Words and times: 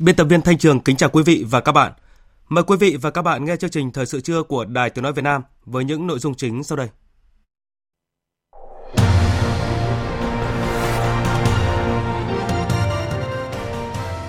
Biên 0.00 0.16
tập 0.16 0.24
viên 0.24 0.42
Thanh 0.42 0.58
Trường 0.58 0.80
kính 0.80 0.96
chào 0.96 1.10
quý 1.10 1.22
vị 1.22 1.44
và 1.50 1.60
các 1.60 1.72
bạn. 1.72 1.92
Mời 2.48 2.64
quý 2.64 2.76
vị 2.76 2.96
và 3.00 3.10
các 3.10 3.22
bạn 3.22 3.44
nghe 3.44 3.56
chương 3.56 3.70
trình 3.70 3.92
Thời 3.92 4.06
sự 4.06 4.20
trưa 4.20 4.42
của 4.42 4.64
Đài 4.64 4.90
Tiếng 4.90 5.02
Nói 5.02 5.12
Việt 5.12 5.22
Nam 5.22 5.42
với 5.64 5.84
những 5.84 6.06
nội 6.06 6.18
dung 6.18 6.34
chính 6.34 6.64
sau 6.64 6.78
đây. 6.78 6.88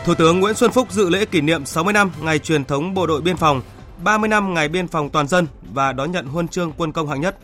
Thủ 0.05 0.15
tướng 0.15 0.39
Nguyễn 0.39 0.55
Xuân 0.55 0.71
Phúc 0.71 0.91
dự 0.91 1.09
lễ 1.09 1.25
kỷ 1.25 1.41
niệm 1.41 1.65
60 1.65 1.93
năm 1.93 2.11
ngày 2.21 2.39
truyền 2.39 2.65
thống 2.65 2.93
Bộ 2.93 3.07
đội 3.07 3.21
Biên 3.21 3.37
phòng, 3.37 3.61
30 4.03 4.27
năm 4.27 4.53
ngày 4.53 4.69
biên 4.69 4.87
phòng 4.87 5.09
toàn 5.09 5.27
dân 5.27 5.47
và 5.73 5.93
đón 5.93 6.11
nhận 6.11 6.25
huân 6.25 6.47
chương 6.47 6.71
quân 6.77 6.91
công 6.91 7.07
hạng 7.07 7.21
nhất. 7.21 7.37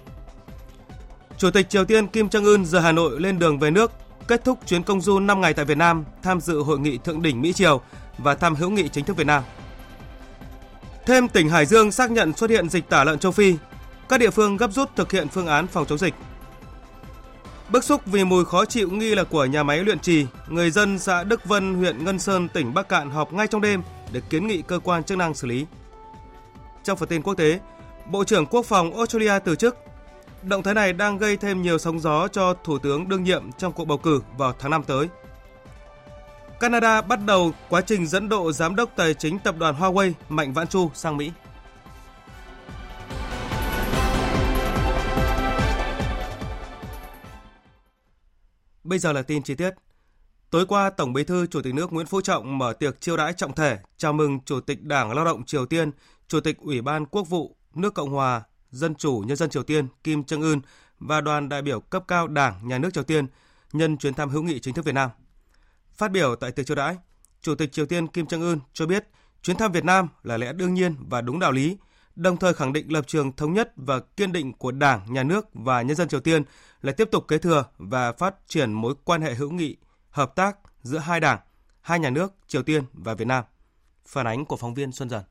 Chủ 1.38 1.52
tịch 1.52 1.70
Triều 1.70 1.86
Tiên 1.86 2.08
Kim 2.08 2.28
Jong 2.28 2.46
Un 2.46 2.66
giờ 2.66 2.80
Hà 2.80 2.92
Nội 2.92 3.20
lên 3.20 3.40
đường 3.40 3.60
về 3.60 3.72
nước, 3.72 3.92
kết 4.28 4.44
thúc 4.46 4.60
chuyến 4.66 4.84
công 4.84 5.02
du 5.02 5.20
5 5.20 5.42
ngày 5.42 5.54
tại 5.54 5.66
Việt 5.66 5.78
Nam, 5.78 6.06
tham 6.24 6.42
dự 6.42 6.60
hội 6.60 6.80
nghị 6.80 6.98
thượng 6.98 7.22
đỉnh 7.22 7.42
Mỹ 7.42 7.54
Triều 7.54 7.82
và 8.18 8.36
thăm 8.36 8.56
hữu 8.56 8.70
nghị 8.70 8.90
chính 8.90 9.06
thức 9.06 9.18
Việt 9.18 9.28
Nam. 9.28 9.44
Thêm 11.06 11.28
tỉnh 11.28 11.50
Hải 11.50 11.66
Dương 11.66 11.92
xác 11.92 12.12
nhận 12.12 12.34
xuất 12.34 12.50
hiện 12.50 12.70
dịch 12.70 12.90
tả 12.90 13.04
lợn 13.04 13.20
châu 13.20 13.32
Phi. 13.32 13.56
Các 14.10 14.20
địa 14.20 14.30
phương 14.30 14.58
gấp 14.58 14.72
rút 14.72 14.96
thực 14.96 15.12
hiện 15.12 15.28
phương 15.28 15.48
án 15.48 15.68
phòng 15.68 15.86
chống 15.86 15.98
dịch. 15.98 16.14
Bức 17.70 17.84
xúc 17.84 18.02
vì 18.06 18.24
mùi 18.24 18.46
khó 18.46 18.66
chịu 18.66 18.90
nghi 18.90 19.16
là 19.16 19.24
của 19.24 19.46
nhà 19.46 19.64
máy 19.64 19.78
luyện 19.78 20.00
trì, 20.00 20.26
người 20.48 20.72
dân 20.72 21.00
xã 21.00 21.24
Đức 21.24 21.46
Vân, 21.46 21.74
huyện 21.74 22.06
Ngân 22.06 22.20
Sơn, 22.20 22.48
tỉnh 22.48 22.74
Bắc 22.74 22.90
Cạn 22.90 23.10
họp 23.10 23.34
ngay 23.34 23.48
trong 23.48 23.62
đêm 23.62 23.82
để 24.12 24.22
kiến 24.30 24.48
nghị 24.48 24.62
cơ 24.62 24.80
quan 24.80 25.04
chức 25.04 25.18
năng 25.18 25.34
xử 25.34 25.48
lý. 25.48 25.66
Trong 26.84 26.98
phần 26.98 27.10
tin 27.10 27.22
quốc 27.22 27.34
tế, 27.34 27.60
Bộ 28.12 28.24
trưởng 28.24 28.46
Quốc 28.46 28.66
phòng 28.66 28.98
Australia 28.98 29.40
từ 29.46 29.56
chức. 29.56 29.78
Động 30.44 30.64
thái 30.64 30.74
này 30.74 30.94
đang 30.94 31.18
gây 31.18 31.38
thêm 31.38 31.62
nhiều 31.62 31.78
sóng 31.78 32.00
gió 32.00 32.28
cho 32.28 32.54
Thủ 32.64 32.80
tướng 32.80 33.10
đương 33.10 33.24
nhiệm 33.24 33.52
trong 33.52 33.74
cuộc 33.74 33.86
bầu 33.86 33.98
cử 33.98 34.22
vào 34.38 34.54
tháng 34.60 34.72
5 34.72 34.84
tới. 34.84 35.08
Canada 36.60 37.02
bắt 37.02 37.20
đầu 37.26 37.52
quá 37.70 37.82
trình 37.82 38.08
dẫn 38.08 38.30
độ 38.30 38.52
giám 38.52 38.76
đốc 38.76 38.90
tài 38.96 39.14
chính 39.14 39.40
tập 39.40 39.56
đoàn 39.60 39.76
Huawei 39.76 40.12
Mạnh 40.30 40.54
Vãn 40.54 40.68
Chu 40.68 40.92
sang 40.94 41.18
Mỹ. 41.18 41.32
Bây 48.84 49.00
giờ 49.00 49.12
là 49.14 49.22
tin 49.22 49.44
chi 49.44 49.56
tiết. 49.56 49.74
Tối 50.50 50.66
qua, 50.66 50.90
Tổng 50.90 51.14
Bí 51.14 51.24
thư 51.24 51.48
Chủ 51.48 51.62
tịch 51.62 51.74
nước 51.74 51.94
Nguyễn 51.94 52.06
Phú 52.06 52.22
Trọng 52.22 52.58
mở 52.58 52.74
tiệc 52.74 53.02
chiêu 53.02 53.18
đãi 53.18 53.34
trọng 53.34 53.54
thể 53.54 53.78
chào 53.98 54.14
mừng 54.14 54.40
Chủ 54.46 54.60
tịch 54.60 54.84
Đảng 54.84 55.12
Lao 55.14 55.26
động 55.26 55.46
Triều 55.46 55.66
Tiên, 55.66 55.92
Chủ 56.28 56.40
tịch 56.40 56.58
Ủy 56.58 56.82
ban 56.82 57.06
Quốc 57.06 57.24
vụ 57.30 57.56
nước 57.76 57.94
Cộng 57.94 58.10
hòa 58.10 58.42
Dân 58.72 58.96
chủ 58.96 59.24
Nhân 59.28 59.38
dân 59.38 59.50
Triều 59.50 59.64
Tiên 59.64 59.88
Kim 60.04 60.22
Jong 60.22 60.42
Un 60.42 60.62
và 61.00 61.22
đoàn 61.22 61.50
đại 61.50 61.62
biểu 61.62 61.80
cấp 61.80 62.04
cao 62.08 62.28
Đảng, 62.28 62.68
Nhà 62.68 62.78
nước 62.78 62.94
Triều 62.94 63.04
Tiên 63.04 63.28
nhân 63.74 63.98
chuyến 63.98 64.14
thăm 64.14 64.30
hữu 64.30 64.44
nghị 64.44 64.60
chính 64.60 64.74
thức 64.74 64.86
Việt 64.86 64.96
Nam. 64.96 65.10
Phát 65.98 66.12
biểu 66.12 66.36
tại 66.36 66.52
tiệc 66.52 66.66
chiêu 66.66 66.76
đãi, 66.76 66.98
Chủ 67.42 67.56
tịch 67.56 67.72
Triều 67.72 67.86
Tiên 67.86 68.08
Kim 68.08 68.26
Jong 68.26 68.42
Un 68.42 68.60
cho 68.74 68.86
biết 68.86 69.08
chuyến 69.42 69.58
thăm 69.58 69.72
Việt 69.72 69.86
Nam 69.86 70.08
là 70.24 70.38
lẽ 70.38 70.54
đương 70.54 70.74
nhiên 70.74 70.96
và 71.00 71.22
đúng 71.22 71.40
đạo 71.40 71.52
lý, 71.52 71.78
đồng 72.16 72.38
thời 72.38 72.54
khẳng 72.54 72.74
định 72.74 72.92
lập 72.92 73.08
trường 73.08 73.32
thống 73.32 73.54
nhất 73.54 73.72
và 73.76 74.00
kiên 74.00 74.32
định 74.32 74.54
của 74.54 74.72
Đảng, 74.72 75.14
Nhà 75.14 75.24
nước 75.24 75.48
và 75.54 75.82
nhân 75.82 75.96
dân 75.96 76.08
Triều 76.08 76.20
Tiên 76.20 76.44
là 76.82 76.92
tiếp 76.92 77.10
tục 77.12 77.28
kế 77.28 77.38
thừa 77.38 77.66
và 77.78 78.12
phát 78.12 78.36
triển 78.48 78.74
mối 78.74 78.96
quan 79.04 79.22
hệ 79.22 79.34
hữu 79.34 79.52
nghị, 79.52 79.78
hợp 80.10 80.36
tác 80.36 80.58
giữa 80.82 80.98
hai 80.98 81.20
đảng, 81.20 81.40
hai 81.82 82.00
nhà 82.00 82.10
nước 82.10 82.34
Triều 82.48 82.64
Tiên 82.64 82.84
và 82.94 83.14
Việt 83.14 83.28
Nam. 83.28 83.44
Phản 84.06 84.28
ánh 84.28 84.46
của 84.46 84.58
phóng 84.58 84.74
viên 84.74 84.92
Xuân 84.92 85.10
Dần. 85.10 85.24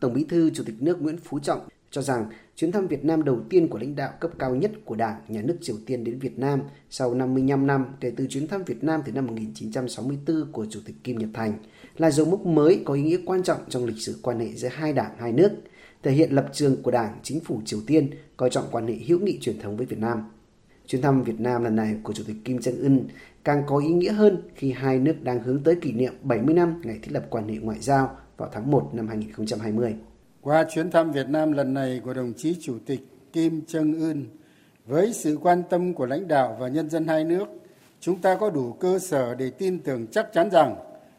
Tổng 0.00 0.12
Bí 0.14 0.24
thư 0.28 0.50
Chủ 0.54 0.62
tịch 0.66 0.82
nước 0.82 1.02
Nguyễn 1.02 1.18
Phú 1.18 1.38
Trọng 1.38 1.68
cho 1.90 2.02
rằng 2.02 2.26
chuyến 2.56 2.72
thăm 2.72 2.86
Việt 2.86 3.04
Nam 3.04 3.24
đầu 3.24 3.40
tiên 3.50 3.68
của 3.68 3.78
lãnh 3.78 3.96
đạo 3.96 4.12
cấp 4.20 4.30
cao 4.38 4.54
nhất 4.54 4.70
của 4.84 4.94
Đảng, 4.94 5.20
Nhà 5.28 5.42
nước 5.42 5.56
Triều 5.60 5.76
Tiên 5.86 6.04
đến 6.04 6.18
Việt 6.18 6.38
Nam 6.38 6.60
sau 6.90 7.14
55 7.14 7.66
năm 7.66 7.84
kể 8.00 8.12
từ 8.16 8.26
chuyến 8.26 8.48
thăm 8.48 8.64
Việt 8.64 8.84
Nam 8.84 9.00
từ 9.06 9.12
năm 9.12 9.26
1964 9.26 10.52
của 10.52 10.66
Chủ 10.70 10.80
tịch 10.84 10.96
Kim 11.04 11.18
Nhật 11.18 11.30
Thành 11.34 11.52
là 11.96 12.10
dấu 12.10 12.26
mốc 12.26 12.46
mới 12.46 12.82
có 12.84 12.94
ý 12.94 13.02
nghĩa 13.02 13.18
quan 13.26 13.42
trọng 13.42 13.58
trong 13.68 13.84
lịch 13.84 13.98
sử 13.98 14.18
quan 14.22 14.40
hệ 14.40 14.48
giữa 14.54 14.68
hai 14.68 14.92
đảng 14.92 15.16
hai 15.18 15.32
nước, 15.32 15.50
thể 16.02 16.12
hiện 16.12 16.32
lập 16.32 16.48
trường 16.52 16.82
của 16.82 16.90
Đảng, 16.90 17.18
Chính 17.22 17.40
phủ 17.40 17.60
Triều 17.64 17.80
Tiên 17.86 18.10
coi 18.36 18.50
trọng 18.50 18.64
quan 18.70 18.86
hệ 18.86 18.94
hữu 18.94 19.18
nghị 19.18 19.38
truyền 19.40 19.58
thống 19.58 19.76
với 19.76 19.86
Việt 19.86 19.98
Nam. 19.98 20.22
Chuyến 20.86 21.02
thăm 21.02 21.22
Việt 21.22 21.40
Nam 21.40 21.64
lần 21.64 21.76
này 21.76 21.96
của 22.02 22.12
Chủ 22.12 22.24
tịch 22.26 22.36
Kim 22.44 22.56
Jong 22.56 22.82
Un 22.82 23.08
càng 23.44 23.62
có 23.66 23.78
ý 23.78 23.88
nghĩa 23.88 24.12
hơn 24.12 24.42
khi 24.54 24.72
hai 24.72 24.98
nước 24.98 25.14
đang 25.22 25.42
hướng 25.42 25.62
tới 25.62 25.74
kỷ 25.74 25.92
niệm 25.92 26.12
70 26.22 26.54
năm 26.54 26.82
ngày 26.84 26.98
thiết 27.02 27.12
lập 27.12 27.26
quan 27.30 27.48
hệ 27.48 27.56
ngoại 27.56 27.78
giao 27.80 28.16
vào 28.36 28.48
tháng 28.52 28.70
1 28.70 28.90
năm 28.92 29.08
2020. 29.08 29.94
Qua 30.42 30.64
chuyến 30.70 30.90
thăm 30.90 31.12
Việt 31.12 31.28
Nam 31.28 31.52
lần 31.52 31.74
này 31.74 32.00
của 32.04 32.14
đồng 32.14 32.32
chí 32.36 32.56
Chủ 32.60 32.78
tịch 32.86 33.00
Kim 33.32 33.62
Jong 33.66 34.10
Un, 34.10 34.24
với 34.86 35.12
sự 35.12 35.38
quan 35.42 35.62
tâm 35.70 35.94
của 35.94 36.06
lãnh 36.06 36.28
đạo 36.28 36.56
và 36.60 36.68
nhân 36.68 36.90
dân 36.90 37.06
hai 37.06 37.24
nước, 37.24 37.48
chúng 38.00 38.20
ta 38.20 38.34
có 38.34 38.50
đủ 38.50 38.72
cơ 38.72 38.98
sở 38.98 39.34
để 39.34 39.50
tin 39.50 39.78
tưởng 39.78 40.06
chắc 40.06 40.32
chắn 40.32 40.50
rằng 40.50 40.76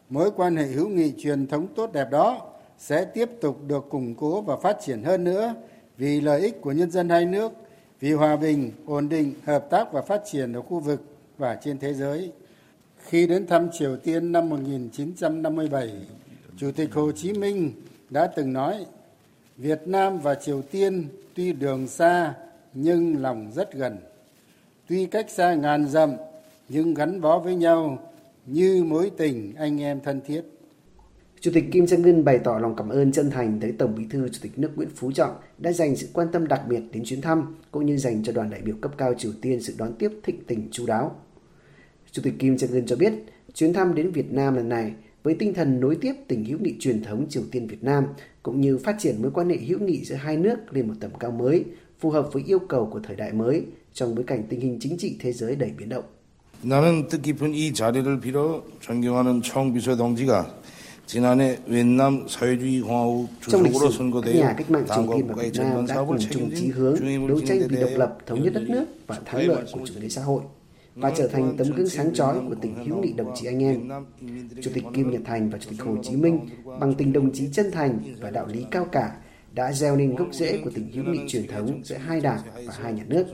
mối 0.08 0.30
quan 0.36 0.56
hệ 0.56 0.66
hữu 0.66 0.88
nghị 0.88 1.12
truyền 1.18 1.46
thống 1.46 1.66
tốt 1.76 1.92
đẹp 1.92 2.10
đó 2.10 2.50
sẽ 2.78 3.04
tiếp 3.04 3.30
tục 3.40 3.60
được 3.66 3.86
củng 3.90 4.14
cố 4.14 4.40
và 4.40 4.56
phát 4.56 4.76
triển 4.84 5.02
hơn 5.02 5.24
nữa 5.24 5.54
vì 5.96 6.20
lợi 6.20 6.40
ích 6.40 6.60
của 6.60 6.72
nhân 6.72 6.90
dân 6.90 7.08
hai 7.08 7.24
nước, 7.24 7.52
vì 8.00 8.12
hòa 8.12 8.36
bình, 8.36 8.72
ổn 8.86 9.08
định, 9.08 9.34
hợp 9.46 9.70
tác 9.70 9.92
và 9.92 10.02
phát 10.02 10.22
triển 10.30 10.52
ở 10.52 10.62
khu 10.62 10.80
vực 10.80 11.02
và 11.38 11.54
trên 11.54 11.78
thế 11.78 11.94
giới. 11.94 12.32
Khi 12.98 13.26
đến 13.26 13.46
thăm 13.46 13.68
Triều 13.72 13.96
Tiên 13.96 14.32
năm 14.32 14.48
1957, 14.48 15.92
Chủ 16.56 16.70
tịch 16.72 16.94
Hồ 16.94 17.12
Chí 17.12 17.32
Minh 17.32 17.72
đã 18.10 18.26
từng 18.26 18.52
nói 18.52 18.86
Việt 19.62 19.82
Nam 19.86 20.18
và 20.18 20.34
Triều 20.34 20.62
Tiên 20.62 21.08
tuy 21.34 21.52
đường 21.52 21.86
xa, 21.86 22.34
nhưng 22.74 23.22
lòng 23.22 23.52
rất 23.54 23.74
gần. 23.74 23.96
Tuy 24.88 25.06
cách 25.06 25.30
xa 25.30 25.54
ngàn 25.54 25.88
dặm, 25.88 26.10
nhưng 26.68 26.94
gắn 26.94 27.20
bó 27.20 27.38
với 27.38 27.54
nhau 27.54 27.98
như 28.46 28.84
mối 28.84 29.10
tình 29.16 29.54
anh 29.56 29.80
em 29.80 30.00
thân 30.00 30.20
thiết. 30.26 30.42
Chủ 31.40 31.50
tịch 31.54 31.64
Kim 31.72 31.84
Jong 31.84 32.04
Un 32.04 32.24
bày 32.24 32.38
tỏ 32.38 32.58
lòng 32.58 32.76
cảm 32.76 32.88
ơn 32.88 33.12
chân 33.12 33.30
thành 33.30 33.60
tới 33.60 33.72
Tổng 33.78 33.94
Bí 33.94 34.04
thư 34.10 34.28
Chủ 34.28 34.38
tịch 34.42 34.58
nước 34.58 34.70
Nguyễn 34.76 34.88
Phú 34.96 35.12
Trọng 35.12 35.36
đã 35.58 35.72
dành 35.72 35.96
sự 35.96 36.08
quan 36.12 36.28
tâm 36.32 36.48
đặc 36.48 36.62
biệt 36.68 36.80
đến 36.92 37.04
chuyến 37.04 37.20
thăm, 37.20 37.56
cũng 37.70 37.86
như 37.86 37.96
dành 37.96 38.22
cho 38.22 38.32
đoàn 38.32 38.50
đại 38.50 38.60
biểu 38.60 38.76
cấp 38.80 38.92
cao 38.98 39.14
Triều 39.14 39.32
Tiên 39.42 39.62
sự 39.62 39.74
đón 39.78 39.92
tiếp 39.98 40.10
thịnh 40.22 40.44
tình 40.46 40.68
chú 40.70 40.86
đáo. 40.86 41.16
Chủ 42.10 42.22
tịch 42.24 42.34
Kim 42.38 42.54
Jong 42.54 42.74
Un 42.74 42.86
cho 42.86 42.96
biết, 42.96 43.12
chuyến 43.54 43.72
thăm 43.72 43.94
đến 43.94 44.10
Việt 44.10 44.32
Nam 44.32 44.54
lần 44.54 44.68
này 44.68 44.94
với 45.23 45.35
tinh 45.39 45.53
thần 45.53 45.79
nối 45.79 45.97
tiếp 46.01 46.13
tình 46.27 46.45
hữu 46.45 46.59
nghị 46.59 46.75
truyền 46.79 47.03
thống 47.03 47.25
Triều 47.29 47.43
Tiên 47.51 47.67
Việt 47.67 47.83
Nam 47.83 48.05
cũng 48.43 48.61
như 48.61 48.77
phát 48.77 48.95
triển 48.99 49.21
mối 49.21 49.31
quan 49.31 49.49
hệ 49.49 49.57
hữu 49.57 49.79
nghị 49.79 50.05
giữa 50.05 50.15
hai 50.15 50.37
nước 50.37 50.57
lên 50.71 50.87
một 50.87 50.93
tầm 50.99 51.11
cao 51.19 51.31
mới, 51.31 51.65
phù 51.99 52.09
hợp 52.09 52.33
với 52.33 52.43
yêu 52.47 52.59
cầu 52.59 52.89
của 52.93 52.99
thời 53.07 53.15
đại 53.15 53.33
mới 53.33 53.63
trong 53.93 54.15
bối 54.15 54.23
cảnh 54.27 54.43
tình 54.49 54.59
hình 54.59 54.77
chính 54.79 54.97
trị 54.97 55.17
thế 55.19 55.33
giới 55.33 55.55
đầy 55.55 55.71
biến 55.77 55.89
động. 55.89 56.03
나는 56.63 57.07
뜻깊은 57.07 57.53
이 57.53 57.73
자리를 57.73 58.19
빌어 58.19 58.63
존경하는 58.79 59.41
총비서 59.41 59.95
동지가 59.95 60.47
지난해 61.05 61.57
웬남 61.67 62.25
사회주의 62.27 62.81
공화국 62.81 63.27
Trong 63.41 63.63
lịch 63.63 63.73
주석으로 63.73 63.91
sử, 63.91 63.97
các 63.97 63.97
선거되어 63.97 64.33
nhà 64.33 64.53
cách 64.57 64.71
mạng 64.71 64.85
Triều 64.85 64.95
당과 64.95 65.15
Tiên 65.15 65.27
và 65.27 65.33
국가의 65.35 65.51
Việt 65.51 65.59
Nam 65.59 65.71
전반 65.71 65.85
đã 65.85 65.95
사업을 65.95 66.07
cùng 66.07 66.27
chung 66.29 66.49
chí 66.49 66.55
책임진 66.55 66.71
hướng 66.71 66.95
중임을 66.97 67.27
đấu 67.27 67.39
tranh 67.39 67.59
지닌 67.59 67.67
vì 67.69 67.75
데 67.75 67.81
độc 67.81 67.89
대해 67.89 67.97
lập, 67.97 68.17
thống 68.25 68.43
nhất 68.43 68.53
đất 68.53 68.63
nước 68.69 68.85
và 69.07 69.19
thắng 69.25 69.47
lợi 69.47 69.63
của 69.71 69.79
chủ 69.85 69.93
nghĩa 70.01 70.09
xã 70.09 70.21
hội 70.21 70.41
và 70.94 71.12
trở 71.16 71.28
thành 71.28 71.54
tấm 71.56 71.66
gương 71.76 71.88
sáng 71.88 72.14
chói 72.14 72.40
của 72.48 72.54
tình 72.54 72.74
hữu 72.74 72.96
nghị 72.96 73.12
đồng 73.12 73.32
chí 73.36 73.46
anh 73.46 73.62
em. 73.62 73.88
Chủ 74.62 74.70
tịch 74.74 74.84
Kim 74.94 75.10
Nhật 75.10 75.22
Thành 75.24 75.50
và 75.50 75.58
Chủ 75.58 75.70
tịch 75.70 75.82
Hồ 75.82 75.96
Chí 76.02 76.16
Minh 76.16 76.40
bằng 76.80 76.94
tình 76.94 77.12
đồng 77.12 77.32
chí 77.32 77.48
chân 77.52 77.70
thành 77.70 77.98
và 78.20 78.30
đạo 78.30 78.46
lý 78.46 78.64
cao 78.70 78.84
cả 78.84 79.16
đã 79.54 79.72
gieo 79.72 79.96
nên 79.96 80.14
gốc 80.14 80.28
rễ 80.32 80.58
của 80.64 80.70
tình 80.74 80.92
hữu 80.92 81.04
nghị 81.04 81.18
truyền 81.28 81.46
thống 81.46 81.80
giữa 81.84 81.96
hai 81.96 82.20
đảng 82.20 82.40
và 82.66 82.74
hai 82.78 82.92
nhà 82.92 83.04
nước. 83.08 83.26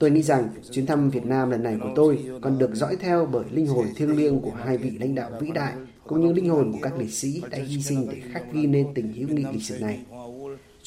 Tôi 0.00 0.10
nghĩ 0.10 0.22
rằng 0.22 0.48
chuyến 0.70 0.86
thăm 0.86 1.10
Việt 1.10 1.24
Nam 1.26 1.50
lần 1.50 1.62
này 1.62 1.76
của 1.82 1.92
tôi 1.94 2.18
còn 2.42 2.58
được 2.58 2.74
dõi 2.74 2.96
theo 2.96 3.28
bởi 3.32 3.44
linh 3.50 3.66
hồn 3.66 3.86
thiêng 3.96 4.16
liêng 4.16 4.40
của 4.40 4.52
hai 4.64 4.78
vị 4.78 4.90
lãnh 4.90 5.14
đạo 5.14 5.30
vĩ 5.40 5.50
đại 5.54 5.72
cũng 6.06 6.20
như 6.20 6.32
linh 6.32 6.48
hồn 6.48 6.72
của 6.72 6.78
các 6.82 6.98
liệt 6.98 7.10
sĩ 7.10 7.42
đã 7.50 7.58
hy 7.58 7.82
sinh 7.82 8.08
để 8.10 8.16
khắc 8.32 8.52
ghi 8.52 8.66
nên 8.66 8.86
tình 8.94 9.12
hữu 9.12 9.28
nghị 9.28 9.44
lịch 9.52 9.62
sử 9.62 9.78
này. 9.80 9.98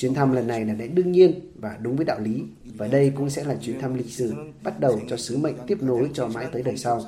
Chuyến 0.02 0.14
thăm 0.14 0.32
lần 0.32 0.48
này 0.48 0.66
là 0.66 0.74
lẽ 0.74 0.88
đương 0.88 1.12
nhiên 1.12 1.40
và 1.56 1.78
đúng 1.82 1.96
với 1.96 2.06
đạo 2.06 2.20
lý 2.20 2.44
và 2.66 2.88
đây 2.88 3.12
cũng 3.16 3.30
sẽ 3.30 3.44
là 3.44 3.56
chuyến 3.62 3.80
thăm 3.80 3.94
lịch 3.94 4.10
sử 4.10 4.34
bắt 4.64 4.80
đầu 4.80 5.00
cho 5.10 5.18
sứ 5.18 5.38
mệnh 5.38 5.56
tiếp 5.68 5.78
nối 5.82 6.10
cho 6.14 6.28
mãi 6.28 6.48
tới 6.52 6.64
đời 6.64 6.78
sau. 6.78 7.02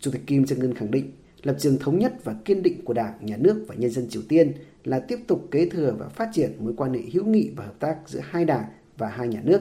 Chủ 0.00 0.10
tịch 0.10 0.26
Kim 0.26 0.42
Jong 0.42 0.62
Un 0.62 0.74
khẳng 0.74 0.90
định 0.90 1.12
lập 1.42 1.56
trường 1.58 1.78
thống 1.78 1.98
nhất 1.98 2.24
và 2.24 2.34
kiên 2.44 2.62
định 2.62 2.84
của 2.84 2.92
Đảng, 2.92 3.14
Nhà 3.20 3.36
nước 3.36 3.64
và 3.68 3.74
nhân 3.74 3.90
dân 3.90 4.08
Triều 4.08 4.22
Tiên 4.28 4.52
là 4.84 5.00
tiếp 5.00 5.18
tục 5.26 5.48
kế 5.50 5.68
thừa 5.68 5.94
và 5.98 6.08
phát 6.08 6.30
triển 6.32 6.52
mối 6.58 6.74
quan 6.76 6.94
hệ 6.94 7.00
hữu 7.12 7.24
nghị 7.24 7.50
và 7.56 7.64
hợp 7.64 7.80
tác 7.80 7.96
giữa 8.06 8.20
hai 8.22 8.44
đảng 8.44 8.64
và 8.98 9.08
hai 9.08 9.28
nhà 9.28 9.40
nước. 9.44 9.60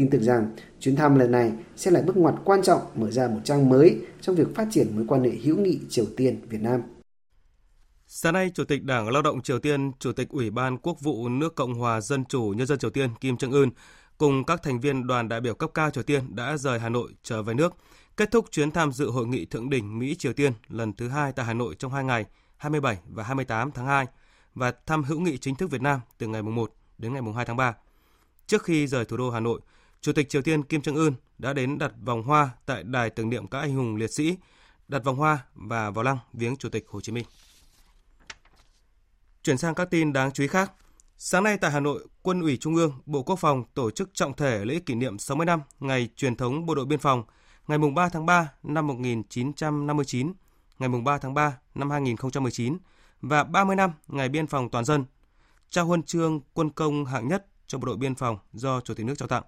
Tin 0.00 0.10
tưởng 0.10 0.22
rằng 0.22 0.50
chuyến 0.80 0.96
thăm 0.96 1.18
lần 1.18 1.30
này 1.30 1.52
sẽ 1.76 1.90
là 1.90 2.02
bước 2.02 2.16
ngoặt 2.16 2.34
quan 2.44 2.62
trọng 2.62 2.80
mở 2.94 3.10
ra 3.10 3.28
một 3.28 3.40
trang 3.44 3.68
mới 3.68 3.98
trong 4.20 4.36
việc 4.36 4.54
phát 4.54 4.68
triển 4.70 4.96
mối 4.96 5.04
quan 5.08 5.24
hệ 5.24 5.30
hữu 5.30 5.56
nghị 5.56 5.80
Triều 5.88 6.04
Tiên 6.16 6.40
Việt 6.48 6.60
Nam. 6.60 6.80
Sáng 8.06 8.32
nay, 8.32 8.50
Chủ 8.54 8.64
tịch 8.64 8.84
Đảng 8.84 9.10
Lao 9.10 9.22
động 9.22 9.42
Triều 9.42 9.58
Tiên, 9.58 9.92
Chủ 9.98 10.12
tịch 10.12 10.28
Ủy 10.28 10.50
ban 10.50 10.78
Quốc 10.78 11.00
vụ 11.00 11.28
nước 11.28 11.54
Cộng 11.54 11.74
hòa 11.74 12.00
Dân 12.00 12.24
chủ 12.24 12.54
Nhân 12.56 12.66
dân 12.66 12.78
Triều 12.78 12.90
Tiên 12.90 13.10
Kim 13.20 13.36
Trương 13.36 13.52
Ưn 13.52 13.70
cùng 14.18 14.44
các 14.44 14.62
thành 14.62 14.80
viên 14.80 15.06
đoàn 15.06 15.28
đại 15.28 15.40
biểu 15.40 15.54
cấp 15.54 15.70
cao 15.74 15.90
Triều 15.90 16.02
Tiên 16.02 16.36
đã 16.36 16.56
rời 16.56 16.78
Hà 16.78 16.88
Nội 16.88 17.10
trở 17.22 17.42
về 17.42 17.54
nước, 17.54 17.74
kết 18.16 18.30
thúc 18.30 18.46
chuyến 18.50 18.70
tham 18.70 18.92
dự 18.92 19.10
hội 19.10 19.26
nghị 19.26 19.44
thượng 19.44 19.70
đỉnh 19.70 19.98
Mỹ-Triều 19.98 20.32
Tiên 20.32 20.52
lần 20.68 20.92
thứ 20.92 21.08
hai 21.08 21.32
tại 21.32 21.46
Hà 21.46 21.54
Nội 21.54 21.74
trong 21.78 21.92
hai 21.92 22.04
ngày 22.04 22.24
27 22.56 22.98
và 23.08 23.22
28 23.22 23.70
tháng 23.70 23.86
2 23.86 24.06
và 24.54 24.72
thăm 24.86 25.02
hữu 25.02 25.20
nghị 25.20 25.38
chính 25.38 25.54
thức 25.54 25.70
Việt 25.70 25.82
Nam 25.82 26.00
từ 26.18 26.26
ngày 26.26 26.42
1 26.42 26.74
đến 26.98 27.12
ngày 27.12 27.22
2 27.36 27.44
tháng 27.44 27.56
3. 27.56 27.74
Trước 28.46 28.62
khi 28.62 28.86
rời 28.86 29.04
thủ 29.04 29.16
đô 29.16 29.30
Hà 29.30 29.40
Nội, 29.40 29.60
Chủ 30.02 30.12
tịch 30.12 30.28
Triều 30.28 30.42
Tiên 30.42 30.62
Kim 30.62 30.80
Jong 30.80 30.96
Un 30.96 31.14
đã 31.38 31.52
đến 31.52 31.78
đặt 31.78 31.92
vòng 32.04 32.22
hoa 32.22 32.50
tại 32.66 32.82
đài 32.82 33.10
tưởng 33.10 33.30
niệm 33.30 33.46
các 33.46 33.60
anh 33.60 33.74
hùng 33.74 33.96
liệt 33.96 34.10
sĩ, 34.10 34.36
đặt 34.88 35.04
vòng 35.04 35.16
hoa 35.16 35.38
và 35.54 35.90
vào 35.90 36.04
lăng 36.04 36.18
viếng 36.32 36.56
Chủ 36.56 36.68
tịch 36.68 36.86
Hồ 36.88 37.00
Chí 37.00 37.12
Minh. 37.12 37.24
Chuyển 39.42 39.58
sang 39.58 39.74
các 39.74 39.90
tin 39.90 40.12
đáng 40.12 40.32
chú 40.32 40.42
ý 40.42 40.46
khác. 40.46 40.72
Sáng 41.16 41.44
nay 41.44 41.58
tại 41.58 41.70
Hà 41.70 41.80
Nội, 41.80 42.06
Quân 42.22 42.40
ủy 42.40 42.56
Trung 42.56 42.74
ương, 42.74 42.92
Bộ 43.06 43.22
Quốc 43.22 43.36
phòng 43.36 43.64
tổ 43.74 43.90
chức 43.90 44.10
trọng 44.14 44.34
thể 44.34 44.64
lễ 44.64 44.80
kỷ 44.86 44.94
niệm 44.94 45.18
60 45.18 45.46
năm 45.46 45.60
ngày 45.80 46.08
truyền 46.16 46.36
thống 46.36 46.66
Bộ 46.66 46.74
đội 46.74 46.86
Biên 46.86 46.98
phòng, 46.98 47.22
ngày 47.68 47.78
3 47.94 48.08
tháng 48.08 48.26
3 48.26 48.52
năm 48.62 48.86
1959, 48.86 50.32
ngày 50.78 50.88
3 51.04 51.18
tháng 51.18 51.34
3 51.34 51.58
năm 51.74 51.90
2019 51.90 52.78
và 53.20 53.44
30 53.44 53.76
năm 53.76 53.92
ngày 54.08 54.28
biên 54.28 54.46
phòng 54.46 54.70
toàn 54.70 54.84
dân. 54.84 55.04
Trao 55.70 55.86
huân 55.86 56.02
chương 56.02 56.40
quân 56.54 56.70
công 56.70 57.04
hạng 57.04 57.28
nhất 57.28 57.46
cho 57.66 57.78
Bộ 57.78 57.86
đội 57.86 57.96
Biên 57.96 58.14
phòng 58.14 58.38
do 58.52 58.80
Chủ 58.80 58.94
tịch 58.94 59.06
nước 59.06 59.14
trao 59.18 59.28
tặng. 59.28 59.42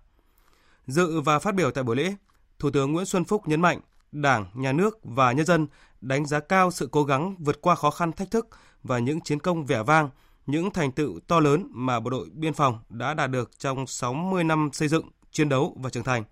Dự 0.86 1.20
và 1.20 1.38
phát 1.38 1.54
biểu 1.54 1.70
tại 1.70 1.84
buổi 1.84 1.96
lễ, 1.96 2.14
Thủ 2.58 2.70
tướng 2.70 2.92
Nguyễn 2.92 3.06
Xuân 3.06 3.24
Phúc 3.24 3.48
nhấn 3.48 3.60
mạnh 3.60 3.80
Đảng, 4.12 4.46
Nhà 4.54 4.72
nước 4.72 4.98
và 5.04 5.32
nhân 5.32 5.46
dân 5.46 5.66
đánh 6.00 6.26
giá 6.26 6.40
cao 6.40 6.70
sự 6.70 6.88
cố 6.92 7.04
gắng 7.04 7.36
vượt 7.38 7.60
qua 7.60 7.74
khó 7.74 7.90
khăn 7.90 8.12
thách 8.12 8.30
thức 8.30 8.48
và 8.82 8.98
những 8.98 9.20
chiến 9.20 9.40
công 9.40 9.66
vẻ 9.66 9.82
vang, 9.82 10.10
những 10.46 10.70
thành 10.70 10.92
tựu 10.92 11.20
to 11.26 11.40
lớn 11.40 11.66
mà 11.70 12.00
Bộ 12.00 12.10
đội 12.10 12.28
Biên 12.32 12.54
phòng 12.54 12.78
đã 12.88 13.14
đạt 13.14 13.30
được 13.30 13.58
trong 13.58 13.86
60 13.86 14.44
năm 14.44 14.70
xây 14.72 14.88
dựng, 14.88 15.08
chiến 15.30 15.48
đấu 15.48 15.76
và 15.80 15.90
trưởng 15.90 16.04
thành. 16.04 16.24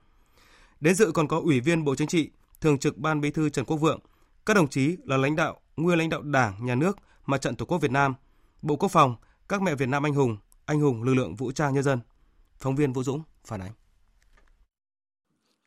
Đến 0.81 0.94
dự 0.94 1.12
còn 1.12 1.29
có 1.29 1.41
Ủy 1.41 1.61
viên 1.61 1.85
Bộ 1.85 1.94
Chính 1.94 2.08
trị, 2.08 2.31
Thường 2.61 2.79
trực 2.79 2.99
Ban 2.99 3.20
Bí 3.20 3.31
thư 3.31 3.49
Trần 3.49 3.64
Quốc 3.64 3.76
Vượng, 3.76 4.00
các 4.47 4.55
đồng 4.55 4.69
chí 4.69 4.97
là 5.05 5.17
lãnh 5.17 5.37
đạo, 5.37 5.61
nguyên 5.76 5.99
lãnh 5.99 6.08
đạo 6.08 6.23
Đảng, 6.23 6.67
Nhà 6.67 6.75
nước, 6.75 6.99
Mặt 7.26 7.41
trận 7.41 7.56
Tổ 7.56 7.64
quốc 7.64 7.79
Việt 7.79 7.91
Nam, 7.91 8.14
Bộ 8.62 8.76
Quốc 8.76 8.88
phòng, 8.88 9.17
các 9.49 9.62
mẹ 9.62 9.75
Việt 9.75 9.88
Nam 9.88 10.06
anh 10.06 10.14
hùng, 10.14 10.37
anh 10.64 10.81
hùng 10.81 11.02
lực 11.02 11.14
lượng 11.14 11.37
vũ 11.37 11.52
trang 11.52 11.75
nhân 11.75 11.82
dân. 11.82 12.00
Phóng 12.58 12.76
viên 12.76 12.93
Vũ 12.93 13.02
Dũng 13.02 13.23
phản 13.44 13.61
ánh. 13.61 13.73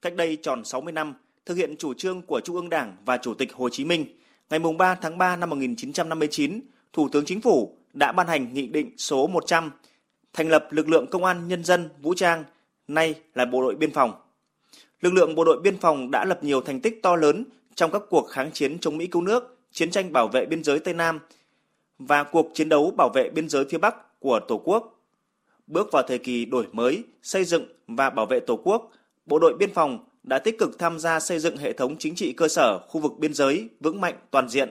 Cách 0.04 0.16
đây 0.16 0.36
tròn 0.36 0.66
60 0.66 0.92
năm, 0.92 1.14
thực 1.46 1.58
hiện 1.58 1.76
chủ 1.78 1.94
trương 1.94 2.22
của 2.22 2.42
Trung 2.44 2.56
ương 2.56 2.70
Đảng 2.70 2.96
và 3.06 3.18
Chủ 3.18 3.34
tịch 3.34 3.54
Hồ 3.54 3.70
Chí 3.70 3.86
Minh, 3.86 4.06
ngày 4.50 4.60
3 4.78 4.96
tháng 4.96 5.18
3 5.18 5.36
năm 5.36 5.50
1959, 5.50 6.60
Thủ 6.94 7.10
tướng 7.10 7.26
Chính 7.26 7.42
phủ 7.42 7.78
đã 7.94 8.12
ban 8.12 8.28
hành 8.28 8.54
Nghị 8.54 8.68
định 8.68 8.92
số 8.98 9.28
100 9.28 9.72
thành 10.34 10.50
lập 10.50 10.68
lực 10.72 10.90
lượng 10.90 11.08
công 11.12 11.26
an 11.26 11.48
nhân 11.48 11.64
dân 11.64 11.90
vũ 12.02 12.14
trang, 12.14 12.44
nay 12.88 13.16
là 13.36 13.46
Bộ 13.46 13.62
đội 13.62 13.76
Biên 13.76 13.92
phòng. 13.92 14.14
Lực 15.02 15.14
lượng 15.14 15.36
Bộ 15.36 15.44
đội 15.44 15.62
Biên 15.62 15.78
phòng 15.78 16.12
đã 16.12 16.26
lập 16.26 16.44
nhiều 16.44 16.62
thành 16.62 16.80
tích 16.80 17.00
to 17.04 17.16
lớn 17.16 17.46
trong 17.76 17.92
các 17.92 18.02
cuộc 18.10 18.28
kháng 18.30 18.52
chiến 18.52 18.80
chống 18.80 18.98
Mỹ 18.98 19.08
cứu 19.08 19.22
nước, 19.22 19.58
chiến 19.72 19.92
tranh 19.92 20.14
bảo 20.14 20.28
vệ 20.28 20.46
biên 20.46 20.64
giới 20.64 20.80
Tây 20.80 20.94
Nam 20.94 21.20
và 22.00 22.24
cuộc 22.24 22.52
chiến 22.54 22.70
đấu 22.70 22.94
bảo 22.98 23.10
vệ 23.10 23.30
biên 23.30 23.50
giới 23.50 23.66
phía 23.70 23.78
Bắc 23.78 24.20
của 24.20 24.40
Tổ 24.48 24.62
quốc. 24.64 25.00
Bước 25.68 25.90
vào 25.92 26.04
thời 26.08 26.18
kỳ 26.18 26.46
đổi 26.46 26.68
mới, 26.72 27.04
xây 27.24 27.44
dựng 27.44 27.66
và 27.88 28.10
bảo 28.10 28.26
vệ 28.26 28.40
Tổ 28.40 28.60
quốc, 28.64 28.92
Bộ 29.26 29.40
đội 29.40 29.54
Biên 29.58 29.74
phòng 29.74 30.06
đã 30.24 30.40
tích 30.40 30.60
cực 30.60 30.80
tham 30.80 31.00
gia 31.00 31.20
xây 31.20 31.40
dựng 31.40 31.58
hệ 31.58 31.74
thống 31.74 31.96
chính 32.00 32.16
trị 32.16 32.34
cơ 32.34 32.48
sở 32.48 32.80
khu 32.88 33.02
vực 33.02 33.12
biên 33.18 33.34
giới 33.34 33.70
vững 33.80 34.02
mạnh 34.02 34.16
toàn 34.32 34.50
diện. 34.50 34.70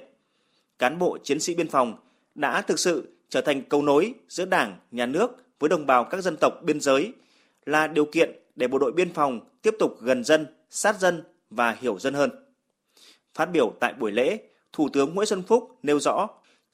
Cán 0.78 0.98
bộ 0.98 1.18
chiến 1.22 1.40
sĩ 1.40 1.54
biên 1.54 1.68
phòng 1.68 1.96
đã 2.34 2.62
thực 2.62 2.78
sự 2.78 3.08
trở 3.28 3.40
thành 3.40 3.62
cầu 3.62 3.82
nối 3.82 4.14
giữa 4.28 4.44
Đảng, 4.44 4.78
Nhà 4.90 5.06
nước 5.06 5.30
với 5.58 5.68
đồng 5.68 5.86
bào 5.86 6.04
các 6.04 6.20
dân 6.22 6.36
tộc 6.40 6.52
biên 6.62 6.80
giới 6.80 7.12
là 7.66 7.86
điều 7.86 8.04
kiện 8.04 8.30
để 8.56 8.68
bộ 8.68 8.78
đội 8.78 8.92
biên 8.92 9.12
phòng 9.12 9.40
tiếp 9.62 9.74
tục 9.78 9.96
gần 10.00 10.24
dân, 10.24 10.46
sát 10.70 11.00
dân 11.00 11.22
và 11.50 11.76
hiểu 11.80 11.98
dân 11.98 12.14
hơn. 12.14 12.30
Phát 13.34 13.46
biểu 13.46 13.72
tại 13.80 13.92
buổi 13.92 14.12
lễ, 14.12 14.38
Thủ 14.72 14.88
tướng 14.92 15.14
Nguyễn 15.14 15.26
Xuân 15.26 15.42
Phúc 15.42 15.78
nêu 15.82 16.00
rõ, 16.00 16.28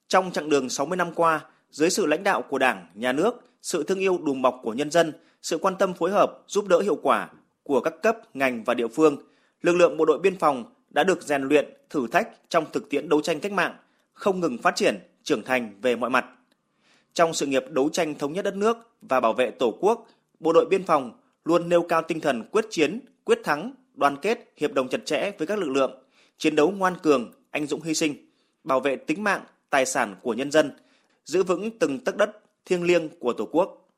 trong 0.09 0.33
chặng 0.33 0.49
đường 0.49 0.69
60 0.69 0.97
năm 0.97 1.13
qua, 1.15 1.45
dưới 1.71 1.91
sự 1.91 2.07
lãnh 2.07 2.23
đạo 2.23 2.43
của 2.43 2.59
Đảng, 2.59 2.87
Nhà 2.95 3.13
nước, 3.13 3.35
sự 3.63 3.83
thương 3.83 3.99
yêu 3.99 4.19
đùm 4.19 4.43
bọc 4.43 4.61
của 4.63 4.73
nhân 4.73 4.91
dân, 4.91 5.13
sự 5.43 5.59
quan 5.59 5.77
tâm 5.79 5.95
phối 5.95 6.11
hợp, 6.11 6.43
giúp 6.47 6.69
đỡ 6.69 6.81
hiệu 6.81 6.99
quả 7.03 7.29
của 7.69 7.81
các 7.81 8.03
cấp, 8.03 8.19
ngành 8.35 8.65
và 8.65 8.75
địa 8.75 8.89
phương, 8.89 9.17
lực 9.63 9.77
lượng 9.77 9.97
bộ 9.97 10.05
đội 10.05 10.19
biên 10.19 10.39
phòng 10.39 10.65
đã 10.91 11.05
được 11.05 11.23
rèn 11.23 11.43
luyện, 11.43 11.69
thử 11.91 12.07
thách 12.07 12.29
trong 12.49 12.65
thực 12.73 12.91
tiễn 12.91 13.09
đấu 13.09 13.21
tranh 13.21 13.41
cách 13.41 13.53
mạng, 13.53 13.77
không 14.13 14.41
ngừng 14.41 14.59
phát 14.59 14.77
triển, 14.77 14.99
trưởng 15.23 15.45
thành 15.45 15.75
về 15.83 15.97
mọi 15.97 16.11
mặt. 16.11 16.27
Trong 17.15 17.35
sự 17.35 17.47
nghiệp 17.47 17.65
đấu 17.71 17.89
tranh 17.89 18.15
thống 18.15 18.33
nhất 18.33 18.45
đất 18.45 18.57
nước 18.57 18.77
và 19.03 19.21
bảo 19.21 19.33
vệ 19.33 19.51
Tổ 19.51 19.75
quốc, 19.81 20.07
bộ 20.41 20.53
đội 20.53 20.67
biên 20.67 20.85
phòng 20.85 21.13
luôn 21.45 21.69
nêu 21.69 21.83
cao 21.83 22.03
tinh 22.03 22.21
thần 22.21 22.43
quyết 22.53 22.65
chiến, 22.71 23.01
quyết 23.25 23.39
thắng, 23.45 23.73
đoàn 23.95 24.17
kết, 24.23 24.53
hiệp 24.57 24.73
đồng 24.73 24.89
chặt 24.89 25.01
chẽ 25.05 25.33
với 25.39 25.47
các 25.47 25.59
lực 25.59 25.69
lượng, 25.69 26.03
chiến 26.39 26.57
đấu 26.57 26.71
ngoan 26.71 26.95
cường, 27.03 27.33
anh 27.51 27.67
dũng 27.67 27.83
hy 27.83 27.95
sinh, 27.95 28.15
bảo 28.65 28.81
vệ 28.81 28.97
tính 28.97 29.25
mạng, 29.25 29.45
tài 29.71 29.87
sản 29.87 30.17
của 30.23 30.35
nhân 30.35 30.51
dân, 30.51 30.71
giữ 31.25 31.43
vững 31.43 31.79
từng 31.79 31.99
tấc 32.05 32.17
đất 32.17 32.31
thiêng 32.65 32.83
liêng 32.83 33.09
của 33.19 33.33
Tổ 33.33 33.49
quốc. 33.53 33.89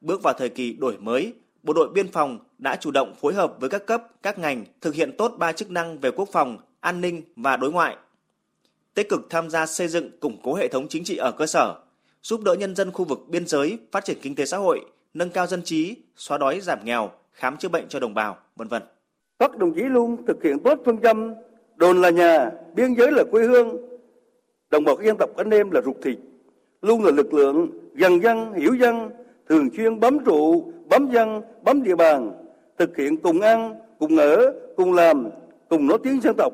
Bước 0.00 0.22
vào 0.22 0.34
thời 0.38 0.48
kỳ 0.48 0.72
đổi 0.72 0.98
mới, 0.98 1.32
Bộ 1.64 1.72
đội 1.72 1.88
Biên 1.88 2.08
phòng 2.08 2.38
đã 2.58 2.76
chủ 2.76 2.90
động 2.90 3.14
phối 3.20 3.34
hợp 3.34 3.56
với 3.60 3.70
các 3.70 3.86
cấp, 3.86 4.02
các 4.22 4.38
ngành 4.38 4.64
thực 4.80 4.94
hiện 4.94 5.16
tốt 5.18 5.32
ba 5.38 5.52
chức 5.52 5.70
năng 5.70 5.98
về 5.98 6.10
quốc 6.10 6.28
phòng, 6.32 6.58
an 6.80 7.00
ninh 7.00 7.22
và 7.36 7.56
đối 7.56 7.72
ngoại. 7.72 7.96
Tích 8.94 9.08
cực 9.08 9.20
tham 9.30 9.50
gia 9.50 9.66
xây 9.66 9.88
dựng 9.88 10.10
củng 10.20 10.36
cố 10.42 10.54
hệ 10.54 10.68
thống 10.68 10.88
chính 10.88 11.04
trị 11.04 11.16
ở 11.16 11.32
cơ 11.32 11.46
sở, 11.46 11.74
giúp 12.22 12.40
đỡ 12.44 12.54
nhân 12.54 12.74
dân 12.74 12.92
khu 12.92 13.04
vực 13.04 13.18
biên 13.28 13.46
giới 13.46 13.78
phát 13.92 14.04
triển 14.04 14.18
kinh 14.22 14.34
tế 14.34 14.46
xã 14.46 14.56
hội, 14.56 14.80
nâng 15.14 15.30
cao 15.30 15.46
dân 15.46 15.62
trí, 15.62 15.96
xóa 16.16 16.38
đói 16.38 16.60
giảm 16.60 16.84
nghèo, 16.84 17.10
khám 17.32 17.56
chữa 17.56 17.68
bệnh 17.68 17.88
cho 17.88 18.00
đồng 18.00 18.14
bào, 18.14 18.36
vân 18.56 18.68
vân. 18.68 18.82
Các 19.38 19.58
đồng 19.58 19.74
chí 19.74 19.82
luôn 19.82 20.26
thực 20.26 20.42
hiện 20.42 20.58
tốt 20.64 20.78
phương 20.84 21.00
châm 21.02 21.34
đồn 21.76 22.02
là 22.02 22.10
nhà, 22.10 22.50
biên 22.74 22.94
giới 22.94 23.12
là 23.12 23.24
quê 23.30 23.44
hương, 23.44 23.76
đồng 24.70 24.84
bào 24.84 24.96
các 24.96 25.04
dân 25.04 25.16
tộc 25.18 25.30
anh 25.36 25.50
em 25.50 25.70
là 25.70 25.80
ruột 25.84 25.96
thịt, 26.02 26.18
luôn 26.82 27.04
là 27.04 27.10
lực 27.10 27.34
lượng 27.34 27.70
gần 27.94 28.22
dân, 28.22 28.52
hiểu 28.52 28.74
dân, 28.74 29.10
thường 29.48 29.68
xuyên 29.76 30.00
bám 30.00 30.18
trụ, 30.24 30.72
bám 30.88 31.10
dân, 31.10 31.42
bám 31.62 31.82
địa 31.82 31.96
bàn, 31.96 32.32
thực 32.78 32.96
hiện 32.96 33.16
cùng 33.16 33.40
ăn, 33.40 33.74
cùng 33.98 34.16
ở, 34.16 34.52
cùng 34.76 34.92
làm, 34.92 35.28
cùng 35.68 35.86
nói 35.86 35.98
tiếng 36.02 36.20
dân 36.20 36.34
tộc, 36.38 36.52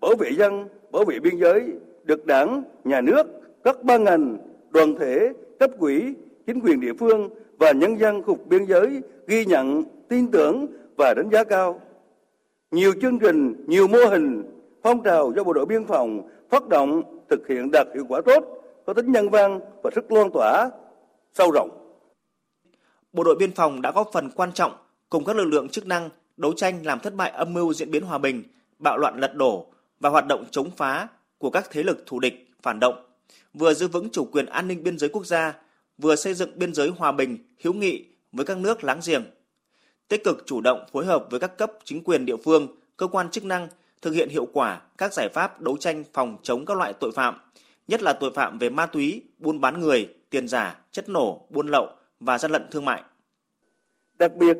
bảo 0.00 0.14
vệ 0.18 0.30
dân, 0.30 0.68
bảo 0.92 1.04
vệ 1.04 1.20
biên 1.20 1.36
giới, 1.36 1.72
được 2.04 2.26
đảng, 2.26 2.62
nhà 2.84 3.00
nước, 3.00 3.26
các 3.64 3.82
ban 3.82 4.04
ngành, 4.04 4.36
đoàn 4.70 4.94
thể, 4.98 5.32
cấp 5.58 5.70
quỹ, 5.78 6.14
chính 6.46 6.60
quyền 6.60 6.80
địa 6.80 6.92
phương 6.98 7.30
và 7.58 7.72
nhân 7.72 8.00
dân 8.00 8.22
khu 8.22 8.34
vực 8.34 8.46
biên 8.46 8.64
giới 8.64 9.02
ghi 9.26 9.44
nhận, 9.44 9.82
tin 10.08 10.30
tưởng 10.30 10.66
và 10.96 11.14
đánh 11.14 11.30
giá 11.30 11.44
cao. 11.44 11.80
Nhiều 12.70 12.92
chương 13.02 13.18
trình, 13.18 13.64
nhiều 13.66 13.88
mô 13.88 13.98
hình, 14.10 14.42
phong 14.82 15.02
trào 15.02 15.32
do 15.36 15.44
bộ 15.44 15.52
đội 15.52 15.66
biên 15.66 15.84
phòng 15.84 16.28
phát 16.50 16.68
động 16.68 17.02
thực 17.30 17.48
hiện 17.48 17.70
đạt 17.70 17.86
hiệu 17.94 18.04
quả 18.08 18.20
tốt, 18.20 18.44
có 18.86 18.94
tính 18.94 19.12
nhân 19.12 19.28
văn 19.28 19.60
và 19.82 19.90
sức 19.94 20.12
loan 20.12 20.30
tỏa 20.30 20.70
sâu 21.32 21.50
rộng 21.50 21.83
bộ 23.14 23.24
đội 23.24 23.36
biên 23.36 23.52
phòng 23.52 23.82
đã 23.82 23.92
góp 23.92 24.10
phần 24.12 24.30
quan 24.30 24.52
trọng 24.52 24.72
cùng 25.08 25.24
các 25.24 25.36
lực 25.36 25.44
lượng 25.44 25.68
chức 25.68 25.86
năng 25.86 26.10
đấu 26.36 26.52
tranh 26.52 26.86
làm 26.86 27.00
thất 27.00 27.14
bại 27.14 27.30
âm 27.30 27.52
mưu 27.52 27.72
diễn 27.72 27.90
biến 27.90 28.02
hòa 28.02 28.18
bình, 28.18 28.42
bạo 28.78 28.98
loạn 28.98 29.18
lật 29.20 29.34
đổ 29.34 29.66
và 30.00 30.10
hoạt 30.10 30.26
động 30.26 30.44
chống 30.50 30.70
phá 30.76 31.08
của 31.38 31.50
các 31.50 31.70
thế 31.70 31.82
lực 31.82 32.06
thù 32.06 32.20
địch, 32.20 32.50
phản 32.62 32.80
động, 32.80 32.94
vừa 33.54 33.74
giữ 33.74 33.88
vững 33.88 34.10
chủ 34.10 34.24
quyền 34.24 34.46
an 34.46 34.68
ninh 34.68 34.82
biên 34.82 34.98
giới 34.98 35.10
quốc 35.10 35.26
gia, 35.26 35.54
vừa 35.98 36.16
xây 36.16 36.34
dựng 36.34 36.58
biên 36.58 36.74
giới 36.74 36.88
hòa 36.88 37.12
bình, 37.12 37.38
hữu 37.62 37.72
nghị 37.72 38.04
với 38.32 38.46
các 38.46 38.58
nước 38.58 38.84
láng 38.84 39.00
giềng. 39.06 39.24
Tích 40.08 40.24
cực 40.24 40.42
chủ 40.46 40.60
động 40.60 40.84
phối 40.92 41.06
hợp 41.06 41.26
với 41.30 41.40
các 41.40 41.58
cấp 41.58 41.72
chính 41.84 42.04
quyền 42.04 42.26
địa 42.26 42.36
phương, 42.44 42.68
cơ 42.96 43.06
quan 43.06 43.30
chức 43.30 43.44
năng 43.44 43.68
thực 44.02 44.10
hiện 44.10 44.28
hiệu 44.28 44.48
quả 44.52 44.80
các 44.98 45.12
giải 45.12 45.28
pháp 45.28 45.60
đấu 45.60 45.76
tranh 45.76 46.04
phòng 46.12 46.36
chống 46.42 46.66
các 46.66 46.76
loại 46.76 46.92
tội 47.00 47.12
phạm, 47.14 47.34
nhất 47.88 48.02
là 48.02 48.12
tội 48.12 48.30
phạm 48.34 48.58
về 48.58 48.70
ma 48.70 48.86
túy, 48.86 49.22
buôn 49.38 49.60
bán 49.60 49.80
người, 49.80 50.08
tiền 50.30 50.48
giả, 50.48 50.76
chất 50.92 51.08
nổ, 51.08 51.46
buôn 51.50 51.68
lậu, 51.68 51.88
và 52.24 52.38
gian 52.38 52.50
lận 52.50 52.62
thương 52.70 52.84
mại. 52.84 53.02
Đặc 54.18 54.36
biệt, 54.36 54.58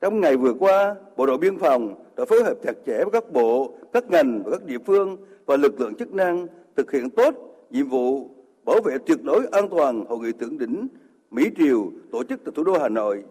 trong 0.00 0.20
ngày 0.20 0.36
vừa 0.36 0.54
qua, 0.54 0.94
Bộ 1.16 1.26
đội 1.26 1.38
Biên 1.38 1.58
phòng 1.58 2.04
đã 2.16 2.24
phối 2.24 2.44
hợp 2.44 2.54
chặt 2.64 2.72
chẽ 2.86 2.98
với 3.04 3.10
các 3.12 3.32
bộ, 3.32 3.74
các 3.92 4.10
ngành 4.10 4.42
và 4.44 4.50
các 4.50 4.64
địa 4.64 4.78
phương 4.86 5.16
và 5.46 5.56
lực 5.56 5.80
lượng 5.80 5.94
chức 5.94 6.12
năng 6.12 6.46
thực 6.76 6.92
hiện 6.92 7.10
tốt 7.10 7.34
nhiệm 7.70 7.88
vụ 7.88 8.30
bảo 8.64 8.80
vệ 8.84 8.98
tuyệt 9.06 9.18
đối 9.22 9.46
an 9.46 9.68
toàn 9.68 10.04
hội 10.08 10.18
nghị 10.18 10.32
thượng 10.32 10.58
đỉnh 10.58 10.88
Mỹ 11.30 11.50
Triều 11.56 11.92
tổ 12.12 12.24
chức 12.24 12.40
tại 12.44 12.52
thủ 12.56 12.64
đô 12.64 12.78
Hà 12.78 12.88
Nội. 12.88 13.24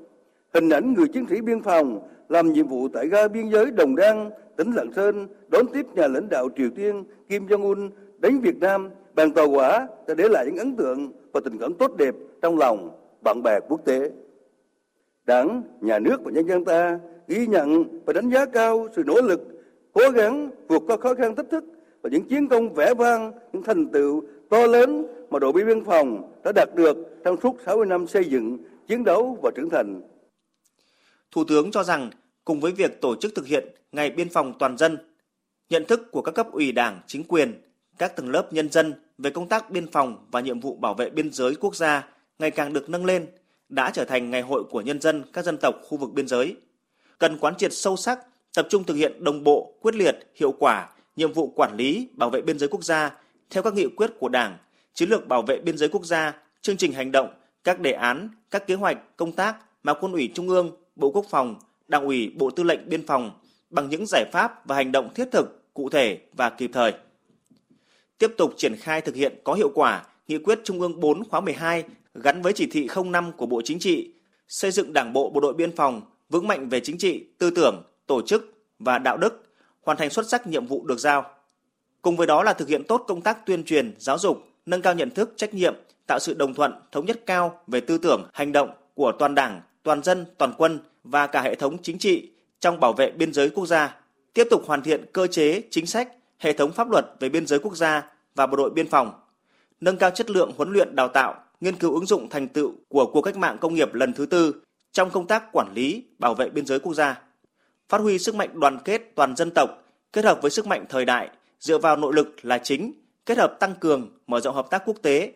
Hình 0.53 0.69
ảnh 0.69 0.93
người 0.93 1.07
chiến 1.07 1.25
sĩ 1.29 1.41
biên 1.41 1.61
phòng 1.61 2.07
làm 2.29 2.53
nhiệm 2.53 2.67
vụ 2.67 2.87
tại 2.93 3.07
ga 3.07 3.27
biên 3.27 3.49
giới 3.49 3.71
Đồng 3.71 3.95
Đăng, 3.95 4.31
tỉnh 4.57 4.71
Lạng 4.71 4.93
Sơn 4.93 5.27
đón 5.47 5.65
tiếp 5.73 5.85
nhà 5.93 6.07
lãnh 6.07 6.29
đạo 6.29 6.49
Triều 6.57 6.69
Tiên 6.75 7.03
Kim 7.29 7.47
Jong-un 7.47 7.89
đến 8.19 8.39
Việt 8.39 8.57
Nam 8.59 8.89
bằng 9.15 9.31
tàu 9.31 9.49
hỏa 9.49 9.87
đã 10.07 10.13
để 10.13 10.29
lại 10.29 10.45
những 10.45 10.57
ấn 10.57 10.75
tượng 10.75 11.11
và 11.31 11.39
tình 11.43 11.57
cảm 11.57 11.73
tốt 11.73 11.95
đẹp 11.97 12.15
trong 12.41 12.57
lòng 12.57 13.04
bạn 13.25 13.43
bè 13.43 13.59
quốc 13.67 13.85
tế. 13.85 14.11
Đảng, 15.25 15.63
nhà 15.81 15.99
nước 15.99 16.17
và 16.23 16.31
nhân 16.31 16.47
dân 16.47 16.65
ta 16.65 16.99
ghi 17.27 17.47
nhận 17.47 17.99
và 18.05 18.13
đánh 18.13 18.29
giá 18.29 18.45
cao 18.45 18.87
sự 18.95 19.03
nỗ 19.05 19.21
lực, 19.21 19.41
cố 19.93 20.09
gắng 20.09 20.51
vượt 20.67 20.83
qua 20.87 20.97
khó 20.97 21.13
khăn 21.13 21.35
thách 21.35 21.49
thức 21.51 21.63
và 22.01 22.09
những 22.09 22.23
chiến 22.23 22.47
công 22.47 22.73
vẻ 22.73 22.93
vang, 22.93 23.31
những 23.53 23.63
thành 23.63 23.87
tựu 23.87 24.23
to 24.49 24.67
lớn 24.67 25.07
mà 25.29 25.39
đội 25.39 25.51
biên 25.51 25.85
phòng 25.85 26.33
đã 26.43 26.51
đạt 26.55 26.69
được 26.75 26.97
trong 27.23 27.37
suốt 27.43 27.55
60 27.65 27.85
năm 27.85 28.07
xây 28.07 28.25
dựng, 28.25 28.57
chiến 28.87 29.03
đấu 29.03 29.37
và 29.43 29.51
trưởng 29.55 29.69
thành. 29.69 30.01
Thủ 31.31 31.43
tướng 31.43 31.71
cho 31.71 31.83
rằng 31.83 32.09
cùng 32.45 32.59
với 32.59 32.71
việc 32.71 33.01
tổ 33.01 33.15
chức 33.15 33.35
thực 33.35 33.47
hiện 33.47 33.67
Ngày 33.91 34.09
Biên 34.09 34.29
phòng 34.29 34.53
toàn 34.59 34.77
dân, 34.77 34.97
nhận 35.69 35.85
thức 35.85 36.11
của 36.11 36.21
các 36.21 36.31
cấp 36.31 36.51
ủy 36.51 36.71
đảng, 36.71 36.99
chính 37.07 37.23
quyền, 37.27 37.61
các 37.97 38.15
tầng 38.15 38.29
lớp 38.29 38.53
nhân 38.53 38.71
dân 38.71 38.93
về 39.17 39.29
công 39.29 39.49
tác 39.49 39.71
biên 39.71 39.87
phòng 39.87 40.27
và 40.31 40.39
nhiệm 40.39 40.59
vụ 40.59 40.75
bảo 40.75 40.93
vệ 40.93 41.09
biên 41.09 41.31
giới 41.31 41.55
quốc 41.55 41.75
gia 41.75 42.14
ngày 42.39 42.51
càng 42.51 42.73
được 42.73 42.89
nâng 42.89 43.05
lên, 43.05 43.27
đã 43.69 43.91
trở 43.93 44.05
thành 44.05 44.31
ngày 44.31 44.41
hội 44.41 44.63
của 44.63 44.81
nhân 44.81 45.01
dân 45.01 45.23
các 45.33 45.45
dân 45.45 45.57
tộc 45.57 45.75
khu 45.83 45.97
vực 45.97 46.13
biên 46.13 46.27
giới. 46.27 46.55
Cần 47.17 47.37
quán 47.37 47.55
triệt 47.57 47.73
sâu 47.73 47.95
sắc, 47.95 48.19
tập 48.55 48.67
trung 48.69 48.83
thực 48.83 48.93
hiện 48.93 49.23
đồng 49.23 49.43
bộ, 49.43 49.73
quyết 49.81 49.95
liệt, 49.95 50.31
hiệu 50.35 50.51
quả 50.51 50.89
nhiệm 51.15 51.33
vụ 51.33 51.47
quản 51.55 51.75
lý, 51.75 52.07
bảo 52.13 52.29
vệ 52.29 52.41
biên 52.41 52.59
giới 52.59 52.69
quốc 52.69 52.83
gia 52.83 53.17
theo 53.49 53.63
các 53.63 53.73
nghị 53.73 53.87
quyết 53.97 54.11
của 54.19 54.29
Đảng, 54.29 54.57
chiến 54.93 55.09
lược 55.09 55.27
bảo 55.27 55.41
vệ 55.41 55.57
biên 55.57 55.77
giới 55.77 55.89
quốc 55.89 56.05
gia, 56.05 56.33
chương 56.61 56.77
trình 56.77 56.91
hành 56.91 57.11
động, 57.11 57.33
các 57.63 57.79
đề 57.79 57.91
án, 57.91 58.29
các 58.51 58.67
kế 58.67 58.75
hoạch, 58.75 59.17
công 59.17 59.31
tác 59.31 59.55
mà 59.83 59.93
Quân 59.93 60.11
ủy 60.11 60.31
Trung 60.33 60.49
ương, 60.49 60.71
Bộ 60.95 61.11
Quốc 61.11 61.25
phòng, 61.29 61.55
Đảng 61.87 62.05
ủy 62.05 62.31
Bộ 62.35 62.49
Tư 62.49 62.63
lệnh 62.63 62.89
Biên 62.89 63.07
phòng 63.07 63.31
bằng 63.69 63.89
những 63.89 64.05
giải 64.07 64.25
pháp 64.31 64.67
và 64.67 64.75
hành 64.75 64.91
động 64.91 65.13
thiết 65.15 65.27
thực, 65.31 65.73
cụ 65.73 65.89
thể 65.89 66.19
và 66.33 66.49
kịp 66.49 66.69
thời. 66.73 66.93
Tiếp 68.17 68.31
tục 68.37 68.53
triển 68.57 68.75
khai 68.75 69.01
thực 69.01 69.15
hiện 69.15 69.33
có 69.43 69.53
hiệu 69.53 69.71
quả 69.75 70.05
Nghị 70.27 70.37
quyết 70.37 70.59
Trung 70.63 70.81
ương 70.81 70.99
4 70.99 71.29
khóa 71.29 71.41
12 71.41 71.83
gắn 72.23 72.41
với 72.41 72.53
chỉ 72.53 72.67
thị 72.71 72.87
05 73.05 73.31
của 73.31 73.45
Bộ 73.45 73.61
Chính 73.65 73.79
trị, 73.79 74.13
xây 74.47 74.71
dựng 74.71 74.93
Đảng 74.93 75.13
bộ 75.13 75.29
Bộ 75.29 75.39
đội 75.39 75.53
Biên 75.53 75.75
phòng 75.75 76.01
vững 76.29 76.47
mạnh 76.47 76.69
về 76.69 76.79
chính 76.79 76.97
trị, 76.97 77.25
tư 77.37 77.49
tưởng, 77.49 77.83
tổ 78.07 78.21
chức 78.21 78.53
và 78.79 78.97
đạo 78.99 79.17
đức, 79.17 79.43
hoàn 79.81 79.97
thành 79.97 80.09
xuất 80.09 80.29
sắc 80.29 80.47
nhiệm 80.47 80.65
vụ 80.65 80.85
được 80.87 80.99
giao. 80.99 81.25
Cùng 82.01 82.15
với 82.15 82.27
đó 82.27 82.43
là 82.43 82.53
thực 82.53 82.67
hiện 82.67 82.83
tốt 82.83 83.03
công 83.07 83.21
tác 83.21 83.45
tuyên 83.45 83.63
truyền, 83.63 83.95
giáo 83.97 84.17
dục, 84.17 84.43
nâng 84.65 84.81
cao 84.81 84.93
nhận 84.93 85.09
thức, 85.09 85.33
trách 85.35 85.53
nhiệm, 85.53 85.75
tạo 86.07 86.19
sự 86.19 86.33
đồng 86.33 86.53
thuận, 86.53 86.73
thống 86.91 87.05
nhất 87.05 87.21
cao 87.25 87.59
về 87.67 87.79
tư 87.79 87.97
tưởng, 87.97 88.29
hành 88.33 88.51
động 88.51 88.69
của 88.93 89.11
toàn 89.19 89.35
Đảng, 89.35 89.61
toàn 89.83 90.03
dân, 90.03 90.25
toàn 90.37 90.53
quân 90.57 90.79
và 91.03 91.27
cả 91.27 91.41
hệ 91.41 91.55
thống 91.55 91.77
chính 91.81 91.97
trị 91.97 92.29
trong 92.59 92.79
bảo 92.79 92.93
vệ 92.93 93.11
biên 93.11 93.33
giới 93.33 93.49
quốc 93.49 93.65
gia. 93.65 93.95
Tiếp 94.33 94.47
tục 94.49 94.63
hoàn 94.65 94.81
thiện 94.81 95.05
cơ 95.13 95.27
chế, 95.27 95.61
chính 95.71 95.85
sách, 95.85 96.09
hệ 96.39 96.53
thống 96.53 96.71
pháp 96.71 96.89
luật 96.89 97.05
về 97.19 97.29
biên 97.29 97.47
giới 97.47 97.59
quốc 97.59 97.75
gia 97.75 98.11
và 98.35 98.47
bộ 98.47 98.57
đội 98.57 98.69
biên 98.69 98.87
phòng. 98.87 99.13
Nâng 99.81 99.97
cao 99.97 100.09
chất 100.09 100.29
lượng 100.29 100.51
huấn 100.57 100.73
luyện 100.73 100.95
đào 100.95 101.07
tạo, 101.07 101.44
nghiên 101.65 101.75
cứu 101.75 101.93
ứng 101.93 102.05
dụng 102.05 102.29
thành 102.29 102.47
tựu 102.47 102.73
của 102.87 103.05
cuộc 103.13 103.21
cách 103.21 103.37
mạng 103.37 103.57
công 103.61 103.73
nghiệp 103.73 103.93
lần 103.93 104.13
thứ 104.13 104.25
tư 104.25 104.55
trong 104.91 105.09
công 105.09 105.27
tác 105.27 105.51
quản 105.51 105.73
lý, 105.73 106.03
bảo 106.19 106.33
vệ 106.33 106.49
biên 106.49 106.65
giới 106.65 106.79
quốc 106.79 106.93
gia. 106.93 107.21
Phát 107.89 108.01
huy 108.01 108.19
sức 108.19 108.35
mạnh 108.35 108.59
đoàn 108.59 108.79
kết 108.85 109.01
toàn 109.15 109.35
dân 109.35 109.51
tộc 109.51 109.69
kết 110.13 110.25
hợp 110.25 110.39
với 110.41 110.51
sức 110.51 110.67
mạnh 110.67 110.85
thời 110.89 111.05
đại 111.05 111.29
dựa 111.59 111.77
vào 111.77 111.97
nội 111.97 112.13
lực 112.13 112.45
là 112.45 112.57
chính, 112.57 112.93
kết 113.25 113.37
hợp 113.37 113.57
tăng 113.59 113.75
cường, 113.79 114.17
mở 114.27 114.39
rộng 114.39 114.55
hợp 114.55 114.69
tác 114.69 114.83
quốc 114.85 114.97
tế, 115.01 115.33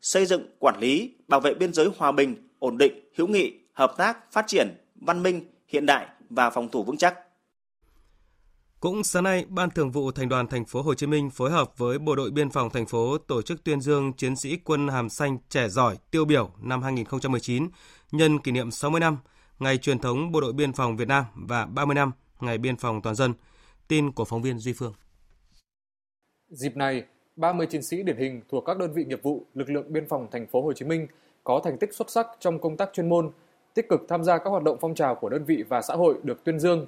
xây 0.00 0.26
dựng, 0.26 0.46
quản 0.58 0.80
lý, 0.80 1.10
bảo 1.28 1.40
vệ 1.40 1.54
biên 1.54 1.72
giới 1.72 1.88
hòa 1.96 2.12
bình, 2.12 2.48
ổn 2.58 2.78
định, 2.78 2.92
hữu 3.16 3.26
nghị, 3.26 3.52
hợp 3.72 3.94
tác, 3.96 4.32
phát 4.32 4.46
triển, 4.46 4.68
văn 4.94 5.22
minh, 5.22 5.44
hiện 5.68 5.86
đại 5.86 6.06
và 6.30 6.50
phòng 6.50 6.68
thủ 6.68 6.82
vững 6.82 6.96
chắc. 6.96 7.18
Cũng 8.82 9.04
sáng 9.04 9.24
nay, 9.24 9.44
Ban 9.48 9.70
Thường 9.70 9.90
vụ 9.90 10.10
Thành 10.10 10.28
đoàn 10.28 10.46
Thành 10.46 10.64
phố 10.64 10.82
Hồ 10.82 10.94
Chí 10.94 11.06
Minh 11.06 11.30
phối 11.30 11.50
hợp 11.50 11.78
với 11.78 11.98
Bộ 11.98 12.16
đội 12.16 12.30
Biên 12.30 12.50
phòng 12.50 12.70
thành 12.70 12.86
phố 12.86 13.18
tổ 13.18 13.42
chức 13.42 13.64
tuyên 13.64 13.80
dương 13.80 14.12
chiến 14.12 14.36
sĩ 14.36 14.56
quân 14.64 14.88
hàm 14.88 15.08
xanh 15.08 15.38
trẻ 15.48 15.68
giỏi 15.68 15.96
tiêu 16.10 16.24
biểu 16.24 16.50
năm 16.62 16.82
2019 16.82 17.68
nhân 18.12 18.38
kỷ 18.38 18.52
niệm 18.52 18.70
60 18.70 19.00
năm 19.00 19.18
Ngày 19.58 19.78
truyền 19.78 19.98
thống 19.98 20.32
Bộ 20.32 20.40
đội 20.40 20.52
Biên 20.52 20.72
phòng 20.72 20.96
Việt 20.96 21.08
Nam 21.08 21.24
và 21.34 21.66
30 21.66 21.94
năm 21.94 22.12
Ngày 22.40 22.58
Biên 22.58 22.76
phòng 22.76 23.02
toàn 23.02 23.14
dân. 23.14 23.34
Tin 23.88 24.12
của 24.12 24.24
phóng 24.24 24.42
viên 24.42 24.58
Duy 24.58 24.72
Phương. 24.72 24.92
Dịp 26.48 26.76
này, 26.76 27.02
30 27.36 27.66
chiến 27.66 27.82
sĩ 27.82 28.02
điển 28.02 28.16
hình 28.16 28.40
thuộc 28.48 28.64
các 28.66 28.78
đơn 28.78 28.92
vị 28.92 29.04
nghiệp 29.04 29.22
vụ 29.22 29.46
lực 29.54 29.70
lượng 29.70 29.92
biên 29.92 30.08
phòng 30.08 30.28
thành 30.30 30.46
phố 30.46 30.62
Hồ 30.62 30.72
Chí 30.72 30.84
Minh 30.84 31.06
có 31.44 31.60
thành 31.64 31.78
tích 31.78 31.94
xuất 31.94 32.10
sắc 32.10 32.26
trong 32.40 32.58
công 32.58 32.76
tác 32.76 32.90
chuyên 32.92 33.08
môn, 33.08 33.30
tích 33.74 33.88
cực 33.88 34.00
tham 34.08 34.24
gia 34.24 34.38
các 34.38 34.50
hoạt 34.50 34.62
động 34.62 34.78
phong 34.80 34.94
trào 34.94 35.14
của 35.14 35.28
đơn 35.28 35.44
vị 35.44 35.64
và 35.68 35.82
xã 35.82 35.94
hội 35.94 36.14
được 36.22 36.44
tuyên 36.44 36.60
dương. 36.60 36.86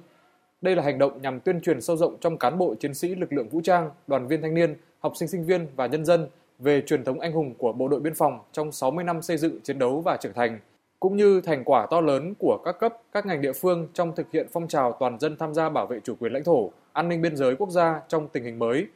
Đây 0.65 0.75
là 0.75 0.83
hành 0.83 0.97
động 0.97 1.21
nhằm 1.21 1.39
tuyên 1.39 1.61
truyền 1.61 1.81
sâu 1.81 1.97
rộng 1.97 2.17
trong 2.21 2.37
cán 2.37 2.57
bộ 2.57 2.75
chiến 2.75 2.93
sĩ 2.93 3.15
lực 3.15 3.33
lượng 3.33 3.49
vũ 3.49 3.61
trang, 3.63 3.89
đoàn 4.07 4.27
viên 4.27 4.41
thanh 4.41 4.53
niên, 4.53 4.75
học 4.99 5.13
sinh 5.15 5.27
sinh 5.27 5.45
viên 5.45 5.67
và 5.75 5.87
nhân 5.87 6.05
dân 6.05 6.27
về 6.59 6.81
truyền 6.81 7.03
thống 7.03 7.19
anh 7.19 7.31
hùng 7.31 7.53
của 7.57 7.73
bộ 7.73 7.87
đội 7.87 7.99
biên 7.99 8.13
phòng 8.13 8.39
trong 8.51 8.71
60 8.71 9.03
năm 9.03 9.21
xây 9.21 9.37
dựng, 9.37 9.61
chiến 9.61 9.79
đấu 9.79 10.01
và 10.01 10.17
trưởng 10.17 10.33
thành– 10.33 10.59
cũng 11.05 11.17
như 11.17 11.41
thành 11.41 11.63
quả 11.63 11.87
to 11.91 12.01
lớn 12.01 12.33
của 12.39 12.57
các 12.65 12.79
cấp, 12.79 12.93
các 13.11 13.25
ngành 13.25 13.41
địa 13.41 13.53
phương 13.53 13.87
trong 13.93 14.15
thực 14.15 14.31
hiện 14.31 14.47
phong 14.51 14.67
trào 14.67 14.91
toàn 14.99 15.19
dân 15.19 15.37
tham 15.37 15.53
gia 15.53 15.69
bảo 15.69 15.87
vệ 15.87 15.99
chủ 16.03 16.15
quyền 16.19 16.33
lãnh 16.33 16.43
thổ, 16.43 16.71
an 16.93 17.09
ninh 17.09 17.21
biên 17.21 17.35
giới 17.35 17.55
quốc 17.55 17.69
gia 17.69 18.01
trong 18.07 18.27
tình 18.27 18.43
hình 18.43 18.59
mới. 18.59 18.87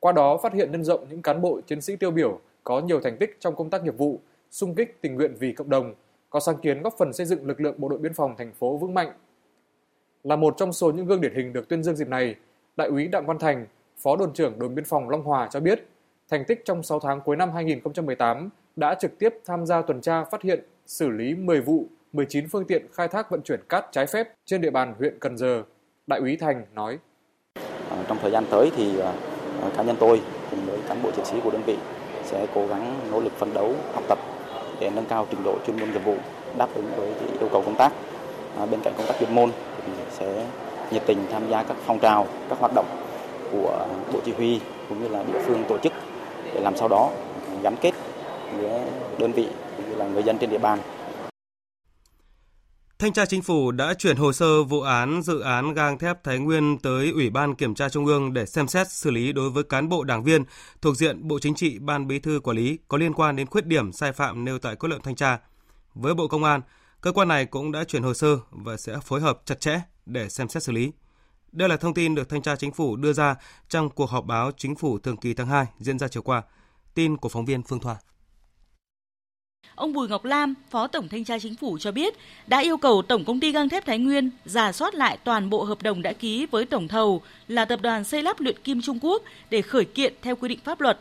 Qua 0.00 0.12
đó 0.12 0.38
phát 0.42 0.52
hiện 0.52 0.72
nhân 0.72 0.84
rộng 0.84 1.06
những 1.10 1.22
cán 1.22 1.40
bộ 1.40 1.60
chiến 1.66 1.80
sĩ 1.80 1.96
tiêu 1.96 2.10
biểu 2.10 2.40
có 2.64 2.80
nhiều 2.80 3.00
thành 3.00 3.16
tích 3.16 3.36
trong 3.40 3.56
công 3.56 3.70
tác 3.70 3.84
nghiệp 3.84 3.98
vụ, 3.98 4.20
sung 4.50 4.74
kích 4.74 4.98
tình 5.00 5.14
nguyện 5.14 5.34
vì 5.38 5.52
cộng 5.52 5.70
đồng, 5.70 5.94
có 6.30 6.40
sáng 6.40 6.56
kiến 6.56 6.82
góp 6.82 6.94
phần 6.98 7.12
xây 7.12 7.26
dựng 7.26 7.46
lực 7.46 7.60
lượng 7.60 7.74
bộ 7.78 7.88
đội 7.88 7.98
biên 7.98 8.14
phòng 8.14 8.34
thành 8.38 8.52
phố 8.52 8.76
vững 8.76 8.94
mạnh. 8.94 9.12
Là 10.26 10.36
một 10.36 10.54
trong 10.56 10.72
số 10.72 10.90
những 10.90 11.06
gương 11.06 11.20
điển 11.20 11.34
hình 11.34 11.52
được 11.52 11.68
tuyên 11.68 11.82
dương 11.82 11.96
dịp 11.96 12.08
này, 12.08 12.34
Đại 12.76 12.88
úy 12.88 13.08
Đặng 13.08 13.26
Văn 13.26 13.38
Thành, 13.38 13.66
Phó 13.98 14.16
đồn 14.16 14.32
trưởng 14.32 14.58
đồn 14.58 14.74
biên 14.74 14.84
phòng 14.84 15.08
Long 15.08 15.22
Hòa 15.22 15.48
cho 15.50 15.60
biết, 15.60 15.88
thành 16.30 16.44
tích 16.44 16.62
trong 16.64 16.82
6 16.82 17.00
tháng 17.00 17.20
cuối 17.20 17.36
năm 17.36 17.50
2018 17.50 18.48
đã 18.76 18.94
trực 18.94 19.18
tiếp 19.18 19.34
tham 19.44 19.66
gia 19.66 19.82
tuần 19.82 20.00
tra 20.00 20.24
phát 20.24 20.42
hiện 20.42 20.64
xử 20.86 21.08
lý 21.08 21.34
10 21.34 21.60
vụ, 21.60 21.86
19 22.12 22.48
phương 22.48 22.64
tiện 22.64 22.86
khai 22.92 23.08
thác 23.08 23.30
vận 23.30 23.42
chuyển 23.42 23.60
cát 23.68 23.84
trái 23.92 24.06
phép 24.06 24.28
trên 24.44 24.60
địa 24.60 24.70
bàn 24.70 24.94
huyện 24.98 25.18
Cần 25.18 25.36
Giờ. 25.36 25.62
Đại 26.06 26.20
úy 26.20 26.36
Thành 26.36 26.64
nói. 26.74 26.98
Ờ, 27.90 28.04
trong 28.08 28.18
thời 28.22 28.30
gian 28.30 28.44
tới 28.50 28.70
thì 28.76 28.98
ờ, 28.98 29.12
ờ, 29.60 29.70
cá 29.76 29.82
nhân 29.82 29.96
tôi 30.00 30.20
cùng 30.50 30.60
với 30.66 30.78
cán 30.88 31.02
bộ 31.02 31.10
chiến 31.10 31.24
sĩ 31.24 31.40
của 31.44 31.50
đơn 31.50 31.62
vị 31.66 31.76
sẽ 32.24 32.46
cố 32.54 32.66
gắng 32.66 33.00
nỗ 33.10 33.20
lực 33.20 33.32
phấn 33.32 33.54
đấu 33.54 33.74
học 33.92 34.04
tập 34.08 34.18
để 34.80 34.90
nâng 34.94 35.06
cao 35.08 35.26
trình 35.30 35.40
độ 35.44 35.58
chuyên 35.66 35.80
môn 35.80 35.90
nghiệp 35.90 36.04
vụ 36.04 36.16
đáp 36.58 36.68
ứng 36.74 36.86
với 36.96 37.08
yêu 37.40 37.48
cầu 37.52 37.62
công 37.62 37.76
tác. 37.78 37.92
À, 38.56 38.66
bên 38.66 38.80
cạnh 38.84 38.94
công 38.96 39.06
tác 39.06 39.14
chuyên 39.20 39.34
môn 39.34 39.50
thì 39.86 39.92
sẽ 40.10 40.46
nhiệt 40.90 41.02
tình 41.06 41.26
tham 41.32 41.50
gia 41.50 41.62
các 41.62 41.76
phong 41.86 41.98
trào, 41.98 42.26
các 42.48 42.58
hoạt 42.58 42.72
động 42.74 42.86
của 43.52 43.86
bộ 44.12 44.20
chỉ 44.24 44.32
huy 44.32 44.60
cũng 44.88 45.02
như 45.02 45.08
là 45.08 45.22
địa 45.22 45.42
phương 45.46 45.64
tổ 45.68 45.78
chức 45.78 45.92
để 46.54 46.60
làm 46.60 46.76
sao 46.76 46.88
đó 46.88 47.10
gắn 47.62 47.76
kết 47.80 47.92
giữa 48.60 48.84
đơn 49.18 49.32
vị 49.32 49.48
cũng 49.76 49.90
như 49.90 49.96
là 49.96 50.08
người 50.08 50.22
dân 50.22 50.38
trên 50.38 50.50
địa 50.50 50.58
bàn. 50.58 50.78
Thanh 52.98 53.12
tra 53.12 53.26
Chính 53.26 53.42
phủ 53.42 53.70
đã 53.70 53.94
chuyển 53.94 54.16
hồ 54.16 54.32
sơ 54.32 54.62
vụ 54.62 54.80
án 54.80 55.22
dự 55.22 55.40
án 55.40 55.74
gang 55.74 55.98
thép 55.98 56.24
Thái 56.24 56.38
Nguyên 56.38 56.78
tới 56.78 57.10
Ủy 57.10 57.30
ban 57.30 57.54
Kiểm 57.54 57.74
tra 57.74 57.88
Trung 57.88 58.06
ương 58.06 58.32
để 58.32 58.46
xem 58.46 58.68
xét 58.68 58.90
xử 58.90 59.10
lý 59.10 59.32
đối 59.32 59.50
với 59.50 59.64
cán 59.64 59.88
bộ 59.88 60.04
đảng 60.04 60.24
viên 60.24 60.44
thuộc 60.82 60.96
diện 60.96 61.28
Bộ 61.28 61.38
Chính 61.38 61.54
trị, 61.54 61.78
Ban 61.78 62.06
Bí 62.06 62.18
thư 62.18 62.40
Quản 62.40 62.56
lý 62.56 62.78
có 62.88 62.98
liên 62.98 63.14
quan 63.14 63.36
đến 63.36 63.46
khuyết 63.46 63.66
điểm 63.66 63.92
sai 63.92 64.12
phạm 64.12 64.44
nêu 64.44 64.58
tại 64.58 64.76
kết 64.76 64.88
luận 64.88 65.00
thanh 65.04 65.14
tra. 65.14 65.38
Với 65.94 66.14
Bộ 66.14 66.28
Công 66.28 66.44
an, 66.44 66.60
cơ 67.06 67.12
quan 67.12 67.28
này 67.28 67.46
cũng 67.46 67.72
đã 67.72 67.84
chuyển 67.84 68.02
hồ 68.02 68.14
sơ 68.14 68.38
và 68.50 68.76
sẽ 68.76 68.96
phối 69.04 69.20
hợp 69.20 69.40
chặt 69.44 69.60
chẽ 69.60 69.80
để 70.06 70.28
xem 70.28 70.48
xét 70.48 70.62
xử 70.62 70.72
lý. 70.72 70.92
Đây 71.52 71.68
là 71.68 71.76
thông 71.76 71.94
tin 71.94 72.14
được 72.14 72.28
Thanh 72.28 72.42
tra 72.42 72.56
Chính 72.56 72.72
phủ 72.72 72.96
đưa 72.96 73.12
ra 73.12 73.34
trong 73.68 73.90
cuộc 73.90 74.10
họp 74.10 74.24
báo 74.24 74.50
Chính 74.56 74.76
phủ 74.76 74.98
thường 74.98 75.16
kỳ 75.16 75.34
tháng 75.34 75.46
2 75.46 75.66
diễn 75.78 75.98
ra 75.98 76.08
chiều 76.08 76.22
qua. 76.22 76.42
Tin 76.94 77.16
của 77.16 77.28
phóng 77.28 77.44
viên 77.44 77.62
Phương 77.62 77.80
Thoa. 77.80 77.96
Ông 79.74 79.92
Bùi 79.92 80.08
Ngọc 80.08 80.24
Lam, 80.24 80.54
Phó 80.70 80.86
Tổng 80.86 81.08
Thanh 81.08 81.24
tra 81.24 81.38
Chính 81.38 81.56
phủ 81.56 81.78
cho 81.78 81.92
biết 81.92 82.14
đã 82.46 82.58
yêu 82.58 82.76
cầu 82.76 83.02
Tổng 83.02 83.24
Công 83.24 83.40
ty 83.40 83.52
Gang 83.52 83.68
thép 83.68 83.86
Thái 83.86 83.98
Nguyên 83.98 84.30
giả 84.44 84.72
soát 84.72 84.94
lại 84.94 85.18
toàn 85.24 85.50
bộ 85.50 85.64
hợp 85.64 85.82
đồng 85.82 86.02
đã 86.02 86.12
ký 86.12 86.46
với 86.46 86.66
tổng 86.66 86.88
thầu 86.88 87.22
là 87.48 87.64
Tập 87.64 87.80
đoàn 87.82 88.04
Xây 88.04 88.22
lắp 88.22 88.40
luyện 88.40 88.62
kim 88.64 88.82
Trung 88.82 88.98
Quốc 89.02 89.22
để 89.50 89.62
khởi 89.62 89.84
kiện 89.84 90.14
theo 90.22 90.36
quy 90.36 90.48
định 90.48 90.60
pháp 90.64 90.80
luật. 90.80 90.98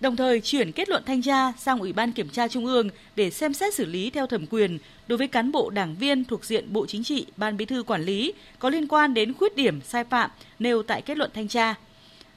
Đồng 0.00 0.16
thời 0.16 0.40
chuyển 0.40 0.72
kết 0.72 0.88
luận 0.88 1.02
thanh 1.06 1.22
tra 1.22 1.52
sang 1.58 1.78
Ủy 1.78 1.92
ban 1.92 2.12
Kiểm 2.12 2.28
tra 2.28 2.48
Trung 2.48 2.66
ương 2.66 2.88
để 3.16 3.30
xem 3.30 3.54
xét 3.54 3.74
xử 3.74 3.84
lý 3.84 4.10
theo 4.10 4.26
thẩm 4.26 4.46
quyền 4.46 4.78
đối 5.08 5.18
với 5.18 5.28
cán 5.28 5.52
bộ 5.52 5.70
đảng 5.70 5.94
viên 5.94 6.24
thuộc 6.24 6.44
diện 6.44 6.72
Bộ 6.72 6.86
Chính 6.86 7.04
trị, 7.04 7.26
Ban 7.36 7.56
Bí 7.56 7.64
thư 7.64 7.82
quản 7.82 8.02
lý 8.02 8.32
có 8.58 8.70
liên 8.70 8.88
quan 8.88 9.14
đến 9.14 9.34
khuyết 9.34 9.56
điểm 9.56 9.80
sai 9.80 10.04
phạm 10.04 10.30
nêu 10.58 10.82
tại 10.82 11.02
kết 11.02 11.18
luận 11.18 11.30
thanh 11.34 11.48
tra. 11.48 11.74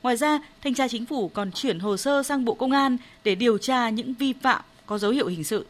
Ngoài 0.03 0.17
ra, 0.17 0.39
Thanh 0.63 0.73
tra 0.73 0.87
Chính 0.87 1.05
phủ 1.05 1.27
còn 1.27 1.51
chuyển 1.51 1.79
hồ 1.79 1.97
sơ 1.97 2.23
sang 2.23 2.45
Bộ 2.45 2.53
Công 2.53 2.71
an 2.71 2.97
để 3.23 3.35
điều 3.35 3.57
tra 3.57 3.89
những 3.89 4.13
vi 4.13 4.33
phạm 4.41 4.61
có 4.85 4.97
dấu 4.97 5.11
hiệu 5.11 5.27
hình 5.27 5.43
sự. 5.43 5.65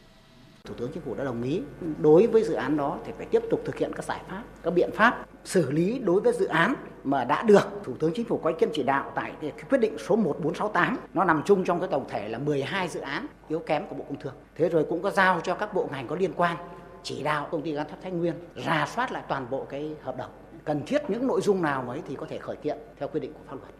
Thủ 0.67 0.74
tướng 0.77 0.91
Chính 0.93 1.03
phủ 1.03 1.15
đã 1.15 1.24
đồng 1.24 1.43
ý 1.43 1.62
đối 2.00 2.27
với 2.27 2.43
dự 2.43 2.53
án 2.53 2.77
đó 2.77 2.98
thì 3.05 3.12
phải 3.17 3.25
tiếp 3.25 3.41
tục 3.50 3.62
thực 3.65 3.77
hiện 3.77 3.91
các 3.96 4.05
giải 4.05 4.22
pháp, 4.29 4.43
các 4.63 4.74
biện 4.74 4.89
pháp 4.93 5.25
xử 5.46 5.72
lý 5.72 6.00
đối 6.00 6.22
với 6.22 6.34
dự 6.34 6.46
án 6.46 6.75
mà 7.03 7.24
đã 7.24 7.43
được 7.43 7.70
Thủ 7.84 7.93
tướng 8.00 8.12
Chính 8.15 8.25
phủ 8.25 8.38
có 8.38 8.50
ý 8.50 8.55
kiến 8.60 8.70
chỉ 8.74 8.84
đạo 8.84 9.12
tại 9.15 9.32
cái 9.41 9.51
quyết 9.70 9.77
định 9.77 9.98
số 10.08 10.15
1468 10.15 10.98
nó 11.13 11.24
nằm 11.24 11.41
chung 11.46 11.63
trong 11.63 11.79
cái 11.79 11.89
tổng 11.91 12.05
thể 12.10 12.29
là 12.29 12.38
12 12.38 12.88
dự 12.88 13.00
án 13.00 13.27
yếu 13.50 13.60
kém 13.60 13.88
của 13.88 13.96
Bộ 13.96 14.03
Công 14.10 14.20
Thương. 14.20 14.34
Thế 14.55 14.70
rồi 14.70 14.86
cũng 14.89 15.01
có 15.01 15.12
giao 15.12 15.41
cho 15.43 15.55
các 15.55 15.74
bộ 15.74 15.89
ngành 15.91 16.08
có 16.08 16.15
liên 16.15 16.34
quan 16.36 16.58
chỉ 17.03 17.24
đạo 17.24 17.48
công 17.51 17.62
ty 17.62 17.72
gang 17.72 17.89
thép 17.89 18.01
Thái 18.01 18.12
Nguyên 18.12 18.34
ra 18.55 18.88
soát 18.96 19.12
lại 19.12 19.24
toàn 19.27 19.48
bộ 19.50 19.65
cái 19.70 19.91
hợp 20.03 20.17
đồng 20.17 20.32
cần 20.65 20.82
thiết 20.86 21.01
những 21.08 21.27
nội 21.27 21.41
dung 21.41 21.62
nào 21.62 21.84
mới 21.88 22.01
thì 22.08 22.15
có 22.15 22.25
thể 22.29 22.38
khởi 22.38 22.55
kiện 22.55 22.77
theo 23.00 23.10
quy 23.13 23.20
định 23.20 23.34
của 23.34 23.39
pháp 23.48 23.55
luật. 23.55 23.74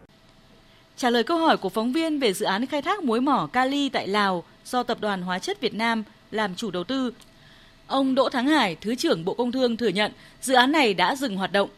Trả 0.96 1.10
lời 1.10 1.24
câu 1.24 1.38
hỏi 1.38 1.56
của 1.56 1.68
phóng 1.68 1.92
viên 1.92 2.18
về 2.18 2.32
dự 2.32 2.46
án 2.46 2.66
khai 2.66 2.82
thác 2.82 3.02
muối 3.02 3.20
mỏ 3.20 3.48
kali 3.52 3.88
tại 3.88 4.08
Lào 4.08 4.44
do 4.64 4.82
Tập 4.82 4.98
đoàn 5.00 5.22
Hóa 5.22 5.38
chất 5.38 5.60
Việt 5.60 5.74
Nam 5.74 6.04
làm 6.34 6.54
chủ 6.54 6.70
đầu 6.70 6.84
tư, 6.84 7.12
ông 7.86 8.14
Đỗ 8.14 8.28
Thắng 8.28 8.46
Hải, 8.46 8.76
Thứ 8.80 8.94
trưởng 8.94 9.24
Bộ 9.24 9.34
Công 9.34 9.52
Thương 9.52 9.76
thừa 9.76 9.88
nhận 9.88 10.12
dự 10.40 10.54
án 10.54 10.72
này 10.72 10.94
đã 10.94 11.16
dừng 11.16 11.36
hoạt 11.36 11.52
động. 11.52 11.68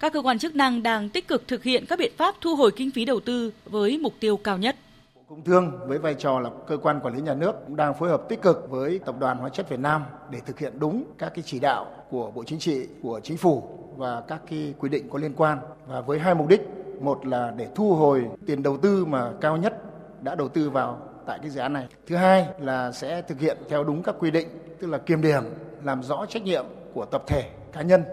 Các 0.00 0.12
cơ 0.12 0.22
quan 0.22 0.38
chức 0.38 0.54
năng 0.54 0.82
đang 0.82 1.08
tích 1.08 1.28
cực 1.28 1.48
thực 1.48 1.62
hiện 1.62 1.86
các 1.86 1.98
biện 1.98 2.12
pháp 2.16 2.34
thu 2.40 2.56
hồi 2.56 2.70
kinh 2.76 2.90
phí 2.90 3.04
đầu 3.04 3.20
tư 3.20 3.52
với 3.64 3.98
mục 3.98 4.14
tiêu 4.20 4.36
cao 4.36 4.58
nhất. 4.58 4.76
Bộ 5.14 5.22
Công 5.28 5.44
Thương 5.44 5.78
với 5.86 5.98
vai 5.98 6.14
trò 6.14 6.40
là 6.40 6.50
cơ 6.68 6.76
quan 6.76 7.00
quản 7.00 7.14
lý 7.14 7.22
nhà 7.22 7.34
nước 7.34 7.52
cũng 7.66 7.76
đang 7.76 7.94
phối 7.98 8.08
hợp 8.08 8.22
tích 8.28 8.42
cực 8.42 8.70
với 8.70 8.98
Tập 8.98 9.14
đoàn 9.18 9.38
Hóa 9.38 9.48
chất 9.48 9.70
Việt 9.70 9.80
Nam 9.80 10.02
để 10.30 10.38
thực 10.46 10.58
hiện 10.58 10.72
đúng 10.78 11.04
các 11.18 11.32
cái 11.34 11.42
chỉ 11.46 11.58
đạo 11.60 11.86
của 12.10 12.30
Bộ 12.30 12.44
Chính 12.46 12.58
trị, 12.58 12.86
của 13.02 13.20
Chính 13.22 13.36
phủ 13.36 13.68
và 13.96 14.20
các 14.20 14.40
cái 14.50 14.74
quy 14.78 14.88
định 14.88 15.08
có 15.08 15.18
liên 15.18 15.34
quan 15.36 15.58
và 15.86 16.00
với 16.00 16.18
hai 16.18 16.34
mục 16.34 16.48
đích 16.48 16.60
một 17.00 17.26
là 17.26 17.52
để 17.56 17.68
thu 17.74 17.94
hồi 17.94 18.24
tiền 18.46 18.62
đầu 18.62 18.76
tư 18.76 19.04
mà 19.04 19.30
cao 19.40 19.56
nhất 19.56 19.82
đã 20.22 20.34
đầu 20.34 20.48
tư 20.48 20.70
vào 20.70 21.07
tại 21.28 21.38
cái 21.42 21.50
dự 21.50 21.60
án 21.60 21.72
này. 21.72 21.86
Thứ 22.06 22.16
hai 22.16 22.46
là 22.60 22.92
sẽ 22.92 23.22
thực 23.22 23.40
hiện 23.40 23.56
theo 23.68 23.84
đúng 23.84 24.02
các 24.02 24.14
quy 24.18 24.30
định, 24.30 24.48
tức 24.80 24.86
là 24.86 24.98
kiềm 24.98 25.22
điểm, 25.22 25.44
làm 25.82 26.02
rõ 26.02 26.26
trách 26.28 26.42
nhiệm 26.42 26.64
của 26.94 27.04
tập 27.04 27.24
thể, 27.26 27.50
cá 27.72 27.82
nhân 27.82 28.04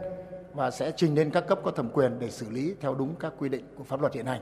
và 0.53 0.71
sẽ 0.71 0.91
trình 0.97 1.15
lên 1.15 1.31
các 1.31 1.43
cấp 1.47 1.59
có 1.63 1.71
thẩm 1.71 1.89
quyền 1.89 2.19
để 2.19 2.31
xử 2.31 2.49
lý 2.49 2.73
theo 2.81 2.95
đúng 2.95 3.15
các 3.19 3.33
quy 3.37 3.49
định 3.49 3.65
của 3.77 3.83
pháp 3.83 4.01
luật 4.01 4.13
hiện 4.13 4.25
hành. 4.25 4.41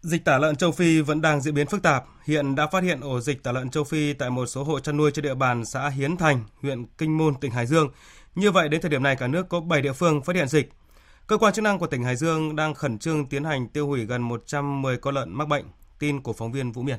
Dịch 0.00 0.24
tả 0.24 0.38
lợn 0.38 0.56
châu 0.56 0.72
Phi 0.72 1.00
vẫn 1.00 1.20
đang 1.20 1.40
diễn 1.40 1.54
biến 1.54 1.66
phức 1.66 1.82
tạp. 1.82 2.04
Hiện 2.24 2.54
đã 2.54 2.66
phát 2.66 2.82
hiện 2.82 3.00
ổ 3.00 3.20
dịch 3.20 3.42
tả 3.42 3.52
lợn 3.52 3.70
châu 3.70 3.84
Phi 3.84 4.12
tại 4.12 4.30
một 4.30 4.46
số 4.46 4.64
hộ 4.64 4.80
chăn 4.80 4.96
nuôi 4.96 5.10
trên 5.10 5.22
địa 5.22 5.34
bàn 5.34 5.64
xã 5.64 5.88
Hiến 5.88 6.16
Thành, 6.16 6.44
huyện 6.62 6.86
Kinh 6.98 7.18
Môn, 7.18 7.34
tỉnh 7.40 7.50
Hải 7.50 7.66
Dương. 7.66 7.88
Như 8.34 8.50
vậy, 8.50 8.68
đến 8.68 8.80
thời 8.80 8.90
điểm 8.90 9.02
này 9.02 9.16
cả 9.16 9.26
nước 9.26 9.48
có 9.48 9.60
7 9.60 9.82
địa 9.82 9.92
phương 9.92 10.22
phát 10.22 10.36
hiện 10.36 10.48
dịch. 10.48 10.72
Cơ 11.30 11.38
quan 11.38 11.52
chức 11.52 11.62
năng 11.62 11.78
của 11.78 11.86
tỉnh 11.86 12.02
Hải 12.02 12.16
Dương 12.16 12.56
đang 12.56 12.74
khẩn 12.74 12.98
trương 12.98 13.26
tiến 13.26 13.44
hành 13.44 13.68
tiêu 13.68 13.86
hủy 13.86 14.04
gần 14.04 14.22
110 14.22 14.96
con 14.96 15.14
lợn 15.14 15.32
mắc 15.32 15.48
bệnh. 15.48 15.64
Tin 15.98 16.20
của 16.20 16.32
phóng 16.32 16.52
viên 16.52 16.72
Vũ 16.72 16.82
Miền. 16.82 16.98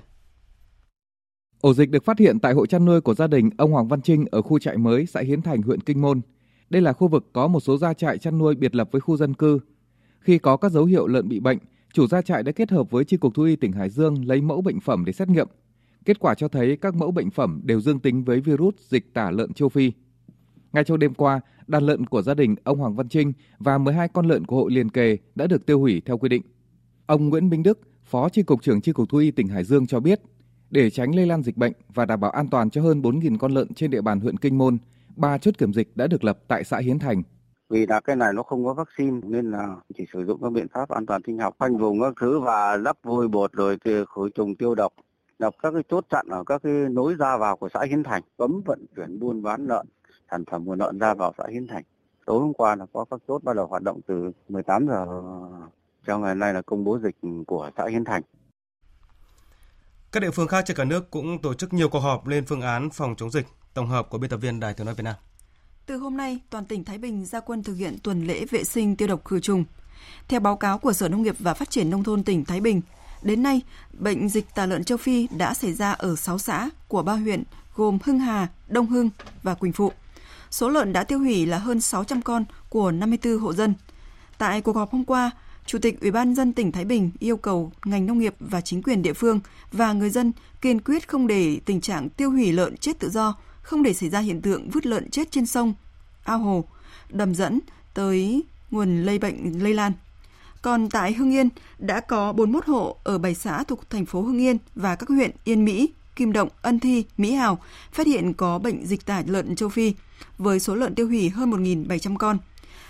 Ổ 1.62 1.74
dịch 1.74 1.90
được 1.90 2.06
phát 2.06 2.20
hiện 2.20 2.40
tại 2.40 2.54
hộ 2.54 2.66
chăn 2.66 2.86
nuôi 2.86 3.02
của 3.02 3.14
gia 3.14 3.28
đình 3.28 3.50
ông 3.58 3.72
Hoàng 3.72 3.88
Văn 3.88 4.02
Trinh 4.02 4.26
ở 4.32 4.42
khu 4.42 4.60
trại 4.60 4.78
mới 4.78 5.06
xã 5.06 5.22
Hiến 5.22 5.42
Thành, 5.42 5.62
huyện 5.62 5.82
Kinh 5.82 6.02
Môn. 6.02 6.22
Đây 6.70 6.82
là 6.82 6.94
khu 6.94 7.08
vực 7.08 7.30
có 7.34 7.48
một 7.48 7.60
số 7.60 7.78
gia 7.78 7.94
trại 7.94 8.18
chăn 8.18 8.38
nuôi 8.38 8.56
biệt 8.56 8.76
lập 8.76 8.90
với 8.92 9.02
khu 9.02 9.18
dân 9.18 9.34
cư. 9.34 9.60
Khi 10.20 10.38
có 10.38 10.58
các 10.58 10.72
dấu 10.72 10.86
hiệu 10.86 11.08
lợn 11.08 11.30
bị 11.30 11.40
bệnh, 11.40 11.58
chủ 11.94 12.08
gia 12.08 12.22
trại 12.22 12.44
đã 12.44 12.52
kết 12.52 12.72
hợp 12.72 12.92
với 12.92 13.06
Chi 13.06 13.18
cục 13.18 13.34
Thú 13.34 13.44
y 13.44 13.56
tỉnh 13.56 13.72
Hải 13.72 13.90
Dương 13.90 14.26
lấy 14.26 14.42
mẫu 14.42 14.62
bệnh 14.62 14.80
phẩm 14.80 15.06
để 15.06 15.14
xét 15.14 15.30
nghiệm. 15.30 15.48
Kết 16.06 16.20
quả 16.20 16.36
cho 16.36 16.48
thấy 16.48 16.78
các 16.78 16.96
mẫu 16.96 17.12
bệnh 17.12 17.30
phẩm 17.30 17.62
đều 17.64 17.82
dương 17.82 18.00
tính 18.00 18.24
với 18.24 18.40
virus 18.40 18.76
dịch 18.90 19.14
tả 19.14 19.32
lợn 19.32 19.54
châu 19.54 19.70
Phi. 19.70 19.92
Ngay 20.74 20.84
trong 20.84 21.00
đêm 21.00 21.14
qua, 21.14 21.42
đàn 21.68 21.84
lợn 21.84 22.06
của 22.06 22.22
gia 22.22 22.34
đình 22.34 22.56
ông 22.64 22.80
Hoàng 22.80 22.96
Văn 22.96 23.10
Trinh 23.10 23.34
và 23.60 23.78
12 23.78 24.08
con 24.08 24.28
lợn 24.28 24.46
của 24.46 24.56
hộ 24.56 24.68
liền 24.68 24.90
kề 24.90 25.18
đã 25.36 25.48
được 25.48 25.66
tiêu 25.66 25.80
hủy 25.80 26.02
theo 26.06 26.18
quy 26.18 26.30
định. 26.30 26.42
Ông 27.06 27.30
Nguyễn 27.30 27.50
Minh 27.50 27.64
Đức, 27.64 27.80
Phó 28.04 28.30
Chi 28.30 28.44
cục 28.44 28.64
trưởng 28.64 28.82
Chi 28.82 28.92
cục 28.92 29.10
Thú 29.10 29.18
y 29.18 29.32
tỉnh 29.32 29.48
Hải 29.48 29.64
Dương 29.64 29.88
cho 29.88 30.00
biết, 30.00 30.22
để 30.70 30.90
tránh 30.90 31.16
lây 31.16 31.26
lan 31.26 31.44
dịch 31.44 31.58
bệnh 31.58 31.74
và 31.94 32.06
đảm 32.06 32.20
bảo 32.20 32.32
an 32.32 32.48
toàn 32.48 32.70
cho 32.70 32.82
hơn 32.82 33.02
4.000 33.02 33.38
con 33.38 33.52
lợn 33.52 33.74
trên 33.74 33.92
địa 33.92 34.02
bàn 34.02 34.20
huyện 34.20 34.38
Kinh 34.38 34.58
Môn, 34.58 34.78
ba 35.16 35.38
chốt 35.38 35.58
kiểm 35.58 35.74
dịch 35.74 35.98
đã 35.98 36.08
được 36.08 36.24
lập 36.24 36.40
tại 36.48 36.64
xã 36.64 36.78
Hiến 36.78 37.00
Thành. 37.00 37.24
Vì 37.70 37.86
là 37.86 38.00
cái 38.00 38.16
này 38.16 38.34
nó 38.34 38.44
không 38.44 38.66
có 38.66 38.74
vaccine 38.74 39.20
nên 39.24 39.52
là 39.52 39.76
chỉ 39.98 40.06
sử 40.14 40.26
dụng 40.26 40.42
các 40.44 40.52
biện 40.52 40.68
pháp 40.74 40.90
an 40.90 41.06
toàn 41.06 41.22
sinh 41.28 41.38
học, 41.38 41.56
khoanh 41.60 41.78
vùng 41.78 42.02
các 42.02 42.14
thứ 42.22 42.40
và 42.40 42.78
lắp 42.78 42.98
vôi 43.04 43.28
bột 43.28 43.54
rồi 43.54 43.78
thì 43.86 43.92
khử 44.16 44.30
trùng 44.36 44.56
tiêu 44.56 44.76
độc 44.76 44.94
lập 45.40 45.54
các 45.64 45.72
cái 45.72 45.84
chốt 45.90 46.06
chặn 46.10 46.26
ở 46.30 46.44
các 46.44 46.62
cái 46.64 46.74
nối 46.74 47.16
ra 47.16 47.38
vào 47.38 47.58
của 47.58 47.70
xã 47.74 47.84
Hiến 47.90 48.04
Thành, 48.04 48.22
cấm 48.38 48.62
vận 48.66 48.86
chuyển 48.96 49.20
buôn 49.20 49.42
bán 49.42 49.66
lợn 49.68 49.88
sản 50.32 50.44
phẩm 50.52 50.66
của 50.66 50.76
lợn 50.76 51.00
ra 51.00 51.14
vào 51.14 51.34
xã 51.38 51.44
Hiến 51.52 51.68
Thành. 51.68 51.84
Tối 52.26 52.40
hôm 52.40 52.54
qua 52.54 52.76
là 52.76 52.86
có 52.94 53.06
các 53.12 53.20
chốt 53.28 53.44
bắt 53.44 53.56
đầu 53.56 53.68
hoạt 53.68 53.84
động 53.84 54.00
từ 54.08 54.32
18 54.50 54.88
giờ 54.88 55.06
cho 56.08 56.18
ngày 56.18 56.36
nay 56.36 56.54
là 56.54 56.62
công 56.62 56.84
bố 56.84 57.00
dịch 57.04 57.16
của 57.48 57.70
xã 57.78 57.88
Hiến 57.88 58.04
Thành. 58.06 58.22
Các 60.12 60.20
địa 60.20 60.32
phương 60.32 60.48
khác 60.48 60.64
trên 60.68 60.78
cả 60.78 60.84
nước 60.84 61.12
cũng 61.12 61.42
tổ 61.42 61.54
chức 61.54 61.74
nhiều 61.74 61.90
cuộc 61.90 62.00
họp 62.00 62.28
lên 62.28 62.46
phương 62.46 62.62
án 62.62 62.90
phòng 62.90 63.16
chống 63.18 63.32
dịch. 63.32 63.48
Tổng 63.74 63.88
hợp 63.88 64.10
của 64.10 64.18
biên 64.18 64.30
tập 64.30 64.38
viên 64.38 64.60
Đài 64.60 64.74
Tiếng 64.74 64.86
nói 64.86 64.96
Việt 64.96 65.04
Nam. 65.04 65.16
Từ 65.86 65.98
hôm 65.98 66.18
nay, 66.18 66.40
toàn 66.50 66.66
tỉnh 66.66 66.84
Thái 66.84 66.98
Bình 66.98 67.26
ra 67.26 67.40
quân 67.40 67.64
thực 67.64 67.74
hiện 67.74 67.98
tuần 68.04 68.24
lễ 68.28 68.46
vệ 68.46 68.64
sinh 68.64 68.96
tiêu 68.96 69.08
độc 69.08 69.26
khử 69.26 69.40
trùng. 69.40 69.64
Theo 70.28 70.40
báo 70.40 70.58
cáo 70.58 70.78
của 70.78 70.94
Sở 70.94 71.10
Nông 71.10 71.22
nghiệp 71.22 71.36
và 71.40 71.54
Phát 71.54 71.70
triển 71.70 71.90
Nông 71.90 72.04
thôn 72.04 72.24
tỉnh 72.24 72.46
Thái 72.46 72.62
Bình, 72.62 72.82
đến 73.22 73.44
nay, 73.44 73.62
bệnh 74.00 74.30
dịch 74.30 74.46
tả 74.56 74.66
lợn 74.66 74.84
châu 74.84 74.98
Phi 74.98 75.28
đã 75.38 75.54
xảy 75.54 75.74
ra 75.74 75.92
ở 75.92 76.16
6 76.16 76.38
xã 76.38 76.70
của 76.88 77.04
ba 77.04 77.14
huyện 77.14 77.44
gồm 77.76 77.98
Hưng 78.04 78.20
Hà, 78.20 78.48
Đông 78.68 78.86
Hưng 78.86 79.10
và 79.44 79.56
Quỳnh 79.56 79.74
Phụ. 79.74 79.92
Số 80.52 80.70
lợn 80.70 80.94
đã 80.94 81.04
tiêu 81.04 81.20
hủy 81.20 81.46
là 81.46 81.58
hơn 81.58 81.82
600 81.82 82.22
con 82.22 82.46
của 82.70 82.92
54 82.92 83.38
hộ 83.38 83.54
dân. 83.54 83.74
Tại 84.38 84.62
cuộc 84.62 84.76
họp 84.76 84.92
hôm 84.92 85.06
qua, 85.06 85.32
Chủ 85.66 85.80
tịch 85.80 86.02
Ủy 86.02 86.12
ban 86.12 86.36
dân 86.36 86.54
tỉnh 86.54 86.72
Thái 86.72 86.86
Bình 86.86 87.12
yêu 87.20 87.38
cầu 87.38 87.72
ngành 87.86 88.06
nông 88.06 88.20
nghiệp 88.20 88.36
và 88.40 88.62
chính 88.62 88.84
quyền 88.84 89.02
địa 89.02 89.14
phương 89.14 89.40
và 89.72 89.94
người 89.94 90.10
dân 90.10 90.32
kiên 90.62 90.82
quyết 90.82 91.08
không 91.08 91.28
để 91.28 91.60
tình 91.66 91.82
trạng 91.82 92.10
tiêu 92.10 92.32
hủy 92.32 92.52
lợn 92.52 92.78
chết 92.78 93.00
tự 93.00 93.10
do, 93.10 93.36
không 93.62 93.84
để 93.84 93.94
xảy 93.94 94.10
ra 94.10 94.20
hiện 94.20 94.42
tượng 94.42 94.70
vứt 94.70 94.86
lợn 94.86 95.10
chết 95.10 95.32
trên 95.32 95.46
sông, 95.46 95.74
ao 96.24 96.40
hồ, 96.40 96.64
đầm 97.10 97.36
dẫn 97.36 97.60
tới 97.94 98.44
nguồn 98.72 99.04
lây 99.04 99.20
bệnh 99.20 99.64
lây 99.64 99.74
lan. 99.74 99.92
Còn 100.62 100.90
tại 100.90 101.14
Hưng 101.14 101.32
Yên 101.32 101.50
đã 101.80 102.00
có 102.00 102.34
41 102.34 102.66
hộ 102.66 102.98
ở 103.04 103.18
7 103.18 103.36
xã 103.36 103.64
thuộc 103.64 103.90
thành 103.90 104.06
phố 104.06 104.22
Hưng 104.22 104.42
Yên 104.42 104.58
và 104.76 104.96
các 104.96 105.10
huyện 105.10 105.32
Yên 105.44 105.66
Mỹ, 105.66 105.90
Kim 106.16 106.34
Động, 106.34 106.50
Ân 106.62 106.80
Thi, 106.80 107.06
Mỹ 107.18 107.32
Hào 107.32 107.60
phát 107.92 108.08
hiện 108.08 108.34
có 108.34 108.60
bệnh 108.60 108.86
dịch 108.86 109.06
tả 109.06 109.24
lợn 109.28 109.56
châu 109.56 109.70
Phi 109.70 109.94
với 110.38 110.60
số 110.60 110.76
lợn 110.76 110.96
tiêu 110.96 111.08
hủy 111.08 111.30
hơn 111.30 111.52
1.700 111.52 112.18
con. 112.18 112.38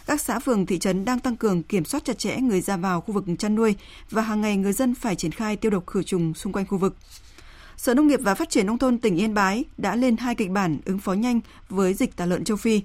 Các 0.05 0.21
xã 0.21 0.39
phường 0.39 0.65
thị 0.65 0.79
trấn 0.79 1.05
đang 1.05 1.19
tăng 1.19 1.35
cường 1.35 1.63
kiểm 1.63 1.85
soát 1.85 2.05
chặt 2.05 2.19
chẽ 2.19 2.37
người 2.37 2.61
ra 2.61 2.77
vào 2.77 3.01
khu 3.01 3.13
vực 3.13 3.23
chăn 3.39 3.55
nuôi 3.55 3.75
và 4.09 4.21
hàng 4.21 4.41
ngày 4.41 4.57
người 4.57 4.73
dân 4.73 4.95
phải 4.95 5.15
triển 5.15 5.31
khai 5.31 5.55
tiêu 5.55 5.71
độc 5.71 5.87
khử 5.87 6.03
trùng 6.03 6.33
xung 6.33 6.53
quanh 6.53 6.65
khu 6.65 6.77
vực. 6.77 6.95
Sở 7.77 7.93
Nông 7.93 8.07
nghiệp 8.07 8.19
và 8.23 8.35
Phát 8.35 8.49
triển 8.49 8.65
Nông 8.65 8.77
thôn 8.77 8.97
tỉnh 8.97 9.17
Yên 9.17 9.33
Bái 9.33 9.63
đã 9.77 9.95
lên 9.95 10.17
hai 10.17 10.35
kịch 10.35 10.49
bản 10.49 10.77
ứng 10.85 10.99
phó 10.99 11.13
nhanh 11.13 11.39
với 11.69 11.93
dịch 11.93 12.15
tả 12.15 12.25
lợn 12.25 12.43
châu 12.43 12.57
Phi. 12.57 12.81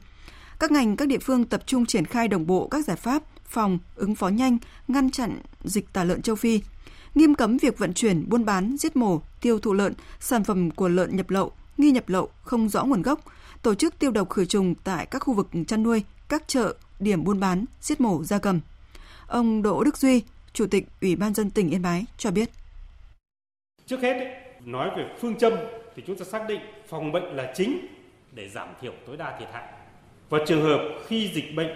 Các 0.58 0.70
ngành, 0.70 0.96
các 0.96 1.08
địa 1.08 1.18
phương 1.18 1.44
tập 1.44 1.62
trung 1.66 1.86
triển 1.86 2.04
khai 2.04 2.28
đồng 2.28 2.46
bộ 2.46 2.68
các 2.68 2.84
giải 2.84 2.96
pháp 2.96 3.22
phòng, 3.44 3.78
ứng 3.94 4.14
phó 4.14 4.28
nhanh, 4.28 4.58
ngăn 4.88 5.10
chặn 5.10 5.40
dịch 5.64 5.92
tả 5.92 6.04
lợn 6.04 6.22
châu 6.22 6.36
Phi, 6.36 6.60
nghiêm 7.14 7.34
cấm 7.34 7.56
việc 7.56 7.78
vận 7.78 7.94
chuyển, 7.94 8.28
buôn 8.28 8.44
bán, 8.44 8.76
giết 8.78 8.96
mổ, 8.96 9.20
tiêu 9.40 9.58
thụ 9.58 9.72
lợn, 9.72 9.94
sản 10.20 10.44
phẩm 10.44 10.70
của 10.70 10.88
lợn 10.88 11.16
nhập 11.16 11.30
lậu, 11.30 11.52
nghi 11.78 11.90
nhập 11.90 12.08
lậu 12.08 12.28
không 12.42 12.68
rõ 12.68 12.84
nguồn 12.84 13.02
gốc, 13.02 13.20
tổ 13.66 13.74
chức 13.74 13.98
tiêu 13.98 14.10
độc 14.10 14.30
khử 14.30 14.44
trùng 14.44 14.74
tại 14.84 15.06
các 15.06 15.18
khu 15.18 15.34
vực 15.34 15.48
chăn 15.66 15.82
nuôi, 15.82 16.04
các 16.28 16.48
chợ, 16.48 16.74
điểm 17.00 17.24
buôn 17.24 17.40
bán, 17.40 17.64
giết 17.80 18.00
mổ 18.00 18.24
gia 18.24 18.38
cầm. 18.38 18.60
Ông 19.26 19.62
Đỗ 19.62 19.84
Đức 19.84 19.96
Duy, 19.96 20.22
Chủ 20.52 20.66
tịch 20.66 20.84
Ủy 21.00 21.16
ban 21.16 21.34
dân 21.34 21.50
tỉnh 21.50 21.70
Yên 21.70 21.82
Bái 21.82 22.04
cho 22.18 22.30
biết. 22.30 22.50
Trước 23.86 24.00
hết, 24.02 24.12
ấy, 24.12 24.26
nói 24.64 24.90
về 24.96 25.04
phương 25.20 25.38
châm 25.38 25.52
thì 25.96 26.02
chúng 26.06 26.18
ta 26.18 26.24
xác 26.24 26.48
định 26.48 26.60
phòng 26.88 27.12
bệnh 27.12 27.24
là 27.24 27.52
chính 27.56 27.86
để 28.32 28.48
giảm 28.48 28.68
thiểu 28.80 28.92
tối 29.06 29.16
đa 29.16 29.36
thiệt 29.38 29.48
hại. 29.52 29.72
Và 30.28 30.38
trường 30.46 30.62
hợp 30.62 30.80
khi 31.06 31.30
dịch 31.34 31.56
bệnh 31.56 31.70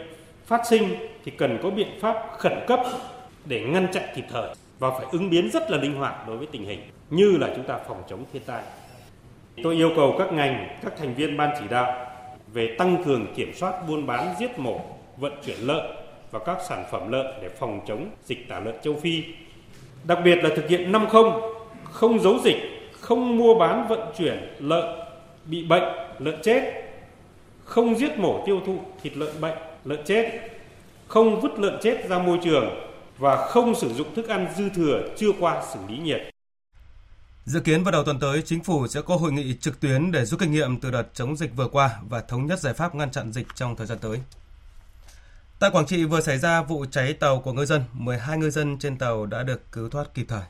phát 0.46 0.62
sinh 0.70 0.94
thì 1.24 1.33
cần 1.38 1.59
có 1.62 1.70
biện 1.70 1.98
pháp 2.00 2.14
khẩn 2.38 2.53
cấp 2.68 2.81
để 3.44 3.64
ngăn 3.64 3.92
chặn 3.92 4.05
kịp 4.16 4.24
thời 4.31 4.55
và 4.79 4.90
phải 4.90 5.07
ứng 5.12 5.31
biến 5.31 5.50
rất 5.53 5.70
là 5.70 5.79
linh 5.79 5.94
hoạt 5.94 6.26
đối 6.26 6.38
với 6.38 6.46
tình 6.53 6.64
hình 6.64 6.81
như 7.11 7.37
là 7.37 7.53
chúng 7.57 7.66
ta 7.66 7.79
phòng 7.88 8.03
chống 8.11 8.24
thiên 8.33 8.42
tai. 8.46 8.62
Tôi 9.63 9.75
yêu 9.75 9.91
cầu 9.97 10.15
các 10.19 10.33
ngành, 10.33 10.69
các 10.83 10.93
thành 10.99 11.15
viên 11.15 11.37
ban 11.37 11.51
chỉ 11.61 11.65
đạo 11.71 12.07
về 12.53 12.75
tăng 12.79 13.05
cường 13.05 13.27
kiểm 13.35 13.53
soát 13.55 13.89
buôn 13.89 14.07
bán 14.07 14.35
giết 14.41 14.59
mổ, 14.59 14.81
vận 15.17 15.33
chuyển 15.47 15.57
lợn 15.61 15.87
và 16.31 16.39
các 16.39 16.59
sản 16.69 16.85
phẩm 16.91 17.13
lợn 17.13 17.27
để 17.43 17.49
phòng 17.49 17.81
chống 17.89 18.07
dịch 18.25 18.49
tả 18.49 18.61
lợn 18.61 18.75
châu 18.83 18.95
Phi. 18.95 19.25
Đặc 20.05 20.19
biệt 20.25 20.37
là 20.45 20.51
thực 20.57 20.69
hiện 20.69 20.93
5 20.93 21.07
không, 21.09 21.41
không 21.85 22.21
giấu 22.21 22.39
dịch, 22.45 22.57
không 23.01 23.37
mua 23.37 23.55
bán 23.55 23.87
vận 23.89 24.01
chuyển 24.19 24.57
lợn 24.59 24.85
bị 25.45 25.65
bệnh, 25.65 25.85
lợn 26.19 26.43
chết, 26.43 26.73
không 27.65 27.95
giết 27.95 28.19
mổ 28.19 28.43
tiêu 28.47 28.61
thụ 28.67 28.79
thịt 29.03 29.17
lợn 29.17 29.41
bệnh, 29.41 29.57
lợn 29.85 30.05
chết, 30.05 30.31
không 31.07 31.41
vứt 31.41 31.59
lợn 31.59 31.79
chết 31.83 32.09
ra 32.09 32.19
môi 32.19 32.39
trường 32.45 32.71
và 33.19 33.37
không 33.37 33.75
sử 33.75 33.89
dụng 33.89 34.15
thức 34.15 34.29
ăn 34.29 34.47
dư 34.57 34.69
thừa 34.69 35.03
chưa 35.17 35.33
qua 35.41 35.63
xử 35.73 35.79
lý 35.89 35.99
nhiệt. 35.99 36.31
Dự 37.44 37.61
kiến 37.61 37.85
vào 37.85 37.92
đầu 37.92 38.05
tuần 38.05 38.20
tới, 38.20 38.42
chính 38.42 38.64
phủ 38.64 38.87
sẽ 38.87 39.03
có 39.03 39.16
hội 39.16 39.33
nghị 39.33 39.57
trực 39.61 39.81
tuyến 39.81 40.12
để 40.12 40.24
rút 40.24 40.40
kinh 40.40 40.53
nghiệm 40.53 40.81
từ 40.81 40.90
đợt 40.90 41.05
chống 41.14 41.37
dịch 41.37 41.57
vừa 41.57 41.68
qua 41.68 42.00
và 42.09 42.20
thống 42.20 42.46
nhất 42.46 42.61
giải 42.61 42.74
pháp 42.74 42.94
ngăn 42.94 43.11
chặn 43.11 43.33
dịch 43.33 43.46
trong 43.55 43.76
thời 43.76 43.87
gian 43.87 43.98
tới. 43.98 44.20
Tại 45.59 45.70
Quảng 45.70 45.87
Trị 45.87 46.05
vừa 46.05 46.20
xảy 46.20 46.38
ra 46.38 46.62
vụ 46.62 46.87
cháy 46.90 47.12
tàu 47.12 47.40
của 47.40 47.53
ngư 47.53 47.64
dân, 47.64 47.83
12 47.92 48.38
ngư 48.38 48.50
dân 48.50 48.79
trên 48.79 48.98
tàu 48.98 49.26
đã 49.26 49.42
được 49.42 49.72
cứu 49.72 49.88
thoát 49.88 50.14
kịp 50.14 50.26
thời. 50.29 50.42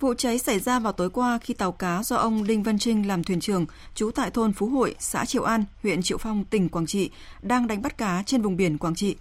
Vụ 0.00 0.14
cháy 0.14 0.38
xảy 0.38 0.60
ra 0.60 0.78
vào 0.78 0.92
tối 0.92 1.10
qua 1.10 1.38
khi 1.42 1.54
tàu 1.54 1.72
cá 1.72 2.02
do 2.02 2.16
ông 2.16 2.46
Đinh 2.46 2.62
Văn 2.62 2.78
Trinh 2.78 3.08
làm 3.08 3.24
thuyền 3.24 3.40
trưởng, 3.40 3.66
trú 3.94 4.10
tại 4.10 4.30
thôn 4.30 4.52
Phú 4.52 4.66
Hội, 4.66 4.94
xã 4.98 5.24
Triệu 5.24 5.42
An, 5.42 5.64
huyện 5.82 6.02
Triệu 6.02 6.18
Phong, 6.18 6.44
tỉnh 6.44 6.68
Quảng 6.68 6.86
Trị, 6.86 7.10
đang 7.42 7.66
đánh 7.66 7.82
bắt 7.82 7.98
cá 7.98 8.22
trên 8.26 8.42
vùng 8.42 8.56
biển 8.56 8.78
Quảng 8.78 8.94
Trị. 8.94 9.16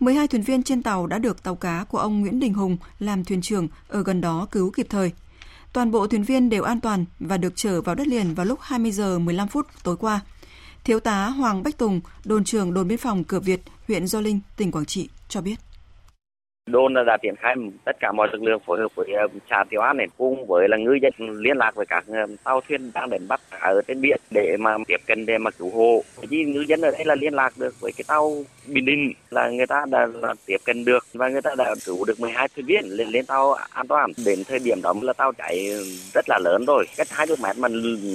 12 0.00 0.28
thuyền 0.28 0.42
viên 0.42 0.62
trên 0.62 0.82
tàu 0.82 1.06
đã 1.06 1.18
được 1.18 1.42
tàu 1.42 1.54
cá 1.54 1.84
của 1.88 1.98
ông 1.98 2.20
Nguyễn 2.20 2.40
Đình 2.40 2.54
Hùng 2.54 2.76
làm 2.98 3.24
thuyền 3.24 3.42
trưởng 3.42 3.68
ở 3.88 4.02
gần 4.02 4.20
đó 4.20 4.46
cứu 4.50 4.70
kịp 4.70 4.86
thời. 4.90 5.12
Toàn 5.76 5.90
bộ 5.90 6.06
thuyền 6.06 6.22
viên 6.22 6.50
đều 6.50 6.62
an 6.62 6.80
toàn 6.80 7.04
và 7.20 7.36
được 7.36 7.52
trở 7.56 7.82
vào 7.82 7.94
đất 7.94 8.06
liền 8.06 8.34
vào 8.34 8.46
lúc 8.46 8.58
20 8.62 8.92
giờ 8.92 9.18
15 9.18 9.48
phút 9.48 9.66
tối 9.82 9.96
qua. 9.96 10.20
Thiếu 10.84 11.00
tá 11.00 11.26
Hoàng 11.26 11.62
Bách 11.62 11.78
Tùng, 11.78 12.00
đồn 12.24 12.44
trưởng 12.44 12.74
đồn 12.74 12.88
biên 12.88 12.98
phòng 12.98 13.24
Cửa 13.24 13.40
Việt, 13.40 13.62
huyện 13.88 14.06
Gio 14.06 14.20
Linh, 14.20 14.40
tỉnh 14.56 14.72
Quảng 14.72 14.84
Trị 14.84 15.08
cho 15.28 15.40
biết. 15.40 15.56
Đồn 16.70 16.94
đã 17.06 17.16
triển 17.22 17.36
khai 17.36 17.54
tất 17.84 17.96
cả 18.00 18.12
mọi 18.12 18.28
lực 18.32 18.42
lượng 18.42 18.60
phối 18.66 18.80
hợp 18.80 18.94
với 18.94 19.08
xã 19.50 19.64
Tiểu 19.70 19.80
An 19.80 19.96
này 19.96 20.06
cùng 20.18 20.46
với 20.46 20.68
là 20.68 20.76
ngư 20.76 20.98
dân 21.02 21.12
liên 21.40 21.56
lạc 21.56 21.74
với 21.74 21.86
các 21.86 22.04
tàu 22.44 22.60
thuyền 22.68 22.90
đang 22.94 23.10
đánh 23.10 23.28
bắt 23.28 23.40
ở 23.60 23.82
trên 23.88 24.00
biển 24.00 24.20
để 24.30 24.56
mà 24.56 24.76
tiếp 24.86 25.00
cận 25.06 25.26
để 25.26 25.38
mà 25.38 25.50
cứu 25.50 25.70
hộ. 25.70 26.02
Vì 26.22 26.44
ngư 26.44 26.60
dân 26.60 26.80
ở 26.80 26.90
đây 26.90 27.04
là 27.04 27.14
liên 27.14 27.34
lạc 27.34 27.52
được 27.56 27.80
với 27.80 27.92
cái 27.92 28.04
tàu 28.08 28.32
Bình 28.66 28.84
Định 28.84 29.12
là 29.30 29.50
người 29.50 29.66
ta 29.66 29.84
đã 29.90 30.06
là 30.06 30.34
tiếp 30.46 30.56
cận 30.64 30.84
được 30.84 31.06
và 31.14 31.28
người 31.28 31.42
ta 31.42 31.54
đã 31.58 31.74
cứu 31.84 32.04
được 32.04 32.20
12 32.20 32.48
thuyền 32.56 32.66
viên 32.66 32.84
lên 32.86 33.08
lên 33.08 33.26
tàu 33.26 33.52
an 33.52 33.86
toàn. 33.86 34.12
Đến 34.24 34.38
thời 34.48 34.58
điểm 34.58 34.82
đó 34.82 34.94
là 35.02 35.12
tàu 35.12 35.32
cháy 35.32 35.70
rất 36.14 36.24
là 36.28 36.38
lớn 36.44 36.64
rồi, 36.66 36.84
cách 36.96 37.08
20 37.10 37.36
mét 37.42 37.58
mà 37.58 37.68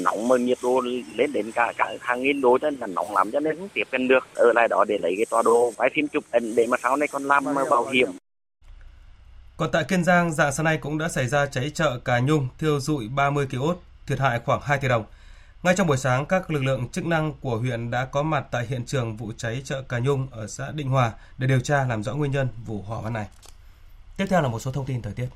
nóng 0.04 0.28
mà 0.28 0.38
nhiệt 0.38 0.58
độ 0.64 0.82
lên 1.16 1.34
đến 1.34 1.52
cả 1.52 1.74
cả 1.78 1.94
hàng 2.00 2.24
nghìn 2.24 2.42
độ 2.42 2.58
nên 2.62 2.76
là 2.80 2.88
nóng 2.88 3.16
lắm 3.16 3.32
cho 3.32 3.40
nên 3.40 3.56
không 3.56 3.70
tiếp 3.74 3.88
cận 3.92 4.08
được. 4.08 4.28
Ở 4.36 4.52
lại 4.56 4.68
đó 4.68 4.86
để 4.88 4.98
lấy 5.02 5.14
cái 5.18 5.26
tọa 5.30 5.42
độ 5.46 5.72
quay 5.78 5.90
phim 5.94 6.08
chụp 6.08 6.24
ảnh 6.32 6.56
để 6.56 6.68
mà 6.70 6.78
sau 6.84 6.96
này 6.96 7.08
còn 7.08 7.24
làm 7.24 7.44
bảo 7.70 7.86
hiểm. 7.86 8.08
Còn 9.62 9.72
tại 9.72 9.84
Kiên 9.84 10.04
Giang, 10.04 10.34
dạng 10.34 10.54
sáng 10.54 10.64
nay 10.64 10.78
cũng 10.78 10.98
đã 10.98 11.10
xảy 11.10 11.28
ra 11.28 11.46
cháy 11.46 11.72
chợ 11.74 12.00
Cà 12.06 12.20
Nhung, 12.20 12.48
thiêu 12.58 12.80
dụi 12.80 13.08
30 13.08 13.48
kiosk, 13.48 13.80
thiệt 14.08 14.20
hại 14.20 14.40
khoảng 14.46 14.62
2 14.62 14.78
tỷ 14.78 14.88
đồng. 14.88 15.06
Ngay 15.64 15.74
trong 15.78 15.88
buổi 15.88 15.98
sáng, 15.98 16.26
các 16.26 16.52
lực 16.52 16.64
lượng 16.64 16.90
chức 16.90 17.06
năng 17.06 17.34
của 17.34 17.58
huyện 17.58 17.92
đã 17.92 18.06
có 18.06 18.24
mặt 18.24 18.46
tại 18.52 18.66
hiện 18.66 18.86
trường 18.86 19.18
vụ 19.18 19.32
cháy 19.38 19.62
chợ 19.66 19.82
Cà 19.82 20.00
Nhung 20.00 20.28
ở 20.32 20.48
xã 20.48 20.72
Định 20.72 20.90
Hòa 20.90 21.12
để 21.38 21.48
điều 21.48 21.60
tra 21.60 21.86
làm 21.86 22.04
rõ 22.04 22.14
nguyên 22.14 22.32
nhân 22.32 22.48
vụ 22.66 22.82
hỏa 22.82 22.98
hoạn 22.98 23.14
này. 23.14 23.28
Tiếp 24.18 24.26
theo 24.30 24.42
là 24.42 24.48
một 24.48 24.60
số 24.60 24.72
thông 24.72 24.86
tin 24.86 25.02
thời 25.02 25.14
tiết. 25.14 25.28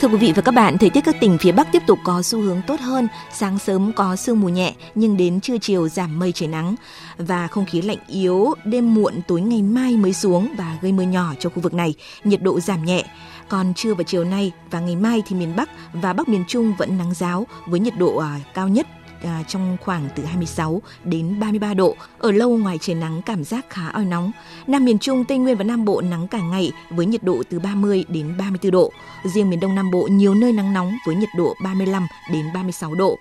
Thưa 0.00 0.08
quý 0.08 0.16
vị 0.16 0.32
và 0.36 0.42
các 0.42 0.52
bạn, 0.52 0.78
thời 0.78 0.90
tiết 0.90 1.04
các 1.04 1.16
tỉnh 1.20 1.38
phía 1.38 1.52
Bắc 1.52 1.72
tiếp 1.72 1.82
tục 1.86 1.98
có 2.04 2.22
xu 2.22 2.40
hướng 2.40 2.62
tốt 2.66 2.80
hơn, 2.80 3.08
sáng 3.32 3.58
sớm 3.58 3.92
có 3.92 4.16
sương 4.16 4.40
mù 4.40 4.48
nhẹ 4.48 4.74
nhưng 4.94 5.16
đến 5.16 5.40
trưa 5.40 5.58
chiều 5.58 5.88
giảm 5.88 6.18
mây 6.18 6.32
trời 6.32 6.48
nắng. 6.48 6.74
Và 7.16 7.46
không 7.46 7.66
khí 7.66 7.82
lạnh 7.82 7.98
yếu, 8.06 8.54
đêm 8.64 8.94
muộn 8.94 9.14
tối 9.28 9.40
ngày 9.40 9.62
mai 9.62 9.96
mới 9.96 10.12
xuống 10.12 10.54
và 10.58 10.78
gây 10.80 10.92
mưa 10.92 11.02
nhỏ 11.02 11.34
cho 11.38 11.50
khu 11.50 11.60
vực 11.60 11.74
này, 11.74 11.94
nhiệt 12.24 12.42
độ 12.42 12.60
giảm 12.60 12.84
nhẹ. 12.84 13.04
Còn 13.48 13.74
trưa 13.74 13.94
và 13.94 14.04
chiều 14.04 14.24
nay 14.24 14.52
và 14.70 14.80
ngày 14.80 14.96
mai 14.96 15.22
thì 15.26 15.36
miền 15.36 15.56
Bắc 15.56 15.68
và 15.92 16.12
Bắc 16.12 16.28
miền 16.28 16.44
Trung 16.48 16.74
vẫn 16.78 16.98
nắng 16.98 17.14
giáo 17.14 17.46
với 17.66 17.80
nhiệt 17.80 17.98
độ 17.98 18.16
à, 18.16 18.40
cao 18.54 18.68
nhất 18.68 18.86
à, 19.22 19.42
trong 19.48 19.76
khoảng 19.80 20.08
từ 20.16 20.24
26 20.24 20.82
đến 21.04 21.40
33 21.40 21.74
độ. 21.74 21.96
Ở 22.18 22.32
lâu 22.32 22.56
ngoài 22.56 22.78
trời 22.80 22.96
nắng 22.96 23.22
cảm 23.22 23.44
giác 23.44 23.70
khá 23.70 23.88
oi 23.88 24.04
nóng. 24.04 24.32
Nam 24.66 24.84
miền 24.84 24.98
Trung, 24.98 25.24
Tây 25.24 25.38
Nguyên 25.38 25.56
và 25.56 25.64
Nam 25.64 25.84
Bộ 25.84 26.00
nắng 26.00 26.28
cả 26.28 26.40
ngày 26.40 26.72
với 26.90 27.06
nhiệt 27.06 27.22
độ 27.22 27.42
từ 27.50 27.58
30 27.58 28.04
đến 28.08 28.36
34 28.38 28.70
độ. 28.70 28.92
Riêng 29.24 29.50
miền 29.50 29.60
Đông 29.60 29.74
Nam 29.74 29.90
Bộ 29.90 30.08
nhiều 30.10 30.34
nơi 30.34 30.52
nắng 30.52 30.72
nóng 30.72 30.98
với 31.06 31.14
nhiệt 31.14 31.30
độ 31.36 31.54
35 31.64 32.06
đến 32.32 32.46
36 32.54 32.94
độ. 32.94 33.18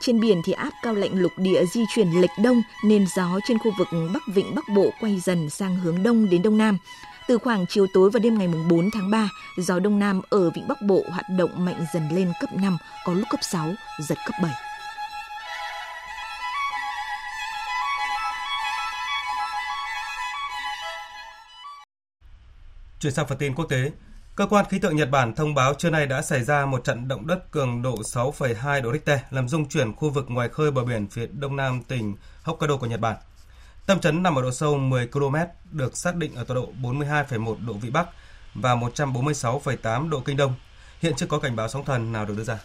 Trên 0.00 0.20
biển 0.20 0.42
thì 0.44 0.52
áp 0.52 0.70
cao 0.82 0.94
lạnh 0.94 1.20
lục 1.20 1.32
địa 1.36 1.64
di 1.64 1.84
chuyển 1.94 2.20
lệch 2.20 2.30
đông 2.42 2.62
nên 2.84 3.06
gió 3.16 3.40
trên 3.48 3.58
khu 3.58 3.70
vực 3.78 3.88
Bắc 4.14 4.22
Vịnh 4.34 4.54
Bắc 4.54 4.68
Bộ 4.68 4.90
quay 5.00 5.20
dần 5.20 5.50
sang 5.50 5.76
hướng 5.76 6.02
đông 6.02 6.30
đến 6.30 6.42
đông 6.42 6.58
nam. 6.58 6.78
Từ 7.28 7.38
khoảng 7.38 7.66
chiều 7.66 7.86
tối 7.94 8.10
và 8.10 8.20
đêm 8.20 8.38
ngày 8.38 8.48
4 8.70 8.90
tháng 8.90 9.10
3, 9.10 9.28
gió 9.58 9.78
đông 9.78 9.98
nam 9.98 10.20
ở 10.30 10.50
vịnh 10.50 10.68
Bắc 10.68 10.82
Bộ 10.82 11.04
hoạt 11.10 11.24
động 11.38 11.64
mạnh 11.64 11.86
dần 11.94 12.08
lên 12.12 12.32
cấp 12.40 12.50
5, 12.52 12.76
có 13.06 13.12
lúc 13.12 13.28
cấp 13.30 13.40
6, 13.42 13.74
giật 14.08 14.18
cấp 14.26 14.34
7. 14.42 14.67
Chuyển 23.00 23.12
sang 23.12 23.26
phần 23.26 23.38
tin 23.38 23.54
quốc 23.54 23.64
tế, 23.64 23.90
cơ 24.34 24.46
quan 24.46 24.64
khí 24.68 24.78
tượng 24.78 24.96
Nhật 24.96 25.10
Bản 25.10 25.34
thông 25.34 25.54
báo 25.54 25.74
trưa 25.74 25.90
nay 25.90 26.06
đã 26.06 26.22
xảy 26.22 26.44
ra 26.44 26.66
một 26.66 26.84
trận 26.84 27.08
động 27.08 27.26
đất 27.26 27.50
cường 27.50 27.82
độ 27.82 27.94
6,2 27.94 28.82
độ 28.82 28.92
Richter 28.92 29.20
làm 29.30 29.48
rung 29.48 29.68
chuyển 29.68 29.94
khu 29.94 30.10
vực 30.10 30.24
ngoài 30.28 30.48
khơi 30.48 30.70
bờ 30.70 30.84
biển 30.84 31.08
phía 31.08 31.26
đông 31.26 31.56
nam 31.56 31.82
tỉnh 31.82 32.16
Hokkaido 32.42 32.76
của 32.76 32.86
Nhật 32.86 33.00
Bản. 33.00 33.16
Tâm 33.86 34.00
chấn 34.00 34.22
nằm 34.22 34.38
ở 34.38 34.42
độ 34.42 34.52
sâu 34.52 34.78
10 34.78 35.06
km, 35.06 35.36
được 35.70 35.96
xác 35.96 36.16
định 36.16 36.34
ở 36.34 36.44
tọa 36.44 36.54
độ 36.54 36.72
42,1 36.82 37.66
độ 37.66 37.72
vĩ 37.72 37.90
Bắc 37.90 38.08
và 38.54 38.76
146,8 38.76 40.08
độ 40.08 40.20
kinh 40.20 40.36
đông. 40.36 40.54
Hiện 41.00 41.14
chưa 41.16 41.26
có 41.26 41.38
cảnh 41.38 41.56
báo 41.56 41.68
sóng 41.68 41.84
thần 41.84 42.12
nào 42.12 42.26
được 42.26 42.34
đưa 42.36 42.44
ra. 42.44 42.58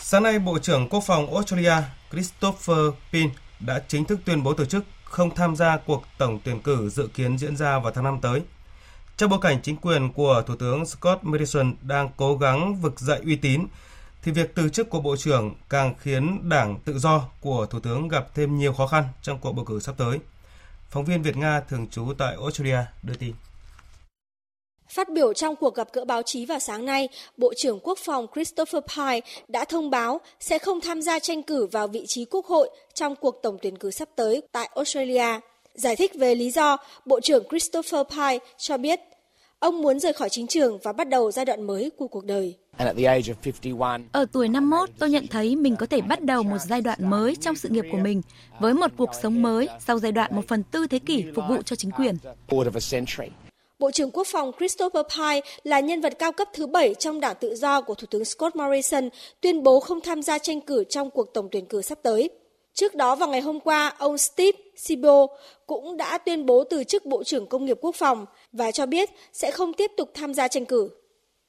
Sáng 0.00 0.22
nay, 0.22 0.38
Bộ 0.38 0.58
trưởng 0.58 0.88
Quốc 0.88 1.04
phòng 1.06 1.34
Australia 1.34 1.74
Christopher 2.12 2.78
Pin 3.12 3.30
đã 3.60 3.82
chính 3.88 4.04
thức 4.04 4.20
tuyên 4.24 4.42
bố 4.42 4.54
từ 4.54 4.64
chức 4.64 4.84
không 5.04 5.34
tham 5.34 5.56
gia 5.56 5.76
cuộc 5.76 6.04
tổng 6.18 6.40
tuyển 6.44 6.60
cử 6.60 6.88
dự 6.88 7.08
kiến 7.14 7.38
diễn 7.38 7.56
ra 7.56 7.78
vào 7.78 7.92
tháng 7.92 8.04
5 8.04 8.18
tới. 8.22 8.42
Trong 9.16 9.30
bối 9.30 9.38
cảnh 9.42 9.60
chính 9.62 9.76
quyền 9.76 10.12
của 10.12 10.42
Thủ 10.46 10.56
tướng 10.56 10.86
Scott 10.86 11.24
Morrison 11.24 11.74
đang 11.82 12.10
cố 12.16 12.36
gắng 12.36 12.80
vực 12.80 13.00
dậy 13.00 13.20
uy 13.24 13.36
tín, 13.36 13.66
thì 14.22 14.32
việc 14.32 14.54
từ 14.54 14.68
chức 14.68 14.90
của 14.90 15.00
Bộ 15.00 15.16
trưởng 15.16 15.54
càng 15.68 15.94
khiến 16.00 16.48
Đảng 16.48 16.78
Tự 16.84 16.98
do 16.98 17.28
của 17.40 17.66
Thủ 17.66 17.80
tướng 17.80 18.08
gặp 18.08 18.34
thêm 18.34 18.58
nhiều 18.58 18.72
khó 18.72 18.86
khăn 18.86 19.04
trong 19.22 19.38
cuộc 19.38 19.52
bầu 19.52 19.64
cử 19.64 19.80
sắp 19.80 19.94
tới. 19.98 20.18
Phóng 20.90 21.04
viên 21.04 21.22
Việt 21.22 21.36
Nga 21.36 21.60
thường 21.60 21.86
trú 21.90 22.12
tại 22.18 22.34
Australia 22.40 22.78
đưa 23.02 23.14
tin. 23.14 23.32
Phát 24.88 25.08
biểu 25.12 25.32
trong 25.32 25.56
cuộc 25.56 25.74
gặp 25.74 25.88
gỡ 25.92 26.04
báo 26.04 26.22
chí 26.22 26.46
vào 26.46 26.58
sáng 26.58 26.84
nay, 26.84 27.08
Bộ 27.36 27.52
trưởng 27.56 27.80
Quốc 27.82 27.98
phòng 28.04 28.26
Christopher 28.34 28.82
Pye 28.96 29.20
đã 29.48 29.64
thông 29.64 29.90
báo 29.90 30.20
sẽ 30.40 30.58
không 30.58 30.80
tham 30.80 31.02
gia 31.02 31.18
tranh 31.18 31.42
cử 31.42 31.66
vào 31.72 31.88
vị 31.88 32.04
trí 32.08 32.24
quốc 32.24 32.46
hội 32.46 32.70
trong 32.94 33.16
cuộc 33.16 33.42
tổng 33.42 33.58
tuyển 33.62 33.78
cử 33.78 33.90
sắp 33.90 34.08
tới 34.16 34.42
tại 34.52 34.70
Australia. 34.74 35.40
Giải 35.76 35.96
thích 35.96 36.12
về 36.14 36.34
lý 36.34 36.50
do, 36.50 36.76
Bộ 37.04 37.20
trưởng 37.20 37.44
Christopher 37.48 38.00
Pye 38.16 38.38
cho 38.58 38.76
biết 38.76 39.00
ông 39.58 39.82
muốn 39.82 40.00
rời 40.00 40.12
khỏi 40.12 40.28
chính 40.28 40.46
trường 40.46 40.78
và 40.82 40.92
bắt 40.92 41.08
đầu 41.08 41.30
giai 41.30 41.44
đoạn 41.44 41.62
mới 41.62 41.90
của 41.96 42.08
cuộc 42.08 42.24
đời. 42.24 42.54
Ở 44.12 44.26
tuổi 44.32 44.48
51, 44.48 44.90
tôi 44.98 45.10
nhận 45.10 45.26
thấy 45.26 45.56
mình 45.56 45.76
có 45.76 45.86
thể 45.86 46.00
bắt 46.00 46.22
đầu 46.22 46.42
một 46.42 46.58
giai 46.68 46.80
đoạn 46.80 47.10
mới 47.10 47.36
trong 47.36 47.56
sự 47.56 47.68
nghiệp 47.68 47.84
của 47.92 47.98
mình 47.98 48.22
với 48.60 48.74
một 48.74 48.90
cuộc 48.96 49.10
sống 49.22 49.42
mới 49.42 49.68
sau 49.86 49.98
giai 49.98 50.12
đoạn 50.12 50.36
một 50.36 50.48
phần 50.48 50.62
tư 50.62 50.86
thế 50.86 50.98
kỷ 50.98 51.24
phục 51.34 51.44
vụ 51.48 51.62
cho 51.62 51.76
chính 51.76 51.90
quyền. 51.90 52.16
Bộ 53.78 53.90
trưởng 53.90 54.10
Quốc 54.10 54.26
phòng 54.26 54.52
Christopher 54.58 55.04
Pye 55.18 55.40
là 55.64 55.80
nhân 55.80 56.00
vật 56.00 56.12
cao 56.18 56.32
cấp 56.32 56.48
thứ 56.54 56.66
bảy 56.66 56.94
trong 56.94 57.20
đảng 57.20 57.36
tự 57.40 57.54
do 57.54 57.80
của 57.80 57.94
Thủ 57.94 58.06
tướng 58.10 58.24
Scott 58.24 58.56
Morrison 58.56 59.08
tuyên 59.40 59.62
bố 59.62 59.80
không 59.80 60.00
tham 60.00 60.22
gia 60.22 60.38
tranh 60.38 60.60
cử 60.60 60.84
trong 60.84 61.10
cuộc 61.10 61.34
tổng 61.34 61.48
tuyển 61.52 61.66
cử 61.66 61.82
sắp 61.82 61.98
tới. 62.02 62.30
Trước 62.76 62.94
đó 62.94 63.14
vào 63.16 63.28
ngày 63.28 63.40
hôm 63.40 63.60
qua, 63.60 63.94
ông 63.98 64.18
Steve 64.18 64.58
Sibo 64.76 65.26
cũng 65.66 65.96
đã 65.96 66.18
tuyên 66.18 66.46
bố 66.46 66.64
từ 66.64 66.84
chức 66.84 67.06
Bộ 67.06 67.24
trưởng 67.24 67.46
Công 67.46 67.64
nghiệp 67.64 67.78
Quốc 67.80 67.94
phòng 67.94 68.26
và 68.52 68.70
cho 68.70 68.86
biết 68.86 69.10
sẽ 69.32 69.50
không 69.50 69.72
tiếp 69.72 69.90
tục 69.96 70.10
tham 70.14 70.34
gia 70.34 70.48
tranh 70.48 70.64
cử. 70.64 70.90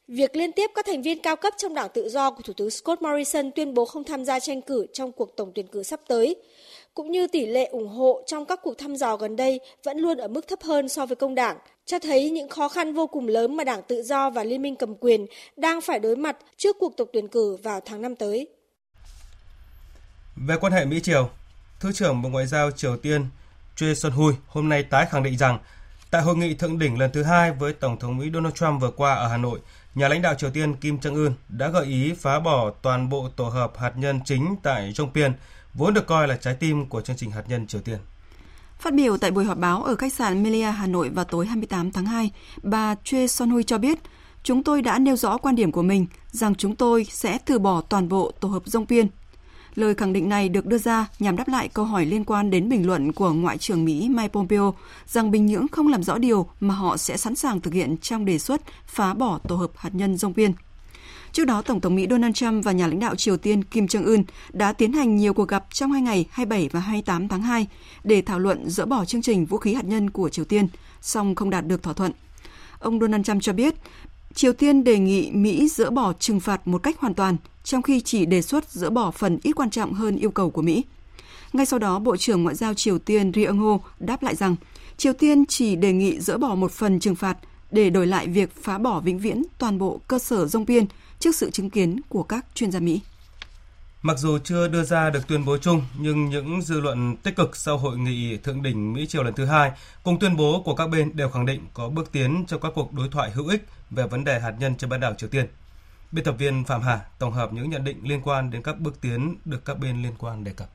Việc 0.07 0.35
liên 0.35 0.51
tiếp 0.51 0.71
các 0.75 0.85
thành 0.85 1.01
viên 1.01 1.19
cao 1.19 1.35
cấp 1.35 1.53
trong 1.57 1.73
đảng 1.73 1.89
tự 1.93 2.09
do 2.09 2.31
của 2.31 2.41
Thủ 2.43 2.53
tướng 2.53 2.69
Scott 2.69 3.01
Morrison 3.01 3.51
tuyên 3.51 3.73
bố 3.73 3.85
không 3.85 4.03
tham 4.03 4.25
gia 4.25 4.39
tranh 4.39 4.61
cử 4.61 4.85
trong 4.93 5.11
cuộc 5.11 5.35
tổng 5.35 5.51
tuyển 5.55 5.67
cử 5.67 5.83
sắp 5.83 5.99
tới, 6.07 6.35
cũng 6.93 7.11
như 7.11 7.27
tỷ 7.27 7.45
lệ 7.45 7.65
ủng 7.65 7.87
hộ 7.87 8.21
trong 8.25 8.45
các 8.45 8.59
cuộc 8.63 8.77
thăm 8.77 8.95
dò 8.95 9.17
gần 9.17 9.35
đây 9.35 9.59
vẫn 9.83 9.97
luôn 9.97 10.17
ở 10.17 10.27
mức 10.27 10.47
thấp 10.47 10.61
hơn 10.61 10.89
so 10.89 11.05
với 11.05 11.15
công 11.15 11.35
đảng, 11.35 11.57
cho 11.85 11.99
thấy 11.99 12.29
những 12.29 12.49
khó 12.49 12.69
khăn 12.69 12.93
vô 12.93 13.07
cùng 13.07 13.27
lớn 13.27 13.55
mà 13.55 13.63
Đảng 13.63 13.81
Tự 13.87 14.03
do 14.03 14.29
và 14.29 14.43
Liên 14.43 14.61
minh 14.61 14.75
cầm 14.75 14.95
quyền 14.95 15.25
đang 15.55 15.81
phải 15.81 15.99
đối 15.99 16.15
mặt 16.15 16.37
trước 16.57 16.75
cuộc 16.79 16.97
tổng 16.97 17.09
tuyển 17.13 17.27
cử 17.27 17.57
vào 17.63 17.79
tháng 17.85 18.01
năm 18.01 18.15
tới. 18.15 18.47
Về 20.45 20.57
quan 20.61 20.73
hệ 20.73 20.85
Mỹ-Triều, 20.85 21.29
Thứ 21.79 21.91
trưởng 21.91 22.21
Bộ 22.21 22.29
Ngoại 22.29 22.47
giao 22.47 22.71
Triều 22.71 22.97
Tiên 22.97 23.25
Choi 23.75 23.95
Son-hui 23.95 24.33
hôm 24.47 24.69
nay 24.69 24.83
tái 24.83 25.05
khẳng 25.11 25.23
định 25.23 25.37
rằng 25.37 25.59
tại 26.11 26.21
hội 26.21 26.37
nghị 26.37 26.53
thượng 26.53 26.79
đỉnh 26.79 26.99
lần 26.99 27.11
thứ 27.11 27.23
hai 27.23 27.51
với 27.51 27.73
Tổng 27.73 27.99
thống 27.99 28.17
Mỹ 28.17 28.29
Donald 28.33 28.55
Trump 28.55 28.81
vừa 28.81 28.91
qua 28.91 29.13
ở 29.13 29.27
Hà 29.27 29.37
Nội, 29.37 29.59
nhà 29.95 30.07
lãnh 30.07 30.21
đạo 30.21 30.35
Triều 30.35 30.49
Tiên 30.49 30.75
Kim 30.75 30.97
Jong-un 30.97 31.31
đã 31.49 31.69
gợi 31.69 31.85
ý 31.85 32.13
phá 32.13 32.39
bỏ 32.39 32.71
toàn 32.81 33.09
bộ 33.09 33.29
tổ 33.35 33.43
hợp 33.49 33.73
hạt 33.77 33.91
nhân 33.95 34.19
chính 34.25 34.55
tại 34.63 34.91
Jongpyeon, 34.95 35.31
vốn 35.73 35.93
được 35.93 36.07
coi 36.07 36.27
là 36.27 36.37
trái 36.37 36.53
tim 36.53 36.85
của 36.85 37.01
chương 37.01 37.15
trình 37.15 37.31
hạt 37.31 37.43
nhân 37.47 37.67
Triều 37.67 37.81
Tiên. 37.81 37.97
Phát 38.79 38.93
biểu 38.93 39.17
tại 39.17 39.31
buổi 39.31 39.45
họp 39.45 39.57
báo 39.57 39.83
ở 39.83 39.95
khách 39.95 40.13
sạn 40.13 40.43
Melia 40.43 40.71
Hà 40.71 40.87
Nội 40.87 41.09
vào 41.09 41.25
tối 41.25 41.45
28 41.45 41.91
tháng 41.91 42.05
2, 42.05 42.31
bà 42.63 42.95
Choi 43.03 43.27
Son-hui 43.27 43.63
cho 43.63 43.77
biết, 43.77 43.99
chúng 44.43 44.63
tôi 44.63 44.81
đã 44.81 44.99
nêu 44.99 45.15
rõ 45.15 45.37
quan 45.37 45.55
điểm 45.55 45.71
của 45.71 45.83
mình 45.83 46.05
rằng 46.31 46.55
chúng 46.55 46.75
tôi 46.75 47.05
sẽ 47.09 47.37
từ 47.45 47.59
bỏ 47.59 47.81
toàn 47.81 48.09
bộ 48.09 48.31
tổ 48.39 48.47
hợp 48.47 48.63
Jongpyeon 48.65 49.07
Lời 49.77 49.95
khẳng 49.95 50.13
định 50.13 50.29
này 50.29 50.49
được 50.49 50.65
đưa 50.65 50.77
ra 50.77 51.07
nhằm 51.19 51.35
đáp 51.35 51.47
lại 51.47 51.67
câu 51.67 51.85
hỏi 51.85 52.05
liên 52.05 52.23
quan 52.23 52.49
đến 52.49 52.69
bình 52.69 52.87
luận 52.87 53.11
của 53.11 53.33
Ngoại 53.33 53.57
trưởng 53.57 53.85
Mỹ 53.85 54.09
Mike 54.09 54.27
Pompeo 54.27 54.73
rằng 55.07 55.31
Bình 55.31 55.45
Nhưỡng 55.45 55.67
không 55.67 55.87
làm 55.87 56.03
rõ 56.03 56.17
điều 56.17 56.47
mà 56.59 56.73
họ 56.73 56.97
sẽ 56.97 57.17
sẵn 57.17 57.35
sàng 57.35 57.61
thực 57.61 57.73
hiện 57.73 57.97
trong 57.97 58.25
đề 58.25 58.39
xuất 58.39 58.61
phá 58.85 59.13
bỏ 59.13 59.39
tổ 59.47 59.55
hợp 59.55 59.71
hạt 59.75 59.89
nhân 59.93 60.17
Dông 60.17 60.33
Biên. 60.35 60.51
Trước 61.31 61.45
đó, 61.45 61.61
Tổng 61.61 61.81
thống 61.81 61.95
Mỹ 61.95 62.07
Donald 62.09 62.35
Trump 62.35 62.65
và 62.65 62.71
nhà 62.71 62.87
lãnh 62.87 62.99
đạo 62.99 63.15
Triều 63.15 63.37
Tiên 63.37 63.63
Kim 63.63 63.85
Jong-un 63.85 64.23
đã 64.53 64.73
tiến 64.73 64.93
hành 64.93 65.15
nhiều 65.15 65.33
cuộc 65.33 65.47
gặp 65.47 65.65
trong 65.73 65.91
hai 65.91 66.01
ngày 66.01 66.25
27 66.31 66.69
và 66.71 66.79
28 66.79 67.27
tháng 67.27 67.41
2 67.41 67.67
để 68.03 68.21
thảo 68.21 68.39
luận 68.39 68.69
dỡ 68.69 68.85
bỏ 68.85 69.05
chương 69.05 69.21
trình 69.21 69.45
vũ 69.45 69.57
khí 69.57 69.73
hạt 69.73 69.85
nhân 69.85 70.09
của 70.09 70.29
Triều 70.29 70.45
Tiên, 70.45 70.67
song 71.01 71.35
không 71.35 71.49
đạt 71.49 71.67
được 71.67 71.83
thỏa 71.83 71.93
thuận. 71.93 72.11
Ông 72.79 72.99
Donald 72.99 73.25
Trump 73.25 73.41
cho 73.41 73.53
biết, 73.53 73.75
Triều 74.33 74.53
Tiên 74.53 74.83
đề 74.83 74.99
nghị 74.99 75.31
Mỹ 75.31 75.67
dỡ 75.67 75.89
bỏ 75.89 76.13
trừng 76.13 76.39
phạt 76.39 76.67
một 76.67 76.83
cách 76.83 76.99
hoàn 76.99 77.13
toàn, 77.13 77.37
trong 77.67 77.81
khi 77.81 78.01
chỉ 78.01 78.25
đề 78.25 78.41
xuất 78.41 78.71
dỡ 78.71 78.89
bỏ 78.89 79.11
phần 79.11 79.39
ít 79.43 79.51
quan 79.51 79.69
trọng 79.69 79.93
hơn 79.93 80.17
yêu 80.17 80.31
cầu 80.31 80.49
của 80.49 80.61
Mỹ. 80.61 80.83
Ngay 81.53 81.65
sau 81.65 81.79
đó, 81.79 81.99
Bộ 81.99 82.17
trưởng 82.17 82.43
Ngoại 82.43 82.55
giao 82.55 82.73
Triều 82.73 82.99
Tiên 82.99 83.31
Ri 83.35 83.45
Eung 83.45 83.59
Ho 83.59 83.77
đáp 83.99 84.23
lại 84.23 84.35
rằng 84.35 84.55
Triều 84.97 85.13
Tiên 85.13 85.45
chỉ 85.45 85.75
đề 85.75 85.93
nghị 85.93 86.19
dỡ 86.19 86.37
bỏ 86.37 86.55
một 86.55 86.71
phần 86.71 86.99
trừng 86.99 87.15
phạt 87.15 87.37
để 87.71 87.89
đổi 87.89 88.07
lại 88.07 88.27
việc 88.27 88.63
phá 88.63 88.77
bỏ 88.77 88.99
vĩnh 88.99 89.19
viễn 89.19 89.43
toàn 89.57 89.77
bộ 89.77 90.01
cơ 90.07 90.19
sở 90.19 90.45
rông 90.45 90.65
biên 90.65 90.85
trước 91.19 91.35
sự 91.35 91.51
chứng 91.51 91.69
kiến 91.69 91.99
của 92.09 92.23
các 92.23 92.45
chuyên 92.55 92.71
gia 92.71 92.79
Mỹ. 92.79 93.01
Mặc 94.01 94.19
dù 94.19 94.37
chưa 94.43 94.67
đưa 94.67 94.83
ra 94.83 95.09
được 95.09 95.27
tuyên 95.27 95.45
bố 95.45 95.57
chung, 95.57 95.81
nhưng 95.99 96.29
những 96.29 96.61
dư 96.61 96.79
luận 96.79 97.15
tích 97.23 97.35
cực 97.35 97.55
sau 97.55 97.77
hội 97.77 97.97
nghị 97.97 98.37
thượng 98.37 98.63
đỉnh 98.63 98.93
Mỹ 98.93 99.05
Triều 99.07 99.23
lần 99.23 99.33
thứ 99.33 99.45
hai 99.45 99.71
cùng 100.03 100.19
tuyên 100.19 100.35
bố 100.35 100.61
của 100.65 100.75
các 100.75 100.87
bên 100.87 101.11
đều 101.13 101.29
khẳng 101.29 101.45
định 101.45 101.61
có 101.73 101.89
bước 101.89 102.11
tiến 102.11 102.45
trong 102.47 102.61
các 102.61 102.71
cuộc 102.75 102.93
đối 102.93 103.09
thoại 103.09 103.31
hữu 103.31 103.47
ích 103.47 103.65
về 103.89 104.07
vấn 104.07 104.23
đề 104.23 104.39
hạt 104.39 104.53
nhân 104.59 104.75
trên 104.75 104.89
bán 104.89 104.99
đảo 104.99 105.13
Triều 105.17 105.29
Tiên. 105.29 105.45
Biên 106.11 106.25
tập 106.25 106.35
viên 106.39 106.63
Phạm 106.63 106.81
Hà 106.81 107.05
tổng 107.19 107.31
hợp 107.31 107.53
những 107.53 107.69
nhận 107.69 107.83
định 107.83 107.97
liên 108.03 108.21
quan 108.23 108.51
đến 108.51 108.61
các 108.61 108.79
bước 108.79 109.01
tiến 109.01 109.35
được 109.45 109.65
các 109.65 109.79
bên 109.79 110.01
liên 110.03 110.13
quan 110.19 110.43
đề 110.43 110.51
cập. 110.53 110.69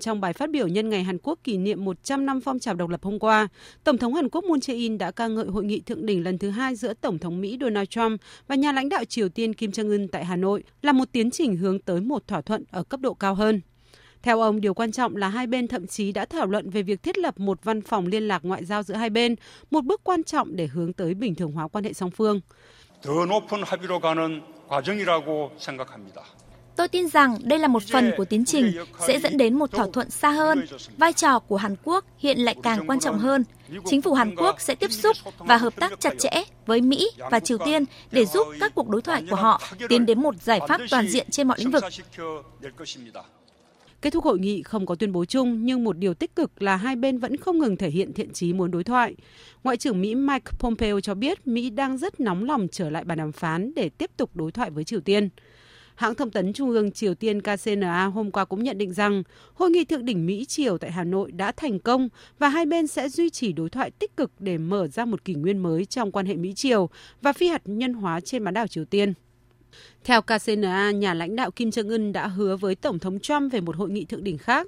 Trong 0.00 0.20
bài 0.20 0.32
phát 0.32 0.50
biểu 0.50 0.68
nhân 0.68 0.90
ngày 0.90 1.04
Hàn 1.04 1.18
Quốc 1.22 1.38
kỷ 1.44 1.58
niệm 1.58 1.84
100 1.84 2.26
năm 2.26 2.40
phong 2.40 2.58
trào 2.58 2.74
độc 2.74 2.90
lập 2.90 3.02
hôm 3.02 3.18
qua, 3.18 3.48
Tổng 3.84 3.98
thống 3.98 4.14
Hàn 4.14 4.28
Quốc 4.28 4.44
Moon 4.44 4.58
Jae-in 4.58 4.98
đã 4.98 5.10
ca 5.10 5.26
ngợi 5.26 5.46
hội 5.46 5.64
nghị 5.64 5.80
thượng 5.80 6.06
đỉnh 6.06 6.24
lần 6.24 6.38
thứ 6.38 6.50
hai 6.50 6.74
giữa 6.74 6.94
Tổng 6.94 7.18
thống 7.18 7.40
Mỹ 7.40 7.58
Donald 7.60 7.88
Trump 7.88 8.20
và 8.48 8.54
nhà 8.54 8.72
lãnh 8.72 8.88
đạo 8.88 9.04
Triều 9.04 9.28
Tiên 9.28 9.54
Kim 9.54 9.70
Jong-un 9.70 10.08
tại 10.12 10.24
Hà 10.24 10.36
Nội 10.36 10.64
là 10.82 10.92
một 10.92 11.08
tiến 11.12 11.30
trình 11.30 11.56
hướng 11.56 11.78
tới 11.78 12.00
một 12.00 12.26
thỏa 12.26 12.40
thuận 12.40 12.64
ở 12.70 12.82
cấp 12.82 13.00
độ 13.00 13.14
cao 13.14 13.34
hơn. 13.34 13.60
Theo 14.22 14.40
ông, 14.40 14.60
điều 14.60 14.74
quan 14.74 14.92
trọng 14.92 15.16
là 15.16 15.28
hai 15.28 15.46
bên 15.46 15.68
thậm 15.68 15.86
chí 15.86 16.12
đã 16.12 16.24
thảo 16.24 16.46
luận 16.46 16.70
về 16.70 16.82
việc 16.82 17.02
thiết 17.02 17.18
lập 17.18 17.40
một 17.40 17.64
văn 17.64 17.82
phòng 17.82 18.06
liên 18.06 18.28
lạc 18.28 18.44
ngoại 18.44 18.64
giao 18.64 18.82
giữa 18.82 18.94
hai 18.94 19.10
bên, 19.10 19.34
một 19.70 19.84
bước 19.84 20.00
quan 20.04 20.24
trọng 20.24 20.56
để 20.56 20.66
hướng 20.66 20.92
tới 20.92 21.14
bình 21.14 21.34
thường 21.34 21.52
hóa 21.52 21.68
quan 21.68 21.84
hệ 21.84 21.92
song 21.92 22.10
phương. 22.10 22.40
더 23.03 23.25
높은 23.25 23.63
합의로 23.63 23.99
가는 23.99 24.43
과정이라고 24.67 25.51
생각합니다. 25.57 26.23
Tôi 26.75 26.87
tin 26.87 27.07
rằng 27.09 27.37
đây 27.43 27.59
là 27.59 27.67
một 27.67 27.83
phần 27.91 28.11
của 28.17 28.25
tiến 28.25 28.45
trình 28.45 28.71
sẽ 29.07 29.19
dẫn 29.19 29.37
đến 29.37 29.59
một 29.59 29.71
thỏa 29.71 29.87
thuận 29.93 30.09
xa 30.09 30.31
hơn. 30.31 30.65
Vai 30.97 31.13
trò 31.13 31.39
của 31.39 31.57
Hàn 31.57 31.75
Quốc 31.83 32.05
hiện 32.17 32.37
lại 32.39 32.55
càng 32.63 32.87
quan 32.87 32.99
trọng 32.99 33.19
hơn. 33.19 33.43
Chính 33.85 34.01
phủ 34.01 34.13
Hàn 34.13 34.35
Quốc 34.35 34.61
sẽ 34.61 34.75
tiếp 34.75 34.91
xúc 34.91 35.17
và 35.37 35.57
hợp 35.57 35.75
tác 35.75 35.99
chặt 35.99 36.13
chẽ 36.19 36.43
với 36.65 36.81
Mỹ 36.81 37.11
và 37.31 37.39
Triều 37.39 37.57
Tiên 37.57 37.85
để 38.11 38.25
giúp 38.25 38.47
các 38.59 38.75
cuộc 38.75 38.89
đối 38.89 39.01
thoại 39.01 39.23
của 39.29 39.35
họ 39.35 39.61
tiến 39.89 40.05
đến 40.05 40.21
một 40.21 40.35
giải 40.41 40.59
pháp 40.67 40.81
toàn 40.89 41.07
diện 41.07 41.27
trên 41.31 41.47
mọi 41.47 41.57
lĩnh 41.59 41.71
vực. 41.71 41.83
Kết 44.04 44.12
thúc 44.12 44.24
hội 44.24 44.38
nghị 44.38 44.62
không 44.62 44.86
có 44.86 44.94
tuyên 44.94 45.12
bố 45.12 45.24
chung, 45.24 45.64
nhưng 45.64 45.84
một 45.84 45.98
điều 45.98 46.14
tích 46.14 46.36
cực 46.36 46.62
là 46.62 46.76
hai 46.76 46.96
bên 46.96 47.18
vẫn 47.18 47.36
không 47.36 47.58
ngừng 47.58 47.76
thể 47.76 47.90
hiện 47.90 48.12
thiện 48.12 48.32
chí 48.32 48.52
muốn 48.52 48.70
đối 48.70 48.84
thoại. 48.84 49.14
Ngoại 49.62 49.76
trưởng 49.76 50.00
Mỹ 50.00 50.14
Mike 50.14 50.50
Pompeo 50.58 51.00
cho 51.00 51.14
biết 51.14 51.46
Mỹ 51.46 51.70
đang 51.70 51.98
rất 51.98 52.20
nóng 52.20 52.44
lòng 52.44 52.66
trở 52.72 52.90
lại 52.90 53.04
bàn 53.04 53.18
đàm 53.18 53.32
phán 53.32 53.74
để 53.76 53.88
tiếp 53.88 54.10
tục 54.16 54.36
đối 54.36 54.52
thoại 54.52 54.70
với 54.70 54.84
Triều 54.84 55.00
Tiên. 55.00 55.28
Hãng 55.94 56.14
thông 56.14 56.30
tấn 56.30 56.52
Trung 56.52 56.70
ương 56.70 56.92
Triều 56.92 57.14
Tiên 57.14 57.40
KCNA 57.40 58.04
hôm 58.04 58.30
qua 58.30 58.44
cũng 58.44 58.62
nhận 58.62 58.78
định 58.78 58.92
rằng 58.92 59.22
hội 59.54 59.70
nghị 59.70 59.84
thượng 59.84 60.04
đỉnh 60.04 60.26
Mỹ 60.26 60.44
Triều 60.44 60.78
tại 60.78 60.92
Hà 60.92 61.04
Nội 61.04 61.32
đã 61.32 61.52
thành 61.52 61.78
công 61.78 62.08
và 62.38 62.48
hai 62.48 62.66
bên 62.66 62.86
sẽ 62.86 63.08
duy 63.08 63.30
trì 63.30 63.52
đối 63.52 63.70
thoại 63.70 63.90
tích 63.90 64.16
cực 64.16 64.30
để 64.38 64.58
mở 64.58 64.88
ra 64.88 65.04
một 65.04 65.24
kỷ 65.24 65.34
nguyên 65.34 65.58
mới 65.58 65.84
trong 65.84 66.12
quan 66.12 66.26
hệ 66.26 66.36
Mỹ 66.36 66.52
Triều 66.54 66.88
và 67.22 67.32
phi 67.32 67.48
hạt 67.48 67.62
nhân 67.64 67.94
hóa 67.94 68.20
trên 68.20 68.44
bán 68.44 68.54
đảo 68.54 68.66
Triều 68.66 68.84
Tiên. 68.84 69.14
Theo 70.04 70.22
KCNA, 70.22 70.90
nhà 70.90 71.14
lãnh 71.14 71.36
đạo 71.36 71.50
Kim 71.50 71.68
Jong 71.68 71.90
Un 71.90 72.12
đã 72.12 72.26
hứa 72.26 72.56
với 72.56 72.74
Tổng 72.74 72.98
thống 72.98 73.20
Trump 73.20 73.52
về 73.52 73.60
một 73.60 73.76
hội 73.76 73.90
nghị 73.90 74.04
thượng 74.04 74.24
đỉnh 74.24 74.38
khác. 74.38 74.66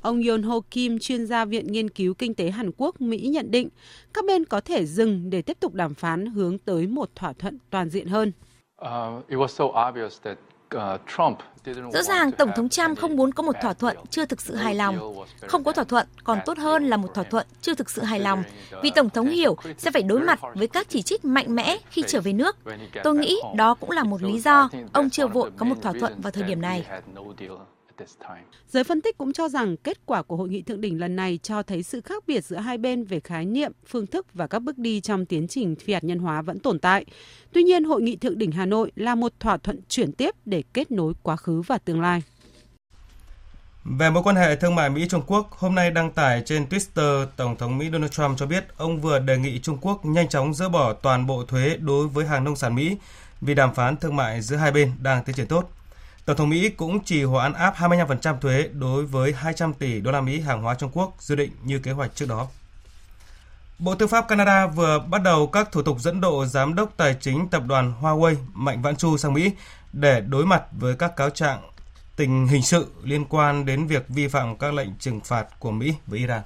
Ông 0.00 0.22
Yon 0.28 0.42
Ho 0.42 0.60
Kim, 0.70 0.98
chuyên 0.98 1.26
gia 1.26 1.44
Viện 1.44 1.72
Nghiên 1.72 1.90
cứu 1.90 2.14
Kinh 2.14 2.34
tế 2.34 2.50
Hàn 2.50 2.70
Quốc, 2.76 3.00
Mỹ 3.00 3.18
nhận 3.18 3.50
định 3.50 3.68
các 4.14 4.24
bên 4.24 4.44
có 4.44 4.60
thể 4.60 4.86
dừng 4.86 5.30
để 5.30 5.42
tiếp 5.42 5.56
tục 5.60 5.74
đàm 5.74 5.94
phán 5.94 6.26
hướng 6.26 6.58
tới 6.58 6.86
một 6.86 7.10
thỏa 7.14 7.32
thuận 7.32 7.58
toàn 7.70 7.90
diện 7.90 8.06
hơn. 8.06 8.32
Uh, 8.82 9.28
it 9.28 9.38
was 9.38 9.46
so 9.46 9.64
obvious 9.64 10.22
that 10.22 10.38
Rõ 11.92 12.02
ràng 12.02 12.32
Tổng 12.32 12.50
thống 12.56 12.68
Trump 12.68 12.98
không 12.98 13.16
muốn 13.16 13.32
có 13.32 13.42
một 13.42 13.56
thỏa 13.62 13.72
thuận 13.72 13.96
chưa 14.10 14.24
thực 14.26 14.40
sự 14.40 14.54
hài 14.54 14.74
lòng. 14.74 15.14
Không 15.46 15.64
có 15.64 15.72
thỏa 15.72 15.84
thuận 15.84 16.06
còn 16.24 16.38
tốt 16.46 16.58
hơn 16.58 16.84
là 16.86 16.96
một 16.96 17.14
thỏa 17.14 17.24
thuận 17.24 17.46
chưa 17.60 17.74
thực 17.74 17.90
sự 17.90 18.02
hài 18.02 18.20
lòng, 18.20 18.42
vì 18.82 18.90
Tổng 18.90 19.10
thống 19.10 19.28
hiểu 19.28 19.56
sẽ 19.78 19.90
phải 19.90 20.02
đối 20.02 20.20
mặt 20.20 20.40
với 20.54 20.68
các 20.68 20.86
chỉ 20.88 21.02
trích 21.02 21.24
mạnh 21.24 21.54
mẽ 21.54 21.78
khi 21.90 22.02
trở 22.06 22.20
về 22.20 22.32
nước. 22.32 22.56
Tôi 23.04 23.14
nghĩ 23.14 23.40
đó 23.56 23.74
cũng 23.74 23.90
là 23.90 24.04
một 24.04 24.22
lý 24.22 24.40
do 24.40 24.68
ông 24.92 25.10
chưa 25.10 25.26
vội 25.26 25.50
có 25.56 25.66
một 25.66 25.76
thỏa 25.82 25.92
thuận 25.92 26.20
vào 26.20 26.30
thời 26.30 26.42
điểm 26.42 26.60
này. 26.60 26.86
Giới 28.68 28.84
phân 28.84 29.00
tích 29.00 29.18
cũng 29.18 29.32
cho 29.32 29.48
rằng 29.48 29.76
kết 29.76 30.06
quả 30.06 30.22
của 30.22 30.36
hội 30.36 30.48
nghị 30.48 30.62
thượng 30.62 30.80
đỉnh 30.80 31.00
lần 31.00 31.16
này 31.16 31.38
cho 31.42 31.62
thấy 31.62 31.82
sự 31.82 32.00
khác 32.00 32.24
biệt 32.26 32.44
giữa 32.44 32.56
hai 32.56 32.78
bên 32.78 33.04
về 33.04 33.20
khái 33.20 33.44
niệm, 33.44 33.72
phương 33.86 34.06
thức 34.06 34.26
và 34.34 34.46
các 34.46 34.58
bước 34.58 34.78
đi 34.78 35.00
trong 35.00 35.26
tiến 35.26 35.48
trình 35.48 35.76
phi 35.76 35.92
hạt 35.92 36.04
nhân 36.04 36.18
hóa 36.18 36.42
vẫn 36.42 36.58
tồn 36.58 36.78
tại. 36.78 37.04
Tuy 37.52 37.62
nhiên, 37.62 37.84
hội 37.84 38.02
nghị 38.02 38.16
thượng 38.16 38.38
đỉnh 38.38 38.52
Hà 38.52 38.66
Nội 38.66 38.92
là 38.96 39.14
một 39.14 39.32
thỏa 39.40 39.56
thuận 39.56 39.80
chuyển 39.88 40.12
tiếp 40.12 40.34
để 40.44 40.62
kết 40.72 40.90
nối 40.90 41.12
quá 41.22 41.36
khứ 41.36 41.60
và 41.60 41.78
tương 41.78 42.00
lai. 42.00 42.22
Về 43.84 44.10
mối 44.10 44.22
quan 44.22 44.36
hệ 44.36 44.56
thương 44.56 44.74
mại 44.74 44.90
Mỹ-Trung 44.90 45.22
Quốc, 45.26 45.52
hôm 45.52 45.74
nay 45.74 45.90
đăng 45.90 46.10
tải 46.12 46.42
trên 46.46 46.64
Twitter, 46.70 47.26
Tổng 47.36 47.56
thống 47.56 47.78
Mỹ 47.78 47.88
Donald 47.92 48.12
Trump 48.12 48.38
cho 48.38 48.46
biết 48.46 48.64
ông 48.76 49.00
vừa 49.00 49.18
đề 49.18 49.38
nghị 49.38 49.58
Trung 49.58 49.78
Quốc 49.80 50.04
nhanh 50.04 50.28
chóng 50.28 50.54
dỡ 50.54 50.68
bỏ 50.68 50.92
toàn 50.92 51.26
bộ 51.26 51.44
thuế 51.44 51.76
đối 51.76 52.08
với 52.08 52.26
hàng 52.26 52.44
nông 52.44 52.56
sản 52.56 52.74
Mỹ 52.74 52.96
vì 53.40 53.54
đàm 53.54 53.74
phán 53.74 53.96
thương 53.96 54.16
mại 54.16 54.40
giữa 54.40 54.56
hai 54.56 54.72
bên 54.72 54.92
đang 55.02 55.24
tiến 55.24 55.36
triển 55.36 55.46
tốt. 55.46 55.70
Tổng 56.30 56.36
thống 56.36 56.48
Mỹ 56.48 56.68
cũng 56.68 57.04
trì 57.04 57.22
hoãn 57.22 57.52
áp 57.52 57.74
25% 57.76 58.38
thuế 58.38 58.68
đối 58.72 59.06
với 59.06 59.32
200 59.32 59.74
tỷ 59.74 60.00
đô 60.00 60.10
la 60.10 60.20
Mỹ 60.20 60.40
hàng 60.40 60.62
hóa 60.62 60.74
Trung 60.74 60.90
Quốc 60.92 61.14
dự 61.18 61.34
định 61.34 61.50
như 61.64 61.78
kế 61.78 61.90
hoạch 61.90 62.10
trước 62.14 62.26
đó. 62.28 62.46
Bộ 63.78 63.94
Tư 63.94 64.06
pháp 64.06 64.28
Canada 64.28 64.66
vừa 64.66 64.98
bắt 64.98 65.22
đầu 65.22 65.46
các 65.46 65.72
thủ 65.72 65.82
tục 65.82 66.00
dẫn 66.00 66.20
độ 66.20 66.46
giám 66.46 66.74
đốc 66.74 66.96
tài 66.96 67.16
chính 67.20 67.48
tập 67.48 67.62
đoàn 67.66 67.92
Huawei 68.00 68.34
Mạnh 68.52 68.82
Vãn 68.82 68.96
Chu 68.96 69.16
sang 69.16 69.34
Mỹ 69.34 69.52
để 69.92 70.20
đối 70.20 70.46
mặt 70.46 70.62
với 70.72 70.96
các 70.96 71.16
cáo 71.16 71.30
trạng 71.30 71.60
tình 72.16 72.46
hình 72.46 72.62
sự 72.62 72.86
liên 73.02 73.24
quan 73.24 73.66
đến 73.66 73.86
việc 73.86 74.08
vi 74.08 74.28
phạm 74.28 74.56
các 74.56 74.74
lệnh 74.74 74.88
trừng 74.98 75.20
phạt 75.20 75.46
của 75.58 75.70
Mỹ 75.70 75.94
với 76.06 76.18
Iran. 76.18 76.42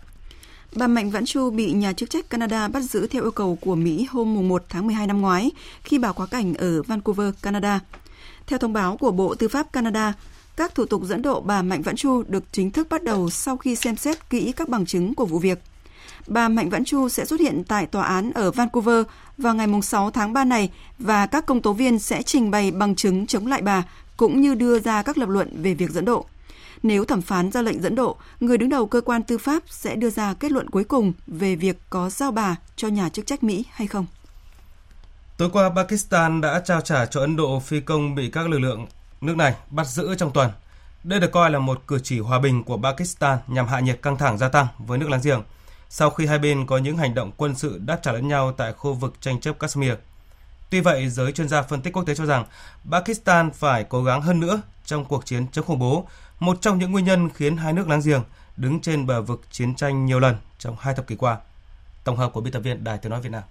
Bà 0.76 0.86
Mạnh 0.86 1.10
Vãn 1.10 1.24
Chu 1.24 1.50
bị 1.50 1.72
nhà 1.72 1.92
chức 1.92 2.10
trách 2.10 2.30
Canada 2.30 2.68
bắt 2.68 2.80
giữ 2.80 3.06
theo 3.06 3.22
yêu 3.22 3.30
cầu 3.30 3.58
của 3.60 3.74
Mỹ 3.74 4.06
hôm 4.10 4.48
1 4.48 4.64
tháng 4.68 4.86
12 4.86 5.06
năm 5.06 5.20
ngoái 5.20 5.50
khi 5.82 5.98
bà 5.98 6.12
quá 6.12 6.26
cảnh 6.26 6.54
ở 6.54 6.82
Vancouver, 6.82 7.34
Canada. 7.42 7.80
Theo 8.46 8.58
thông 8.58 8.72
báo 8.72 8.96
của 8.96 9.10
Bộ 9.10 9.34
Tư 9.34 9.48
pháp 9.48 9.72
Canada, 9.72 10.12
các 10.56 10.74
thủ 10.74 10.86
tục 10.86 11.02
dẫn 11.04 11.22
độ 11.22 11.40
bà 11.40 11.62
Mạnh 11.62 11.82
Vãn 11.82 11.96
Chu 11.96 12.22
được 12.28 12.44
chính 12.52 12.70
thức 12.70 12.86
bắt 12.90 13.02
đầu 13.02 13.30
sau 13.30 13.56
khi 13.56 13.76
xem 13.76 13.96
xét 13.96 14.30
kỹ 14.30 14.52
các 14.52 14.68
bằng 14.68 14.86
chứng 14.86 15.14
của 15.14 15.26
vụ 15.26 15.38
việc. 15.38 15.58
Bà 16.26 16.48
Mạnh 16.48 16.70
Vãn 16.70 16.84
Chu 16.84 17.08
sẽ 17.08 17.24
xuất 17.24 17.40
hiện 17.40 17.64
tại 17.64 17.86
tòa 17.86 18.04
án 18.04 18.30
ở 18.32 18.50
Vancouver 18.50 19.06
vào 19.38 19.54
ngày 19.54 19.66
6 19.82 20.10
tháng 20.10 20.32
3 20.32 20.44
này 20.44 20.70
và 20.98 21.26
các 21.26 21.46
công 21.46 21.62
tố 21.62 21.72
viên 21.72 21.98
sẽ 21.98 22.22
trình 22.22 22.50
bày 22.50 22.70
bằng 22.70 22.94
chứng 22.94 23.26
chống 23.26 23.46
lại 23.46 23.62
bà 23.62 23.82
cũng 24.16 24.40
như 24.40 24.54
đưa 24.54 24.78
ra 24.78 25.02
các 25.02 25.18
lập 25.18 25.28
luận 25.28 25.62
về 25.62 25.74
việc 25.74 25.90
dẫn 25.90 26.04
độ. 26.04 26.26
Nếu 26.82 27.04
thẩm 27.04 27.22
phán 27.22 27.50
ra 27.50 27.62
lệnh 27.62 27.82
dẫn 27.82 27.94
độ, 27.94 28.16
người 28.40 28.58
đứng 28.58 28.68
đầu 28.68 28.86
cơ 28.86 29.00
quan 29.00 29.22
tư 29.22 29.38
pháp 29.38 29.62
sẽ 29.70 29.96
đưa 29.96 30.10
ra 30.10 30.34
kết 30.34 30.52
luận 30.52 30.70
cuối 30.70 30.84
cùng 30.84 31.12
về 31.26 31.56
việc 31.56 31.76
có 31.90 32.10
giao 32.10 32.30
bà 32.30 32.56
cho 32.76 32.88
nhà 32.88 33.08
chức 33.08 33.26
trách 33.26 33.44
Mỹ 33.44 33.64
hay 33.70 33.86
không. 33.86 34.06
Tối 35.36 35.50
qua, 35.52 35.70
Pakistan 35.70 36.40
đã 36.40 36.60
trao 36.60 36.80
trả 36.80 37.06
cho 37.06 37.20
Ấn 37.20 37.36
Độ 37.36 37.60
phi 37.60 37.80
công 37.80 38.14
bị 38.14 38.30
các 38.30 38.48
lực 38.48 38.58
lượng 38.58 38.86
nước 39.20 39.36
này 39.36 39.54
bắt 39.70 39.86
giữ 39.86 40.14
trong 40.14 40.30
tuần. 40.30 40.50
Đây 41.04 41.20
được 41.20 41.32
coi 41.32 41.50
là 41.50 41.58
một 41.58 41.82
cử 41.86 41.98
chỉ 42.02 42.20
hòa 42.20 42.38
bình 42.38 42.64
của 42.64 42.78
Pakistan 42.82 43.38
nhằm 43.46 43.68
hạ 43.68 43.80
nhiệt 43.80 44.02
căng 44.02 44.16
thẳng 44.16 44.38
gia 44.38 44.48
tăng 44.48 44.66
với 44.78 44.98
nước 44.98 45.08
láng 45.08 45.20
giềng, 45.24 45.42
sau 45.88 46.10
khi 46.10 46.26
hai 46.26 46.38
bên 46.38 46.66
có 46.66 46.78
những 46.78 46.96
hành 46.96 47.14
động 47.14 47.32
quân 47.36 47.54
sự 47.54 47.78
đáp 47.78 47.98
trả 48.02 48.12
lẫn 48.12 48.28
nhau 48.28 48.52
tại 48.52 48.72
khu 48.72 48.94
vực 48.94 49.14
tranh 49.20 49.40
chấp 49.40 49.58
Kashmir. 49.58 49.92
Tuy 50.70 50.80
vậy, 50.80 51.08
giới 51.08 51.32
chuyên 51.32 51.48
gia 51.48 51.62
phân 51.62 51.82
tích 51.82 51.92
quốc 51.92 52.04
tế 52.04 52.14
cho 52.14 52.26
rằng 52.26 52.44
Pakistan 52.90 53.50
phải 53.50 53.84
cố 53.84 54.04
gắng 54.04 54.22
hơn 54.22 54.40
nữa 54.40 54.60
trong 54.84 55.04
cuộc 55.04 55.26
chiến 55.26 55.46
chống 55.52 55.64
khủng 55.64 55.78
bố, 55.78 56.08
một 56.40 56.58
trong 56.60 56.78
những 56.78 56.92
nguyên 56.92 57.04
nhân 57.04 57.28
khiến 57.30 57.56
hai 57.56 57.72
nước 57.72 57.88
láng 57.88 58.00
giềng 58.04 58.22
đứng 58.56 58.80
trên 58.80 59.06
bờ 59.06 59.22
vực 59.22 59.42
chiến 59.50 59.74
tranh 59.74 60.06
nhiều 60.06 60.20
lần 60.20 60.36
trong 60.58 60.76
hai 60.80 60.94
thập 60.94 61.06
kỷ 61.06 61.16
qua. 61.16 61.36
Tổng 62.04 62.16
hợp 62.16 62.32
của 62.32 62.40
biên 62.40 62.52
tập 62.52 62.60
viên 62.60 62.84
Đài 62.84 62.98
Tiếng 62.98 63.10
Nói 63.10 63.20
Việt 63.20 63.32
Nam. 63.32 63.42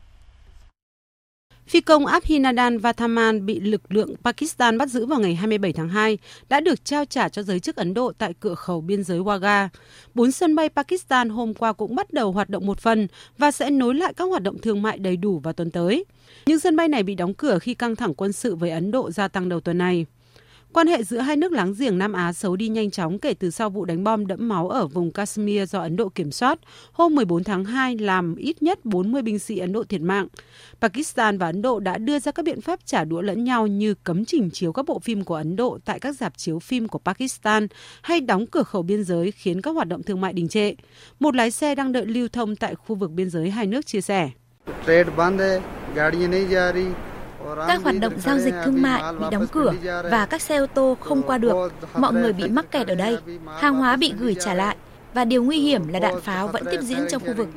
Phi 1.67 1.81
công 1.81 2.05
Abhinadan 2.05 2.77
Vathaman 2.77 3.45
bị 3.45 3.59
lực 3.59 3.81
lượng 3.89 4.15
Pakistan 4.23 4.77
bắt 4.77 4.89
giữ 4.89 5.05
vào 5.05 5.19
ngày 5.19 5.35
27 5.35 5.73
tháng 5.73 5.89
2 5.89 6.17
đã 6.49 6.59
được 6.59 6.85
trao 6.85 7.05
trả 7.05 7.29
cho 7.29 7.43
giới 7.43 7.59
chức 7.59 7.75
Ấn 7.75 7.93
Độ 7.93 8.11
tại 8.17 8.33
cửa 8.39 8.55
khẩu 8.55 8.81
biên 8.81 9.03
giới 9.03 9.19
Wagah. 9.19 9.67
Bốn 10.13 10.31
sân 10.31 10.55
bay 10.55 10.69
Pakistan 10.69 11.29
hôm 11.29 11.53
qua 11.53 11.73
cũng 11.73 11.95
bắt 11.95 12.13
đầu 12.13 12.31
hoạt 12.31 12.49
động 12.49 12.65
một 12.65 12.79
phần 12.79 13.07
và 13.37 13.51
sẽ 13.51 13.69
nối 13.69 13.95
lại 13.95 14.13
các 14.13 14.25
hoạt 14.25 14.43
động 14.43 14.59
thương 14.59 14.81
mại 14.81 14.97
đầy 14.97 15.17
đủ 15.17 15.39
vào 15.39 15.53
tuần 15.53 15.71
tới. 15.71 16.05
Nhưng 16.45 16.59
sân 16.59 16.75
bay 16.75 16.87
này 16.87 17.03
bị 17.03 17.15
đóng 17.15 17.33
cửa 17.33 17.59
khi 17.59 17.73
căng 17.73 17.95
thẳng 17.95 18.13
quân 18.13 18.33
sự 18.33 18.55
với 18.55 18.69
Ấn 18.69 18.91
Độ 18.91 19.11
gia 19.11 19.27
tăng 19.27 19.49
đầu 19.49 19.59
tuần 19.59 19.77
này. 19.77 20.05
Quan 20.73 20.87
hệ 20.87 21.03
giữa 21.03 21.17
hai 21.17 21.35
nước 21.35 21.51
láng 21.51 21.73
giềng 21.79 21.97
Nam 21.97 22.13
Á 22.13 22.33
xấu 22.33 22.55
đi 22.55 22.67
nhanh 22.67 22.91
chóng 22.91 23.19
kể 23.19 23.33
từ 23.33 23.49
sau 23.49 23.69
vụ 23.69 23.85
đánh 23.85 24.03
bom 24.03 24.27
đẫm 24.27 24.47
máu 24.49 24.69
ở 24.69 24.87
vùng 24.87 25.11
Kashmir 25.11 25.71
do 25.71 25.79
Ấn 25.79 25.95
Độ 25.95 26.09
kiểm 26.09 26.31
soát 26.31 26.59
hôm 26.91 27.15
14 27.15 27.43
tháng 27.43 27.65
2 27.65 27.97
làm 27.97 28.35
ít 28.35 28.63
nhất 28.63 28.85
40 28.85 29.21
binh 29.21 29.39
sĩ 29.39 29.57
Ấn 29.57 29.71
Độ 29.71 29.83
thiệt 29.83 30.01
mạng. 30.01 30.27
Pakistan 30.81 31.37
và 31.37 31.45
Ấn 31.45 31.61
Độ 31.61 31.79
đã 31.79 31.97
đưa 31.97 32.19
ra 32.19 32.31
các 32.31 32.45
biện 32.45 32.61
pháp 32.61 32.79
trả 32.85 33.03
đũa 33.03 33.21
lẫn 33.21 33.43
nhau 33.43 33.67
như 33.67 33.93
cấm 33.93 34.25
trình 34.25 34.49
chiếu 34.53 34.73
các 34.73 34.85
bộ 34.85 34.99
phim 34.99 35.23
của 35.23 35.35
Ấn 35.35 35.55
Độ 35.55 35.79
tại 35.85 35.99
các 35.99 36.15
dạp 36.15 36.37
chiếu 36.37 36.59
phim 36.59 36.87
của 36.87 36.99
Pakistan 36.99 37.67
hay 38.01 38.19
đóng 38.19 38.45
cửa 38.47 38.63
khẩu 38.63 38.81
biên 38.81 39.03
giới 39.03 39.31
khiến 39.31 39.61
các 39.61 39.71
hoạt 39.71 39.87
động 39.87 40.03
thương 40.03 40.21
mại 40.21 40.33
đình 40.33 40.47
trệ. 40.47 40.73
Một 41.19 41.35
lái 41.35 41.51
xe 41.51 41.75
đang 41.75 41.91
đợi 41.91 42.05
lưu 42.05 42.27
thông 42.27 42.55
tại 42.55 42.75
khu 42.75 42.95
vực 42.95 43.11
biên 43.11 43.29
giới 43.29 43.49
hai 43.49 43.67
nước 43.67 43.85
chia 43.85 44.01
sẻ. 44.01 44.29
Các 47.67 47.83
hoạt 47.83 47.95
động 47.99 48.13
giao 48.19 48.39
dịch 48.39 48.53
thương 48.65 48.81
mại 48.81 49.13
bị 49.13 49.25
đóng 49.31 49.47
cửa 49.51 49.73
và 50.11 50.25
các 50.25 50.41
xe 50.41 50.57
ô 50.57 50.65
tô 50.65 50.97
không 50.99 51.23
qua 51.23 51.37
được. 51.37 51.71
Mọi 51.97 52.13
người 52.13 52.33
bị 52.33 52.47
mắc 52.47 52.71
kẹt 52.71 52.87
ở 52.87 52.95
đây. 52.95 53.17
Hàng 53.59 53.75
hóa 53.75 53.95
bị 53.95 54.13
gửi 54.19 54.35
trả 54.39 54.53
lại. 54.53 54.75
Và 55.13 55.25
điều 55.25 55.43
nguy 55.43 55.59
hiểm 55.59 55.87
là 55.87 55.99
đạn 55.99 56.21
pháo 56.21 56.47
vẫn 56.47 56.63
tiếp 56.71 56.81
diễn 56.81 56.99
trong 57.09 57.21
khu 57.25 57.33
vực. 57.33 57.47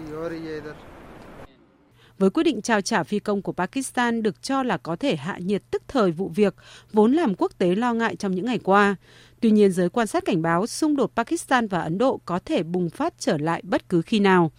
Với 2.19 2.31
quyết 2.31 2.43
định 2.43 2.63
trao 2.63 2.81
trả 2.81 3.03
phi 3.03 3.19
công 3.19 3.43
của 3.43 3.53
Pakistan 3.53 4.23
được 4.23 4.43
cho 4.43 4.63
là 4.63 4.77
có 4.77 4.97
thể 4.97 5.17
hạ 5.17 5.39
nhiệt 5.39 5.63
tức 5.71 5.83
thời 5.89 6.11
vụ 6.11 6.31
việc, 6.35 6.55
vốn 6.93 7.13
làm 7.13 7.35
quốc 7.35 7.53
tế 7.59 7.75
lo 7.75 7.95
ngại 7.95 8.17
trong 8.17 8.35
những 8.35 8.45
ngày 8.45 8.59
qua. 8.59 8.97
Tuy 9.41 9.51
nhiên, 9.51 9.73
giới 9.73 9.89
quan 9.89 10.07
sát 10.07 10.25
cảnh 10.25 10.43
báo 10.43 10.67
xung 10.67 10.97
đột 10.97 11.13
Pakistan 11.17 11.69
và 11.69 11.81
Ấn 11.81 11.99
Độ 11.99 12.21
có 12.25 12.39
thể 12.45 12.63
bùng 12.63 12.91
phát 12.91 13.15
trở 13.19 13.39
lại 13.39 13.63
bất 13.65 13.89
cứ 13.89 14.03
khi 14.03 14.21
nào. 14.21 14.51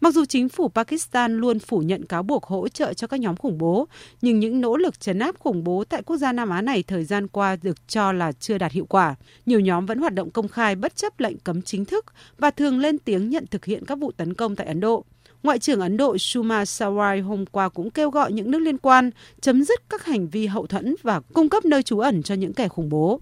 Mặc 0.00 0.14
dù 0.14 0.24
chính 0.24 0.48
phủ 0.48 0.68
Pakistan 0.68 1.36
luôn 1.36 1.58
phủ 1.58 1.78
nhận 1.78 2.06
cáo 2.06 2.22
buộc 2.22 2.44
hỗ 2.44 2.68
trợ 2.68 2.94
cho 2.94 3.06
các 3.06 3.20
nhóm 3.20 3.36
khủng 3.36 3.58
bố, 3.58 3.88
nhưng 4.22 4.38
những 4.38 4.60
nỗ 4.60 4.76
lực 4.76 5.00
chấn 5.00 5.18
áp 5.18 5.38
khủng 5.38 5.64
bố 5.64 5.84
tại 5.84 6.02
quốc 6.02 6.16
gia 6.16 6.32
Nam 6.32 6.48
Á 6.48 6.62
này 6.62 6.82
thời 6.82 7.04
gian 7.04 7.28
qua 7.28 7.56
được 7.62 7.88
cho 7.88 8.12
là 8.12 8.32
chưa 8.32 8.58
đạt 8.58 8.72
hiệu 8.72 8.86
quả. 8.88 9.14
Nhiều 9.46 9.60
nhóm 9.60 9.86
vẫn 9.86 9.98
hoạt 9.98 10.14
động 10.14 10.30
công 10.30 10.48
khai 10.48 10.76
bất 10.76 10.96
chấp 10.96 11.20
lệnh 11.20 11.38
cấm 11.38 11.62
chính 11.62 11.84
thức 11.84 12.06
và 12.38 12.50
thường 12.50 12.78
lên 12.78 12.98
tiếng 12.98 13.30
nhận 13.30 13.46
thực 13.46 13.64
hiện 13.64 13.84
các 13.84 13.98
vụ 13.98 14.12
tấn 14.12 14.34
công 14.34 14.56
tại 14.56 14.66
Ấn 14.66 14.80
Độ. 14.80 15.04
Ngoại 15.42 15.58
trưởng 15.58 15.80
Ấn 15.80 15.96
Độ 15.96 16.18
Suma 16.18 16.64
Sawai 16.64 17.22
hôm 17.24 17.46
qua 17.46 17.68
cũng 17.68 17.90
kêu 17.90 18.10
gọi 18.10 18.32
những 18.32 18.50
nước 18.50 18.58
liên 18.58 18.78
quan 18.78 19.10
chấm 19.40 19.64
dứt 19.64 19.82
các 19.90 20.04
hành 20.04 20.28
vi 20.28 20.46
hậu 20.46 20.66
thuẫn 20.66 20.94
và 21.02 21.20
cung 21.32 21.48
cấp 21.48 21.64
nơi 21.64 21.82
trú 21.82 21.98
ẩn 21.98 22.22
cho 22.22 22.34
những 22.34 22.52
kẻ 22.52 22.68
khủng 22.68 22.88
bố. 22.88 23.20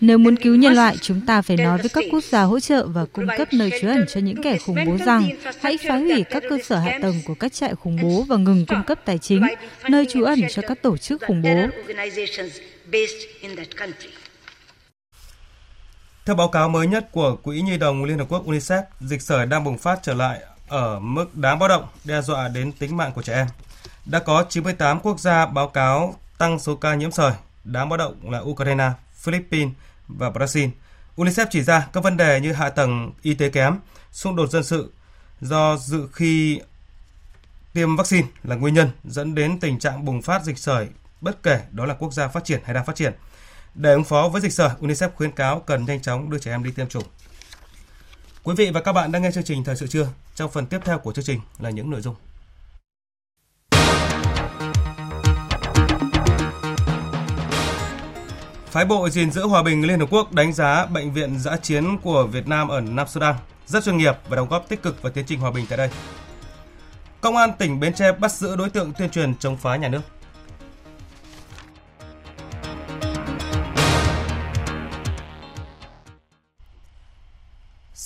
Nếu 0.00 0.18
muốn 0.18 0.36
cứu 0.36 0.54
nhân 0.56 0.74
loại, 0.74 0.96
chúng 1.00 1.20
ta 1.26 1.42
phải 1.42 1.56
nói 1.56 1.78
với 1.78 1.88
các 1.88 2.04
quốc 2.10 2.24
gia 2.24 2.42
hỗ 2.42 2.60
trợ 2.60 2.86
và 2.86 3.04
cung 3.12 3.26
cấp 3.38 3.48
nơi 3.52 3.70
trú 3.80 3.88
ẩn 3.88 4.04
cho 4.08 4.20
những 4.20 4.42
kẻ 4.42 4.58
khủng 4.58 4.76
bố 4.86 4.96
rằng 5.06 5.28
hãy 5.60 5.76
phá 5.88 5.96
hủy 5.96 6.24
các 6.30 6.42
cơ 6.50 6.58
sở 6.64 6.76
hạ 6.76 6.98
tầng 7.02 7.14
của 7.26 7.34
các 7.34 7.52
trại 7.52 7.74
khủng 7.74 7.98
bố 8.02 8.22
và 8.22 8.36
ngừng 8.36 8.66
cung 8.66 8.82
cấp 8.86 8.98
tài 9.04 9.18
chính, 9.18 9.42
nơi 9.88 10.06
trú 10.06 10.22
ẩn 10.22 10.40
cho 10.50 10.62
các 10.62 10.82
tổ 10.82 10.96
chức 10.96 11.22
khủng 11.26 11.42
bố. 11.42 11.66
Theo 16.26 16.36
báo 16.36 16.48
cáo 16.48 16.68
mới 16.68 16.86
nhất 16.86 17.08
của 17.12 17.36
Quỹ 17.36 17.60
Nhi 17.60 17.78
đồng 17.78 18.04
Liên 18.04 18.18
Hợp 18.18 18.26
Quốc 18.28 18.46
UNICEF, 18.46 18.82
dịch 19.00 19.22
sởi 19.22 19.46
đang 19.46 19.64
bùng 19.64 19.78
phát 19.78 19.98
trở 20.02 20.14
lại 20.14 20.40
ở 20.68 20.98
mức 21.00 21.36
đáng 21.36 21.58
báo 21.58 21.68
động, 21.68 21.86
đe 22.04 22.22
dọa 22.22 22.48
đến 22.48 22.72
tính 22.72 22.96
mạng 22.96 23.12
của 23.14 23.22
trẻ 23.22 23.34
em. 23.34 23.46
Đã 24.06 24.18
có 24.18 24.44
98 24.48 25.00
quốc 25.00 25.20
gia 25.20 25.46
báo 25.46 25.68
cáo 25.68 26.14
tăng 26.38 26.58
số 26.58 26.76
ca 26.76 26.94
nhiễm 26.94 27.10
sởi, 27.10 27.32
đáng 27.64 27.88
báo 27.88 27.96
động 27.96 28.30
là 28.30 28.38
Ukraine, 28.38 28.90
Philippines 29.14 29.74
và 30.08 30.30
Brazil. 30.30 30.68
UNICEF 31.16 31.46
chỉ 31.50 31.62
ra 31.62 31.88
các 31.92 32.04
vấn 32.04 32.16
đề 32.16 32.40
như 32.40 32.52
hạ 32.52 32.70
tầng 32.70 33.12
y 33.22 33.34
tế 33.34 33.48
kém, 33.48 33.78
xung 34.12 34.36
đột 34.36 34.50
dân 34.50 34.64
sự 34.64 34.92
do 35.40 35.76
dự 35.76 36.08
khi 36.12 36.60
tiêm 37.72 37.96
vaccine 37.96 38.28
là 38.42 38.56
nguyên 38.56 38.74
nhân 38.74 38.90
dẫn 39.04 39.34
đến 39.34 39.60
tình 39.60 39.78
trạng 39.78 40.04
bùng 40.04 40.22
phát 40.22 40.44
dịch 40.44 40.58
sởi 40.58 40.88
bất 41.20 41.42
kể 41.42 41.60
đó 41.70 41.86
là 41.86 41.94
quốc 41.94 42.12
gia 42.12 42.28
phát 42.28 42.44
triển 42.44 42.60
hay 42.64 42.74
đang 42.74 42.84
phát 42.84 42.96
triển. 42.96 43.12
Để 43.74 43.92
ứng 43.92 44.04
phó 44.04 44.28
với 44.28 44.40
dịch 44.40 44.52
sởi, 44.52 44.70
UNICEF 44.80 45.08
khuyến 45.14 45.30
cáo 45.30 45.60
cần 45.60 45.84
nhanh 45.84 46.02
chóng 46.02 46.30
đưa 46.30 46.38
trẻ 46.38 46.50
em 46.50 46.64
đi 46.64 46.70
tiêm 46.70 46.88
chủng. 46.88 47.04
Quý 48.42 48.54
vị 48.54 48.70
và 48.70 48.80
các 48.80 48.92
bạn 48.92 49.12
đang 49.12 49.22
nghe 49.22 49.30
chương 49.30 49.44
trình 49.44 49.64
Thời 49.64 49.76
sự 49.76 49.86
trưa. 49.86 50.08
Trong 50.34 50.50
phần 50.50 50.66
tiếp 50.66 50.78
theo 50.84 50.98
của 50.98 51.12
chương 51.12 51.24
trình 51.24 51.40
là 51.58 51.70
những 51.70 51.90
nội 51.90 52.00
dung. 52.00 52.14
Phái 58.66 58.84
bộ 58.84 59.08
gìn 59.08 59.30
giữ 59.30 59.46
hòa 59.46 59.62
bình 59.62 59.86
Liên 59.86 60.00
Hợp 60.00 60.08
Quốc 60.10 60.32
đánh 60.32 60.52
giá 60.52 60.86
bệnh 60.86 61.12
viện 61.12 61.38
giã 61.38 61.56
chiến 61.56 61.98
của 62.02 62.26
Việt 62.26 62.48
Nam 62.48 62.68
ở 62.68 62.80
Nam 62.80 63.08
Sudan 63.08 63.34
rất 63.66 63.84
chuyên 63.84 63.96
nghiệp 63.96 64.14
và 64.28 64.36
đóng 64.36 64.48
góp 64.48 64.68
tích 64.68 64.82
cực 64.82 65.02
vào 65.02 65.12
tiến 65.12 65.24
trình 65.26 65.40
hòa 65.40 65.50
bình 65.50 65.66
tại 65.68 65.78
đây. 65.78 65.90
Công 67.20 67.36
an 67.36 67.52
tỉnh 67.58 67.80
Bến 67.80 67.94
Tre 67.94 68.12
bắt 68.12 68.32
giữ 68.32 68.56
đối 68.56 68.70
tượng 68.70 68.92
tuyên 68.92 69.10
truyền 69.10 69.34
chống 69.38 69.56
phá 69.56 69.76
nhà 69.76 69.88
nước. 69.88 70.00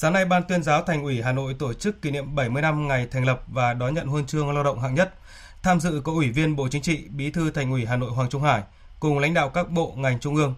Sáng 0.01 0.13
nay, 0.13 0.25
Ban 0.25 0.43
tuyên 0.49 0.63
giáo 0.63 0.83
Thành 0.83 1.03
ủy 1.03 1.23
Hà 1.23 1.33
Nội 1.33 1.55
tổ 1.59 1.73
chức 1.73 2.03
kỷ 2.03 2.11
niệm 2.11 2.35
70 2.35 2.63
năm 2.63 2.89
ngày 2.89 3.07
thành 3.11 3.25
lập 3.25 3.43
và 3.47 3.75
đón 3.75 3.95
nhận 3.95 4.07
huân 4.07 4.27
chương 4.27 4.55
lao 4.55 4.65
động 4.65 4.81
hạng 4.81 4.95
nhất. 4.95 5.15
Tham 5.63 5.81
dự 5.81 6.01
có 6.05 6.13
Ủy 6.13 6.31
viên 6.31 6.57
Bộ 6.57 6.69
Chính 6.69 6.83
trị, 6.83 7.05
Bí 7.09 7.31
thư 7.31 7.51
Thành 7.51 7.71
ủy 7.71 7.87
Hà 7.87 7.97
Nội 7.97 8.11
Hoàng 8.11 8.29
Trung 8.29 8.43
Hải 8.43 8.63
cùng 9.01 9.19
lãnh 9.19 9.35
đạo 9.35 9.49
các 9.49 9.71
bộ 9.71 9.93
ngành 9.97 10.21
trung 10.21 10.37
ương. 10.37 10.55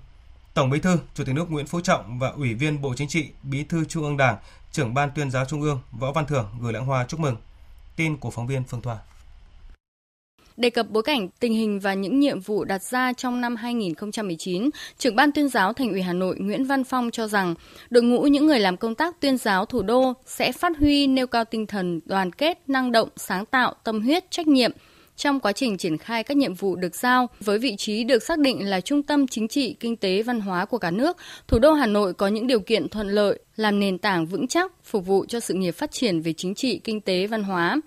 Tổng 0.55 0.71
Bí 0.71 0.81
thư, 0.81 0.99
Chủ 1.15 1.25
tịch 1.25 1.35
nước 1.35 1.51
Nguyễn 1.51 1.67
Phú 1.67 1.81
Trọng 1.81 2.19
và 2.19 2.29
Ủy 2.29 2.55
viên 2.55 2.83
Bộ 2.83 2.95
Chính 2.97 3.09
trị, 3.09 3.31
Bí 3.43 3.65
thư 3.65 3.85
Trung 3.85 4.03
ương 4.03 4.17
Đảng, 4.17 4.37
trưởng 4.73 4.95
Ban 4.95 5.11
tuyên 5.11 5.31
giáo 5.31 5.45
Trung 5.45 5.63
ương 5.63 5.81
Võ 5.93 6.13
Văn 6.13 6.27
Thưởng 6.27 6.49
gửi 6.61 6.73
lãng 6.73 6.87
hoa 6.87 7.05
chúc 7.05 7.21
mừng. 7.21 7.37
Tin 7.97 8.17
của 8.17 8.31
phóng 8.31 8.47
viên 8.47 8.65
Phương 8.65 8.83
Thoa. 8.83 8.99
Đề 10.61 10.71
cập 10.71 10.91
bối 10.91 11.03
cảnh, 11.03 11.29
tình 11.41 11.53
hình 11.53 11.81
và 11.81 11.95
những 11.95 12.21
nhiệm 12.21 12.41
vụ 12.41 12.65
đặt 12.65 12.83
ra 12.83 13.13
trong 13.13 13.41
năm 13.41 13.57
2019, 13.57 14.71
trưởng 14.99 15.17
ban 15.17 15.33
tuyên 15.33 15.49
giáo 15.49 15.73
Thành 15.73 15.91
ủy 15.91 16.03
Hà 16.03 16.13
Nội 16.13 16.37
Nguyễn 16.39 16.65
Văn 16.65 16.85
Phong 16.85 17.11
cho 17.11 17.27
rằng 17.27 17.55
đội 17.91 18.03
ngũ 18.03 18.23
những 18.23 18.47
người 18.47 18.59
làm 18.59 18.77
công 18.77 18.95
tác 18.95 19.21
tuyên 19.21 19.37
giáo 19.37 19.67
thủ 19.67 19.83
đô 19.83 20.13
sẽ 20.27 20.53
phát 20.53 20.73
huy 20.79 21.07
nêu 21.07 21.27
cao 21.27 21.45
tinh 21.45 21.67
thần 21.67 22.01
đoàn 22.05 22.33
kết, 22.33 22.59
năng 22.67 22.93
động, 22.93 23.09
sáng 23.17 23.47
tạo, 23.47 23.75
tâm 23.85 24.01
huyết, 24.01 24.31
trách 24.31 24.49
nhiệm 24.49 24.73
trong 25.17 25.41
quá 25.41 25.53
trình 25.53 25.77
triển 25.77 25.99
khai 25.99 26.25
các 26.25 26.37
nhiệm 26.37 26.55
vụ 26.55 26.77
được 26.77 26.95
giao 26.95 27.27
với 27.41 27.59
vị 27.59 27.77
trí 27.79 28.05
được 28.05 28.23
xác 28.23 28.39
định 28.39 28.69
là 28.69 28.81
trung 28.81 29.03
tâm 29.03 29.27
chính 29.27 29.49
trị, 29.49 29.77
kinh 29.81 29.97
tế, 29.97 30.23
văn 30.23 30.41
hóa 30.41 30.65
của 30.65 30.79
cả 30.79 30.91
nước, 30.91 31.17
thủ 31.49 31.59
đô 31.59 31.73
Hà 31.73 31.87
Nội 31.87 32.15
có 32.15 32.29
những 32.29 32.47
điều 32.47 32.61
kiện 32.61 32.89
thuận 32.89 33.09
lợi 33.09 33.39
làm 33.57 33.81
nền 33.81 33.99
tảng 33.99 34.27
vững 34.27 34.49
chắc 34.49 34.73
phục 34.85 35.07
vụ 35.07 35.25
cho 35.29 35.41
sự 35.41 35.55
nghiệp 35.55 35.73
phát 35.73 35.93
triển 35.93 36.21
về 36.21 36.33
chính 36.33 36.55
trị, 36.55 36.81
kinh 36.85 37.01
tế, 37.01 37.27
văn 37.27 37.43
hóa. 37.43 37.81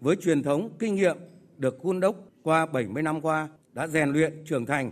Với 0.00 0.16
truyền 0.16 0.42
thống 0.42 0.70
kinh 0.78 0.94
nghiệm 0.94 1.16
được 1.58 1.78
khuôn 1.82 2.00
đốc 2.00 2.16
qua 2.42 2.66
70 2.66 3.02
năm 3.02 3.20
qua 3.20 3.48
đã 3.72 3.86
rèn 3.86 4.12
luyện 4.12 4.44
trưởng 4.46 4.66
thành, 4.66 4.90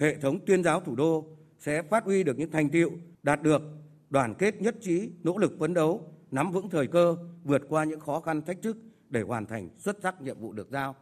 hệ 0.00 0.14
thống 0.14 0.38
tuyên 0.46 0.62
giáo 0.62 0.80
thủ 0.80 0.96
đô 0.96 1.26
sẽ 1.58 1.82
phát 1.82 2.04
huy 2.04 2.24
được 2.24 2.38
những 2.38 2.50
thành 2.50 2.68
tiệu 2.70 2.90
đạt 3.22 3.42
được, 3.42 3.62
đoàn 4.10 4.34
kết 4.34 4.62
nhất 4.62 4.74
trí, 4.80 5.10
nỗ 5.22 5.38
lực 5.38 5.52
phấn 5.60 5.74
đấu, 5.74 6.12
nắm 6.30 6.52
vững 6.52 6.70
thời 6.70 6.86
cơ, 6.86 7.16
vượt 7.44 7.62
qua 7.68 7.84
những 7.84 8.00
khó 8.00 8.20
khăn 8.20 8.42
thách 8.42 8.62
thức 8.62 8.76
để 9.08 9.22
hoàn 9.22 9.46
thành 9.46 9.68
xuất 9.78 9.96
sắc 10.02 10.22
nhiệm 10.22 10.40
vụ 10.40 10.52
được 10.52 10.68
giao. 10.70 10.94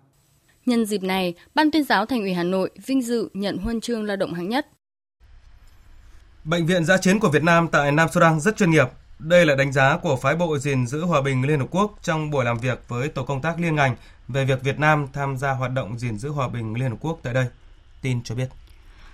Nhân 0.66 0.86
dịp 0.86 1.02
này, 1.02 1.34
Ban 1.54 1.70
tuyên 1.70 1.84
giáo 1.84 2.06
Thành 2.06 2.20
ủy 2.20 2.32
Hà 2.32 2.42
Nội 2.42 2.70
vinh 2.86 3.02
dự 3.02 3.28
nhận 3.34 3.58
huân 3.58 3.80
chương 3.80 4.04
lao 4.04 4.16
động 4.16 4.32
hạng 4.34 4.48
nhất. 4.48 4.66
Bệnh 6.44 6.66
viện 6.66 6.84
giã 6.84 6.96
chiến 6.96 7.20
của 7.20 7.30
Việt 7.30 7.42
Nam 7.42 7.68
tại 7.72 7.92
Nam 7.92 8.08
Sudan 8.12 8.40
rất 8.40 8.56
chuyên 8.56 8.70
nghiệp, 8.70 8.86
đây 9.24 9.46
là 9.46 9.54
đánh 9.54 9.72
giá 9.72 9.96
của 9.96 10.16
phái 10.16 10.37
bộ 10.37 10.58
gìn 10.58 10.87
giữ 10.87 11.04
hòa 11.04 11.22
bình 11.22 11.46
Liên 11.46 11.60
Hợp 11.60 11.66
Quốc 11.70 11.98
trong 12.02 12.30
buổi 12.30 12.44
làm 12.44 12.58
việc 12.58 12.84
với 12.88 13.08
tổ 13.08 13.24
công 13.24 13.42
tác 13.42 13.60
liên 13.60 13.74
ngành 13.74 13.96
về 14.28 14.44
việc 14.44 14.62
Việt 14.62 14.78
Nam 14.78 15.06
tham 15.12 15.37
gia 15.37 15.50
hoạt 15.52 15.72
động 15.72 15.98
gìn 15.98 16.18
giữ 16.18 16.28
hòa 16.28 16.48
bình 16.48 16.74
Liên 16.74 16.90
Hợp 16.90 16.96
Quốc 17.00 17.18
tại 17.22 17.34
đây. 17.34 17.46
Tin 18.02 18.22
cho 18.22 18.34
biết. 18.34 18.48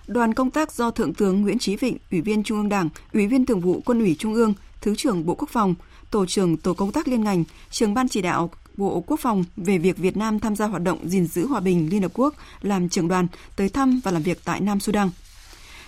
Đoàn 0.06 0.34
công 0.34 0.50
tác 0.50 0.72
do 0.72 0.90
Thượng 0.90 1.14
tướng 1.14 1.42
Nguyễn 1.42 1.58
Chí 1.58 1.76
Vịnh, 1.76 1.96
Ủy 2.10 2.20
viên 2.20 2.42
Trung 2.42 2.58
ương 2.58 2.68
Đảng, 2.68 2.88
Ủy 3.12 3.26
viên 3.26 3.46
Thường 3.46 3.60
vụ 3.60 3.82
Quân 3.84 4.00
ủy 4.00 4.16
Trung 4.18 4.34
ương, 4.34 4.54
Thứ 4.80 4.94
trưởng 4.96 5.26
Bộ 5.26 5.34
Quốc 5.34 5.48
phòng, 5.52 5.74
Tổ 6.10 6.26
trưởng 6.26 6.56
Tổ 6.56 6.74
công 6.74 6.92
tác 6.92 7.08
liên 7.08 7.24
ngành, 7.24 7.44
Trưởng 7.70 7.94
ban 7.94 8.08
chỉ 8.08 8.22
đạo 8.22 8.50
Bộ 8.76 9.04
Quốc 9.06 9.20
phòng 9.20 9.44
về 9.56 9.78
việc 9.78 9.98
Việt 9.98 10.16
Nam 10.16 10.40
tham 10.40 10.56
gia 10.56 10.66
hoạt 10.66 10.82
động 10.82 11.08
gìn 11.08 11.26
giữ 11.26 11.46
hòa 11.46 11.60
bình 11.60 11.88
Liên 11.90 12.02
Hợp 12.02 12.12
Quốc 12.14 12.34
làm 12.60 12.88
trưởng 12.88 13.08
đoàn 13.08 13.26
tới 13.56 13.68
thăm 13.68 14.00
và 14.04 14.10
làm 14.10 14.22
việc 14.22 14.40
tại 14.44 14.60
Nam 14.60 14.80
Sudan. 14.80 15.10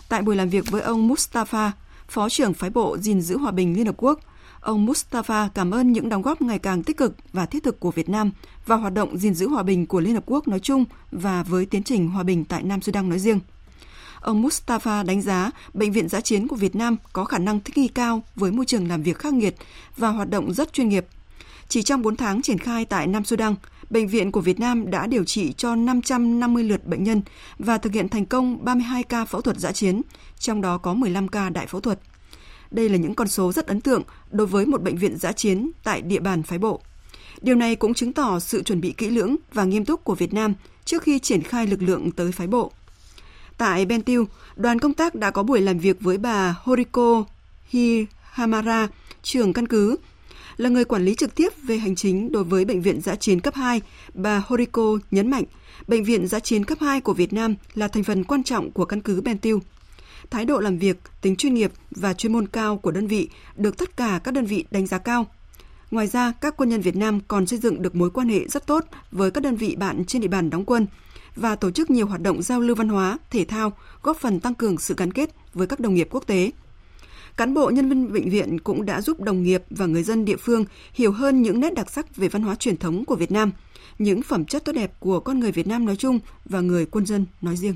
Tại 0.08 0.22
buổi 0.22 0.37
làm 0.37 0.48
việc 0.48 0.70
với 0.70 0.82
ông 0.82 1.08
Mustafa, 1.08 1.70
Phó 2.12 2.29
trưởng 2.29 2.55
phái 2.55 2.70
bộ 2.70 2.98
gìn 2.98 3.20
giữ 3.20 3.38
hòa 3.38 3.51
bình 3.51 3.77
Liên 3.77 3.87
Hợp 3.87 3.94
Quốc, 3.96 4.20
ông 4.61 4.87
Mustafa 4.87 5.48
cảm 5.55 5.70
ơn 5.70 5.92
những 5.92 6.09
đóng 6.09 6.22
góp 6.22 6.42
ngày 6.42 6.59
càng 6.59 6.83
tích 6.83 6.96
cực 6.96 7.14
và 7.33 7.46
thiết 7.46 7.62
thực 7.62 7.81
của 7.81 7.90
Việt 7.90 8.09
Nam 8.09 8.31
vào 8.66 8.79
hoạt 8.79 8.92
động 8.92 9.18
gìn 9.18 9.35
giữ 9.35 9.48
hòa 9.48 9.62
bình 9.62 9.87
của 9.87 10.01
Liên 10.01 10.14
Hợp 10.14 10.22
Quốc 10.27 10.48
nói 10.48 10.61
chung 10.61 10.85
và 11.12 11.42
với 11.42 11.66
tiến 11.66 11.83
trình 11.83 12.09
hòa 12.09 12.22
bình 12.22 12.44
tại 12.44 12.62
Nam 12.62 12.83
Sudan 12.83 13.09
nói 13.09 13.18
riêng. 13.18 13.40
Ông 14.20 14.42
Mustafa 14.42 15.05
đánh 15.07 15.22
giá 15.22 15.51
Bệnh 15.75 15.92
viện 15.92 16.09
giã 16.09 16.20
chiến 16.20 16.48
của 16.48 16.57
Việt 16.57 16.77
Nam 16.77 16.96
có 17.12 17.25
khả 17.25 17.38
năng 17.38 17.61
thích 17.61 17.79
nghi 17.79 17.88
cao 17.88 18.22
với 18.35 18.53
môi 18.53 18.66
trường 18.66 18.88
làm 18.88 19.03
việc 19.03 19.18
khắc 19.18 19.35
nghiệt 19.35 19.57
và 19.96 20.09
hoạt 20.09 20.31
động 20.31 20.53
rất 20.55 20.72
chuyên 20.72 20.88
nghiệp. 20.88 21.07
Chỉ 21.68 21.83
trong 21.83 22.03
4 22.03 22.16
tháng 22.16 22.42
triển 22.42 22.59
khai 22.59 22.85
tại 22.85 23.07
Nam 23.07 23.25
Sudan, 23.25 23.55
Bệnh 23.92 24.09
viện 24.09 24.33
của 24.33 24.40
Việt 24.40 24.61
Nam 24.61 24.90
đã 24.90 25.07
điều 25.07 25.24
trị 25.24 25.52
cho 25.57 25.74
550 25.74 26.64
lượt 26.64 26.87
bệnh 26.87 27.05
nhân 27.05 27.22
và 27.59 27.78
thực 27.78 27.92
hiện 27.92 28.09
thành 28.09 28.26
công 28.26 28.64
32 28.64 29.02
ca 29.02 29.24
phẫu 29.24 29.40
thuật 29.40 29.59
giã 29.59 29.72
chiến, 29.72 30.02
trong 30.38 30.61
đó 30.61 30.78
có 30.78 30.94
15 30.94 31.28
ca 31.28 31.50
đại 31.50 31.66
phẫu 31.66 31.81
thuật. 31.81 32.00
Đây 32.70 32.88
là 32.88 32.96
những 32.96 33.14
con 33.14 33.28
số 33.28 33.52
rất 33.52 33.66
ấn 33.66 33.81
tượng 33.81 34.02
đối 34.31 34.46
với 34.46 34.66
một 34.66 34.83
bệnh 34.83 34.96
viện 34.96 35.16
giã 35.18 35.33
chiến 35.33 35.70
tại 35.85 36.02
địa 36.02 36.20
bàn 36.20 36.42
phái 36.42 36.58
bộ. 36.58 36.81
Điều 37.40 37.54
này 37.54 37.77
cũng 37.77 37.94
chứng 37.94 38.12
tỏ 38.12 38.38
sự 38.38 38.62
chuẩn 38.62 38.81
bị 38.81 38.94
kỹ 38.96 39.10
lưỡng 39.10 39.37
và 39.52 39.64
nghiêm 39.64 39.85
túc 39.85 40.04
của 40.04 40.14
Việt 40.14 40.35
Nam 40.35 40.54
trước 40.85 41.02
khi 41.02 41.19
triển 41.19 41.42
khai 41.42 41.66
lực 41.66 41.83
lượng 41.83 42.10
tới 42.10 42.33
phái 42.33 42.46
bộ. 42.46 42.73
Tại 43.58 43.87
Bentiu, 43.87 44.27
đoàn 44.56 44.79
công 44.79 44.94
tác 44.94 45.14
đã 45.14 45.31
có 45.31 45.42
buổi 45.42 45.60
làm 45.60 45.79
việc 45.79 46.00
với 46.00 46.19
bà 46.19 46.54
Horiko 46.62 47.25
Hihamara, 47.69 48.88
trưởng 49.23 49.52
căn 49.52 49.69
cứ, 49.69 49.96
là 50.57 50.69
người 50.69 50.85
quản 50.85 51.05
lý 51.05 51.15
trực 51.15 51.35
tiếp 51.35 51.53
về 51.63 51.79
hành 51.79 51.94
chính 51.94 52.33
đối 52.33 52.44
với 52.44 52.65
Bệnh 52.65 52.83
viện 52.83 53.00
giã 53.00 53.15
chiến 53.15 53.40
cấp 53.40 53.55
2, 53.55 53.81
bà 54.15 54.42
Horiko 54.46 54.98
nhấn 55.11 55.31
mạnh, 55.31 55.44
Bệnh 55.88 56.05
viện 56.05 56.29
giã 56.29 56.40
chiến 56.40 56.65
cấp 56.65 56.79
2 56.81 57.00
của 57.00 57.15
Việt 57.15 57.33
Nam 57.33 57.55
là 57.75 57.88
thành 57.88 58.05
phần 58.05 58.25
quan 58.25 58.42
trọng 58.42 58.71
của 58.71 58.85
căn 58.85 59.00
cứ 59.00 59.21
Bentiu. 59.21 59.61
Thái 60.31 60.44
độ 60.44 60.59
làm 60.59 60.79
việc, 60.79 60.96
tính 61.21 61.37
chuyên 61.37 61.55
nghiệp 61.55 61.73
và 61.90 62.15
chuyên 62.15 62.33
môn 62.33 62.48
cao 62.48 62.77
của 62.77 62.90
đơn 62.90 63.07
vị 63.07 63.29
được 63.57 63.79
tất 63.79 63.96
cả 63.96 64.21
các 64.25 64.35
đơn 64.35 64.46
vị 64.46 64.65
đánh 64.71 64.87
giá 64.87 64.98
cao. 64.98 65.27
Ngoài 65.90 66.07
ra, 66.07 66.33
các 66.40 66.55
quân 66.57 66.69
nhân 66.69 66.81
Việt 66.81 66.96
Nam 66.96 67.21
còn 67.29 67.46
xây 67.46 67.59
dựng 67.59 67.83
được 67.83 67.94
mối 67.94 68.11
quan 68.11 68.29
hệ 68.29 68.48
rất 68.48 68.67
tốt 68.67 68.85
với 69.11 69.31
các 69.31 69.40
đơn 69.40 69.57
vị 69.57 69.77
bạn 69.77 70.05
trên 70.05 70.23
địa 70.23 70.29
bàn 70.29 70.50
đóng 70.50 70.65
quân 70.65 70.87
và 71.37 71.57
tổ 71.57 71.71
chức 71.71 71.90
nhiều 71.90 72.07
hoạt 72.07 72.21
động 72.21 72.42
giao 72.42 72.61
lưu 72.61 72.77
văn 72.77 72.88
hóa, 72.88 73.19
thể 73.31 73.44
thao, 73.44 73.73
góp 74.03 74.17
phần 74.17 74.40
tăng 74.40 74.55
cường 74.55 74.79
sự 74.79 74.94
gắn 74.96 75.13
kết 75.13 75.31
với 75.55 75.67
các 75.67 75.81
đồng 75.81 75.94
nghiệp 75.94 76.09
quốc 76.11 76.27
tế. 76.27 76.50
Cán 77.37 77.54
bộ 77.54 77.70
nhân 77.70 77.88
viên 77.88 78.12
bệnh 78.12 78.30
viện 78.30 78.60
cũng 78.60 78.87
đã 78.87 79.00
giúp 79.00 79.20
đồng 79.20 79.42
nghiệp 79.42 79.62
và 79.70 79.87
người 79.87 80.02
dân 80.02 80.24
địa 80.24 80.37
phương 80.37 80.64
hiểu 80.94 81.12
hơn 81.12 81.42
những 81.42 81.60
nét 81.60 81.74
đặc 81.74 81.90
sắc 81.90 82.16
về 82.16 82.28
văn 82.28 82.42
hóa 82.42 82.54
truyền 82.54 82.76
thống 82.76 83.04
của 83.04 83.16
Việt 83.16 83.30
Nam, 83.30 83.52
những 83.98 84.22
phẩm 84.22 84.44
chất 84.44 84.64
tốt 84.64 84.72
đẹp 84.72 84.92
của 85.00 85.20
con 85.20 85.40
người 85.40 85.52
Việt 85.52 85.66
Nam 85.66 85.87
nói 85.87 85.96
chung 85.96 86.18
và 86.44 86.60
người 86.60 86.87
quân 86.87 87.06
dân 87.06 87.26
nói 87.40 87.56
riêng. 87.56 87.74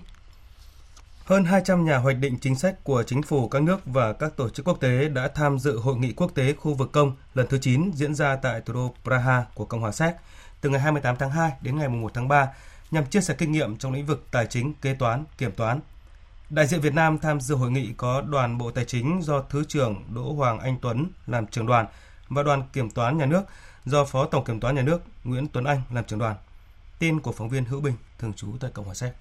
Hơn 1.25 1.45
200 1.45 1.85
nhà 1.85 1.99
hoạch 1.99 2.17
định 2.21 2.39
chính 2.41 2.57
sách 2.57 2.85
của 2.85 3.03
chính 3.03 3.23
phủ 3.23 3.49
các 3.49 3.63
nước 3.63 3.81
và 3.85 4.13
các 4.13 4.37
tổ 4.37 4.49
chức 4.49 4.67
quốc 4.69 4.81
tế 4.81 5.09
đã 5.09 5.29
tham 5.29 5.59
dự 5.59 5.79
hội 5.79 5.97
nghị 5.97 6.13
quốc 6.13 6.35
tế 6.35 6.53
khu 6.53 6.75
vực 6.75 6.93
công 6.93 7.17
lần 7.35 7.47
thứ 7.51 7.59
9 7.59 7.91
diễn 7.95 8.15
ra 8.15 8.37
tại 8.37 8.61
thủ 8.61 8.75
đô 8.75 8.95
Praha 9.05 9.45
của 9.55 9.65
Cộng 9.65 9.81
hòa 9.81 9.93
Séc 9.93 10.15
từ 10.61 10.71
ngày 10.71 10.81
28 10.81 11.17
tháng 11.19 11.31
2 11.31 11.53
đến 11.63 11.79
ngày 11.79 11.89
1 11.89 12.11
tháng 12.15 12.29
3 12.29 12.49
nhằm 12.91 13.07
chia 13.07 13.21
sẻ 13.21 13.35
kinh 13.39 13.53
nghiệm 13.53 13.77
trong 13.77 13.93
lĩnh 13.93 14.07
vực 14.07 14.27
tài 14.31 14.47
chính, 14.47 14.75
kế 14.75 14.95
toán, 14.95 15.25
kiểm 15.39 15.53
toán. 15.53 15.81
Đại 16.51 16.67
diện 16.67 16.81
Việt 16.81 16.95
Nam 16.95 17.19
tham 17.19 17.41
dự 17.41 17.55
hội 17.55 17.71
nghị 17.71 17.93
có 17.97 18.21
đoàn 18.21 18.59
Bộ 18.59 18.71
Tài 18.71 18.85
chính 18.85 19.21
do 19.23 19.43
Thứ 19.43 19.65
trưởng 19.65 20.05
Đỗ 20.15 20.33
Hoàng 20.33 20.59
Anh 20.59 20.77
Tuấn 20.83 21.07
làm 21.27 21.47
trưởng 21.47 21.67
đoàn 21.67 21.87
và 22.29 22.43
đoàn 22.43 22.63
Kiểm 22.73 22.91
toán 22.91 23.19
Nhà 23.19 23.27
nước 23.27 23.43
do 23.85 24.05
Phó 24.05 24.27
Tổng 24.27 24.45
Kiểm 24.45 24.61
toán 24.61 24.75
Nhà 24.75 24.83
nước 24.83 25.03
Nguyễn 25.25 25.47
Tuấn 25.49 25.65
Anh 25.65 25.83
làm 25.93 26.05
trưởng 26.05 26.19
đoàn. 26.19 26.37
Tin 26.99 27.21
của 27.21 27.33
phóng 27.33 27.49
viên 27.49 27.65
Hữu 27.65 27.81
Bình, 27.81 27.95
thường 28.19 28.33
trú 28.33 28.47
tại 28.61 28.71
Cộng 28.75 28.85
hòa 28.85 28.95
Séc. 28.95 29.13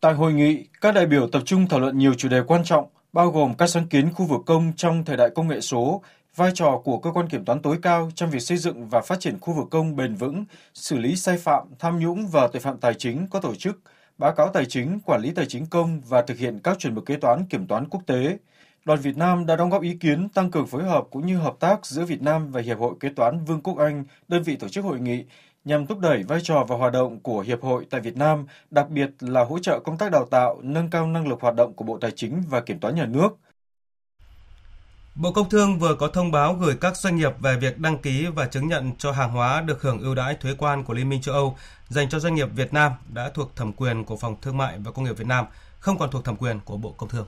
Tại 0.00 0.14
hội 0.14 0.32
nghị, 0.32 0.66
các 0.80 0.94
đại 0.94 1.06
biểu 1.06 1.28
tập 1.28 1.42
trung 1.44 1.68
thảo 1.68 1.80
luận 1.80 1.98
nhiều 1.98 2.14
chủ 2.14 2.28
đề 2.28 2.42
quan 2.46 2.64
trọng, 2.64 2.88
bao 3.12 3.30
gồm 3.30 3.54
các 3.54 3.66
sáng 3.66 3.86
kiến 3.86 4.12
khu 4.12 4.26
vực 4.26 4.40
công 4.46 4.72
trong 4.76 5.04
thời 5.04 5.16
đại 5.16 5.30
công 5.34 5.48
nghệ 5.48 5.60
số, 5.60 6.02
vai 6.36 6.50
trò 6.54 6.80
của 6.84 6.98
cơ 6.98 7.10
quan 7.12 7.28
kiểm 7.28 7.44
toán 7.44 7.62
tối 7.62 7.78
cao 7.82 8.10
trong 8.14 8.30
việc 8.30 8.40
xây 8.40 8.58
dựng 8.58 8.88
và 8.88 9.00
phát 9.00 9.20
triển 9.20 9.38
khu 9.40 9.54
vực 9.54 9.66
công 9.70 9.96
bền 9.96 10.14
vững, 10.14 10.44
xử 10.74 10.98
lý 10.98 11.16
sai 11.16 11.38
phạm, 11.38 11.62
tham 11.78 11.98
nhũng 11.98 12.26
và 12.26 12.48
tội 12.48 12.60
phạm 12.60 12.78
tài 12.78 12.94
chính 12.94 13.26
có 13.30 13.40
tổ 13.40 13.54
chức, 13.54 13.80
báo 14.18 14.32
cáo 14.32 14.48
tài 14.48 14.66
chính, 14.66 15.00
quản 15.00 15.20
lý 15.20 15.30
tài 15.30 15.46
chính 15.46 15.66
công 15.66 16.00
và 16.00 16.22
thực 16.22 16.38
hiện 16.38 16.60
các 16.64 16.78
chuẩn 16.78 16.94
mực 16.94 17.06
kế 17.06 17.16
toán 17.16 17.46
kiểm 17.46 17.66
toán 17.66 17.88
quốc 17.88 18.02
tế. 18.06 18.38
Đoàn 18.84 19.00
Việt 19.00 19.16
Nam 19.16 19.46
đã 19.46 19.56
đóng 19.56 19.70
góp 19.70 19.82
ý 19.82 19.94
kiến 19.94 20.28
tăng 20.28 20.50
cường 20.50 20.66
phối 20.66 20.84
hợp 20.84 21.04
cũng 21.10 21.26
như 21.26 21.36
hợp 21.38 21.56
tác 21.60 21.86
giữa 21.86 22.04
Việt 22.04 22.22
Nam 22.22 22.50
và 22.50 22.60
Hiệp 22.60 22.78
hội 22.78 22.94
Kế 23.00 23.08
toán 23.08 23.44
Vương 23.44 23.60
quốc 23.60 23.78
Anh, 23.78 24.04
đơn 24.28 24.42
vị 24.42 24.56
tổ 24.56 24.68
chức 24.68 24.84
hội 24.84 25.00
nghị, 25.00 25.24
nhằm 25.64 25.86
thúc 25.86 25.98
đẩy 25.98 26.22
vai 26.22 26.40
trò 26.42 26.64
và 26.68 26.76
hoạt 26.76 26.92
động 26.92 27.20
của 27.20 27.40
Hiệp 27.40 27.62
hội 27.62 27.86
tại 27.90 28.00
Việt 28.00 28.16
Nam, 28.16 28.46
đặc 28.70 28.90
biệt 28.90 29.10
là 29.20 29.44
hỗ 29.44 29.58
trợ 29.58 29.80
công 29.84 29.98
tác 29.98 30.12
đào 30.12 30.26
tạo, 30.30 30.58
nâng 30.62 30.90
cao 30.90 31.06
năng 31.06 31.28
lực 31.28 31.40
hoạt 31.40 31.54
động 31.54 31.74
của 31.74 31.84
Bộ 31.84 31.98
Tài 31.98 32.10
chính 32.10 32.42
và 32.48 32.60
Kiểm 32.60 32.78
toán 32.78 32.94
Nhà 32.94 33.06
nước. 33.06 33.28
Bộ 35.18 35.32
Công 35.32 35.48
Thương 35.48 35.78
vừa 35.78 35.94
có 35.94 36.08
thông 36.08 36.30
báo 36.30 36.54
gửi 36.54 36.76
các 36.80 36.96
doanh 36.96 37.16
nghiệp 37.16 37.32
về 37.40 37.56
việc 37.56 37.78
đăng 37.78 37.98
ký 37.98 38.26
và 38.34 38.46
chứng 38.46 38.68
nhận 38.68 38.92
cho 38.98 39.12
hàng 39.12 39.30
hóa 39.30 39.60
được 39.60 39.82
hưởng 39.82 40.00
ưu 40.00 40.14
đãi 40.14 40.34
thuế 40.34 40.54
quan 40.58 40.84
của 40.84 40.94
Liên 40.94 41.08
minh 41.08 41.22
châu 41.22 41.34
Âu 41.34 41.56
dành 41.88 42.08
cho 42.08 42.18
doanh 42.18 42.34
nghiệp 42.34 42.48
Việt 42.56 42.72
Nam 42.72 42.92
đã 43.08 43.30
thuộc 43.34 43.56
thẩm 43.56 43.72
quyền 43.72 44.04
của 44.04 44.16
Phòng 44.16 44.36
Thương 44.42 44.56
mại 44.56 44.78
và 44.78 44.90
Công 44.90 45.04
nghiệp 45.04 45.18
Việt 45.18 45.26
Nam, 45.26 45.44
không 45.78 45.98
còn 45.98 46.10
thuộc 46.10 46.24
thẩm 46.24 46.36
quyền 46.36 46.60
của 46.64 46.76
Bộ 46.76 46.92
Công 46.92 47.08
Thương. 47.08 47.26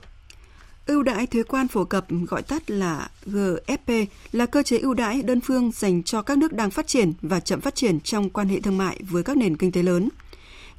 Ưu 0.85 1.03
đãi 1.03 1.27
thuế 1.27 1.43
quan 1.43 1.67
phổ 1.67 1.83
cập 1.83 2.05
gọi 2.27 2.41
tắt 2.41 2.71
là 2.71 3.09
GFP 3.25 4.05
là 4.31 4.45
cơ 4.45 4.63
chế 4.63 4.77
ưu 4.77 4.93
đãi 4.93 5.21
đơn 5.21 5.41
phương 5.41 5.71
dành 5.71 6.03
cho 6.03 6.21
các 6.21 6.37
nước 6.37 6.53
đang 6.53 6.71
phát 6.71 6.87
triển 6.87 7.13
và 7.21 7.39
chậm 7.39 7.61
phát 7.61 7.75
triển 7.75 7.99
trong 7.99 8.29
quan 8.29 8.49
hệ 8.49 8.59
thương 8.59 8.77
mại 8.77 8.99
với 9.09 9.23
các 9.23 9.37
nền 9.37 9.57
kinh 9.57 9.71
tế 9.71 9.83
lớn. 9.83 10.09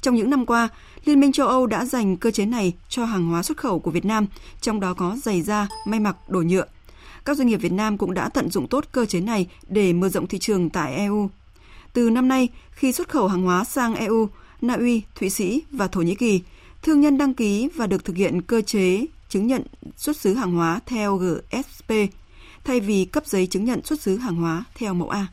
Trong 0.01 0.15
những 0.15 0.29
năm 0.29 0.45
qua, 0.45 0.69
Liên 1.05 1.19
minh 1.19 1.31
châu 1.31 1.47
Âu 1.47 1.67
đã 1.67 1.85
dành 1.85 2.17
cơ 2.17 2.31
chế 2.31 2.45
này 2.45 2.73
cho 2.89 3.05
hàng 3.05 3.29
hóa 3.29 3.43
xuất 3.43 3.57
khẩu 3.57 3.79
của 3.79 3.91
Việt 3.91 4.05
Nam, 4.05 4.27
trong 4.61 4.79
đó 4.79 4.93
có 4.93 5.17
giày 5.23 5.41
da, 5.41 5.67
may 5.85 5.99
mặc, 5.99 6.15
đồ 6.27 6.41
nhựa. 6.41 6.65
Các 7.25 7.37
doanh 7.37 7.47
nghiệp 7.47 7.57
Việt 7.57 7.71
Nam 7.71 7.97
cũng 7.97 8.13
đã 8.13 8.29
tận 8.29 8.49
dụng 8.49 8.67
tốt 8.67 8.85
cơ 8.91 9.05
chế 9.05 9.19
này 9.19 9.47
để 9.67 9.93
mở 9.93 10.09
rộng 10.09 10.27
thị 10.27 10.39
trường 10.39 10.69
tại 10.69 10.93
EU. 10.95 11.29
Từ 11.93 12.09
năm 12.09 12.27
nay, 12.27 12.47
khi 12.71 12.91
xuất 12.91 13.09
khẩu 13.09 13.27
hàng 13.27 13.43
hóa 13.43 13.63
sang 13.63 13.95
EU, 13.95 14.29
Na 14.61 14.73
Uy, 14.73 15.01
Thụy 15.15 15.29
Sĩ 15.29 15.63
và 15.71 15.87
Thổ 15.87 16.01
Nhĩ 16.01 16.15
Kỳ, 16.15 16.41
thương 16.81 17.01
nhân 17.01 17.17
đăng 17.17 17.33
ký 17.33 17.69
và 17.75 17.87
được 17.87 18.05
thực 18.05 18.15
hiện 18.15 18.41
cơ 18.41 18.61
chế 18.61 19.05
chứng 19.29 19.47
nhận 19.47 19.63
xuất 19.97 20.17
xứ 20.17 20.33
hàng 20.33 20.51
hóa 20.51 20.79
theo 20.85 21.17
GSP 21.17 21.93
thay 22.63 22.79
vì 22.79 23.05
cấp 23.05 23.25
giấy 23.25 23.47
chứng 23.47 23.65
nhận 23.65 23.83
xuất 23.83 24.01
xứ 24.01 24.17
hàng 24.17 24.35
hóa 24.35 24.63
theo 24.75 24.93
mẫu 24.93 25.09
A. 25.09 25.27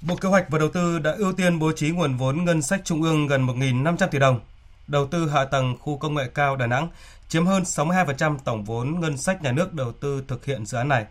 Bộ 0.00 0.16
Kế 0.16 0.28
hoạch 0.28 0.50
và 0.50 0.58
Đầu 0.58 0.68
tư 0.68 0.98
đã 0.98 1.12
ưu 1.18 1.32
tiên 1.32 1.58
bố 1.58 1.72
trí 1.72 1.90
nguồn 1.90 2.16
vốn 2.16 2.44
ngân 2.44 2.62
sách 2.62 2.80
trung 2.84 3.02
ương 3.02 3.26
gần 3.26 3.46
1.500 3.46 4.08
tỷ 4.08 4.18
đồng. 4.18 4.40
Đầu 4.88 5.06
tư 5.06 5.28
hạ 5.28 5.44
tầng 5.44 5.76
khu 5.80 5.98
công 5.98 6.14
nghệ 6.14 6.30
cao 6.34 6.56
Đà 6.56 6.66
Nẵng 6.66 6.88
chiếm 7.32 7.46
hơn 7.46 7.62
62% 7.62 8.38
tổng 8.44 8.64
vốn 8.64 9.00
ngân 9.00 9.16
sách 9.16 9.42
nhà 9.42 9.52
nước 9.52 9.74
đầu 9.74 9.92
tư 9.92 10.24
thực 10.28 10.44
hiện 10.44 10.66
dự 10.66 10.78
án 10.78 10.88
này. 10.88 11.06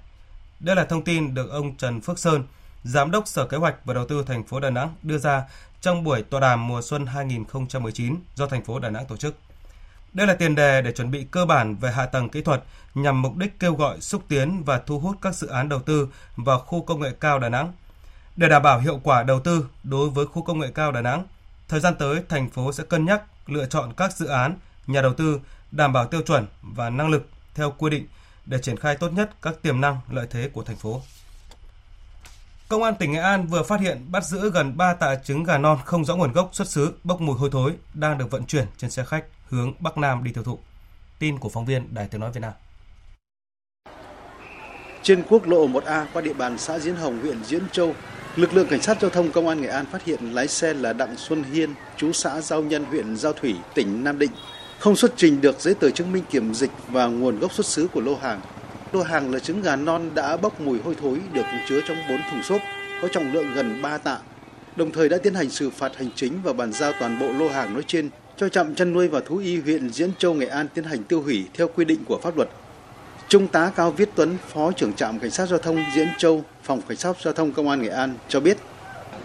Đây 0.60 0.76
là 0.76 0.86
thông 0.86 1.04
tin 1.04 1.34
được 1.34 1.52
ông 1.52 1.76
Trần 1.76 2.02
Phước 2.02 2.20
Sơn, 2.20 2.44
Giám 2.84 3.12
đốc 3.12 3.28
Sở 3.28 3.46
Kế 3.46 3.58
hoạch 3.58 3.76
và 3.86 3.94
Đầu 3.94 4.08
tư 4.08 4.24
thành 4.28 4.44
phố 4.44 4.60
Đà 4.60 4.70
Nẵng 4.70 4.96
đưa 5.04 5.18
ra 5.18 5.44
trong 5.82 6.04
buổi 6.04 6.24
tọa 6.24 6.40
đàm 6.40 6.68
mùa 6.68 6.82
xuân 6.82 7.06
2019 7.06 8.16
do 8.36 8.48
thành 8.48 8.64
phố 8.64 8.80
Đà 8.80 8.90
Nẵng 8.90 9.06
tổ 9.06 9.18
chức. 9.18 9.36
Đây 10.14 10.28
là 10.28 10.34
tiền 10.34 10.56
đề 10.56 10.82
để 10.82 10.92
chuẩn 10.92 11.12
bị 11.12 11.26
cơ 11.32 11.46
bản 11.46 11.76
về 11.76 11.92
hạ 11.92 12.06
tầng 12.06 12.30
kỹ 12.30 12.42
thuật 12.42 12.64
nhằm 12.96 13.22
mục 13.22 13.38
đích 13.38 13.60
kêu 13.60 13.76
gọi 13.76 14.02
xúc 14.02 14.24
tiến 14.28 14.64
và 14.64 14.80
thu 14.86 15.00
hút 15.00 15.18
các 15.22 15.36
dự 15.36 15.48
án 15.48 15.70
đầu 15.70 15.80
tư 15.80 16.08
vào 16.36 16.60
khu 16.60 16.82
công 16.82 17.00
nghệ 17.00 17.12
cao 17.20 17.40
Đà 17.40 17.50
Nẵng. 17.50 17.74
Để 18.36 18.50
đảm 18.50 18.64
bảo 18.64 18.80
hiệu 18.80 19.00
quả 19.04 19.24
đầu 19.24 19.40
tư 19.40 19.66
đối 19.84 20.10
với 20.10 20.26
khu 20.26 20.44
công 20.44 20.60
nghệ 20.60 20.68
cao 20.76 20.92
Đà 20.92 21.02
Nẵng, 21.02 21.26
thời 21.68 21.80
gian 21.80 21.96
tới 21.96 22.24
thành 22.30 22.50
phố 22.50 22.72
sẽ 22.72 22.84
cân 22.84 23.06
nhắc 23.06 23.22
lựa 23.48 23.66
chọn 23.66 23.94
các 23.98 24.14
dự 24.18 24.26
án, 24.26 24.56
nhà 24.88 25.02
đầu 25.02 25.14
tư 25.14 25.40
đảm 25.72 25.94
bảo 25.94 26.08
tiêu 26.08 26.22
chuẩn 26.22 26.46
và 26.62 26.90
năng 26.90 27.10
lực 27.10 27.30
theo 27.56 27.74
quy 27.78 27.90
định 27.90 28.08
để 28.46 28.58
triển 28.62 28.78
khai 28.78 28.96
tốt 28.96 29.10
nhất 29.14 29.30
các 29.42 29.62
tiềm 29.62 29.82
năng 29.82 29.98
lợi 30.10 30.28
thế 30.30 30.50
của 30.54 30.64
thành 30.64 30.76
phố. 30.76 31.02
Công 32.68 32.84
an 32.84 32.96
tỉnh 33.00 33.12
Nghệ 33.12 33.20
An 33.20 33.48
vừa 33.48 33.64
phát 33.64 33.80
hiện 33.80 34.06
bắt 34.12 34.24
giữ 34.26 34.52
gần 34.52 34.78
3 34.78 34.94
tạ 34.94 35.16
trứng 35.16 35.44
gà 35.44 35.58
non 35.58 35.80
không 35.86 36.06
rõ 36.06 36.16
nguồn 36.16 36.32
gốc 36.32 36.50
xuất 36.54 36.68
xứ 36.68 36.94
bốc 37.04 37.22
mùi 37.22 37.38
hôi 37.38 37.50
thối 37.52 37.74
đang 37.94 38.18
được 38.18 38.32
vận 38.32 38.46
chuyển 38.46 38.66
trên 38.78 38.90
xe 38.90 39.04
khách 39.04 39.26
hướng 39.50 39.74
Bắc 39.80 39.98
Nam 39.98 40.24
đi 40.24 40.32
tiêu 40.32 40.44
thụ. 40.44 40.60
Tin 41.20 41.40
của 41.40 41.50
phóng 41.50 41.66
viên 41.66 41.94
Đài 41.94 42.08
Tiếng 42.08 42.22
nói 42.22 42.32
Việt 42.32 42.42
Nam. 42.42 42.54
Trên 45.04 45.24
quốc 45.30 45.48
lộ 45.48 45.68
1A 45.68 46.06
qua 46.14 46.22
địa 46.22 46.34
bàn 46.34 46.58
xã 46.58 46.80
Diễn 46.80 46.96
Hồng, 46.96 47.20
huyện 47.20 47.44
Diễn 47.44 47.64
Châu, 47.72 47.96
lực 48.36 48.54
lượng 48.54 48.68
cảnh 48.70 48.82
sát 48.82 49.02
giao 49.02 49.10
thông 49.10 49.32
công 49.32 49.48
an 49.48 49.62
Nghệ 49.62 49.68
An 49.68 49.86
phát 49.86 50.04
hiện 50.04 50.34
lái 50.34 50.48
xe 50.48 50.74
là 50.74 50.94
Đặng 50.94 51.18
Xuân 51.18 51.44
Hiên, 51.44 51.74
chú 51.98 52.12
xã 52.12 52.42
Giao 52.42 52.62
Nhân, 52.62 52.86
huyện 52.86 53.18
Giao 53.18 53.34
Thủy, 53.34 53.56
tỉnh 53.74 54.04
Nam 54.04 54.20
Định, 54.20 54.32
không 54.82 54.96
xuất 54.96 55.14
trình 55.16 55.42
được 55.42 55.60
giấy 55.60 55.74
tờ 55.74 55.90
chứng 55.90 56.12
minh 56.12 56.24
kiểm 56.30 56.54
dịch 56.54 56.72
và 56.88 57.06
nguồn 57.06 57.40
gốc 57.40 57.54
xuất 57.54 57.66
xứ 57.66 57.88
của 57.94 58.02
lô 58.02 58.16
hàng. 58.16 58.42
Lô 58.92 59.02
hàng 59.02 59.34
là 59.34 59.40
trứng 59.40 59.62
gà 59.62 59.76
non 59.76 60.10
đã 60.14 60.38
bốc 60.38 60.62
mùi 60.62 60.80
hôi 60.86 60.96
thối 61.02 61.18
được 61.34 61.46
chứa 61.70 61.80
trong 61.88 61.98
4 62.10 62.22
thùng 62.32 62.44
xốp 62.44 62.62
có 63.02 63.08
trọng 63.08 63.34
lượng 63.34 63.54
gần 63.56 63.82
3 63.82 63.98
tạ. 63.98 64.18
Đồng 64.76 64.92
thời 64.92 65.10
đã 65.10 65.18
tiến 65.24 65.34
hành 65.34 65.50
xử 65.50 65.70
phạt 65.70 65.98
hành 65.98 66.10
chính 66.16 66.40
và 66.44 66.54
bàn 66.54 66.74
giao 66.74 66.92
toàn 67.00 67.20
bộ 67.20 67.28
lô 67.40 67.50
hàng 67.50 67.74
nói 67.74 67.84
trên 67.88 68.10
cho 68.38 68.50
trạm 68.50 68.76
chăn 68.76 68.94
nuôi 68.94 69.08
và 69.08 69.20
thú 69.26 69.38
y 69.38 69.62
huyện 69.62 69.90
Diễn 69.90 70.12
Châu 70.18 70.34
Nghệ 70.34 70.46
An 70.46 70.68
tiến 70.74 70.84
hành 70.84 71.04
tiêu 71.04 71.22
hủy 71.22 71.46
theo 71.54 71.68
quy 71.76 71.86
định 71.86 72.00
của 72.08 72.20
pháp 72.24 72.38
luật. 72.38 72.50
Trung 73.28 73.48
tá 73.48 73.72
Cao 73.76 73.92
Viết 73.92 74.10
Tuấn, 74.16 74.38
Phó 74.48 74.72
trưởng 74.72 74.94
trạm 74.94 75.20
Cảnh 75.20 75.32
sát 75.32 75.50
Giao 75.50 75.60
thông 75.60 75.84
Diễn 75.96 76.08
Châu, 76.18 76.44
Phòng 76.64 76.82
Cảnh 76.88 76.98
sát 76.98 77.16
Giao 77.22 77.34
thông 77.34 77.52
Công 77.52 77.70
an 77.70 77.82
Nghệ 77.82 77.90
An 77.90 78.14
cho 78.28 78.40
biết. 78.40 78.58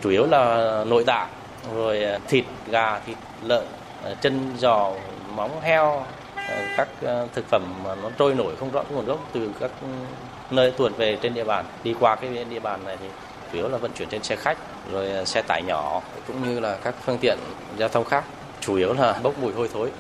Chủ 0.02 0.10
yếu 0.10 0.26
là 0.26 0.84
nội 0.88 1.04
tạng, 1.04 1.28
rồi 1.74 2.02
thịt 2.28 2.44
gà, 2.70 2.98
thịt 3.06 3.16
lợn, 3.42 3.64
chân 4.20 4.40
giò, 4.58 4.92
móng 5.36 5.60
heo, 5.60 6.04
ờ, 6.34 6.62
các 6.76 6.88
ờ, 7.02 7.28
thực 7.34 7.44
phẩm 7.48 7.62
mà 7.84 7.94
nó 7.94 8.10
trôi 8.18 8.34
nổi 8.34 8.56
không 8.56 8.70
rõ 8.70 8.82
nguồn 8.90 9.04
gốc 9.04 9.28
từ 9.32 9.50
các 9.60 9.70
nơi 10.50 10.70
tuồn 10.70 10.92
về 10.92 11.18
trên 11.22 11.34
địa 11.34 11.44
bàn. 11.44 11.64
Đi 11.84 11.94
qua 12.00 12.16
cái 12.16 12.44
địa 12.44 12.60
bàn 12.60 12.84
này 12.84 12.96
thì 13.00 13.06
chủ 13.52 13.58
yếu 13.58 13.68
là 13.68 13.78
vận 13.78 13.92
chuyển 13.92 14.08
trên 14.08 14.22
xe 14.22 14.36
khách, 14.36 14.58
rồi 14.92 15.10
ờ, 15.10 15.24
xe 15.24 15.42
tải 15.42 15.62
nhỏ 15.62 16.02
cũng 16.26 16.48
như 16.48 16.60
là 16.60 16.78
các 16.84 16.94
phương 17.04 17.18
tiện 17.18 17.38
giao 17.78 17.88
thông 17.88 18.04
khác 18.04 18.24
chủ 18.60 18.74
yếu 18.74 18.92
là 18.92 19.20
bốc 19.22 19.38
mùi 19.38 19.52
hôi 19.52 19.68
thối. 19.72 19.90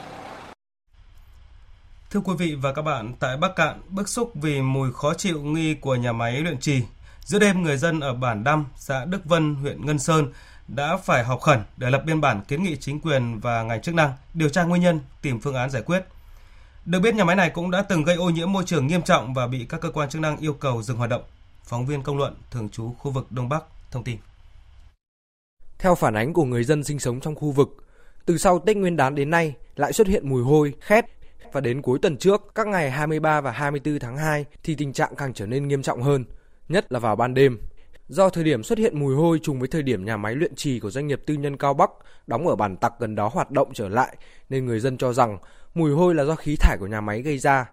Thưa 2.10 2.20
quý 2.20 2.32
vị 2.38 2.54
và 2.54 2.72
các 2.72 2.82
bạn, 2.82 3.12
tại 3.20 3.36
Bắc 3.36 3.56
Cạn, 3.56 3.80
bức 3.88 4.08
xúc 4.08 4.30
vì 4.34 4.62
mùi 4.62 4.92
khó 4.92 5.14
chịu 5.14 5.42
nghi 5.42 5.74
của 5.74 5.94
nhà 5.94 6.12
máy 6.12 6.32
luyện 6.32 6.58
trì. 6.60 6.82
Giữa 7.20 7.38
đêm, 7.38 7.62
người 7.62 7.76
dân 7.76 8.00
ở 8.00 8.14
bản 8.14 8.44
Đăm, 8.44 8.66
xã 8.76 9.04
Đức 9.04 9.24
Vân, 9.24 9.54
huyện 9.54 9.86
Ngân 9.86 9.98
Sơn 9.98 10.32
đã 10.68 10.96
phải 10.96 11.24
họp 11.24 11.40
khẩn 11.40 11.58
để 11.76 11.90
lập 11.90 12.02
biên 12.06 12.20
bản 12.20 12.40
kiến 12.48 12.62
nghị 12.62 12.76
chính 12.76 13.00
quyền 13.00 13.40
và 13.40 13.62
ngành 13.62 13.82
chức 13.82 13.94
năng 13.94 14.12
điều 14.34 14.48
tra 14.48 14.64
nguyên 14.64 14.82
nhân, 14.82 15.00
tìm 15.22 15.40
phương 15.40 15.54
án 15.54 15.70
giải 15.70 15.82
quyết. 15.82 16.04
Được 16.84 17.00
biết 17.00 17.14
nhà 17.14 17.24
máy 17.24 17.36
này 17.36 17.50
cũng 17.50 17.70
đã 17.70 17.82
từng 17.82 18.04
gây 18.04 18.16
ô 18.16 18.30
nhiễm 18.30 18.52
môi 18.52 18.64
trường 18.66 18.86
nghiêm 18.86 19.02
trọng 19.02 19.34
và 19.34 19.46
bị 19.46 19.66
các 19.68 19.80
cơ 19.80 19.90
quan 19.90 20.08
chức 20.08 20.22
năng 20.22 20.36
yêu 20.36 20.52
cầu 20.52 20.82
dừng 20.82 20.96
hoạt 20.96 21.10
động. 21.10 21.22
Phóng 21.64 21.86
viên 21.86 22.02
công 22.02 22.18
luận 22.18 22.34
thường 22.50 22.68
trú 22.68 22.94
khu 22.98 23.10
vực 23.10 23.32
Đông 23.32 23.48
Bắc 23.48 23.64
thông 23.90 24.04
tin. 24.04 24.16
Theo 25.78 25.94
phản 25.94 26.14
ánh 26.14 26.32
của 26.32 26.44
người 26.44 26.64
dân 26.64 26.84
sinh 26.84 26.98
sống 26.98 27.20
trong 27.20 27.34
khu 27.34 27.50
vực, 27.50 27.68
từ 28.26 28.38
sau 28.38 28.58
Tết 28.58 28.76
Nguyên 28.76 28.96
đán 28.96 29.14
đến 29.14 29.30
nay 29.30 29.54
lại 29.76 29.92
xuất 29.92 30.06
hiện 30.06 30.28
mùi 30.28 30.42
hôi, 30.42 30.72
khét 30.80 31.04
và 31.52 31.60
đến 31.60 31.82
cuối 31.82 31.98
tuần 32.02 32.16
trước, 32.16 32.42
các 32.54 32.66
ngày 32.66 32.90
23 32.90 33.40
và 33.40 33.50
24 33.50 33.98
tháng 33.98 34.16
2 34.16 34.44
thì 34.62 34.74
tình 34.74 34.92
trạng 34.92 35.16
càng 35.16 35.34
trở 35.34 35.46
nên 35.46 35.68
nghiêm 35.68 35.82
trọng 35.82 36.02
hơn, 36.02 36.24
nhất 36.68 36.92
là 36.92 36.98
vào 36.98 37.16
ban 37.16 37.34
đêm. 37.34 37.58
Do 38.08 38.28
thời 38.28 38.44
điểm 38.44 38.62
xuất 38.62 38.78
hiện 38.78 39.00
mùi 39.00 39.14
hôi 39.14 39.38
trùng 39.38 39.58
với 39.58 39.68
thời 39.68 39.82
điểm 39.82 40.04
nhà 40.04 40.16
máy 40.16 40.34
luyện 40.34 40.54
trì 40.54 40.80
của 40.80 40.90
doanh 40.90 41.06
nghiệp 41.06 41.20
tư 41.26 41.34
nhân 41.34 41.56
Cao 41.56 41.74
Bắc 41.74 41.90
đóng 42.26 42.48
ở 42.48 42.56
bản 42.56 42.76
Tặc 42.76 42.92
gần 42.98 43.14
đó 43.14 43.30
hoạt 43.32 43.50
động 43.50 43.68
trở 43.74 43.88
lại 43.88 44.16
nên 44.50 44.66
người 44.66 44.80
dân 44.80 44.96
cho 44.96 45.12
rằng 45.12 45.38
mùi 45.74 45.90
hôi 45.90 46.14
là 46.14 46.24
do 46.24 46.34
khí 46.34 46.56
thải 46.60 46.76
của 46.80 46.86
nhà 46.86 47.00
máy 47.00 47.22
gây 47.22 47.38
ra. 47.38 47.70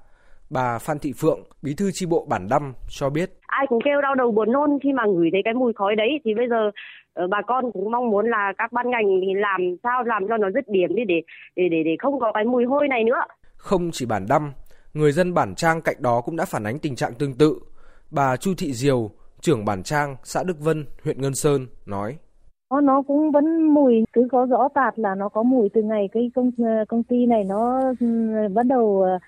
Bà 0.50 0.78
Phan 0.80 1.00
Thị 1.00 1.14
Phượng, 1.18 1.40
bí 1.62 1.74
thư 1.78 1.92
chi 1.94 2.06
bộ 2.06 2.26
bản 2.30 2.48
Đăm 2.50 2.74
cho 2.90 3.10
biết. 3.10 3.32
Ai 3.48 3.66
cũng 3.70 3.80
kêu 3.86 4.02
đau 4.02 4.16
đầu 4.16 4.32
buồn 4.32 4.52
nôn 4.52 4.70
khi 4.84 4.94
mà 4.94 5.04
ngửi 5.06 5.30
thấy 5.32 5.42
cái 5.46 5.54
mùi 5.54 5.74
khói 5.74 5.96
đấy 5.96 6.10
thì 6.26 6.34
bây 6.34 6.48
giờ 6.50 6.72
ờ, 7.14 7.28
bà 7.28 7.42
con 7.48 7.72
cũng 7.72 7.92
mong 7.92 8.10
muốn 8.10 8.30
là 8.30 8.54
các 8.58 8.72
ban 8.72 8.90
ngành 8.90 9.06
thì 9.22 9.34
làm 9.34 9.76
sao 9.84 10.04
làm 10.04 10.28
cho 10.30 10.38
nó 10.38 10.52
dứt 10.52 10.68
điểm 10.68 10.96
đi 10.96 11.04
để 11.08 11.22
để 11.56 11.64
để 11.72 11.84
để 11.86 11.96
không 12.00 12.20
có 12.20 12.32
cái 12.34 12.44
mùi 12.44 12.66
hôi 12.66 12.88
này 12.88 13.04
nữa. 13.04 13.22
Không 13.56 13.92
chỉ 13.92 14.06
bản 14.06 14.26
Đăm, 14.30 14.52
người 14.94 15.12
dân 15.12 15.34
bản 15.34 15.56
Trang 15.56 15.82
cạnh 15.82 15.96
đó 16.00 16.22
cũng 16.22 16.36
đã 16.36 16.46
phản 16.46 16.64
ánh 16.64 16.80
tình 16.80 16.96
trạng 16.96 17.14
tương 17.14 17.34
tự. 17.34 17.60
Bà 18.12 18.38
Chu 18.38 18.54
Thị 18.58 18.74
Diều, 18.74 19.12
trưởng 19.44 19.66
bản 19.66 19.84
Trang, 19.84 20.16
xã 20.24 20.44
Đức 20.44 20.60
Vân, 20.60 20.86
huyện 21.04 21.22
Ngân 21.22 21.36
Sơn 21.36 21.68
nói. 21.86 22.18
Nó 22.84 23.04
cũng 23.08 23.32
vẫn 23.32 23.74
mùi 23.74 23.94
cứ 24.14 24.28
có 24.32 24.46
rõ 24.46 24.68
tạt 24.76 25.00
là 25.00 25.16
nó 25.16 25.30
có 25.30 25.44
mùi 25.44 25.70
từ 25.74 25.82
ngày 25.84 26.10
cái 26.12 26.32
công 26.36 26.52
công 26.90 27.04
ty 27.04 27.26
này 27.26 27.44
nó 27.44 27.82
ừ, 28.00 28.08
bắt 28.54 28.66
đầu 28.66 29.02
ờ, 29.02 29.20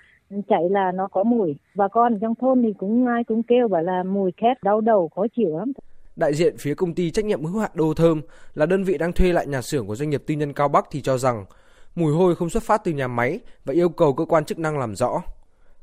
chạy 0.48 0.62
là 0.70 0.92
nó 0.92 1.08
có 1.12 1.24
mùi. 1.24 1.56
Và 1.74 1.88
con 1.88 2.18
trong 2.20 2.34
thôn 2.34 2.62
thì 2.62 2.72
cũng 2.78 3.06
ai 3.06 3.24
cũng 3.24 3.42
kêu 3.42 3.68
bảo 3.68 3.82
là 3.82 4.02
mùi 4.02 4.32
khét 4.36 4.62
đau 4.62 4.80
đầu 4.80 5.10
khó 5.14 5.22
chịu 5.36 5.58
lắm. 5.58 5.72
Đại 6.16 6.34
diện 6.34 6.56
phía 6.58 6.74
công 6.74 6.94
ty 6.94 7.10
trách 7.10 7.24
nhiệm 7.24 7.44
hữu 7.44 7.60
hạn 7.60 7.70
Đô 7.74 7.94
Thơm 7.94 8.20
là 8.54 8.66
đơn 8.66 8.84
vị 8.84 8.98
đang 8.98 9.12
thuê 9.12 9.32
lại 9.32 9.46
nhà 9.46 9.62
xưởng 9.62 9.86
của 9.86 9.96
doanh 9.96 10.10
nghiệp 10.10 10.22
tư 10.26 10.34
nhân 10.34 10.52
Cao 10.52 10.68
Bắc 10.68 10.86
thì 10.90 11.00
cho 11.00 11.18
rằng 11.18 11.44
mùi 11.94 12.12
hôi 12.12 12.36
không 12.36 12.50
xuất 12.50 12.62
phát 12.62 12.80
từ 12.84 12.92
nhà 12.92 13.08
máy 13.08 13.40
và 13.64 13.74
yêu 13.74 13.88
cầu 13.88 14.12
cơ 14.12 14.24
quan 14.24 14.44
chức 14.44 14.58
năng 14.58 14.78
làm 14.78 14.94
rõ. 14.94 15.22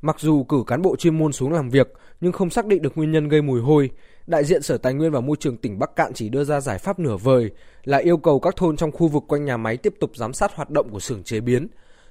Mặc 0.01 0.19
dù 0.19 0.43
cử 0.43 0.63
cán 0.67 0.81
bộ 0.81 0.95
chuyên 0.95 1.17
môn 1.17 1.31
xuống 1.31 1.53
làm 1.53 1.69
việc 1.69 1.93
nhưng 2.21 2.31
không 2.31 2.49
xác 2.49 2.65
định 2.65 2.81
được 2.81 2.97
nguyên 2.97 3.11
nhân 3.11 3.29
gây 3.29 3.41
mùi 3.41 3.61
hôi, 3.61 3.89
đại 4.27 4.43
diện 4.43 4.61
Sở 4.61 4.77
Tài 4.77 4.93
nguyên 4.93 5.11
và 5.11 5.21
Môi 5.21 5.37
trường 5.39 5.57
tỉnh 5.57 5.79
Bắc 5.79 5.95
Cạn 5.95 6.13
chỉ 6.13 6.29
đưa 6.29 6.43
ra 6.43 6.61
giải 6.61 6.77
pháp 6.77 6.99
nửa 6.99 7.17
vời 7.17 7.51
là 7.83 7.97
yêu 7.97 8.17
cầu 8.17 8.39
các 8.39 8.55
thôn 8.55 8.77
trong 8.77 8.91
khu 8.91 9.07
vực 9.07 9.23
quanh 9.27 9.45
nhà 9.45 9.57
máy 9.57 9.77
tiếp 9.77 9.93
tục 9.99 10.11
giám 10.15 10.33
sát 10.33 10.55
hoạt 10.55 10.69
động 10.69 10.89
của 10.91 10.99
xưởng 10.99 11.23
chế 11.23 11.39
biến, 11.39 11.67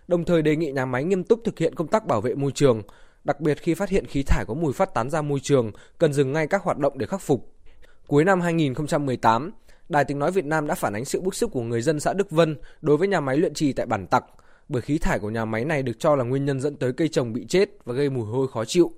đồng 0.09 0.25
thời 0.25 0.43
đề 0.43 0.57
nghị 0.57 0.73
nhà 0.73 0.87
máy 0.87 1.05
nghiêm 1.05 1.25
túc 1.25 1.41
thực 1.45 1.59
hiện 1.59 1.75
công 1.75 1.89
tác 1.89 2.07
bảo 2.07 2.21
vệ 2.21 2.35
môi 2.35 2.53
trường, 2.53 2.83
đặc 3.25 3.41
biệt 3.41 3.59
khi 3.63 3.75
phát 3.75 3.89
hiện 3.89 4.07
khí 4.07 4.23
thải 4.23 4.45
có 4.49 4.55
mùi 4.55 4.73
phát 4.73 4.95
tán 4.95 5.11
ra 5.11 5.23
môi 5.23 5.41
trường, 5.41 5.73
cần 5.99 6.13
dừng 6.13 6.33
ngay 6.33 6.47
các 6.47 6.63
hoạt 6.63 6.79
động 6.79 6.99
để 6.99 7.07
khắc 7.07 7.21
phục. 7.21 7.53
Cuối 8.07 8.25
năm 8.25 8.41
2018, 8.41 9.53
Đài 9.89 10.05
Tiếng 10.05 10.19
Nói 10.19 10.33
Việt 10.33 10.45
Nam 10.45 10.67
đã 10.67 10.75
phản 10.75 10.93
ánh 10.93 11.05
sự 11.05 11.21
bức 11.21 11.35
xúc 11.35 11.51
của 11.53 11.63
người 11.63 11.83
dân 11.83 12.01
xã 12.01 12.13
Đức 12.13 12.31
Vân 12.31 12.57
đối 12.81 12.97
với 12.97 13.09
nhà 13.09 13.21
máy 13.21 13.37
luyện 13.37 13.55
trì 13.55 13.73
tại 13.73 13.87
Bản 13.87 14.07
Tặc, 14.07 14.25
bởi 14.69 14.83
khí 14.83 14.99
thải 14.99 15.19
của 15.19 15.31
nhà 15.31 15.45
máy 15.45 15.65
này 15.65 15.83
được 15.83 15.99
cho 15.99 16.17
là 16.17 16.25
nguyên 16.25 16.45
nhân 16.45 16.61
dẫn 16.61 16.77
tới 16.77 16.93
cây 16.93 17.09
trồng 17.09 17.33
bị 17.33 17.47
chết 17.49 17.69
và 17.85 17.95
gây 17.95 18.11
mùi 18.11 18.27
hôi 18.27 18.49
khó 18.49 18.65
chịu. 18.65 18.93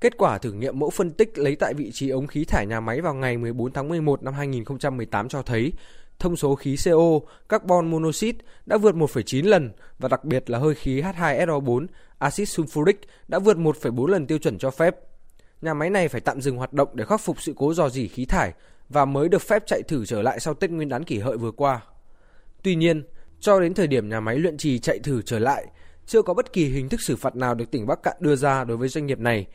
Kết 0.00 0.18
quả 0.18 0.38
thử 0.38 0.52
nghiệm 0.52 0.78
mẫu 0.78 0.90
phân 0.90 1.10
tích 1.10 1.38
lấy 1.38 1.56
tại 1.56 1.74
vị 1.74 1.90
trí 1.92 2.08
ống 2.08 2.26
khí 2.26 2.44
thải 2.44 2.66
nhà 2.66 2.80
máy 2.80 3.00
vào 3.00 3.14
ngày 3.14 3.36
14 3.36 3.72
tháng 3.72 3.88
11 3.88 4.22
năm 4.22 4.34
2018 4.34 5.28
cho 5.28 5.42
thấy 5.42 5.72
thông 6.18 6.36
số 6.36 6.54
khí 6.54 6.76
CO, 6.84 7.20
carbon 7.48 7.90
monoxide 7.90 8.38
đã 8.66 8.76
vượt 8.76 8.94
1,9 8.94 9.48
lần 9.48 9.70
và 9.98 10.08
đặc 10.08 10.24
biệt 10.24 10.50
là 10.50 10.58
hơi 10.58 10.74
khí 10.74 11.02
H2SO4, 11.02 11.86
axit 12.18 12.48
sulfuric 12.48 12.94
đã 13.28 13.38
vượt 13.38 13.56
1,4 13.56 14.06
lần 14.06 14.26
tiêu 14.26 14.38
chuẩn 14.38 14.58
cho 14.58 14.70
phép. 14.70 14.96
Nhà 15.62 15.74
máy 15.74 15.90
này 15.90 16.08
phải 16.08 16.20
tạm 16.20 16.40
dừng 16.40 16.56
hoạt 16.56 16.72
động 16.72 16.88
để 16.94 17.04
khắc 17.04 17.20
phục 17.20 17.42
sự 17.42 17.52
cố 17.56 17.74
dò 17.74 17.88
dỉ 17.88 18.08
khí 18.08 18.24
thải 18.24 18.52
và 18.88 19.04
mới 19.04 19.28
được 19.28 19.42
phép 19.42 19.66
chạy 19.66 19.82
thử 19.82 20.06
trở 20.06 20.22
lại 20.22 20.40
sau 20.40 20.54
Tết 20.54 20.70
Nguyên 20.70 20.88
đán 20.88 21.04
kỷ 21.04 21.18
hợi 21.18 21.36
vừa 21.36 21.50
qua. 21.50 21.80
Tuy 22.62 22.74
nhiên, 22.74 23.02
cho 23.40 23.60
đến 23.60 23.74
thời 23.74 23.86
điểm 23.86 24.08
nhà 24.08 24.20
máy 24.20 24.38
luyện 24.38 24.56
trì 24.56 24.78
chạy 24.78 24.98
thử 24.98 25.22
trở 25.22 25.38
lại, 25.38 25.66
chưa 26.06 26.22
có 26.22 26.34
bất 26.34 26.52
kỳ 26.52 26.68
hình 26.68 26.88
thức 26.88 27.00
xử 27.00 27.16
phạt 27.16 27.36
nào 27.36 27.54
được 27.54 27.70
tỉnh 27.70 27.86
Bắc 27.86 28.02
Cạn 28.02 28.16
đưa 28.20 28.36
ra 28.36 28.64
đối 28.64 28.76
với 28.76 28.88
doanh 28.88 29.06
nghiệp 29.06 29.18
này 29.18 29.46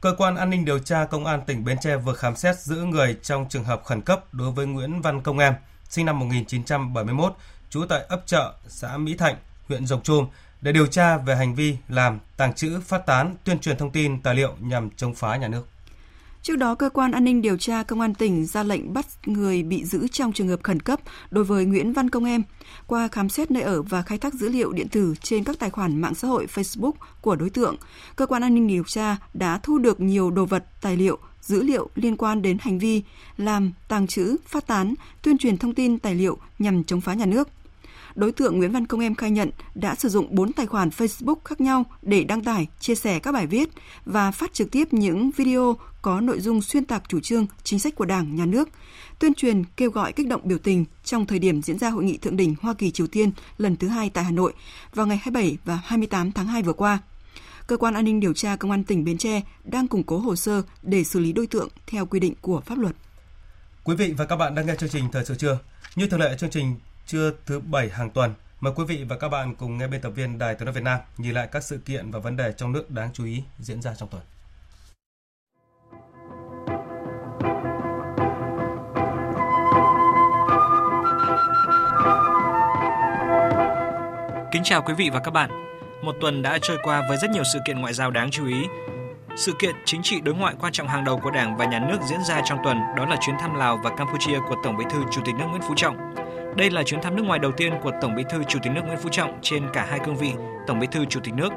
Cơ 0.00 0.14
quan 0.18 0.36
an 0.36 0.50
ninh 0.50 0.64
điều 0.64 0.78
tra 0.78 1.04
Công 1.04 1.26
an 1.26 1.42
tỉnh 1.46 1.64
Bến 1.64 1.78
Tre 1.80 1.96
vừa 1.96 2.12
khám 2.12 2.36
xét 2.36 2.58
giữ 2.58 2.76
người 2.76 3.16
trong 3.22 3.48
trường 3.48 3.64
hợp 3.64 3.82
khẩn 3.84 4.00
cấp 4.00 4.24
đối 4.34 4.50
với 4.50 4.66
Nguyễn 4.66 5.00
Văn 5.00 5.20
Công 5.20 5.38
Em, 5.38 5.54
sinh 5.88 6.06
năm 6.06 6.18
1971, 6.18 7.36
trú 7.70 7.84
tại 7.88 8.04
ấp 8.08 8.22
chợ, 8.26 8.52
xã 8.68 8.96
Mỹ 8.96 9.14
Thạnh, 9.14 9.36
huyện 9.68 9.86
Rồng 9.86 10.02
Trôm, 10.02 10.26
để 10.60 10.72
điều 10.72 10.86
tra 10.86 11.16
về 11.16 11.36
hành 11.36 11.54
vi 11.54 11.76
làm, 11.88 12.18
tàng 12.36 12.54
trữ, 12.54 12.80
phát 12.80 13.06
tán, 13.06 13.36
tuyên 13.44 13.58
truyền 13.58 13.76
thông 13.76 13.90
tin, 13.90 14.22
tài 14.22 14.34
liệu 14.34 14.54
nhằm 14.60 14.90
chống 14.96 15.14
phá 15.14 15.36
nhà 15.36 15.48
nước. 15.48 15.66
Trước 16.42 16.56
đó, 16.56 16.74
cơ 16.74 16.90
quan 16.90 17.12
an 17.12 17.24
ninh 17.24 17.42
điều 17.42 17.56
tra 17.56 17.82
công 17.82 18.00
an 18.00 18.14
tỉnh 18.14 18.46
ra 18.46 18.62
lệnh 18.62 18.92
bắt 18.92 19.06
người 19.26 19.62
bị 19.62 19.84
giữ 19.84 20.08
trong 20.08 20.32
trường 20.32 20.48
hợp 20.48 20.60
khẩn 20.62 20.80
cấp 20.80 21.00
đối 21.30 21.44
với 21.44 21.64
Nguyễn 21.64 21.92
Văn 21.92 22.10
Công 22.10 22.24
Em. 22.24 22.42
Qua 22.86 23.08
khám 23.08 23.28
xét 23.28 23.50
nơi 23.50 23.62
ở 23.62 23.82
và 23.82 24.02
khai 24.02 24.18
thác 24.18 24.34
dữ 24.34 24.48
liệu 24.48 24.72
điện 24.72 24.88
tử 24.88 25.14
trên 25.22 25.44
các 25.44 25.58
tài 25.58 25.70
khoản 25.70 26.00
mạng 26.00 26.14
xã 26.14 26.28
hội 26.28 26.46
Facebook 26.54 26.92
của 27.20 27.36
đối 27.36 27.50
tượng, 27.50 27.76
cơ 28.16 28.26
quan 28.26 28.42
an 28.42 28.54
ninh 28.54 28.66
điều 28.66 28.84
tra 28.84 29.16
đã 29.34 29.60
thu 29.62 29.78
được 29.78 30.00
nhiều 30.00 30.30
đồ 30.30 30.44
vật, 30.44 30.64
tài 30.80 30.96
liệu, 30.96 31.18
dữ 31.40 31.62
liệu 31.62 31.90
liên 31.94 32.16
quan 32.16 32.42
đến 32.42 32.56
hành 32.60 32.78
vi 32.78 33.02
làm, 33.36 33.72
tàng 33.88 34.06
trữ, 34.06 34.36
phát 34.46 34.66
tán, 34.66 34.94
tuyên 35.22 35.38
truyền 35.38 35.58
thông 35.58 35.74
tin 35.74 35.98
tài 35.98 36.14
liệu 36.14 36.38
nhằm 36.58 36.84
chống 36.84 37.00
phá 37.00 37.14
nhà 37.14 37.26
nước 37.26 37.48
đối 38.14 38.32
tượng 38.32 38.58
Nguyễn 38.58 38.72
Văn 38.72 38.86
Công 38.86 39.00
Em 39.00 39.14
khai 39.14 39.30
nhận 39.30 39.50
đã 39.74 39.94
sử 39.94 40.08
dụng 40.08 40.26
4 40.30 40.52
tài 40.52 40.66
khoản 40.66 40.88
Facebook 40.88 41.34
khác 41.44 41.60
nhau 41.60 41.84
để 42.02 42.24
đăng 42.24 42.44
tải, 42.44 42.66
chia 42.80 42.94
sẻ 42.94 43.18
các 43.18 43.32
bài 43.32 43.46
viết 43.46 43.68
và 44.04 44.30
phát 44.30 44.54
trực 44.54 44.70
tiếp 44.70 44.92
những 44.92 45.30
video 45.36 45.76
có 46.02 46.20
nội 46.20 46.40
dung 46.40 46.62
xuyên 46.62 46.84
tạc 46.84 47.02
chủ 47.08 47.20
trương, 47.20 47.46
chính 47.62 47.78
sách 47.78 47.94
của 47.94 48.04
Đảng, 48.04 48.36
Nhà 48.36 48.46
nước, 48.46 48.68
tuyên 49.18 49.34
truyền 49.34 49.64
kêu 49.64 49.90
gọi 49.90 50.12
kích 50.12 50.28
động 50.28 50.40
biểu 50.44 50.58
tình 50.58 50.84
trong 51.04 51.26
thời 51.26 51.38
điểm 51.38 51.62
diễn 51.62 51.78
ra 51.78 51.90
hội 51.90 52.04
nghị 52.04 52.16
thượng 52.16 52.36
đỉnh 52.36 52.54
Hoa 52.62 52.74
Kỳ 52.74 52.90
Triều 52.90 53.06
Tiên 53.06 53.32
lần 53.58 53.76
thứ 53.76 53.88
hai 53.88 54.10
tại 54.10 54.24
Hà 54.24 54.30
Nội 54.30 54.52
vào 54.94 55.06
ngày 55.06 55.16
27 55.16 55.58
và 55.64 55.80
28 55.84 56.32
tháng 56.32 56.46
2 56.46 56.62
vừa 56.62 56.72
qua. 56.72 56.98
Cơ 57.66 57.76
quan 57.76 57.94
an 57.94 58.04
ninh 58.04 58.20
điều 58.20 58.32
tra 58.32 58.56
Công 58.56 58.70
an 58.70 58.84
tỉnh 58.84 59.04
Bến 59.04 59.18
Tre 59.18 59.40
đang 59.64 59.88
củng 59.88 60.02
cố 60.02 60.18
hồ 60.18 60.36
sơ 60.36 60.62
để 60.82 61.04
xử 61.04 61.20
lý 61.20 61.32
đối 61.32 61.46
tượng 61.46 61.68
theo 61.86 62.06
quy 62.06 62.20
định 62.20 62.34
của 62.40 62.60
pháp 62.60 62.78
luật. 62.78 62.96
Quý 63.84 63.96
vị 63.96 64.14
và 64.16 64.24
các 64.24 64.36
bạn 64.36 64.54
đang 64.54 64.66
nghe 64.66 64.74
chương 64.78 64.88
trình 64.88 65.04
Thời 65.12 65.24
sự 65.24 65.34
trưa. 65.34 65.58
Như 65.96 66.06
thường 66.06 66.20
lệ, 66.20 66.36
chương 66.38 66.50
trình 66.50 66.76
trưa 67.06 67.32
thứ 67.46 67.60
bảy 67.60 67.88
hàng 67.88 68.10
tuần. 68.10 68.34
Mời 68.60 68.72
quý 68.76 68.84
vị 68.84 69.04
và 69.08 69.16
các 69.16 69.28
bạn 69.28 69.54
cùng 69.54 69.78
nghe 69.78 69.86
biên 69.86 70.00
tập 70.00 70.10
viên 70.10 70.38
Đài 70.38 70.54
Tiếng 70.54 70.66
nói 70.66 70.74
Việt 70.74 70.82
Nam 70.82 71.00
nhìn 71.18 71.34
lại 71.34 71.48
các 71.52 71.64
sự 71.64 71.78
kiện 71.78 72.10
và 72.10 72.18
vấn 72.18 72.36
đề 72.36 72.54
trong 72.56 72.72
nước 72.72 72.90
đáng 72.90 73.10
chú 73.12 73.24
ý 73.24 73.42
diễn 73.58 73.82
ra 73.82 73.94
trong 73.98 74.08
tuần. 74.08 74.22
Kính 84.52 84.62
chào 84.64 84.82
quý 84.82 84.94
vị 84.94 85.10
và 85.12 85.20
các 85.20 85.30
bạn. 85.30 85.50
Một 86.02 86.12
tuần 86.20 86.42
đã 86.42 86.58
trôi 86.62 86.78
qua 86.82 87.02
với 87.08 87.16
rất 87.16 87.30
nhiều 87.30 87.42
sự 87.52 87.58
kiện 87.66 87.80
ngoại 87.80 87.92
giao 87.92 88.10
đáng 88.10 88.30
chú 88.30 88.46
ý. 88.46 88.66
Sự 89.36 89.52
kiện 89.58 89.74
chính 89.84 90.02
trị 90.02 90.20
đối 90.20 90.34
ngoại 90.34 90.54
quan 90.60 90.72
trọng 90.72 90.88
hàng 90.88 91.04
đầu 91.04 91.18
của 91.18 91.30
Đảng 91.30 91.56
và 91.56 91.64
Nhà 91.64 91.78
nước 91.78 91.98
diễn 92.06 92.20
ra 92.24 92.40
trong 92.44 92.58
tuần 92.64 92.78
đó 92.96 93.06
là 93.06 93.16
chuyến 93.20 93.36
thăm 93.38 93.54
Lào 93.54 93.80
và 93.84 93.90
Campuchia 93.96 94.38
của 94.48 94.56
Tổng 94.64 94.76
Bí 94.76 94.84
thư 94.90 95.02
Chủ 95.10 95.20
tịch 95.24 95.34
nước 95.38 95.44
Nguyễn 95.50 95.62
Phú 95.62 95.74
Trọng. 95.76 96.14
Đây 96.56 96.70
là 96.70 96.82
chuyến 96.82 97.02
thăm 97.02 97.16
nước 97.16 97.22
ngoài 97.22 97.38
đầu 97.38 97.52
tiên 97.52 97.72
của 97.82 97.92
Tổng 98.00 98.14
Bí 98.16 98.24
thư 98.30 98.44
Chủ 98.44 98.58
tịch 98.62 98.72
nước 98.72 98.82
Nguyễn 98.86 98.98
Phú 98.98 99.08
Trọng 99.08 99.38
trên 99.42 99.68
cả 99.72 99.86
hai 99.90 99.98
cương 100.04 100.16
vị 100.16 100.32
Tổng 100.66 100.78
Bí 100.78 100.86
thư 100.86 101.04
Chủ 101.04 101.20
tịch 101.20 101.34
nước. 101.34 101.52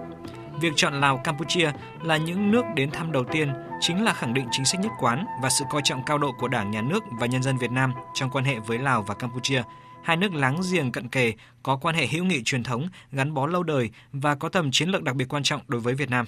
Việc 0.62 0.74
chọn 0.76 1.02
Lào, 1.02 1.18
Campuchia 1.18 1.72
là 2.04 2.18
những 2.18 2.52
nước 2.52 2.66
đến 2.76 2.92
thăm 2.92 3.12
đầu 3.12 3.24
tiên 3.24 3.54
chính 3.80 4.04
là 4.04 4.14
khẳng 4.14 4.34
định 4.34 4.48
chính 4.52 4.66
sách 4.66 4.82
nhất 4.82 4.92
quán 5.00 5.26
và 5.42 5.50
sự 5.50 5.66
coi 5.70 5.82
trọng 5.84 6.04
cao 6.04 6.18
độ 6.18 6.32
của 6.40 6.48
Đảng, 6.48 6.72
Nhà 6.72 6.82
nước 6.82 7.04
và 7.20 7.28
nhân 7.28 7.44
dân 7.44 7.58
Việt 7.58 7.72
Nam 7.72 7.94
trong 8.14 8.30
quan 8.30 8.46
hệ 8.46 8.60
với 8.60 8.78
Lào 8.78 9.02
và 9.02 9.16
Campuchia, 9.16 9.64
hai 10.04 10.18
nước 10.18 10.34
láng 10.34 10.62
giềng 10.72 10.92
cận 10.92 11.08
kề, 11.08 11.34
có 11.64 11.76
quan 11.76 11.96
hệ 11.96 12.08
hữu 12.08 12.26
nghị 12.26 12.44
truyền 12.44 12.64
thống, 12.64 12.88
gắn 13.12 13.34
bó 13.34 13.48
lâu 13.48 13.64
đời 13.64 13.90
và 14.12 14.36
có 14.36 14.50
tầm 14.50 14.72
chiến 14.72 14.90
lược 14.90 15.04
đặc 15.04 15.16
biệt 15.16 15.26
quan 15.30 15.44
trọng 15.44 15.62
đối 15.68 15.82
với 15.82 15.94
Việt 15.94 16.10
Nam. 16.10 16.26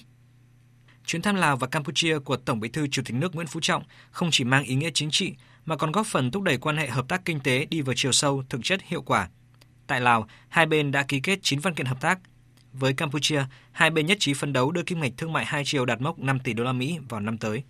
Chuyến 1.06 1.22
thăm 1.22 1.36
Lào 1.36 1.58
và 1.58 1.68
Campuchia 1.68 2.20
của 2.20 2.38
Tổng 2.38 2.60
Bí 2.60 2.70
thư 2.70 2.88
Chủ 2.88 3.02
tịch 3.06 3.16
nước 3.16 3.36
Nguyễn 3.36 3.48
Phú 3.48 3.60
Trọng 3.60 3.84
không 4.12 4.30
chỉ 4.32 4.44
mang 4.44 4.64
ý 4.64 4.76
nghĩa 4.76 4.90
chính 4.94 5.12
trị 5.12 5.34
mà 5.66 5.76
còn 5.76 5.92
góp 5.92 6.08
phần 6.08 6.32
thúc 6.32 6.44
đẩy 6.44 6.58
quan 6.58 6.78
hệ 6.78 6.88
hợp 6.88 7.08
tác 7.08 7.26
kinh 7.26 7.40
tế 7.40 7.66
đi 7.66 7.82
vào 7.82 7.94
chiều 7.98 8.12
sâu, 8.12 8.44
thực 8.50 8.62
chất 8.64 8.82
hiệu 8.84 9.02
quả. 9.02 9.30
Tại 9.88 10.02
Lào, 10.02 10.28
hai 10.50 10.66
bên 10.66 10.92
đã 10.92 11.04
ký 11.08 11.20
kết 11.20 11.40
9 11.42 11.60
văn 11.60 11.74
kiện 11.74 11.86
hợp 11.86 12.02
tác. 12.02 12.20
Với 12.74 12.94
Campuchia, 12.94 13.44
hai 13.72 13.90
bên 13.90 14.06
nhất 14.06 14.18
trí 14.20 14.34
phấn 14.34 14.54
đấu 14.54 14.72
đưa 14.72 14.84
kim 14.84 15.02
ngạch 15.02 15.14
thương 15.18 15.34
mại 15.34 15.46
hai 15.46 15.64
chiều 15.66 15.86
đạt 15.86 16.02
mốc 16.02 16.20
5 16.20 16.40
tỷ 16.40 16.54
đô 16.54 16.64
la 16.64 16.74
Mỹ 16.74 16.98
vào 17.10 17.20
năm 17.20 17.38
tới. 17.38 17.64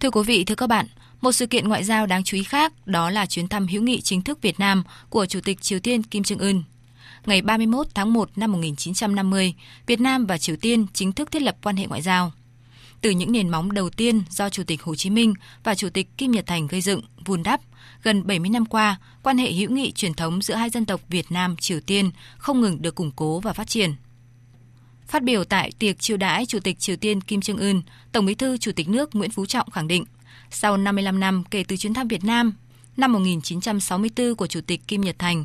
Thưa 0.00 0.10
quý 0.10 0.22
vị, 0.26 0.44
thưa 0.44 0.54
các 0.54 0.66
bạn, 0.66 0.86
một 1.20 1.32
sự 1.32 1.46
kiện 1.46 1.68
ngoại 1.68 1.84
giao 1.84 2.06
đáng 2.06 2.24
chú 2.24 2.36
ý 2.36 2.44
khác 2.44 2.86
đó 2.86 3.10
là 3.10 3.26
chuyến 3.26 3.48
thăm 3.48 3.66
hữu 3.66 3.82
nghị 3.82 4.00
chính 4.00 4.22
thức 4.22 4.42
Việt 4.42 4.60
Nam 4.60 4.82
của 5.08 5.26
Chủ 5.26 5.40
tịch 5.44 5.62
Triều 5.62 5.80
Tiên 5.80 6.02
Kim 6.02 6.22
Jong 6.22 6.38
Un 6.38 6.62
ngày 7.26 7.42
31 7.42 7.86
tháng 7.94 8.12
1 8.12 8.30
năm 8.36 8.52
1950, 8.52 9.54
Việt 9.86 10.00
Nam 10.00 10.26
và 10.26 10.38
Triều 10.38 10.56
Tiên 10.56 10.86
chính 10.94 11.12
thức 11.12 11.30
thiết 11.30 11.42
lập 11.42 11.56
quan 11.62 11.76
hệ 11.76 11.86
ngoại 11.86 12.02
giao. 12.02 12.32
Từ 13.00 13.10
những 13.10 13.32
nền 13.32 13.48
móng 13.48 13.72
đầu 13.72 13.90
tiên 13.90 14.22
do 14.30 14.48
Chủ 14.48 14.62
tịch 14.66 14.82
Hồ 14.82 14.94
Chí 14.94 15.10
Minh 15.10 15.34
và 15.64 15.74
Chủ 15.74 15.88
tịch 15.88 16.08
Kim 16.16 16.30
Nhật 16.30 16.46
Thành 16.46 16.66
gây 16.66 16.80
dựng, 16.80 17.00
vun 17.24 17.42
đắp, 17.42 17.60
gần 18.02 18.26
70 18.26 18.50
năm 18.50 18.66
qua, 18.66 18.96
quan 19.22 19.38
hệ 19.38 19.52
hữu 19.52 19.70
nghị 19.70 19.92
truyền 19.92 20.14
thống 20.14 20.42
giữa 20.42 20.54
hai 20.54 20.70
dân 20.70 20.86
tộc 20.86 21.00
Việt 21.08 21.32
Nam 21.32 21.56
Triều 21.56 21.80
Tiên 21.80 22.10
không 22.38 22.60
ngừng 22.60 22.82
được 22.82 22.94
củng 22.94 23.10
cố 23.16 23.40
và 23.40 23.52
phát 23.52 23.68
triển. 23.68 23.94
Phát 25.10 25.22
biểu 25.22 25.44
tại 25.44 25.72
tiệc 25.78 25.98
chiêu 25.98 26.16
đãi 26.16 26.46
Chủ 26.46 26.58
tịch 26.60 26.78
Triều 26.78 26.96
Tiên 26.96 27.20
Kim 27.20 27.40
Jong 27.40 27.70
Un, 27.70 27.82
Tổng 28.12 28.26
Bí 28.26 28.34
thư 28.34 28.58
Chủ 28.58 28.72
tịch 28.72 28.88
nước 28.88 29.14
Nguyễn 29.14 29.30
Phú 29.30 29.46
Trọng 29.46 29.70
khẳng 29.70 29.88
định, 29.88 30.04
sau 30.50 30.76
55 30.76 31.20
năm 31.20 31.44
kể 31.50 31.64
từ 31.68 31.76
chuyến 31.76 31.94
thăm 31.94 32.08
Việt 32.08 32.24
Nam 32.24 32.52
năm 32.96 33.12
1964 33.12 34.34
của 34.34 34.46
Chủ 34.46 34.60
tịch 34.66 34.80
Kim 34.88 35.00
Nhật 35.00 35.18
Thành, 35.18 35.44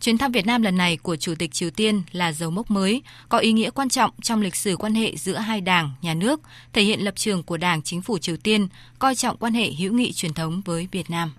chuyến 0.00 0.18
thăm 0.18 0.32
Việt 0.32 0.46
Nam 0.46 0.62
lần 0.62 0.76
này 0.76 0.96
của 0.96 1.16
Chủ 1.16 1.34
tịch 1.38 1.52
Triều 1.52 1.70
Tiên 1.70 2.02
là 2.12 2.32
dấu 2.32 2.50
mốc 2.50 2.70
mới, 2.70 3.02
có 3.28 3.38
ý 3.38 3.52
nghĩa 3.52 3.70
quan 3.70 3.88
trọng 3.88 4.10
trong 4.22 4.42
lịch 4.42 4.56
sử 4.56 4.76
quan 4.76 4.94
hệ 4.94 5.16
giữa 5.16 5.36
hai 5.36 5.60
đảng, 5.60 5.92
nhà 6.02 6.14
nước, 6.14 6.40
thể 6.72 6.82
hiện 6.82 7.00
lập 7.00 7.14
trường 7.16 7.42
của 7.42 7.56
Đảng 7.56 7.82
Chính 7.82 8.02
phủ 8.02 8.18
Triều 8.18 8.36
Tiên, 8.36 8.68
coi 8.98 9.14
trọng 9.14 9.36
quan 9.36 9.54
hệ 9.54 9.72
hữu 9.72 9.92
nghị 9.92 10.12
truyền 10.12 10.34
thống 10.34 10.62
với 10.64 10.88
Việt 10.92 11.10
Nam. 11.10 11.32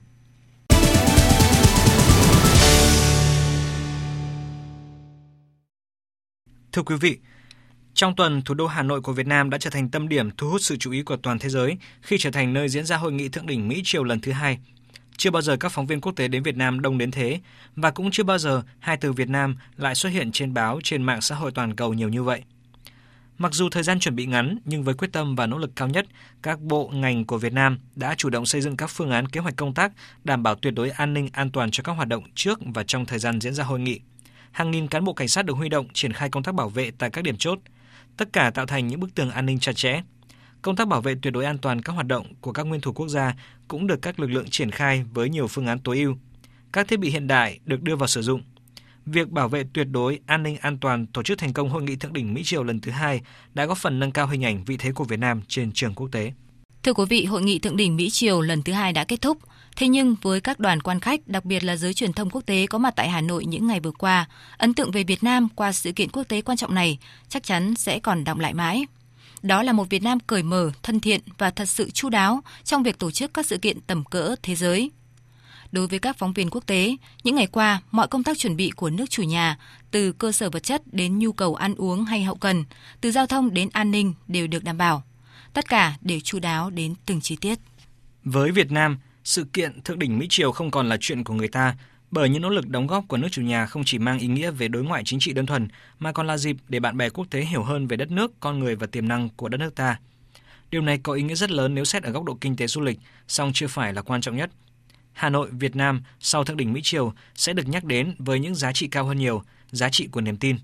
Thưa 6.72 6.82
quý 6.82 6.96
vị, 7.02 7.18
trong 7.96 8.16
tuần, 8.16 8.42
thủ 8.42 8.54
đô 8.54 8.68
Hà 8.68 8.84
Nội 8.84 9.02
của 9.02 9.14
Việt 9.14 9.28
Nam 9.28 9.50
đã 9.50 9.58
trở 9.58 9.70
thành 9.70 9.90
tâm 9.90 10.08
điểm 10.08 10.32
thu 10.38 10.50
hút 10.50 10.62
sự 10.62 10.78
chú 10.78 10.92
ý 10.92 11.04
của 11.04 11.16
toàn 11.16 11.40
thế 11.40 11.50
giới 11.50 11.78
khi 12.02 12.18
trở 12.20 12.32
thành 12.32 12.54
nơi 12.54 12.70
diễn 12.70 12.86
ra 12.86 12.98
hội 12.98 13.12
nghị 13.12 13.30
thượng 13.30 13.46
đỉnh 13.46 13.68
Mỹ 13.68 13.82
Triều 13.84 14.04
lần 14.04 14.20
thứ 14.20 14.32
hai. 14.32 14.60
Chưa 15.18 15.32
bao 15.32 15.42
giờ 15.42 15.58
các 15.58 15.72
phóng 15.72 15.86
viên 15.86 16.02
quốc 16.02 16.14
tế 16.16 16.28
đến 16.28 16.44
Việt 16.44 16.58
Nam 16.58 16.80
đông 16.80 16.98
đến 16.98 17.12
thế 17.12 17.40
và 17.76 17.92
cũng 17.92 18.12
chưa 18.12 18.24
bao 18.24 18.38
giờ 18.38 18.62
hai 18.80 18.98
từ 18.98 19.14
Việt 19.14 19.30
Nam 19.30 19.56
lại 19.78 19.96
xuất 19.96 20.10
hiện 20.10 20.32
trên 20.32 20.54
báo 20.54 20.80
trên 20.84 21.04
mạng 21.04 21.22
xã 21.22 21.36
hội 21.36 21.52
toàn 21.52 21.76
cầu 21.76 21.94
nhiều 21.94 22.10
như 22.10 22.24
vậy. 22.24 22.44
Mặc 23.38 23.54
dù 23.54 23.70
thời 23.70 23.84
gian 23.84 24.00
chuẩn 24.00 24.16
bị 24.16 24.26
ngắn, 24.26 24.58
nhưng 24.66 24.84
với 24.84 24.94
quyết 24.94 25.12
tâm 25.12 25.36
và 25.36 25.48
nỗ 25.48 25.58
lực 25.58 25.72
cao 25.76 25.88
nhất, 25.88 26.06
các 26.44 26.62
bộ 26.62 26.92
ngành 26.94 27.26
của 27.26 27.38
Việt 27.38 27.54
Nam 27.54 27.80
đã 27.96 28.16
chủ 28.16 28.30
động 28.30 28.46
xây 28.46 28.62
dựng 28.62 28.78
các 28.78 28.90
phương 28.90 29.12
án 29.12 29.28
kế 29.28 29.40
hoạch 29.40 29.56
công 29.56 29.74
tác 29.74 29.92
đảm 30.24 30.44
bảo 30.44 30.56
tuyệt 30.56 30.74
đối 30.74 30.90
an 30.90 31.14
ninh 31.14 31.30
an 31.34 31.52
toàn 31.52 31.72
cho 31.72 31.84
các 31.84 31.92
hoạt 31.92 32.08
động 32.08 32.24
trước 32.36 32.60
và 32.74 32.84
trong 32.84 33.06
thời 33.06 33.20
gian 33.20 33.42
diễn 33.42 33.54
ra 33.54 33.64
hội 33.64 33.80
nghị. 33.80 34.00
Hàng 34.52 34.72
nghìn 34.72 34.88
cán 34.88 35.04
bộ 35.04 35.14
cảnh 35.14 35.28
sát 35.28 35.46
được 35.46 35.54
huy 35.54 35.70
động 35.70 35.88
triển 35.94 36.14
khai 36.14 36.30
công 36.30 36.44
tác 36.44 36.56
bảo 36.56 36.70
vệ 36.70 36.92
tại 36.92 37.10
các 37.10 37.24
điểm 37.24 37.36
chốt, 37.38 37.60
tất 38.18 38.34
cả 38.34 38.50
tạo 38.50 38.66
thành 38.66 38.88
những 38.88 39.00
bức 39.00 39.16
tường 39.16 39.30
an 39.30 39.46
ninh 39.46 39.60
chặt 39.60 39.76
chẽ. 39.76 40.02
Công 40.62 40.76
tác 40.76 40.88
bảo 40.88 41.02
vệ 41.02 41.16
tuyệt 41.22 41.34
đối 41.34 41.46
an 41.46 41.58
toàn 41.58 41.82
các 41.82 41.94
hoạt 41.94 42.08
động 42.08 42.34
của 42.42 42.52
các 42.52 42.64
nguyên 42.64 42.82
thủ 42.82 42.94
quốc 42.94 43.08
gia 43.08 43.36
cũng 43.68 43.88
được 43.88 44.02
các 44.02 44.20
lực 44.20 44.28
lượng 44.28 44.50
triển 44.50 44.72
khai 44.72 45.04
với 45.14 45.30
nhiều 45.30 45.48
phương 45.48 45.68
án 45.68 45.80
tối 45.80 45.98
ưu. 45.98 46.16
Các 46.74 46.88
thiết 46.88 47.00
bị 47.00 47.10
hiện 47.10 47.28
đại 47.28 47.60
được 47.66 47.82
đưa 47.82 47.96
vào 47.96 48.08
sử 48.08 48.22
dụng. 48.22 48.42
Việc 49.06 49.30
bảo 49.30 49.50
vệ 49.50 49.64
tuyệt 49.74 49.88
đối 49.92 50.20
an 50.26 50.44
ninh 50.44 50.58
an 50.58 50.78
toàn 50.78 51.08
tổ 51.08 51.24
chức 51.24 51.40
thành 51.40 51.54
công 51.54 51.70
hội 51.70 51.84
nghị 51.84 51.96
thượng 51.96 52.14
đỉnh 52.14 52.34
Mỹ 52.34 52.44
Triều 52.44 52.64
lần 52.64 52.80
thứ 52.80 52.92
hai 52.92 53.22
đã 53.54 53.66
góp 53.66 53.78
phần 53.78 54.00
nâng 54.00 54.12
cao 54.12 54.28
hình 54.28 54.46
ảnh 54.46 54.64
vị 54.66 54.78
thế 54.78 54.92
của 54.92 55.04
Việt 55.04 55.20
Nam 55.20 55.42
trên 55.48 55.72
trường 55.72 55.94
quốc 55.94 56.10
tế. 56.12 56.34
Thưa 56.84 56.94
quý 56.94 57.06
vị, 57.10 57.26
hội 57.26 57.42
nghị 57.42 57.60
thượng 57.60 57.78
đỉnh 57.78 57.96
Mỹ 57.96 58.10
Triều 58.10 58.42
lần 58.42 58.64
thứ 58.64 58.74
hai 58.74 58.94
đã 58.94 59.04
kết 59.04 59.22
thúc. 59.22 59.38
Thế 59.76 59.88
nhưng 59.88 60.16
với 60.22 60.42
các 60.42 60.60
đoàn 60.60 60.82
quan 60.82 61.00
khách, 61.00 61.28
đặc 61.28 61.46
biệt 61.46 61.64
là 61.64 61.76
giới 61.76 61.94
truyền 61.94 62.14
thông 62.14 62.30
quốc 62.30 62.42
tế 62.46 62.68
có 62.68 62.78
mặt 62.78 62.94
tại 62.96 63.10
Hà 63.10 63.22
Nội 63.22 63.46
những 63.46 63.68
ngày 63.68 63.80
vừa 63.80 63.92
qua, 63.92 64.26
ấn 64.58 64.74
tượng 64.74 64.92
về 64.92 65.04
Việt 65.04 65.24
Nam 65.24 65.48
qua 65.56 65.72
sự 65.72 65.92
kiện 65.92 66.10
quốc 66.10 66.24
tế 66.24 66.42
quan 66.42 66.58
trọng 66.58 66.76
này 66.76 66.98
chắc 67.30 67.44
chắn 67.44 67.76
sẽ 67.76 68.00
còn 68.00 68.24
đọng 68.24 68.40
lại 68.40 68.54
mãi. 68.54 68.86
Đó 69.42 69.64
là 69.64 69.74
một 69.74 69.90
Việt 69.90 70.04
Nam 70.04 70.20
cởi 70.20 70.44
mở, 70.44 70.72
thân 70.84 71.00
thiện 71.00 71.22
và 71.38 71.52
thật 71.52 71.66
sự 71.70 71.92
chu 71.92 72.10
đáo 72.10 72.42
trong 72.64 72.84
việc 72.84 73.00
tổ 73.00 73.12
chức 73.12 73.34
các 73.34 73.46
sự 73.46 73.58
kiện 73.58 73.82
tầm 73.82 74.04
cỡ 74.04 74.36
thế 74.44 74.56
giới. 74.56 74.92
Đối 75.72 75.88
với 75.88 76.00
các 76.00 76.18
phóng 76.18 76.34
viên 76.34 76.50
quốc 76.50 76.66
tế, 76.66 76.96
những 77.24 77.36
ngày 77.36 77.48
qua, 77.48 77.82
mọi 77.92 78.08
công 78.08 78.24
tác 78.24 78.38
chuẩn 78.38 78.56
bị 78.56 78.70
của 78.70 78.90
nước 78.90 79.10
chủ 79.10 79.24
nhà, 79.24 79.58
từ 79.92 80.12
cơ 80.12 80.32
sở 80.32 80.50
vật 80.50 80.64
chất 80.64 80.82
đến 80.94 81.20
nhu 81.20 81.32
cầu 81.32 81.56
ăn 81.56 81.76
uống 81.76 82.06
hay 82.06 82.24
hậu 82.24 82.36
cần, 82.36 82.64
từ 83.02 83.12
giao 83.12 83.28
thông 83.28 83.54
đến 83.54 83.70
an 83.74 83.92
ninh 83.92 84.14
đều 84.28 84.48
được 84.48 84.64
đảm 84.64 84.78
bảo. 84.78 85.04
Tất 85.54 85.70
cả 85.70 85.96
đều 86.02 86.20
chu 86.20 86.40
đáo 86.40 86.70
đến 86.70 86.94
từng 87.06 87.22
chi 87.22 87.38
tiết. 87.42 87.60
Với 88.24 88.52
Việt 88.52 88.72
Nam, 88.72 88.98
sự 89.26 89.44
kiện 89.54 89.82
thượng 89.82 90.00
đỉnh 90.00 90.20
Mỹ 90.20 90.28
Triều 90.30 90.52
không 90.52 90.72
còn 90.72 90.90
là 90.90 90.98
chuyện 91.00 91.24
của 91.24 91.34
người 91.34 91.48
ta, 91.48 91.76
bởi 92.12 92.30
những 92.30 92.42
nỗ 92.42 92.50
lực 92.50 92.70
đóng 92.70 92.88
góp 92.88 93.08
của 93.08 93.18
nước 93.18 93.28
chủ 93.32 93.42
nhà 93.42 93.66
không 93.66 93.84
chỉ 93.86 94.00
mang 94.00 94.20
ý 94.20 94.28
nghĩa 94.28 94.52
về 94.52 94.68
đối 94.68 94.84
ngoại 94.84 95.04
chính 95.06 95.20
trị 95.20 95.34
đơn 95.34 95.46
thuần, 95.46 95.68
mà 96.00 96.12
còn 96.12 96.28
là 96.28 96.38
dịp 96.38 96.58
để 96.70 96.80
bạn 96.80 96.98
bè 96.98 97.10
quốc 97.10 97.28
tế 97.30 97.42
hiểu 97.42 97.64
hơn 97.64 97.88
về 97.88 97.98
đất 97.98 98.12
nước, 98.12 98.40
con 98.40 98.60
người 98.60 98.76
và 98.76 98.88
tiềm 98.88 99.08
năng 99.08 99.30
của 99.30 99.50
đất 99.50 99.58
nước 99.58 99.76
ta. 99.76 100.00
Điều 100.72 100.82
này 100.82 101.00
có 101.04 101.14
ý 101.14 101.24
nghĩa 101.24 101.36
rất 101.36 101.52
lớn 101.52 101.76
nếu 101.76 101.86
xét 101.86 102.04
ở 102.04 102.12
góc 102.12 102.24
độ 102.24 102.38
kinh 102.42 102.56
tế 102.56 102.68
du 102.68 102.82
lịch, 102.82 103.00
song 103.28 103.52
chưa 103.54 103.68
phải 103.68 103.94
là 103.94 104.02
quan 104.02 104.22
trọng 104.22 104.36
nhất. 104.36 104.50
Hà 105.14 105.30
Nội, 105.30 105.50
Việt 105.52 105.76
Nam 105.76 106.04
sau 106.20 106.44
thượng 106.44 106.58
đỉnh 106.58 106.74
Mỹ 106.74 106.82
Triều 106.84 107.14
sẽ 107.36 107.54
được 107.54 107.68
nhắc 107.68 107.84
đến 107.84 108.16
với 108.18 108.40
những 108.40 108.56
giá 108.56 108.72
trị 108.72 108.88
cao 108.88 109.06
hơn 109.06 109.18
nhiều, 109.18 109.42
giá 109.72 109.90
trị 109.90 110.08
của 110.12 110.22
niềm 110.22 110.38
tin. 110.38 110.58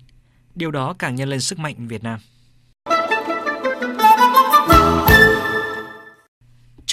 Điều 0.54 0.70
đó 0.70 0.94
càng 0.98 1.14
nhân 1.14 1.28
lên 1.28 1.40
sức 1.40 1.58
mạnh 1.58 1.88
Việt 1.88 2.02
Nam. 2.02 2.20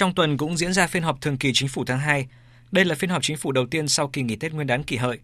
Trong 0.00 0.14
tuần 0.14 0.36
cũng 0.36 0.56
diễn 0.56 0.72
ra 0.72 0.86
phiên 0.86 1.02
họp 1.02 1.20
thường 1.20 1.36
kỳ 1.36 1.52
chính 1.54 1.68
phủ 1.68 1.84
tháng 1.84 1.98
2. 1.98 2.26
Đây 2.72 2.84
là 2.84 2.94
phiên 2.94 3.10
họp 3.10 3.22
chính 3.22 3.36
phủ 3.36 3.52
đầu 3.52 3.66
tiên 3.66 3.88
sau 3.88 4.08
kỳ 4.08 4.22
nghỉ 4.22 4.36
Tết 4.36 4.52
Nguyên 4.52 4.66
đán 4.66 4.82
kỷ 4.82 4.96
hợi. 4.96 5.18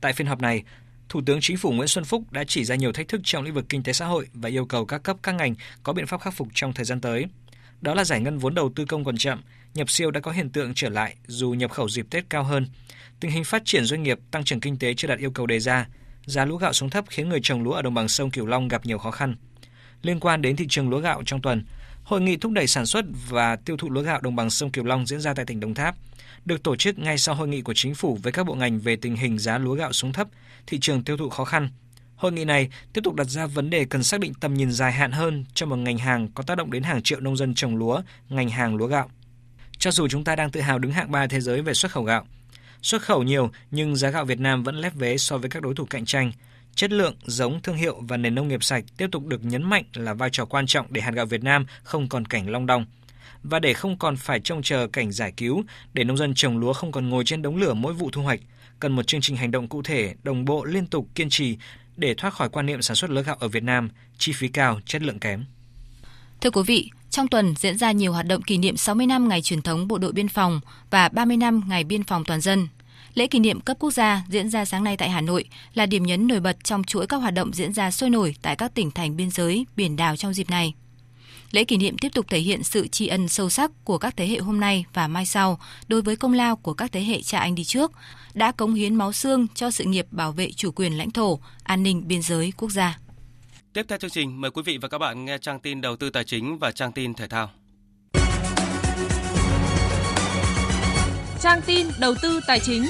Tại 0.00 0.12
phiên 0.12 0.26
họp 0.26 0.40
này, 0.40 0.62
Thủ 1.08 1.20
tướng 1.26 1.38
Chính 1.40 1.56
phủ 1.56 1.72
Nguyễn 1.72 1.88
Xuân 1.88 2.04
Phúc 2.04 2.32
đã 2.32 2.44
chỉ 2.44 2.64
ra 2.64 2.74
nhiều 2.74 2.92
thách 2.92 3.08
thức 3.08 3.20
trong 3.24 3.44
lĩnh 3.44 3.54
vực 3.54 3.64
kinh 3.68 3.82
tế 3.82 3.92
xã 3.92 4.06
hội 4.06 4.28
và 4.34 4.48
yêu 4.48 4.66
cầu 4.66 4.84
các 4.84 5.02
cấp 5.02 5.16
các 5.22 5.32
ngành 5.32 5.54
có 5.82 5.92
biện 5.92 6.06
pháp 6.06 6.20
khắc 6.20 6.34
phục 6.34 6.48
trong 6.54 6.72
thời 6.72 6.84
gian 6.84 7.00
tới. 7.00 7.26
Đó 7.80 7.94
là 7.94 8.04
giải 8.04 8.20
ngân 8.20 8.38
vốn 8.38 8.54
đầu 8.54 8.72
tư 8.76 8.84
công 8.84 9.04
còn 9.04 9.16
chậm, 9.16 9.42
nhập 9.74 9.90
siêu 9.90 10.10
đã 10.10 10.20
có 10.20 10.30
hiện 10.30 10.50
tượng 10.50 10.74
trở 10.74 10.88
lại 10.88 11.16
dù 11.26 11.50
nhập 11.50 11.70
khẩu 11.70 11.88
dịp 11.88 12.06
Tết 12.10 12.30
cao 12.30 12.44
hơn. 12.44 12.66
Tình 13.20 13.30
hình 13.30 13.44
phát 13.44 13.62
triển 13.64 13.84
doanh 13.84 14.02
nghiệp, 14.02 14.18
tăng 14.30 14.44
trưởng 14.44 14.60
kinh 14.60 14.78
tế 14.78 14.94
chưa 14.94 15.08
đạt 15.08 15.18
yêu 15.18 15.30
cầu 15.30 15.46
đề 15.46 15.60
ra. 15.60 15.86
Giá 16.26 16.44
lúa 16.44 16.56
gạo 16.56 16.72
xuống 16.72 16.90
thấp 16.90 17.04
khiến 17.08 17.28
người 17.28 17.40
trồng 17.42 17.62
lúa 17.62 17.72
ở 17.72 17.82
đồng 17.82 17.94
bằng 17.94 18.08
sông 18.08 18.30
Cửu 18.30 18.46
Long 18.46 18.68
gặp 18.68 18.86
nhiều 18.86 18.98
khó 18.98 19.10
khăn. 19.10 19.36
Liên 20.02 20.20
quan 20.20 20.42
đến 20.42 20.56
thị 20.56 20.66
trường 20.68 20.88
lúa 20.88 21.00
gạo 21.00 21.22
trong 21.26 21.42
tuần, 21.42 21.64
Hội 22.04 22.20
nghị 22.20 22.36
thúc 22.36 22.52
đẩy 22.52 22.66
sản 22.66 22.86
xuất 22.86 23.04
và 23.28 23.56
tiêu 23.56 23.76
thụ 23.76 23.90
lúa 23.90 24.02
gạo 24.02 24.20
đồng 24.20 24.36
bằng 24.36 24.50
sông 24.50 24.70
Kiều 24.70 24.84
Long 24.84 25.06
diễn 25.06 25.20
ra 25.20 25.34
tại 25.34 25.44
tỉnh 25.44 25.60
Đồng 25.60 25.74
Tháp, 25.74 25.96
được 26.44 26.62
tổ 26.62 26.76
chức 26.76 26.98
ngay 26.98 27.18
sau 27.18 27.34
hội 27.34 27.48
nghị 27.48 27.62
của 27.62 27.74
chính 27.74 27.94
phủ 27.94 28.18
với 28.22 28.32
các 28.32 28.46
bộ 28.46 28.54
ngành 28.54 28.80
về 28.80 28.96
tình 28.96 29.16
hình 29.16 29.38
giá 29.38 29.58
lúa 29.58 29.74
gạo 29.74 29.92
xuống 29.92 30.12
thấp, 30.12 30.28
thị 30.66 30.78
trường 30.80 31.04
tiêu 31.04 31.16
thụ 31.16 31.28
khó 31.28 31.44
khăn. 31.44 31.68
Hội 32.16 32.32
nghị 32.32 32.44
này 32.44 32.68
tiếp 32.92 33.00
tục 33.04 33.14
đặt 33.14 33.24
ra 33.24 33.46
vấn 33.46 33.70
đề 33.70 33.84
cần 33.84 34.02
xác 34.02 34.20
định 34.20 34.34
tầm 34.40 34.54
nhìn 34.54 34.72
dài 34.72 34.92
hạn 34.92 35.12
hơn 35.12 35.44
cho 35.54 35.66
một 35.66 35.76
ngành 35.76 35.98
hàng 35.98 36.28
có 36.34 36.42
tác 36.42 36.58
động 36.58 36.70
đến 36.70 36.82
hàng 36.82 37.02
triệu 37.02 37.20
nông 37.20 37.36
dân 37.36 37.54
trồng 37.54 37.76
lúa, 37.76 38.02
ngành 38.28 38.48
hàng 38.48 38.76
lúa 38.76 38.86
gạo. 38.86 39.10
Cho 39.78 39.90
dù 39.90 40.08
chúng 40.08 40.24
ta 40.24 40.36
đang 40.36 40.50
tự 40.50 40.60
hào 40.60 40.78
đứng 40.78 40.92
hạng 40.92 41.10
3 41.10 41.26
thế 41.26 41.40
giới 41.40 41.62
về 41.62 41.74
xuất 41.74 41.92
khẩu 41.92 42.04
gạo, 42.04 42.26
xuất 42.82 43.02
khẩu 43.02 43.22
nhiều 43.22 43.50
nhưng 43.70 43.96
giá 43.96 44.10
gạo 44.10 44.24
Việt 44.24 44.40
Nam 44.40 44.62
vẫn 44.62 44.76
lép 44.76 44.94
vế 44.94 45.16
so 45.18 45.38
với 45.38 45.50
các 45.50 45.62
đối 45.62 45.74
thủ 45.74 45.84
cạnh 45.84 46.04
tranh. 46.04 46.32
Chất 46.74 46.92
lượng, 46.92 47.14
giống, 47.24 47.62
thương 47.62 47.76
hiệu 47.76 48.02
và 48.08 48.16
nền 48.16 48.34
nông 48.34 48.48
nghiệp 48.48 48.64
sạch 48.64 48.84
tiếp 48.96 49.06
tục 49.12 49.26
được 49.26 49.44
nhấn 49.44 49.62
mạnh 49.62 49.84
là 49.94 50.14
vai 50.14 50.28
trò 50.32 50.44
quan 50.44 50.66
trọng 50.66 50.86
để 50.90 51.00
hạt 51.00 51.14
gạo 51.14 51.26
Việt 51.26 51.42
Nam 51.42 51.66
không 51.82 52.08
còn 52.08 52.24
cảnh 52.24 52.50
long 52.50 52.66
đong 52.66 52.86
và 53.44 53.58
để 53.58 53.74
không 53.74 53.98
còn 53.98 54.16
phải 54.16 54.40
trông 54.40 54.62
chờ 54.62 54.86
cảnh 54.86 55.12
giải 55.12 55.32
cứu, 55.36 55.64
để 55.92 56.04
nông 56.04 56.16
dân 56.16 56.34
trồng 56.34 56.58
lúa 56.58 56.72
không 56.72 56.92
còn 56.92 57.08
ngồi 57.08 57.24
trên 57.24 57.42
đống 57.42 57.56
lửa 57.56 57.74
mỗi 57.74 57.92
vụ 57.94 58.10
thu 58.12 58.22
hoạch, 58.22 58.40
cần 58.80 58.92
một 58.92 59.06
chương 59.06 59.20
trình 59.20 59.36
hành 59.36 59.50
động 59.50 59.68
cụ 59.68 59.82
thể, 59.82 60.14
đồng 60.22 60.44
bộ, 60.44 60.64
liên 60.64 60.86
tục, 60.86 61.08
kiên 61.14 61.30
trì 61.30 61.56
để 61.96 62.14
thoát 62.14 62.34
khỏi 62.34 62.48
quan 62.48 62.66
niệm 62.66 62.82
sản 62.82 62.96
xuất 62.96 63.10
lúa 63.10 63.22
gạo 63.22 63.36
ở 63.40 63.48
Việt 63.48 63.62
Nam 63.62 63.88
chi 64.18 64.32
phí 64.36 64.48
cao, 64.48 64.80
chất 64.86 65.02
lượng 65.02 65.18
kém. 65.18 65.44
Thưa 66.40 66.50
quý 66.50 66.62
vị, 66.66 66.90
trong 67.10 67.28
tuần 67.28 67.54
diễn 67.56 67.78
ra 67.78 67.92
nhiều 67.92 68.12
hoạt 68.12 68.26
động 68.26 68.42
kỷ 68.42 68.58
niệm 68.58 68.76
60 68.76 69.06
năm 69.06 69.28
ngày 69.28 69.42
truyền 69.42 69.62
thống 69.62 69.88
Bộ 69.88 69.98
đội 69.98 70.12
Biên 70.12 70.28
phòng 70.28 70.60
và 70.90 71.08
30 71.08 71.36
năm 71.36 71.62
ngày 71.68 71.84
biên 71.84 72.04
phòng 72.04 72.24
toàn 72.24 72.40
dân. 72.40 72.68
Lễ 73.14 73.26
kỷ 73.26 73.38
niệm 73.38 73.60
cấp 73.60 73.76
quốc 73.80 73.90
gia 73.90 74.24
diễn 74.28 74.50
ra 74.50 74.64
sáng 74.64 74.84
nay 74.84 74.96
tại 74.96 75.10
Hà 75.10 75.20
Nội 75.20 75.44
là 75.74 75.86
điểm 75.86 76.02
nhấn 76.02 76.26
nổi 76.26 76.40
bật 76.40 76.56
trong 76.64 76.84
chuỗi 76.84 77.06
các 77.06 77.16
hoạt 77.16 77.34
động 77.34 77.52
diễn 77.52 77.72
ra 77.72 77.90
sôi 77.90 78.10
nổi 78.10 78.34
tại 78.42 78.56
các 78.56 78.74
tỉnh 78.74 78.90
thành 78.90 79.16
biên 79.16 79.30
giới, 79.30 79.66
biển 79.76 79.96
đảo 79.96 80.16
trong 80.16 80.34
dịp 80.34 80.50
này. 80.50 80.74
Lễ 81.50 81.64
kỷ 81.64 81.76
niệm 81.76 81.98
tiếp 81.98 82.08
tục 82.14 82.26
thể 82.28 82.38
hiện 82.38 82.62
sự 82.62 82.88
tri 82.88 83.06
ân 83.06 83.28
sâu 83.28 83.50
sắc 83.50 83.70
của 83.84 83.98
các 83.98 84.16
thế 84.16 84.26
hệ 84.26 84.38
hôm 84.38 84.60
nay 84.60 84.84
và 84.92 85.08
mai 85.08 85.26
sau 85.26 85.58
đối 85.88 86.02
với 86.02 86.16
công 86.16 86.32
lao 86.32 86.56
của 86.56 86.74
các 86.74 86.92
thế 86.92 87.00
hệ 87.00 87.22
cha 87.22 87.38
anh 87.38 87.54
đi 87.54 87.64
trước, 87.64 87.92
đã 88.34 88.52
cống 88.52 88.74
hiến 88.74 88.94
máu 88.94 89.12
xương 89.12 89.46
cho 89.54 89.70
sự 89.70 89.84
nghiệp 89.84 90.06
bảo 90.10 90.32
vệ 90.32 90.52
chủ 90.52 90.70
quyền 90.70 90.98
lãnh 90.98 91.10
thổ, 91.10 91.38
an 91.62 91.82
ninh 91.82 92.08
biên 92.08 92.22
giới 92.22 92.52
quốc 92.56 92.70
gia. 92.70 92.98
Tiếp 93.72 93.86
theo 93.88 93.98
chương 93.98 94.10
trình, 94.10 94.40
mời 94.40 94.50
quý 94.50 94.62
vị 94.62 94.78
và 94.78 94.88
các 94.88 94.98
bạn 94.98 95.24
nghe 95.24 95.38
trang 95.38 95.60
tin 95.60 95.80
đầu 95.80 95.96
tư 95.96 96.10
tài 96.10 96.24
chính 96.24 96.58
và 96.58 96.72
trang 96.72 96.92
tin 96.92 97.14
thể 97.14 97.28
thao. 97.28 97.50
Trang 101.44 101.60
tin 101.66 101.86
đầu 102.00 102.14
tư 102.22 102.40
tài 102.46 102.60
chính. 102.60 102.84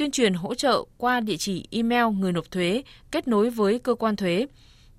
tuyên 0.00 0.10
truyền 0.10 0.34
hỗ 0.34 0.54
trợ 0.54 0.84
qua 0.98 1.20
địa 1.20 1.36
chỉ 1.36 1.66
email 1.70 2.04
người 2.04 2.32
nộp 2.32 2.50
thuế 2.50 2.82
kết 3.10 3.28
nối 3.28 3.50
với 3.50 3.78
cơ 3.78 3.94
quan 3.94 4.16
thuế, 4.16 4.46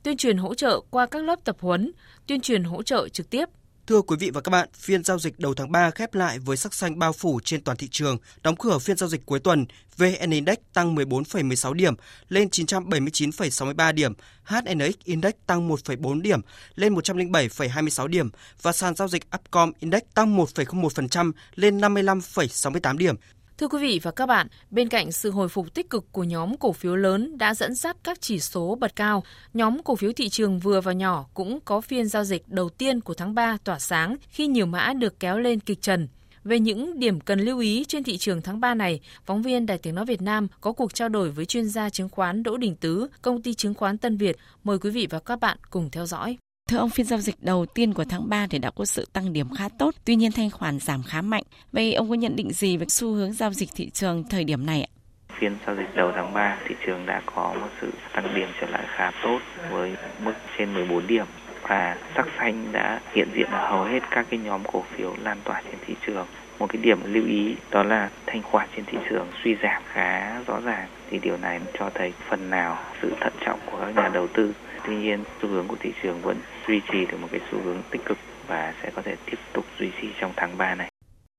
tuyên 0.04 0.18
truyền 0.18 0.38
hỗ 0.38 0.54
trợ 0.54 0.82
qua 0.90 1.06
các 1.06 1.24
lớp 1.24 1.36
tập 1.44 1.58
huấn, 1.60 1.92
tuyên 2.28 2.42
truyền 2.42 2.64
hỗ 2.64 2.84
trợ 2.84 3.08
trực 3.10 3.30
tiếp 3.30 3.46
Thưa 3.88 4.02
quý 4.02 4.16
vị 4.20 4.32
và 4.34 4.42
các 4.42 4.50
bạn, 4.50 4.70
phiên 4.74 5.04
giao 5.04 5.20
dịch 5.20 5.40
đầu 5.40 5.54
tháng 5.54 5.72
3 5.72 5.92
khép 5.92 6.14
lại 6.14 6.40
với 6.40 6.58
sắc 6.58 6.74
xanh 6.74 7.00
bao 7.00 7.14
phủ 7.14 7.40
trên 7.44 7.64
toàn 7.64 7.78
thị 7.78 7.88
trường. 7.92 8.18
Đóng 8.44 8.56
cửa 8.56 8.80
phiên 8.80 8.98
giao 8.98 9.10
dịch 9.10 9.26
cuối 9.26 9.40
tuần, 9.40 9.66
VN 9.98 10.30
Index 10.32 10.58
tăng 10.74 10.96
14,16 10.96 11.74
điểm 11.74 11.94
lên 12.30 12.48
979,63 12.48 13.94
điểm, 13.94 14.14
HNX 14.44 14.94
Index 15.04 15.34
tăng 15.46 15.70
1,4 15.70 16.22
điểm 16.22 16.42
lên 16.76 16.96
107,26 16.96 18.08
điểm 18.08 18.30
và 18.62 18.72
sàn 18.72 18.96
giao 18.96 19.08
dịch 19.08 19.24
Upcom 19.36 19.72
Index 19.80 20.02
tăng 20.14 20.38
1,01% 20.38 21.32
lên 21.56 21.78
55,68 21.78 22.98
điểm. 22.98 23.16
Thưa 23.62 23.68
quý 23.68 23.80
vị 23.82 24.00
và 24.04 24.12
các 24.12 24.26
bạn, 24.26 24.48
bên 24.72 24.90
cạnh 24.90 25.12
sự 25.12 25.32
hồi 25.32 25.50
phục 25.50 25.74
tích 25.74 25.90
cực 25.90 26.12
của 26.12 26.24
nhóm 26.24 26.58
cổ 26.58 26.72
phiếu 26.72 26.96
lớn 26.96 27.38
đã 27.38 27.54
dẫn 27.54 27.76
dắt 27.76 27.98
các 28.04 28.22
chỉ 28.22 28.40
số 28.40 28.78
bật 28.80 28.96
cao, 28.96 29.24
nhóm 29.54 29.84
cổ 29.84 29.96
phiếu 29.96 30.12
thị 30.14 30.30
trường 30.30 30.60
vừa 30.60 30.82
và 30.82 30.92
nhỏ 30.92 31.26
cũng 31.34 31.60
có 31.66 31.82
phiên 31.82 32.08
giao 32.08 32.24
dịch 32.24 32.48
đầu 32.48 32.70
tiên 32.70 33.02
của 33.02 33.14
tháng 33.14 33.36
3 33.36 33.58
tỏa 33.64 33.80
sáng 33.80 34.16
khi 34.30 34.48
nhiều 34.48 34.66
mã 34.66 34.94
được 34.94 35.20
kéo 35.20 35.40
lên 35.40 35.60
kịch 35.60 35.82
trần. 35.82 36.08
Về 36.44 36.60
những 36.60 37.00
điểm 37.00 37.20
cần 37.20 37.40
lưu 37.40 37.60
ý 37.60 37.86
trên 37.88 38.04
thị 38.04 38.18
trường 38.18 38.42
tháng 38.42 38.60
3 38.60 38.74
này, 38.74 39.00
phóng 39.26 39.42
viên 39.42 39.66
Đài 39.66 39.78
Tiếng 39.78 39.96
Nói 39.96 40.06
Việt 40.06 40.22
Nam 40.22 40.48
có 40.62 40.72
cuộc 40.74 40.94
trao 40.94 41.10
đổi 41.10 41.32
với 41.32 41.46
chuyên 41.46 41.70
gia 41.70 41.90
chứng 41.90 42.10
khoán 42.10 42.44
Đỗ 42.44 42.58
Đình 42.58 42.76
Tứ, 42.76 43.08
công 43.22 43.42
ty 43.42 43.54
chứng 43.54 43.74
khoán 43.74 43.98
Tân 43.98 44.18
Việt. 44.18 44.38
Mời 44.64 44.80
quý 44.80 44.90
vị 44.90 45.08
và 45.10 45.20
các 45.20 45.40
bạn 45.40 45.58
cùng 45.70 45.90
theo 45.90 46.06
dõi. 46.06 46.38
Thưa 46.72 46.78
ông, 46.78 46.90
phiên 46.90 47.06
giao 47.06 47.20
dịch 47.20 47.36
đầu 47.42 47.66
tiên 47.66 47.94
của 47.94 48.04
tháng 48.10 48.30
3 48.30 48.48
thì 48.50 48.60
đã 48.60 48.72
có 48.76 48.86
sự 48.86 49.06
tăng 49.14 49.34
điểm 49.34 49.48
khá 49.58 49.70
tốt, 49.80 49.96
tuy 50.06 50.16
nhiên 50.16 50.32
thanh 50.32 50.50
khoản 50.50 50.80
giảm 50.80 51.04
khá 51.04 51.22
mạnh. 51.22 51.44
Vậy 51.72 51.94
ông 51.94 52.10
có 52.10 52.16
nhận 52.16 52.36
định 52.36 52.52
gì 52.52 52.78
về 52.78 52.86
xu 52.90 53.14
hướng 53.14 53.34
giao 53.34 53.54
dịch 53.54 53.70
thị 53.76 53.90
trường 53.90 54.24
thời 54.30 54.44
điểm 54.44 54.66
này 54.66 54.82
ạ? 54.82 54.92
Phiên 55.40 55.56
giao 55.66 55.76
dịch 55.76 55.96
đầu 55.96 56.12
tháng 56.16 56.34
3, 56.34 56.58
thị 56.68 56.76
trường 56.86 57.06
đã 57.06 57.22
có 57.26 57.56
một 57.62 57.68
sự 57.82 57.92
tăng 58.14 58.36
điểm 58.36 58.48
trở 58.62 58.68
lại 58.68 58.86
khá 58.96 59.12
tốt 59.24 59.40
với 59.72 59.96
mức 60.24 60.34
trên 60.58 60.74
14 60.74 61.08
điểm 61.08 61.26
và 61.62 61.98
sắc 62.16 62.28
xanh 62.38 62.72
đã 62.72 63.02
hiện 63.14 63.28
diện 63.36 63.48
ở 63.52 63.70
hầu 63.70 63.84
hết 63.84 64.00
các 64.12 64.26
cái 64.30 64.40
nhóm 64.40 64.62
cổ 64.72 64.84
phiếu 64.96 65.16
lan 65.24 65.38
tỏa 65.44 65.62
trên 65.66 65.76
thị 65.88 65.96
trường. 66.08 66.28
Một 66.60 66.68
cái 66.70 66.82
điểm 66.82 67.14
lưu 67.14 67.26
ý 67.26 67.56
đó 67.72 67.84
là 67.84 68.10
thanh 68.26 68.44
khoản 68.44 68.70
trên 68.76 68.86
thị 68.86 68.98
trường 69.10 69.28
suy 69.44 69.56
giảm 69.64 69.82
khá 69.94 70.40
rõ 70.48 70.60
ràng 70.62 70.88
thì 71.10 71.20
điều 71.20 71.38
này 71.38 71.60
cho 71.80 71.90
thấy 71.94 72.14
phần 72.30 72.50
nào 72.50 72.78
sự 73.02 73.14
thận 73.22 73.34
trọng 73.46 73.60
của 73.66 73.78
các 73.82 73.96
nhà 73.96 74.10
đầu 74.14 74.28
tư 74.28 74.54
Tuy 74.88 74.96
nhiên, 74.96 75.24
xu 75.42 75.48
hướng 75.48 75.68
của 75.68 75.76
thị 75.80 75.94
trường 76.04 76.22
vẫn 76.22 76.38
duy 76.68 76.82
trì 76.92 77.06
được 77.12 77.18
một 77.22 77.28
cái 77.32 77.42
xu 77.52 77.60
hướng 77.64 77.82
tích 77.92 78.02
cực 78.06 78.18
và 78.48 78.74
sẽ 78.84 78.92
có 78.96 79.02
thể 79.02 79.16
tiếp 79.26 79.38
tục 79.54 79.66
duy 79.80 79.92
trì 80.02 80.08
trong 80.22 80.34
tháng 80.36 80.58
3 80.58 80.76
này. 80.76 80.90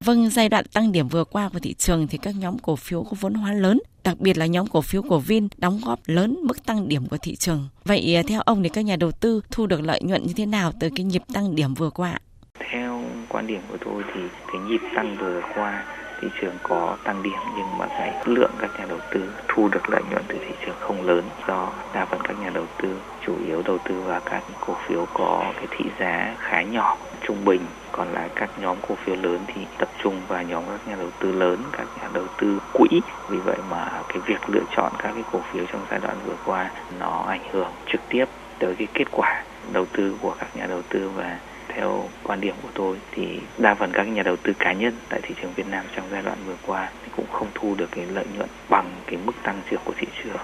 Vâng, 0.05 0.29
giai 0.29 0.49
đoạn 0.49 0.65
tăng 0.73 0.91
điểm 0.91 1.07
vừa 1.07 1.23
qua 1.23 1.49
của 1.53 1.59
thị 1.59 1.73
trường 1.73 2.07
thì 2.07 2.17
các 2.17 2.35
nhóm 2.39 2.57
cổ 2.59 2.75
phiếu 2.75 3.03
có 3.03 3.17
vốn 3.19 3.33
hóa 3.33 3.53
lớn, 3.53 3.79
đặc 4.03 4.19
biệt 4.19 4.37
là 4.37 4.45
nhóm 4.45 4.67
cổ 4.67 4.81
phiếu 4.81 5.01
của 5.01 5.19
Vin 5.19 5.47
đóng 5.57 5.79
góp 5.85 5.99
lớn 6.05 6.37
mức 6.43 6.65
tăng 6.65 6.87
điểm 6.87 7.05
của 7.09 7.17
thị 7.17 7.35
trường. 7.35 7.69
Vậy 7.85 8.15
à, 8.15 8.21
theo 8.27 8.41
ông 8.41 8.63
thì 8.63 8.69
các 8.69 8.81
nhà 8.81 8.95
đầu 8.95 9.11
tư 9.11 9.41
thu 9.51 9.67
được 9.67 9.81
lợi 9.81 10.01
nhuận 10.03 10.23
như 10.23 10.33
thế 10.35 10.45
nào 10.45 10.71
từ 10.79 10.89
cái 10.95 11.03
nhịp 11.03 11.21
tăng 11.33 11.55
điểm 11.55 11.73
vừa 11.73 11.89
qua? 11.89 12.19
Theo 12.71 13.01
quan 13.29 13.47
điểm 13.47 13.61
của 13.69 13.77
tôi 13.85 14.03
thì 14.13 14.21
cái 14.47 14.61
nhịp 14.61 14.81
tăng 14.95 15.17
vừa 15.19 15.41
qua 15.55 15.83
thị 16.23 16.29
trường 16.41 16.57
có 16.63 16.97
tăng 17.03 17.23
điểm 17.23 17.41
nhưng 17.53 17.77
mà 17.77 17.87
cái 17.93 18.13
lượng 18.25 18.51
các 18.59 18.71
nhà 18.77 18.85
đầu 18.85 18.99
tư 19.09 19.31
thu 19.47 19.67
được 19.67 19.89
lợi 19.89 20.01
nhuận 20.09 20.23
từ 20.27 20.37
thị 20.41 20.55
trường 20.65 20.75
không 20.79 21.01
lớn. 21.01 21.29
Do 21.47 21.73
đa 21.93 22.05
phần 22.05 22.21
các 22.21 22.39
nhà 22.39 22.49
đầu 22.49 22.67
tư, 22.77 23.01
chủ 23.21 23.37
yếu 23.37 23.61
đầu 23.61 23.79
tư 23.79 24.01
vào 24.01 24.21
các 24.25 24.43
cổ 24.59 24.77
phiếu 24.87 25.07
có 25.13 25.53
cái 25.55 25.67
thị 25.71 25.91
giá 25.99 26.35
khá 26.39 26.61
nhỏ, 26.61 26.97
trung 27.21 27.45
bình. 27.45 27.67
Còn 27.91 28.13
lại 28.13 28.29
các 28.35 28.49
nhóm 28.57 28.77
cổ 28.81 28.95
phiếu 29.05 29.15
lớn 29.15 29.45
thì 29.47 29.67
tập 29.77 29.89
trung 30.03 30.25
vào 30.27 30.43
nhóm 30.43 30.63
các 30.67 30.87
nhà 30.87 30.95
đầu 30.95 31.11
tư 31.19 31.31
lớn, 31.31 31.63
các 31.71 31.87
nhà 31.95 32.09
đầu 32.13 32.27
tư 32.37 32.59
quỹ. 32.73 33.01
Vì 33.27 33.39
vậy 33.39 33.57
mà 33.69 34.03
cái 34.09 34.21
việc 34.25 34.49
lựa 34.49 34.63
chọn 34.69 34.93
các 34.99 35.11
cái 35.13 35.23
cổ 35.31 35.41
phiếu 35.51 35.65
trong 35.71 35.85
giai 35.89 35.99
đoạn 35.99 36.19
vừa 36.25 36.37
qua 36.43 36.71
nó 36.89 37.25
ảnh 37.27 37.43
hưởng 37.51 37.73
trực 37.85 38.01
tiếp 38.09 38.25
tới 38.59 38.75
cái 38.77 38.87
kết 38.93 39.11
quả 39.11 39.45
đầu 39.71 39.85
tư 39.85 40.17
của 40.21 40.35
các 40.39 40.55
nhà 40.55 40.65
đầu 40.65 40.81
tư 40.89 41.09
và 41.09 41.39
theo 41.75 42.09
quan 42.23 42.41
điểm 42.41 42.55
của 42.61 42.69
tôi 42.73 42.97
thì 43.11 43.39
đa 43.57 43.75
phần 43.75 43.91
các 43.93 44.03
nhà 44.03 44.23
đầu 44.23 44.35
tư 44.35 44.53
cá 44.59 44.73
nhân 44.73 44.93
tại 45.09 45.19
thị 45.23 45.35
trường 45.41 45.53
Việt 45.55 45.67
Nam 45.69 45.85
trong 45.95 46.05
giai 46.11 46.21
đoạn 46.21 46.37
vừa 46.47 46.57
qua 46.65 46.91
cũng 47.15 47.25
không 47.31 47.47
thu 47.55 47.75
được 47.75 47.91
cái 47.91 48.05
lợi 48.05 48.25
nhuận 48.35 48.49
bằng 48.69 48.91
cái 49.07 49.17
mức 49.25 49.33
tăng 49.43 49.61
trưởng 49.69 49.81
của 49.85 49.93
thị 49.97 50.07
trường. 50.23 50.37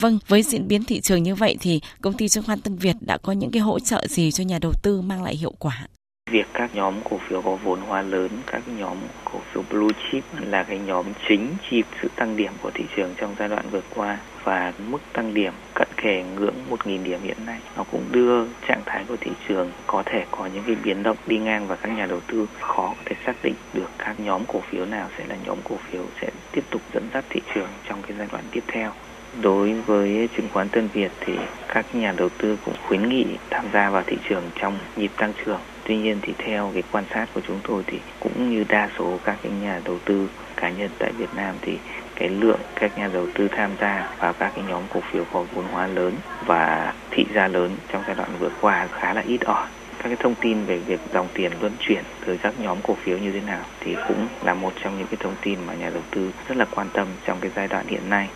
Vâng, 0.00 0.18
với 0.28 0.42
diễn 0.42 0.68
biến 0.68 0.84
thị 0.84 1.00
trường 1.00 1.22
như 1.22 1.34
vậy 1.34 1.56
thì 1.60 1.80
công 2.00 2.12
ty 2.12 2.28
chứng 2.28 2.44
khoán 2.44 2.60
Tân 2.60 2.76
Việt 2.76 2.96
đã 3.00 3.18
có 3.22 3.32
những 3.32 3.50
cái 3.50 3.62
hỗ 3.62 3.80
trợ 3.80 4.06
gì 4.06 4.30
cho 4.30 4.44
nhà 4.44 4.58
đầu 4.62 4.72
tư 4.82 5.00
mang 5.00 5.22
lại 5.22 5.36
hiệu 5.36 5.52
quả? 5.58 5.86
Việc 6.30 6.46
các 6.52 6.74
nhóm 6.74 6.94
cổ 7.10 7.18
phiếu 7.28 7.42
có 7.42 7.58
vốn 7.64 7.80
hóa 7.80 8.02
lớn, 8.02 8.30
các 8.46 8.62
nhóm 8.78 8.96
cổ 9.24 9.38
phiếu 9.52 9.64
blue 9.70 9.92
chip 10.12 10.24
là 10.40 10.62
cái 10.62 10.78
nhóm 10.78 11.06
chính 11.28 11.48
chịu 11.70 11.82
sự 12.02 12.08
tăng 12.16 12.36
điểm 12.36 12.52
của 12.62 12.70
thị 12.74 12.84
trường 12.96 13.14
trong 13.16 13.34
giai 13.38 13.48
đoạn 13.48 13.64
vừa 13.70 13.82
qua 13.94 14.18
và 14.44 14.72
mức 14.90 14.98
tăng 15.12 15.34
điểm 15.34 15.52
cận 15.74 15.88
kề 15.96 16.22
ngưỡng 16.22 16.54
1.000 16.70 17.02
điểm 17.02 17.20
hiện 17.22 17.36
nay 17.46 17.58
nó 17.76 17.84
cũng 17.90 18.04
đưa 18.12 18.44
trạng 18.68 18.82
thái 18.86 19.04
của 19.08 19.16
thị 19.20 19.30
trường 19.48 19.70
có 19.86 20.02
thể 20.06 20.24
có 20.30 20.48
những 20.54 20.62
cái 20.66 20.76
biến 20.84 21.02
động 21.02 21.16
đi 21.26 21.38
ngang 21.38 21.66
và 21.68 21.76
các 21.76 21.88
nhà 21.88 22.06
đầu 22.06 22.20
tư 22.26 22.46
khó 22.60 22.88
có 22.88 23.02
thể 23.04 23.16
xác 23.26 23.34
định 23.42 23.54
được 23.74 23.90
các 23.98 24.20
nhóm 24.20 24.42
cổ 24.48 24.60
phiếu 24.70 24.86
nào 24.86 25.08
sẽ 25.18 25.24
là 25.28 25.36
nhóm 25.46 25.58
cổ 25.64 25.76
phiếu 25.90 26.02
sẽ 26.20 26.28
tiếp 26.52 26.64
tục 26.70 26.82
dẫn 26.94 27.08
dắt 27.14 27.24
thị 27.30 27.40
trường 27.54 27.68
trong 27.88 28.02
cái 28.02 28.16
giai 28.18 28.28
đoạn 28.32 28.44
tiếp 28.52 28.64
theo 28.68 28.92
đối 29.40 29.72
với 29.72 30.28
chứng 30.36 30.48
khoán 30.52 30.68
Tân 30.68 30.88
Việt 30.92 31.12
thì 31.20 31.32
các 31.68 31.94
nhà 31.94 32.12
đầu 32.16 32.28
tư 32.38 32.56
cũng 32.64 32.74
khuyến 32.88 33.08
nghị 33.08 33.24
tham 33.50 33.64
gia 33.72 33.90
vào 33.90 34.02
thị 34.06 34.16
trường 34.28 34.42
trong 34.54 34.78
nhịp 34.96 35.10
tăng 35.16 35.32
trưởng. 35.44 35.60
Tuy 35.84 35.96
nhiên 35.96 36.18
thì 36.22 36.34
theo 36.38 36.70
cái 36.74 36.82
quan 36.92 37.04
sát 37.14 37.26
của 37.34 37.40
chúng 37.40 37.60
tôi 37.64 37.82
thì 37.86 37.98
cũng 38.20 38.50
như 38.50 38.64
đa 38.68 38.90
số 38.98 39.18
các 39.24 39.36
cái 39.42 39.52
nhà 39.52 39.80
đầu 39.84 39.98
tư 40.04 40.28
cá 40.56 40.70
nhân 40.70 40.90
tại 40.98 41.12
Việt 41.18 41.34
Nam 41.36 41.54
thì 41.62 41.78
cái 42.22 42.30
lượng 42.30 42.60
các 42.80 42.98
nhà 42.98 43.08
đầu 43.12 43.26
tư 43.34 43.48
tham 43.48 43.70
gia 43.80 44.08
vào 44.18 44.32
các 44.32 44.52
cái 44.54 44.64
nhóm 44.68 44.82
cổ 44.94 45.00
phiếu 45.12 45.24
có 45.32 45.44
vốn 45.54 45.64
hóa 45.72 45.86
lớn 45.86 46.14
và 46.46 46.92
thị 47.10 47.26
giá 47.34 47.48
lớn 47.48 47.70
trong 47.92 48.02
giai 48.06 48.16
đoạn 48.16 48.30
vừa 48.38 48.50
qua 48.60 48.88
khá 48.92 49.14
là 49.14 49.22
ít 49.26 49.40
ỏi. 49.44 49.66
Các 49.98 50.08
cái 50.08 50.16
thông 50.20 50.34
tin 50.34 50.64
về 50.64 50.78
việc 50.78 51.00
dòng 51.12 51.28
tiền 51.34 51.52
luân 51.60 51.72
chuyển 51.80 52.04
từ 52.26 52.36
các 52.42 52.54
nhóm 52.60 52.78
cổ 52.82 52.96
phiếu 53.04 53.18
như 53.18 53.32
thế 53.32 53.40
nào 53.46 53.64
thì 53.80 53.96
cũng 54.08 54.28
là 54.44 54.54
một 54.54 54.72
trong 54.82 54.98
những 54.98 55.06
cái 55.06 55.16
thông 55.20 55.34
tin 55.42 55.58
mà 55.66 55.74
nhà 55.74 55.90
đầu 55.90 56.02
tư 56.10 56.30
rất 56.48 56.56
là 56.56 56.64
quan 56.70 56.88
tâm 56.92 57.06
trong 57.26 57.38
cái 57.40 57.50
giai 57.56 57.68
đoạn 57.68 57.86
hiện 57.88 58.10
nay. 58.10 58.28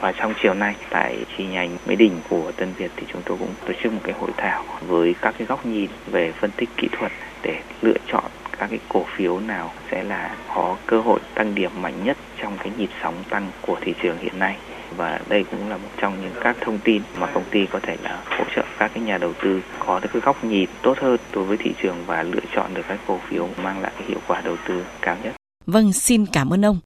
Và 0.00 0.12
trong 0.12 0.34
chiều 0.42 0.54
nay, 0.54 0.74
tại 0.90 1.24
chi 1.36 1.44
nhánh 1.44 1.76
Mỹ 1.86 1.96
Đình 1.96 2.12
của 2.28 2.52
Tân 2.56 2.72
Việt 2.72 2.90
thì 2.96 3.06
chúng 3.12 3.22
tôi 3.24 3.36
cũng 3.40 3.54
tổ 3.66 3.72
chức 3.82 3.92
một 3.92 4.00
cái 4.04 4.14
hội 4.20 4.30
thảo 4.36 4.64
với 4.86 5.14
các 5.22 5.34
cái 5.38 5.46
góc 5.46 5.66
nhìn 5.66 5.90
về 6.06 6.32
phân 6.32 6.50
tích 6.56 6.68
kỹ 6.76 6.88
thuật 6.92 7.12
để 7.42 7.60
lựa 7.82 7.98
chọn 8.06 8.24
các 8.58 8.70
cái 8.70 8.78
cổ 8.88 9.04
phiếu 9.16 9.40
nào 9.40 9.72
sẽ 9.90 10.02
là 10.02 10.36
có 10.54 10.76
cơ 10.86 11.00
hội 11.00 11.20
tăng 11.34 11.54
điểm 11.54 11.70
mạnh 11.82 12.04
nhất 12.04 12.16
trong 12.42 12.58
cái 12.58 12.72
nhịp 12.78 12.90
sóng 13.02 13.14
tăng 13.30 13.50
của 13.60 13.76
thị 13.80 13.94
trường 14.02 14.18
hiện 14.18 14.38
nay 14.38 14.56
và 14.96 15.20
đây 15.28 15.44
cũng 15.50 15.68
là 15.68 15.76
một 15.76 15.88
trong 16.00 16.22
những 16.22 16.34
các 16.40 16.56
thông 16.60 16.78
tin 16.78 17.02
mà 17.18 17.26
công 17.26 17.44
ty 17.50 17.66
có 17.66 17.80
thể 17.82 17.96
là 18.02 18.22
hỗ 18.26 18.44
trợ 18.56 18.62
các 18.78 18.90
cái 18.94 19.02
nhà 19.02 19.18
đầu 19.18 19.32
tư 19.42 19.60
có 19.78 20.00
được 20.00 20.08
cái 20.12 20.22
góc 20.22 20.44
nhìn 20.44 20.68
tốt 20.82 20.98
hơn 21.00 21.16
đối 21.32 21.44
với 21.44 21.56
thị 21.56 21.74
trường 21.82 21.96
và 22.06 22.22
lựa 22.22 22.44
chọn 22.54 22.74
được 22.74 22.82
các 22.88 22.98
cổ 23.06 23.18
phiếu 23.28 23.48
mang 23.62 23.80
lại 23.80 23.92
cái 23.98 24.08
hiệu 24.08 24.18
quả 24.26 24.40
đầu 24.40 24.56
tư 24.68 24.84
cao 25.02 25.16
nhất. 25.22 25.34
Vâng, 25.66 25.92
xin 25.92 26.26
cảm 26.26 26.50
ơn 26.50 26.64
ông. 26.64 26.78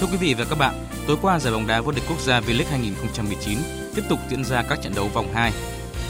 Thưa 0.00 0.08
quý 0.12 0.16
vị 0.20 0.34
và 0.38 0.44
các 0.50 0.58
bạn, 0.58 0.74
tối 1.06 1.16
qua 1.22 1.38
giải 1.38 1.52
bóng 1.52 1.66
đá 1.66 1.80
vô 1.80 1.92
địch 1.92 2.04
quốc 2.08 2.20
gia 2.20 2.40
V-League 2.40 2.70
2019 2.70 3.58
tiếp 3.94 4.02
tục 4.08 4.18
diễn 4.28 4.44
ra 4.44 4.62
các 4.68 4.78
trận 4.82 4.92
đấu 4.96 5.08
vòng 5.14 5.26
2. 5.34 5.52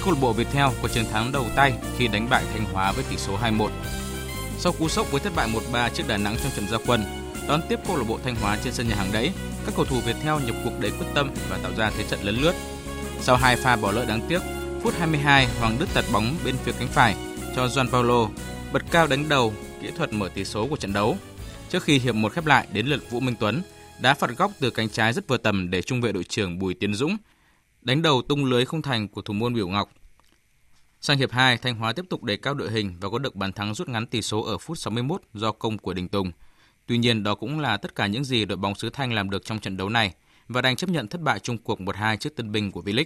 Câu 0.05 0.13
lạc 0.13 0.21
bộ 0.21 0.33
Viettel 0.33 0.67
có 0.83 0.89
chiến 0.89 1.05
thắng 1.13 1.33
đầu 1.33 1.47
tay 1.57 1.73
khi 1.99 2.09
đánh 2.09 2.29
bại 2.31 2.45
Thanh 2.53 2.65
Hóa 2.65 2.93
với 2.93 3.05
tỷ 3.11 3.17
số 3.17 3.39
2-1. 3.43 3.69
Sau 4.59 4.73
cú 4.73 4.89
sốc 4.89 5.13
với 5.13 5.21
thất 5.21 5.33
bại 5.37 5.49
1-3 5.73 5.89
trước 5.95 6.03
Đà 6.09 6.17
Nẵng 6.17 6.37
trong 6.43 6.53
trận 6.57 6.69
giao 6.71 6.81
quân, 6.87 7.05
đón 7.49 7.61
tiếp 7.69 7.79
câu 7.87 7.97
lạc 7.97 8.05
bộ 8.09 8.19
Thanh 8.25 8.35
Hóa 8.35 8.59
trên 8.65 8.73
sân 8.73 8.89
nhà 8.89 8.95
hàng 8.95 9.13
đẫy, 9.13 9.33
các 9.67 9.75
cầu 9.77 9.85
thủ 9.85 10.01
Viettel 10.01 10.45
nhập 10.45 10.57
cuộc 10.65 10.81
đầy 10.81 10.91
quyết 10.91 11.07
tâm 11.15 11.31
và 11.51 11.59
tạo 11.63 11.73
ra 11.77 11.91
thế 11.91 12.05
trận 12.11 12.23
lấn 12.23 12.35
lướt. 12.35 12.53
Sau 13.21 13.37
hai 13.37 13.57
pha 13.57 13.77
bỏ 13.77 13.93
lỡ 13.93 14.05
đáng 14.05 14.21
tiếc, 14.29 14.43
phút 14.83 14.95
22 14.99 15.47
Hoàng 15.61 15.77
Đức 15.79 15.87
tạt 15.95 16.05
bóng 16.13 16.35
bên 16.45 16.55
phía 16.65 16.73
cánh 16.79 16.89
phải 16.89 17.17
cho 17.57 17.67
Juan 17.67 17.89
Paulo 17.89 18.29
bật 18.73 18.83
cao 18.91 19.07
đánh 19.07 19.29
đầu, 19.29 19.55
kỹ 19.83 19.89
thuật 19.97 20.13
mở 20.13 20.29
tỷ 20.35 20.45
số 20.45 20.67
của 20.67 20.77
trận 20.77 20.93
đấu. 20.93 21.17
Trước 21.71 21.83
khi 21.83 21.99
hiệp 21.99 22.15
một 22.15 22.33
khép 22.33 22.47
lại 22.47 22.67
đến 22.73 22.87
lượt 22.87 23.11
Vũ 23.11 23.21
Minh 23.21 23.35
Tuấn, 23.41 23.63
đá 24.01 24.15
phạt 24.15 24.31
góc 24.37 24.53
từ 24.61 24.71
cánh 24.71 24.89
trái 24.89 25.13
rất 25.13 25.29
vừa 25.29 25.37
tầm 25.37 25.71
để 25.71 25.83
trung 25.83 26.01
vệ 26.01 26.13
đội 26.13 26.25
trưởng 26.25 26.59
Bùi 26.59 26.75
Tiến 26.75 26.95
Dũng 26.95 27.17
đánh 27.83 28.03
đầu 28.03 28.23
tung 28.23 28.45
lưới 28.45 28.65
không 28.65 28.83
thành 28.83 29.09
của 29.09 29.23
thủ 29.23 29.35
môn 29.35 29.55
Biểu 29.55 29.69
Ngọc. 29.69 29.91
Sang 31.01 31.19
hiệp 31.19 31.31
2, 31.31 31.59
Thanh 31.59 31.77
Hóa 31.77 31.93
tiếp 31.93 32.05
tục 32.11 32.23
đề 32.23 32.37
cao 32.37 32.55
đội 32.55 32.71
hình 32.71 32.97
và 33.01 33.11
có 33.11 33.19
được 33.19 33.37
bàn 33.37 33.53
thắng 33.53 33.75
rút 33.75 33.89
ngắn 33.89 34.07
tỷ 34.07 34.23
số 34.23 34.43
ở 34.43 34.59
phút 34.59 34.79
61 34.79 35.23
do 35.35 35.53
công 35.53 35.79
của 35.79 35.95
Đình 35.95 36.09
Tùng. 36.09 36.33
Tuy 36.87 36.99
nhiên, 36.99 37.23
đó 37.23 37.35
cũng 37.35 37.61
là 37.61 37.77
tất 37.77 37.95
cả 37.95 38.07
những 38.07 38.25
gì 38.25 38.45
đội 38.45 38.57
bóng 38.57 38.75
xứ 38.75 38.91
Thanh 38.91 39.13
làm 39.13 39.31
được 39.31 39.45
trong 39.45 39.59
trận 39.59 39.77
đấu 39.77 39.89
này 39.89 40.15
và 40.49 40.61
đành 40.61 40.77
chấp 40.77 40.91
nhận 40.91 41.09
thất 41.09 41.21
bại 41.21 41.39
chung 41.39 41.59
cuộc 41.59 41.81
1-2 41.81 42.17
trước 42.17 42.37
Tân 42.37 42.53
binh 42.53 42.73
của 42.73 42.81
V-League. 42.81 43.05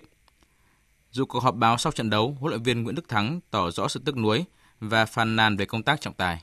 Dù 1.11 1.27
cuộc 1.27 1.41
họp 1.43 1.55
báo 1.55 1.79
sau 1.79 1.93
trận 1.93 2.11
đấu, 2.11 2.37
huấn 2.41 2.51
luyện 2.51 2.63
viên 2.63 2.83
Nguyễn 2.83 2.95
Đức 2.95 3.09
Thắng 3.09 3.41
tỏ 3.51 3.71
rõ 3.71 3.89
sự 3.89 4.01
tức 4.05 4.17
nuối 4.17 4.45
và 4.81 5.07
phàn 5.07 5.37
nàn 5.37 5.57
về 5.57 5.67
công 5.67 5.83
tác 5.83 6.01
trọng 6.01 6.15
tài. 6.15 6.43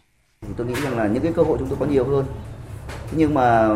Tôi 0.58 0.68
nghĩ 0.68 0.76
rằng 0.82 0.98
là 0.98 1.08
những 1.08 1.24
cái 1.24 1.34
cơ 1.36 1.44
hội 1.44 1.58
chúng 1.60 1.70
tôi 1.70 1.78
có 1.80 1.86
nhiều 1.86 2.06
hơn. 2.06 2.26
Nhưng 3.12 3.34
mà 3.34 3.70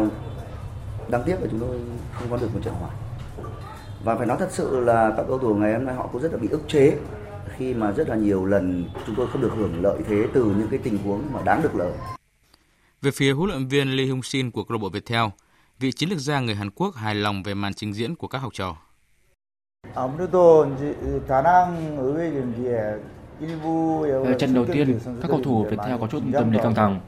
đáng 1.10 1.24
tiếc 1.26 1.36
là 1.42 1.48
chúng 1.52 1.60
tôi 1.60 1.80
không 2.14 2.30
có 2.30 2.38
được 2.38 2.54
một 2.54 2.60
trận 2.64 2.74
hòa. 2.74 2.90
Và 4.04 4.16
phải 4.16 4.28
nói 4.28 4.38
thật 4.40 4.50
sự 4.52 4.80
là 4.80 5.14
các 5.18 5.26
cầu 5.28 5.40
thủ 5.40 5.56
ngày 5.56 5.74
hôm 5.74 5.86
nay 5.86 5.96
họ 5.96 6.08
cũng 6.12 6.22
rất 6.22 6.32
là 6.32 6.38
bị 6.38 6.48
ức 6.48 6.62
chế 6.68 6.98
khi 7.58 7.74
mà 7.74 7.92
rất 7.92 8.10
là 8.10 8.16
nhiều 8.16 8.46
lần 8.46 8.86
chúng 9.06 9.16
tôi 9.16 9.28
không 9.28 9.42
được 9.42 9.52
hưởng 9.56 9.82
lợi 9.82 10.00
thế 10.10 10.28
từ 10.34 10.46
những 10.46 10.68
cái 10.72 10.80
tình 10.84 10.98
huống 10.98 11.34
mà 11.34 11.42
đáng 11.42 11.62
được 11.62 11.76
lợi. 11.76 11.92
Về 13.02 13.12
phía 13.12 13.32
huấn 13.32 13.50
luyện 13.50 13.68
viên 13.68 13.98
Lee 13.98 14.08
Hung 14.08 14.24
Shin 14.24 14.52
của 14.52 14.64
câu 14.64 14.78
lạc 14.78 14.82
bộ 14.82 14.90
Viettel, 14.90 15.26
vị 15.80 15.92
chiến 15.92 16.10
lược 16.10 16.20
gia 16.20 16.40
người 16.40 16.56
Hàn 16.56 16.70
Quốc 16.72 16.96
hài 16.96 17.16
lòng 17.16 17.44
về 17.44 17.54
màn 17.54 17.74
trình 17.74 17.94
diễn 17.94 18.16
của 18.16 18.28
các 18.28 18.38
học 18.38 18.54
trò. 18.54 18.76
Ở 19.94 20.10
trận 24.40 24.54
đầu 24.54 24.66
tiên, 24.66 25.00
các 25.22 25.28
cầu 25.28 25.42
thủ 25.44 25.66
Việt 25.70 25.78
Theo 25.86 25.98
có 25.98 26.08
chút 26.08 26.24
tâm 26.34 26.52
lý 26.52 26.60
căng 26.64 26.76
thẳng. 26.76 27.00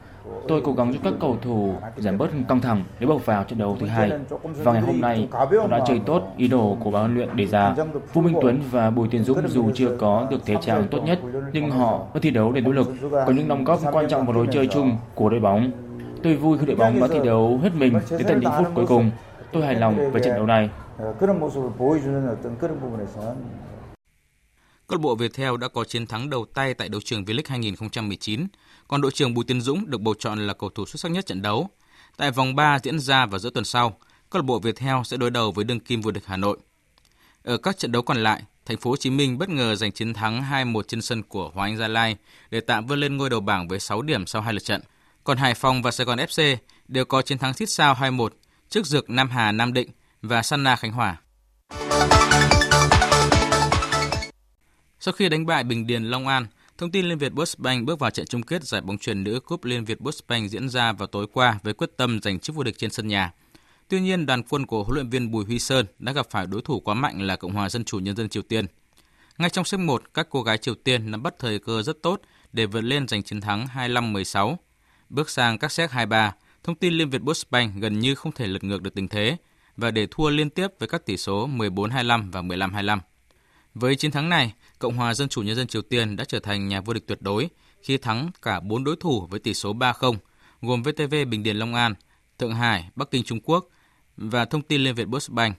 Tôi 0.48 0.60
cố 0.64 0.72
gắng 0.72 0.92
giúp 0.92 1.00
các 1.04 1.12
cầu 1.20 1.38
thủ 1.42 1.74
giảm 1.96 2.18
bớt 2.18 2.30
căng 2.48 2.60
thẳng 2.60 2.84
để 2.98 3.06
bước 3.06 3.26
vào 3.26 3.44
trận 3.44 3.58
đấu 3.58 3.76
thứ 3.80 3.86
hai. 3.86 4.10
Và 4.42 4.72
ngày 4.72 4.82
hôm 4.82 5.00
nay, 5.00 5.28
họ 5.32 5.66
đã 5.70 5.80
chơi 5.86 6.00
tốt 6.06 6.22
ý 6.36 6.48
đồ 6.48 6.76
của 6.80 6.90
ban 6.90 7.02
huấn 7.02 7.14
luyện 7.14 7.36
đề 7.36 7.46
ra. 7.46 7.74
Vũ 8.12 8.22
Minh 8.22 8.36
Tuấn 8.42 8.62
và 8.70 8.90
Bùi 8.90 9.08
Tiến 9.08 9.24
Dũng 9.24 9.48
dù 9.48 9.70
chưa 9.74 9.96
có 9.96 10.26
được 10.30 10.46
thể 10.46 10.54
trạng 10.62 10.88
tốt 10.90 11.02
nhất, 11.04 11.20
nhưng 11.52 11.70
họ 11.70 12.06
vẫn 12.12 12.22
thi 12.22 12.30
đấu 12.30 12.52
để 12.52 12.60
nỗ 12.60 12.72
lực, 12.72 12.92
có 13.10 13.32
những 13.32 13.48
đóng 13.48 13.64
góp 13.64 13.80
quan 13.92 14.08
trọng 14.08 14.26
vào 14.26 14.36
lối 14.36 14.46
chơi 14.52 14.66
chung 14.66 14.96
của 15.14 15.28
đội 15.28 15.40
bóng. 15.40 15.70
Tôi 16.22 16.36
vui 16.36 16.58
khi 16.58 16.66
đội 16.66 16.76
bóng 16.76 17.00
đã 17.00 17.08
thi 17.08 17.18
đấu 17.24 17.60
hết 17.62 17.74
mình 17.74 17.92
đến 18.10 18.26
tận 18.28 18.40
những 18.40 18.52
phút 18.58 18.66
cuối 18.74 18.86
cùng. 18.86 19.10
Tôi 19.52 19.66
hài 19.66 19.74
lòng 19.74 20.10
về 20.12 20.20
trận 20.24 20.34
đấu 20.34 20.46
này. 20.46 20.70
Câu 24.86 24.98
lạc 24.98 25.02
bộ 25.02 25.14
Viettel 25.14 25.56
đã 25.60 25.68
có 25.68 25.84
chiến 25.84 26.06
thắng 26.06 26.30
đầu 26.30 26.44
tay 26.54 26.74
tại 26.74 26.88
đấu 26.88 27.00
trường 27.04 27.24
V-League 27.24 27.42
2019, 27.46 28.46
còn 28.90 29.00
đội 29.00 29.10
trưởng 29.12 29.34
Bùi 29.34 29.44
Tiến 29.44 29.60
Dũng 29.60 29.90
được 29.90 30.00
bầu 30.00 30.14
chọn 30.18 30.46
là 30.46 30.54
cầu 30.54 30.70
thủ 30.70 30.86
xuất 30.86 31.00
sắc 31.00 31.08
nhất 31.10 31.26
trận 31.26 31.42
đấu. 31.42 31.70
Tại 32.16 32.30
vòng 32.30 32.54
3 32.54 32.78
diễn 32.82 33.00
ra 33.00 33.26
vào 33.26 33.38
giữa 33.38 33.50
tuần 33.50 33.64
sau, 33.64 33.98
câu 34.30 34.42
lạc 34.42 34.46
bộ 34.46 34.58
Viettel 34.58 34.96
sẽ 35.04 35.16
đối 35.16 35.30
đầu 35.30 35.52
với 35.52 35.64
đương 35.64 35.80
kim 35.80 36.00
vô 36.00 36.10
địch 36.10 36.22
Hà 36.26 36.36
Nội. 36.36 36.58
Ở 37.44 37.56
các 37.56 37.78
trận 37.78 37.92
đấu 37.92 38.02
còn 38.02 38.16
lại, 38.16 38.42
Thành 38.66 38.76
phố 38.76 38.90
Hồ 38.90 38.96
Chí 38.96 39.10
Minh 39.10 39.38
bất 39.38 39.48
ngờ 39.48 39.74
giành 39.74 39.92
chiến 39.92 40.14
thắng 40.14 40.42
2-1 40.42 40.82
trên 40.82 41.02
sân 41.02 41.22
của 41.22 41.50
Hoàng 41.54 41.70
Anh 41.70 41.76
Gia 41.76 41.88
Lai 41.88 42.16
để 42.50 42.60
tạm 42.60 42.86
vươn 42.86 43.00
lên 43.00 43.16
ngôi 43.16 43.30
đầu 43.30 43.40
bảng 43.40 43.68
với 43.68 43.80
6 43.80 44.02
điểm 44.02 44.26
sau 44.26 44.42
hai 44.42 44.52
lượt 44.52 44.64
trận. 44.64 44.82
Còn 45.24 45.38
Hải 45.38 45.54
Phòng 45.54 45.82
và 45.82 45.90
Sài 45.90 46.04
Gòn 46.04 46.18
FC 46.18 46.56
đều 46.88 47.04
có 47.04 47.22
chiến 47.22 47.38
thắng 47.38 47.54
xít 47.54 47.70
sao 47.70 47.94
2-1 47.94 48.28
trước 48.68 48.86
Dược 48.86 49.10
Nam 49.10 49.30
Hà 49.30 49.52
Nam 49.52 49.72
Định 49.72 49.88
và 50.22 50.42
Sanna 50.42 50.76
Khánh 50.76 50.92
Hòa. 50.92 51.16
Sau 55.00 55.12
khi 55.12 55.28
đánh 55.28 55.46
bại 55.46 55.64
Bình 55.64 55.86
Điền 55.86 56.04
Long 56.04 56.28
An, 56.28 56.46
thông 56.80 56.90
tin 56.90 57.06
Liên 57.06 57.18
Việt 57.18 57.32
Postbank 57.36 57.86
bước 57.86 57.98
vào 57.98 58.10
trận 58.10 58.26
chung 58.26 58.42
kết 58.42 58.64
giải 58.64 58.80
bóng 58.80 58.98
chuyền 58.98 59.24
nữ 59.24 59.40
Cúp 59.40 59.64
Liên 59.64 59.84
Việt 59.84 59.98
Postbank 59.98 60.50
diễn 60.50 60.68
ra 60.68 60.92
vào 60.92 61.06
tối 61.06 61.26
qua 61.32 61.58
với 61.62 61.74
quyết 61.74 61.90
tâm 61.96 62.20
giành 62.22 62.38
chức 62.38 62.56
vô 62.56 62.62
địch 62.62 62.78
trên 62.78 62.90
sân 62.90 63.08
nhà. 63.08 63.32
Tuy 63.88 64.00
nhiên, 64.00 64.26
đoàn 64.26 64.42
quân 64.48 64.66
của 64.66 64.84
huấn 64.84 64.94
luyện 64.94 65.10
viên 65.10 65.30
Bùi 65.30 65.44
Huy 65.44 65.58
Sơn 65.58 65.86
đã 65.98 66.12
gặp 66.12 66.26
phải 66.30 66.46
đối 66.46 66.62
thủ 66.62 66.80
quá 66.80 66.94
mạnh 66.94 67.22
là 67.22 67.36
Cộng 67.36 67.52
hòa 67.52 67.68
Dân 67.68 67.84
chủ 67.84 67.98
Nhân 67.98 68.16
dân 68.16 68.28
Triều 68.28 68.42
Tiên. 68.42 68.66
Ngay 69.38 69.50
trong 69.50 69.64
xếp 69.64 69.78
1, 69.78 70.14
các 70.14 70.26
cô 70.30 70.42
gái 70.42 70.58
Triều 70.58 70.74
Tiên 70.74 71.10
nắm 71.10 71.22
bắt 71.22 71.34
thời 71.38 71.58
cơ 71.58 71.82
rất 71.82 72.02
tốt 72.02 72.20
để 72.52 72.66
vượt 72.66 72.80
lên 72.80 73.08
giành 73.08 73.22
chiến 73.22 73.40
thắng 73.40 73.66
25-16. 73.74 74.56
Bước 75.08 75.30
sang 75.30 75.58
các 75.58 75.72
set 75.72 75.90
2-3, 75.90 76.30
thông 76.64 76.76
tin 76.76 76.92
Liên 76.92 77.10
Việt 77.10 77.22
Postbank 77.26 77.74
gần 77.76 77.98
như 77.98 78.14
không 78.14 78.32
thể 78.32 78.46
lật 78.46 78.64
ngược 78.64 78.82
được 78.82 78.94
tình 78.94 79.08
thế 79.08 79.36
và 79.76 79.90
để 79.90 80.06
thua 80.10 80.30
liên 80.30 80.50
tiếp 80.50 80.68
với 80.78 80.88
các 80.88 81.06
tỷ 81.06 81.16
số 81.16 81.48
14-25 81.48 82.30
và 82.30 82.42
15-25. 82.42 82.98
Với 83.74 83.96
chiến 83.96 84.10
thắng 84.10 84.28
này, 84.28 84.54
Cộng 84.78 84.96
hòa 84.96 85.14
Dân 85.14 85.28
chủ 85.28 85.42
Nhân 85.42 85.56
dân 85.56 85.66
Triều 85.66 85.82
Tiên 85.82 86.16
đã 86.16 86.24
trở 86.24 86.40
thành 86.40 86.68
nhà 86.68 86.80
vô 86.80 86.92
địch 86.92 87.06
tuyệt 87.06 87.22
đối 87.22 87.48
khi 87.82 87.98
thắng 87.98 88.30
cả 88.42 88.60
4 88.60 88.84
đối 88.84 88.96
thủ 89.00 89.26
với 89.30 89.40
tỷ 89.40 89.54
số 89.54 89.72
3-0, 89.72 90.16
gồm 90.62 90.82
VTV 90.82 91.14
Bình 91.28 91.42
Điền 91.42 91.56
Long 91.56 91.74
An, 91.74 91.94
Thượng 92.38 92.54
Hải, 92.54 92.88
Bắc 92.96 93.10
Kinh 93.10 93.24
Trung 93.24 93.40
Quốc 93.40 93.68
và 94.16 94.44
Thông 94.44 94.62
tin 94.62 94.80
Liên 94.80 94.94
Việt 94.94 95.06
Postbank. 95.12 95.56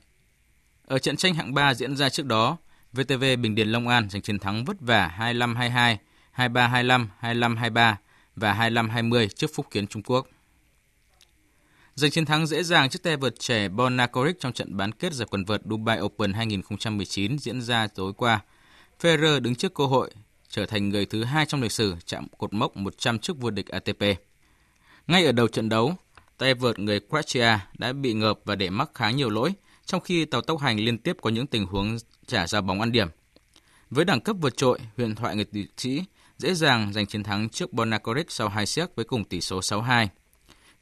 Ở 0.85 0.99
trận 0.99 1.17
tranh 1.17 1.33
hạng 1.33 1.53
3 1.53 1.73
diễn 1.73 1.95
ra 1.95 2.09
trước 2.09 2.25
đó, 2.25 2.57
VTV 2.93 3.23
Bình 3.41 3.55
Điền 3.55 3.69
Long 3.69 3.87
An 3.87 4.09
giành 4.09 4.21
chiến 4.21 4.39
thắng 4.39 4.65
vất 4.65 4.77
vả 4.79 5.15
25-22, 5.19 5.97
23-25, 6.35 7.07
25-23 7.21 7.95
và 8.35 8.53
25-20 8.53 9.27
trước 9.27 9.51
Phúc 9.55 9.65
Kiến 9.71 9.87
Trung 9.87 10.03
Quốc. 10.03 10.27
Giành 11.95 12.11
chiến 12.11 12.25
thắng 12.25 12.47
dễ 12.47 12.63
dàng 12.63 12.89
trước 12.89 13.03
tay 13.03 13.17
vợt 13.17 13.39
trẻ 13.39 13.69
Bonakoric 13.69 14.39
trong 14.39 14.53
trận 14.53 14.77
bán 14.77 14.91
kết 14.91 15.13
giải 15.13 15.27
quần 15.31 15.45
vợt 15.45 15.61
Dubai 15.69 15.99
Open 16.01 16.33
2019 16.33 17.39
diễn 17.39 17.61
ra 17.61 17.87
tối 17.87 18.13
qua. 18.13 18.39
Federer 19.01 19.39
đứng 19.41 19.55
trước 19.55 19.73
cơ 19.73 19.85
hội 19.85 20.11
trở 20.49 20.65
thành 20.65 20.89
người 20.89 21.05
thứ 21.05 21.23
hai 21.23 21.45
trong 21.45 21.61
lịch 21.61 21.71
sử 21.71 21.95
chạm 22.05 22.27
cột 22.37 22.53
mốc 22.53 22.77
100 22.77 23.19
chức 23.19 23.37
vô 23.37 23.49
địch 23.49 23.67
ATP. 23.67 24.03
Ngay 25.07 25.25
ở 25.25 25.31
đầu 25.31 25.47
trận 25.47 25.69
đấu, 25.69 25.95
tay 26.37 26.53
vợt 26.53 26.79
người 26.79 26.99
Croatia 26.99 27.59
đã 27.77 27.93
bị 27.93 28.13
ngợp 28.13 28.39
và 28.45 28.55
để 28.55 28.69
mắc 28.69 28.89
khá 28.93 29.11
nhiều 29.11 29.29
lỗi, 29.29 29.53
trong 29.85 30.01
khi 30.01 30.25
tàu 30.25 30.41
tốc 30.41 30.59
hành 30.59 30.79
liên 30.79 30.97
tiếp 30.97 31.17
có 31.21 31.29
những 31.29 31.47
tình 31.47 31.65
huống 31.65 31.97
trả 32.27 32.47
ra 32.47 32.61
bóng 32.61 32.79
ăn 32.79 32.91
điểm. 32.91 33.07
Với 33.89 34.05
đẳng 34.05 34.21
cấp 34.21 34.35
vượt 34.41 34.57
trội, 34.57 34.79
huyền 34.97 35.15
thoại 35.15 35.35
người 35.35 35.45
tỷ 35.45 35.65
sĩ 35.77 36.03
dễ 36.37 36.53
dàng 36.53 36.93
giành 36.93 37.05
chiến 37.05 37.23
thắng 37.23 37.49
trước 37.49 37.73
Bonakoric 37.73 38.31
sau 38.31 38.49
hai 38.49 38.65
set 38.65 38.95
với 38.95 39.05
cùng 39.05 39.23
tỷ 39.23 39.41
số 39.41 39.59
6-2. 39.59 40.07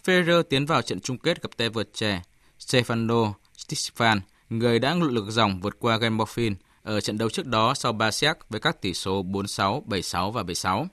Federer 0.06 0.44
tiến 0.44 0.66
vào 0.66 0.82
trận 0.82 1.00
chung 1.00 1.18
kết 1.18 1.42
gặp 1.42 1.50
tay 1.58 1.70
vợt 1.70 1.90
trẻ 1.94 2.22
Stefano 2.60 3.34
Tsitsipas, 3.58 4.18
người 4.50 4.80
đã 4.80 4.96
lội 4.96 5.12
lực 5.12 5.30
dòng 5.30 5.60
vượt 5.60 5.80
qua 5.80 5.98
Gembofin 5.98 6.56
ở 6.84 7.02
trận 7.02 7.18
đấu 7.18 7.30
trước 7.30 7.46
đó 7.46 7.74
sau 7.74 7.94
3 7.94 8.12
set 8.12 8.38
với 8.50 8.60
các 8.60 8.82
tỷ 8.82 8.94
số 8.94 9.24
4-6, 9.24 9.86
7-6 9.86 10.32
và 10.32 10.44
7-6. 10.44 10.86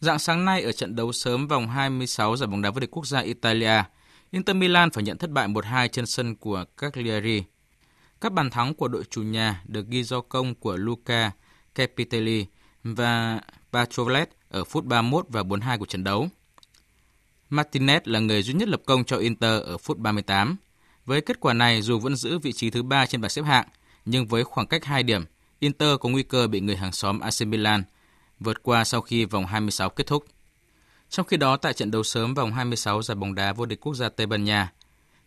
Dạng 0.00 0.18
sáng 0.18 0.44
nay 0.44 0.62
ở 0.62 0.72
trận 0.72 0.96
đấu 0.96 1.12
sớm 1.12 1.48
vòng 1.48 1.68
26 1.68 2.36
giải 2.36 2.46
bóng 2.46 2.62
đá 2.62 2.70
vô 2.70 2.80
địch 2.80 2.90
quốc 2.90 3.06
gia 3.06 3.20
Italia, 3.20 3.82
Inter 4.30 4.56
Milan 4.56 4.90
phải 4.90 5.04
nhận 5.04 5.18
thất 5.18 5.30
bại 5.30 5.48
1-2 5.48 5.88
trên 5.88 6.06
sân 6.06 6.36
của 6.36 6.64
Cagliari. 6.76 7.44
Các 8.20 8.32
bàn 8.32 8.50
thắng 8.50 8.74
của 8.74 8.88
đội 8.88 9.04
chủ 9.10 9.22
nhà 9.22 9.62
được 9.66 9.86
ghi 9.88 10.02
do 10.02 10.20
công 10.20 10.54
của 10.54 10.76
Luca 10.76 11.30
Capitelli 11.74 12.46
và 12.84 13.40
Pacholet 13.72 14.28
ở 14.48 14.64
phút 14.64 14.84
31 14.84 15.26
và 15.28 15.42
42 15.42 15.78
của 15.78 15.86
trận 15.86 16.04
đấu. 16.04 16.28
Martinez 17.50 18.00
là 18.04 18.18
người 18.18 18.42
duy 18.42 18.54
nhất 18.54 18.68
lập 18.68 18.82
công 18.86 19.04
cho 19.04 19.16
Inter 19.16 19.62
ở 19.62 19.78
phút 19.78 19.98
38. 19.98 20.56
Với 21.06 21.20
kết 21.20 21.40
quả 21.40 21.54
này, 21.54 21.82
dù 21.82 21.98
vẫn 21.98 22.16
giữ 22.16 22.38
vị 22.38 22.52
trí 22.52 22.70
thứ 22.70 22.82
ba 22.82 23.06
trên 23.06 23.20
bảng 23.20 23.30
xếp 23.30 23.42
hạng, 23.42 23.68
nhưng 24.04 24.26
với 24.26 24.44
khoảng 24.44 24.66
cách 24.66 24.84
2 24.84 25.02
điểm, 25.02 25.24
Inter 25.58 25.98
có 26.00 26.08
nguy 26.08 26.22
cơ 26.22 26.46
bị 26.46 26.60
người 26.60 26.76
hàng 26.76 26.92
xóm 26.92 27.20
AC 27.20 27.46
Milan 27.46 27.82
vượt 28.40 28.62
qua 28.62 28.84
sau 28.84 29.00
khi 29.00 29.24
vòng 29.24 29.46
26 29.46 29.90
kết 29.90 30.06
thúc. 30.06 30.24
Trong 31.10 31.26
khi 31.26 31.36
đó, 31.36 31.56
tại 31.56 31.72
trận 31.72 31.90
đấu 31.90 32.02
sớm 32.02 32.34
vòng 32.34 32.52
26 32.52 33.02
giải 33.02 33.14
bóng 33.14 33.34
đá 33.34 33.52
vô 33.52 33.66
địch 33.66 33.80
quốc 33.80 33.94
gia 33.94 34.08
Tây 34.08 34.26
Ban 34.26 34.44
Nha, 34.44 34.72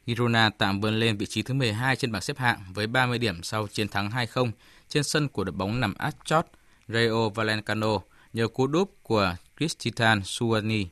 Girona 0.07 0.49
tạm 0.49 0.81
vươn 0.81 0.99
lên 0.99 1.17
vị 1.17 1.25
trí 1.25 1.41
thứ 1.41 1.53
12 1.53 1.95
trên 1.95 2.11
bảng 2.11 2.21
xếp 2.21 2.37
hạng 2.37 2.59
với 2.73 2.87
30 2.87 3.17
điểm 3.17 3.43
sau 3.43 3.67
chiến 3.67 3.87
thắng 3.87 4.09
2-0 4.09 4.51
trên 4.89 5.03
sân 5.03 5.29
của 5.29 5.43
đội 5.43 5.53
bóng 5.53 5.79
nằm 5.79 5.93
át 5.97 6.15
chót 6.25 6.45
Rayo 6.87 7.29
Vallecano 7.29 7.99
nhờ 8.33 8.47
cú 8.47 8.67
đúp 8.67 8.95
của 9.03 9.35
Cristian 9.57 10.21
Suani. 10.23 10.85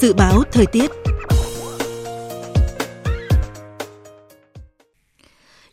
Dự 0.00 0.12
báo 0.12 0.42
thời 0.52 0.66
tiết. 0.66 1.07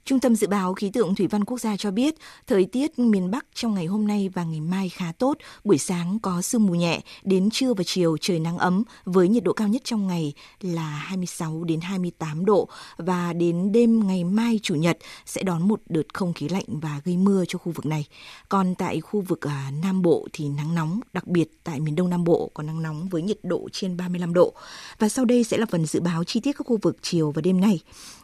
Trung 0.09 0.19
tâm 0.19 0.35
Dự 0.35 0.47
báo 0.47 0.73
Khí 0.73 0.89
tượng 0.89 1.15
Thủy 1.15 1.27
văn 1.27 1.43
Quốc 1.43 1.59
gia 1.59 1.77
cho 1.77 1.91
biết, 1.91 2.15
thời 2.47 2.65
tiết 2.65 2.99
miền 2.99 3.31
Bắc 3.31 3.45
trong 3.53 3.73
ngày 3.73 3.85
hôm 3.85 4.07
nay 4.07 4.29
và 4.33 4.43
ngày 4.43 4.61
mai 4.61 4.89
khá 4.89 5.11
tốt. 5.17 5.37
Buổi 5.63 5.77
sáng 5.77 6.19
có 6.19 6.41
sương 6.41 6.65
mù 6.65 6.75
nhẹ, 6.75 7.01
đến 7.23 7.49
trưa 7.49 7.73
và 7.73 7.83
chiều 7.85 8.17
trời 8.21 8.39
nắng 8.39 8.57
ấm 8.57 8.83
với 9.05 9.29
nhiệt 9.29 9.43
độ 9.43 9.53
cao 9.53 9.67
nhất 9.67 9.81
trong 9.85 10.07
ngày 10.07 10.33
là 10.61 10.89
26 10.89 11.63
đến 11.63 11.81
28 11.81 12.45
độ 12.45 12.69
và 12.97 13.33
đến 13.33 13.71
đêm 13.71 14.07
ngày 14.07 14.23
mai 14.23 14.59
Chủ 14.63 14.75
nhật 14.75 14.97
sẽ 15.25 15.43
đón 15.43 15.67
một 15.67 15.81
đợt 15.89 16.13
không 16.13 16.33
khí 16.33 16.49
lạnh 16.49 16.65
và 16.67 17.01
gây 17.05 17.17
mưa 17.17 17.43
cho 17.47 17.59
khu 17.59 17.71
vực 17.71 17.85
này. 17.85 18.05
Còn 18.49 18.75
tại 18.75 19.01
khu 19.01 19.21
vực 19.21 19.41
à, 19.41 19.71
Nam 19.83 20.01
Bộ 20.01 20.27
thì 20.33 20.49
nắng 20.49 20.75
nóng, 20.75 20.99
đặc 21.13 21.27
biệt 21.27 21.47
tại 21.63 21.79
miền 21.79 21.95
Đông 21.95 22.09
Nam 22.09 22.23
Bộ 22.23 22.51
có 22.53 22.63
nắng 22.63 22.83
nóng 22.83 23.07
với 23.07 23.21
nhiệt 23.21 23.39
độ 23.43 23.69
trên 23.71 23.97
35 23.97 24.33
độ. 24.33 24.53
Và 24.99 25.09
sau 25.09 25.25
đây 25.25 25.43
sẽ 25.43 25.57
là 25.57 25.65
phần 25.65 25.85
dự 25.85 25.99
báo 25.99 26.23
chi 26.23 26.39
tiết 26.39 26.51
các 26.57 26.67
khu 26.67 26.77
vực 26.81 26.97
chiều 27.01 27.31
và 27.31 27.41
đêm 27.41 27.61
nay. 27.61 27.79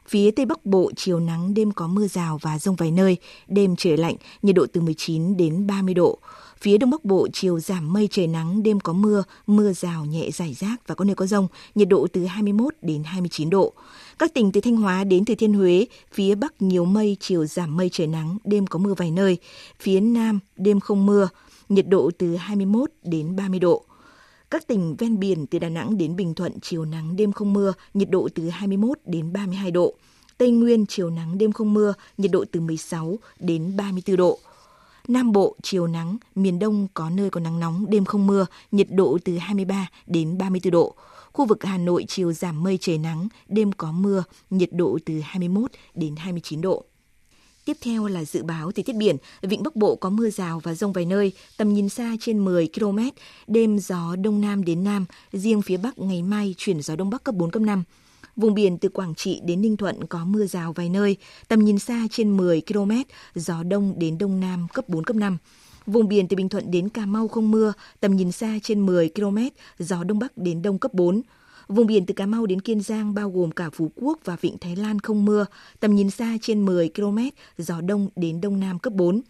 Phía 0.08 0.32
Tây 0.32 0.46
Bắc 0.46 0.66
Bộ 0.66 0.92
chiều 0.96 1.20
nắng 1.20 1.54
đêm 1.54 1.71
có 1.72 1.88
mưa 1.88 2.08
rào 2.08 2.40
và 2.42 2.60
rông 2.60 2.76
vài 2.76 2.92
nơi, 2.92 3.18
đêm 3.48 3.76
trời 3.76 3.98
lạnh, 3.98 4.16
nhiệt 4.42 4.56
độ 4.56 4.66
từ 4.74 4.82
19 4.82 5.38
đến 5.38 5.68
30 5.68 5.94
độ. 5.94 6.20
Phía 6.62 6.78
Đông 6.78 6.90
Bắc 6.90 7.06
Bộ 7.06 7.28
chiều 7.34 7.60
giảm 7.60 7.94
mây 7.94 8.08
trời 8.12 8.28
nắng, 8.28 8.64
đêm 8.64 8.80
có 8.80 8.94
mưa, 8.94 9.24
mưa 9.48 9.74
rào 9.74 10.06
nhẹ 10.06 10.32
rải 10.32 10.54
rác 10.54 10.88
và 10.88 10.96
có 10.96 11.06
nơi 11.06 11.16
có 11.16 11.26
rông, 11.26 11.48
nhiệt 11.76 11.88
độ 11.88 12.08
từ 12.14 12.26
21 12.26 12.74
đến 12.82 13.04
29 13.04 13.50
độ. 13.50 13.74
Các 14.20 14.34
tỉnh 14.34 14.52
từ 14.52 14.62
Thanh 14.62 14.76
Hóa 14.76 15.04
đến 15.04 15.26
Thừa 15.26 15.36
Thiên 15.36 15.54
Huế, 15.54 15.86
phía 16.14 16.36
Bắc 16.36 16.62
nhiều 16.62 16.86
mây, 16.86 17.18
chiều 17.20 17.46
giảm 17.46 17.78
mây 17.78 17.90
trời 17.92 18.08
nắng, 18.08 18.38
đêm 18.44 18.68
có 18.68 18.80
mưa 18.80 18.94
vài 18.94 19.12
nơi. 19.12 19.38
Phía 19.80 20.00
Nam 20.00 20.40
đêm 20.56 20.80
không 20.80 21.06
mưa, 21.06 21.30
nhiệt 21.70 21.88
độ 21.88 22.12
từ 22.18 22.36
21 22.36 22.92
đến 23.04 23.36
30 23.36 23.60
độ. 23.60 23.86
Các 24.52 24.68
tỉnh 24.68 24.96
ven 24.96 25.20
biển 25.20 25.46
từ 25.46 25.60
Đà 25.60 25.70
Nẵng 25.70 25.98
đến 25.98 26.16
Bình 26.16 26.34
Thuận 26.34 26.60
chiều 26.62 26.86
nắng 26.86 27.16
đêm 27.16 27.32
không 27.32 27.54
mưa, 27.54 27.74
nhiệt 27.94 28.10
độ 28.10 28.30
từ 28.36 28.50
21 28.50 28.98
đến 29.06 29.34
32 29.34 29.72
độ. 29.72 29.96
Tây 30.42 30.52
Nguyên 30.52 30.86
chiều 30.86 31.10
nắng 31.10 31.38
đêm 31.38 31.52
không 31.52 31.74
mưa, 31.74 31.94
nhiệt 32.18 32.32
độ 32.32 32.46
từ 32.52 32.60
16 32.60 33.20
đến 33.40 33.78
34 33.78 34.16
độ. 34.16 34.40
Nam 35.08 35.32
Bộ 35.32 35.56
chiều 35.64 35.88
nắng, 35.88 36.18
miền 36.36 36.60
Đông 36.60 36.88
có 36.94 37.10
nơi 37.10 37.30
có 37.30 37.40
nắng 37.40 37.60
nóng, 37.60 37.86
đêm 37.90 38.06
không 38.06 38.28
mưa, 38.28 38.46
nhiệt 38.72 38.88
độ 38.92 39.18
từ 39.26 39.38
23 39.38 39.88
đến 40.08 40.38
34 40.38 40.72
độ. 40.72 40.96
Khu 41.34 41.46
vực 41.46 41.64
Hà 41.64 41.78
Nội 41.78 42.06
chiều 42.08 42.34
giảm 42.34 42.64
mây 42.64 42.78
trời 42.82 42.98
nắng, 42.98 43.28
đêm 43.48 43.72
có 43.72 43.92
mưa, 43.92 44.24
nhiệt 44.50 44.70
độ 44.74 45.00
từ 45.06 45.20
21 45.24 45.72
đến 45.96 46.16
29 46.16 46.62
độ. 46.62 46.86
Tiếp 47.66 47.78
theo 47.82 48.08
là 48.08 48.26
dự 48.26 48.44
báo 48.44 48.72
thời 48.72 48.84
tiết 48.84 48.96
biển, 48.96 49.18
vịnh 49.42 49.64
Bắc 49.64 49.76
Bộ 49.76 49.96
có 49.96 50.10
mưa 50.10 50.30
rào 50.30 50.60
và 50.60 50.74
rông 50.74 50.94
vài 50.94 51.06
nơi, 51.06 51.32
tầm 51.58 51.74
nhìn 51.74 51.90
xa 51.90 52.16
trên 52.20 52.46
10 52.46 52.70
km, 52.80 53.00
đêm 53.48 53.80
gió 53.80 54.16
đông 54.16 54.42
nam 54.42 54.64
đến 54.64 54.84
nam, 54.84 55.06
riêng 55.32 55.62
phía 55.62 55.78
Bắc 55.78 56.00
ngày 56.00 56.24
mai 56.24 56.56
chuyển 56.58 56.82
gió 56.82 56.96
đông 56.96 57.10
bắc 57.10 57.24
cấp 57.24 57.36
4 57.36 57.52
cấp 57.52 57.62
5. 57.62 57.84
Vùng 58.36 58.54
biển 58.54 58.78
từ 58.78 58.90
Quảng 58.90 59.16
Trị 59.16 59.42
đến 59.46 59.62
Ninh 59.62 59.78
Thuận 59.78 60.08
có 60.08 60.26
mưa 60.26 60.46
rào 60.46 60.74
vài 60.74 60.90
nơi, 60.90 61.18
tầm 61.48 61.60
nhìn 61.60 61.80
xa 61.80 62.08
trên 62.12 62.38
10 62.38 62.62
km, 62.62 62.92
gió 63.36 63.64
đông 63.64 63.94
đến 63.98 64.18
đông 64.18 64.40
nam 64.40 64.68
cấp 64.74 64.90
4 64.90 65.04
cấp 65.04 65.16
5. 65.16 65.38
Vùng 65.86 66.08
biển 66.08 66.28
từ 66.28 66.36
Bình 66.36 66.50
Thuận 66.50 66.72
đến 66.72 66.90
Cà 66.90 67.06
Mau 67.06 67.28
không 67.28 67.52
mưa, 67.52 67.74
tầm 68.00 68.16
nhìn 68.16 68.32
xa 68.32 68.60
trên 68.64 68.86
10 68.86 69.10
km, 69.16 69.38
gió 69.80 70.04
đông 70.04 70.20
bắc 70.20 70.38
đến 70.38 70.62
đông 70.62 70.80
cấp 70.80 70.94
4. 70.94 71.22
Vùng 71.68 71.88
biển 71.88 72.06
từ 72.06 72.14
Cà 72.14 72.26
Mau 72.26 72.46
đến 72.46 72.62
Kiên 72.62 72.82
Giang 72.82 73.14
bao 73.14 73.30
gồm 73.30 73.52
cả 73.52 73.70
Phú 73.70 73.92
Quốc 73.96 74.20
và 74.26 74.36
Vịnh 74.42 74.58
Thái 74.58 74.76
Lan 74.76 75.00
không 75.00 75.26
mưa, 75.26 75.46
tầm 75.80 75.96
nhìn 75.96 76.10
xa 76.10 76.38
trên 76.42 76.66
10 76.66 76.90
km, 76.96 77.18
gió 77.58 77.82
đông 77.82 78.10
đến 78.16 78.42
đông 78.42 78.60
nam 78.60 78.80
cấp 78.80 78.94
4. 78.94 79.22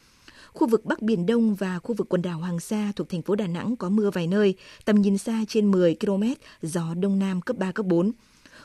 Khu 0.54 0.68
vực 0.68 0.86
Bắc 0.86 1.02
Biển 1.02 1.26
Đông 1.26 1.56
và 1.56 1.80
khu 1.80 1.96
vực 1.96 2.10
quần 2.10 2.22
đảo 2.22 2.40
Hoàng 2.40 2.60
Sa 2.60 2.92
thuộc 2.96 3.10
thành 3.10 3.22
phố 3.22 3.36
Đà 3.36 3.48
Nẵng 3.48 3.76
có 3.76 3.90
mưa 3.90 4.10
vài 4.14 4.28
nơi, 4.28 4.56
tầm 4.86 5.02
nhìn 5.02 5.18
xa 5.18 5.46
trên 5.48 5.72
10 5.72 5.96
km, 5.96 6.24
gió 6.62 6.94
đông 6.94 7.20
nam 7.20 7.42
cấp 7.42 7.58
3, 7.58 7.72
cấp 7.72 7.86
4. 7.86 8.12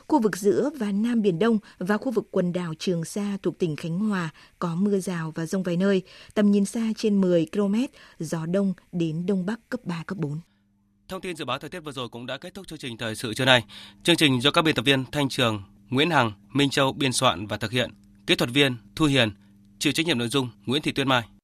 Khu 0.07 0.19
vực 0.19 0.37
giữa 0.37 0.69
và 0.79 0.91
Nam 0.91 1.21
Biển 1.21 1.39
Đông 1.39 1.59
và 1.77 1.97
khu 1.97 2.11
vực 2.11 2.27
quần 2.31 2.53
đảo 2.53 2.73
Trường 2.79 3.05
Sa 3.05 3.37
thuộc 3.43 3.59
tỉnh 3.59 3.75
Khánh 3.75 3.99
Hòa 3.99 4.29
có 4.59 4.75
mưa 4.75 4.99
rào 4.99 5.31
và 5.35 5.45
rông 5.45 5.63
vài 5.63 5.77
nơi, 5.77 6.01
tầm 6.33 6.51
nhìn 6.51 6.65
xa 6.65 6.81
trên 6.97 7.21
10 7.21 7.47
km, 7.51 7.75
gió 8.19 8.45
đông 8.45 8.73
đến 8.91 9.25
đông 9.25 9.45
bắc 9.45 9.59
cấp 9.69 9.79
3, 9.83 10.03
cấp 10.07 10.17
4. 10.17 10.39
Thông 11.07 11.21
tin 11.21 11.35
dự 11.35 11.45
báo 11.45 11.59
thời 11.59 11.69
tiết 11.69 11.79
vừa 11.79 11.91
rồi 11.91 12.09
cũng 12.09 12.25
đã 12.25 12.37
kết 12.37 12.53
thúc 12.53 12.67
chương 12.67 12.79
trình 12.79 12.97
thời 12.97 13.15
sự 13.15 13.33
trưa 13.33 13.45
nay. 13.45 13.63
Chương 14.03 14.15
trình 14.15 14.41
do 14.41 14.51
các 14.51 14.61
biên 14.61 14.75
tập 14.75 14.85
viên 14.85 15.05
Thanh 15.11 15.29
Trường, 15.29 15.63
Nguyễn 15.89 16.09
Hằng, 16.09 16.31
Minh 16.53 16.69
Châu 16.69 16.93
biên 16.93 17.13
soạn 17.13 17.47
và 17.47 17.57
thực 17.57 17.71
hiện. 17.71 17.91
Kỹ 18.27 18.35
thuật 18.35 18.49
viên 18.49 18.75
Thu 18.95 19.05
Hiền, 19.05 19.31
chịu 19.79 19.93
trách 19.93 20.05
nhiệm 20.05 20.17
nội 20.17 20.27
dung 20.27 20.49
Nguyễn 20.65 20.81
Thị 20.81 20.91
Tuyết 20.91 21.07
Mai. 21.07 21.36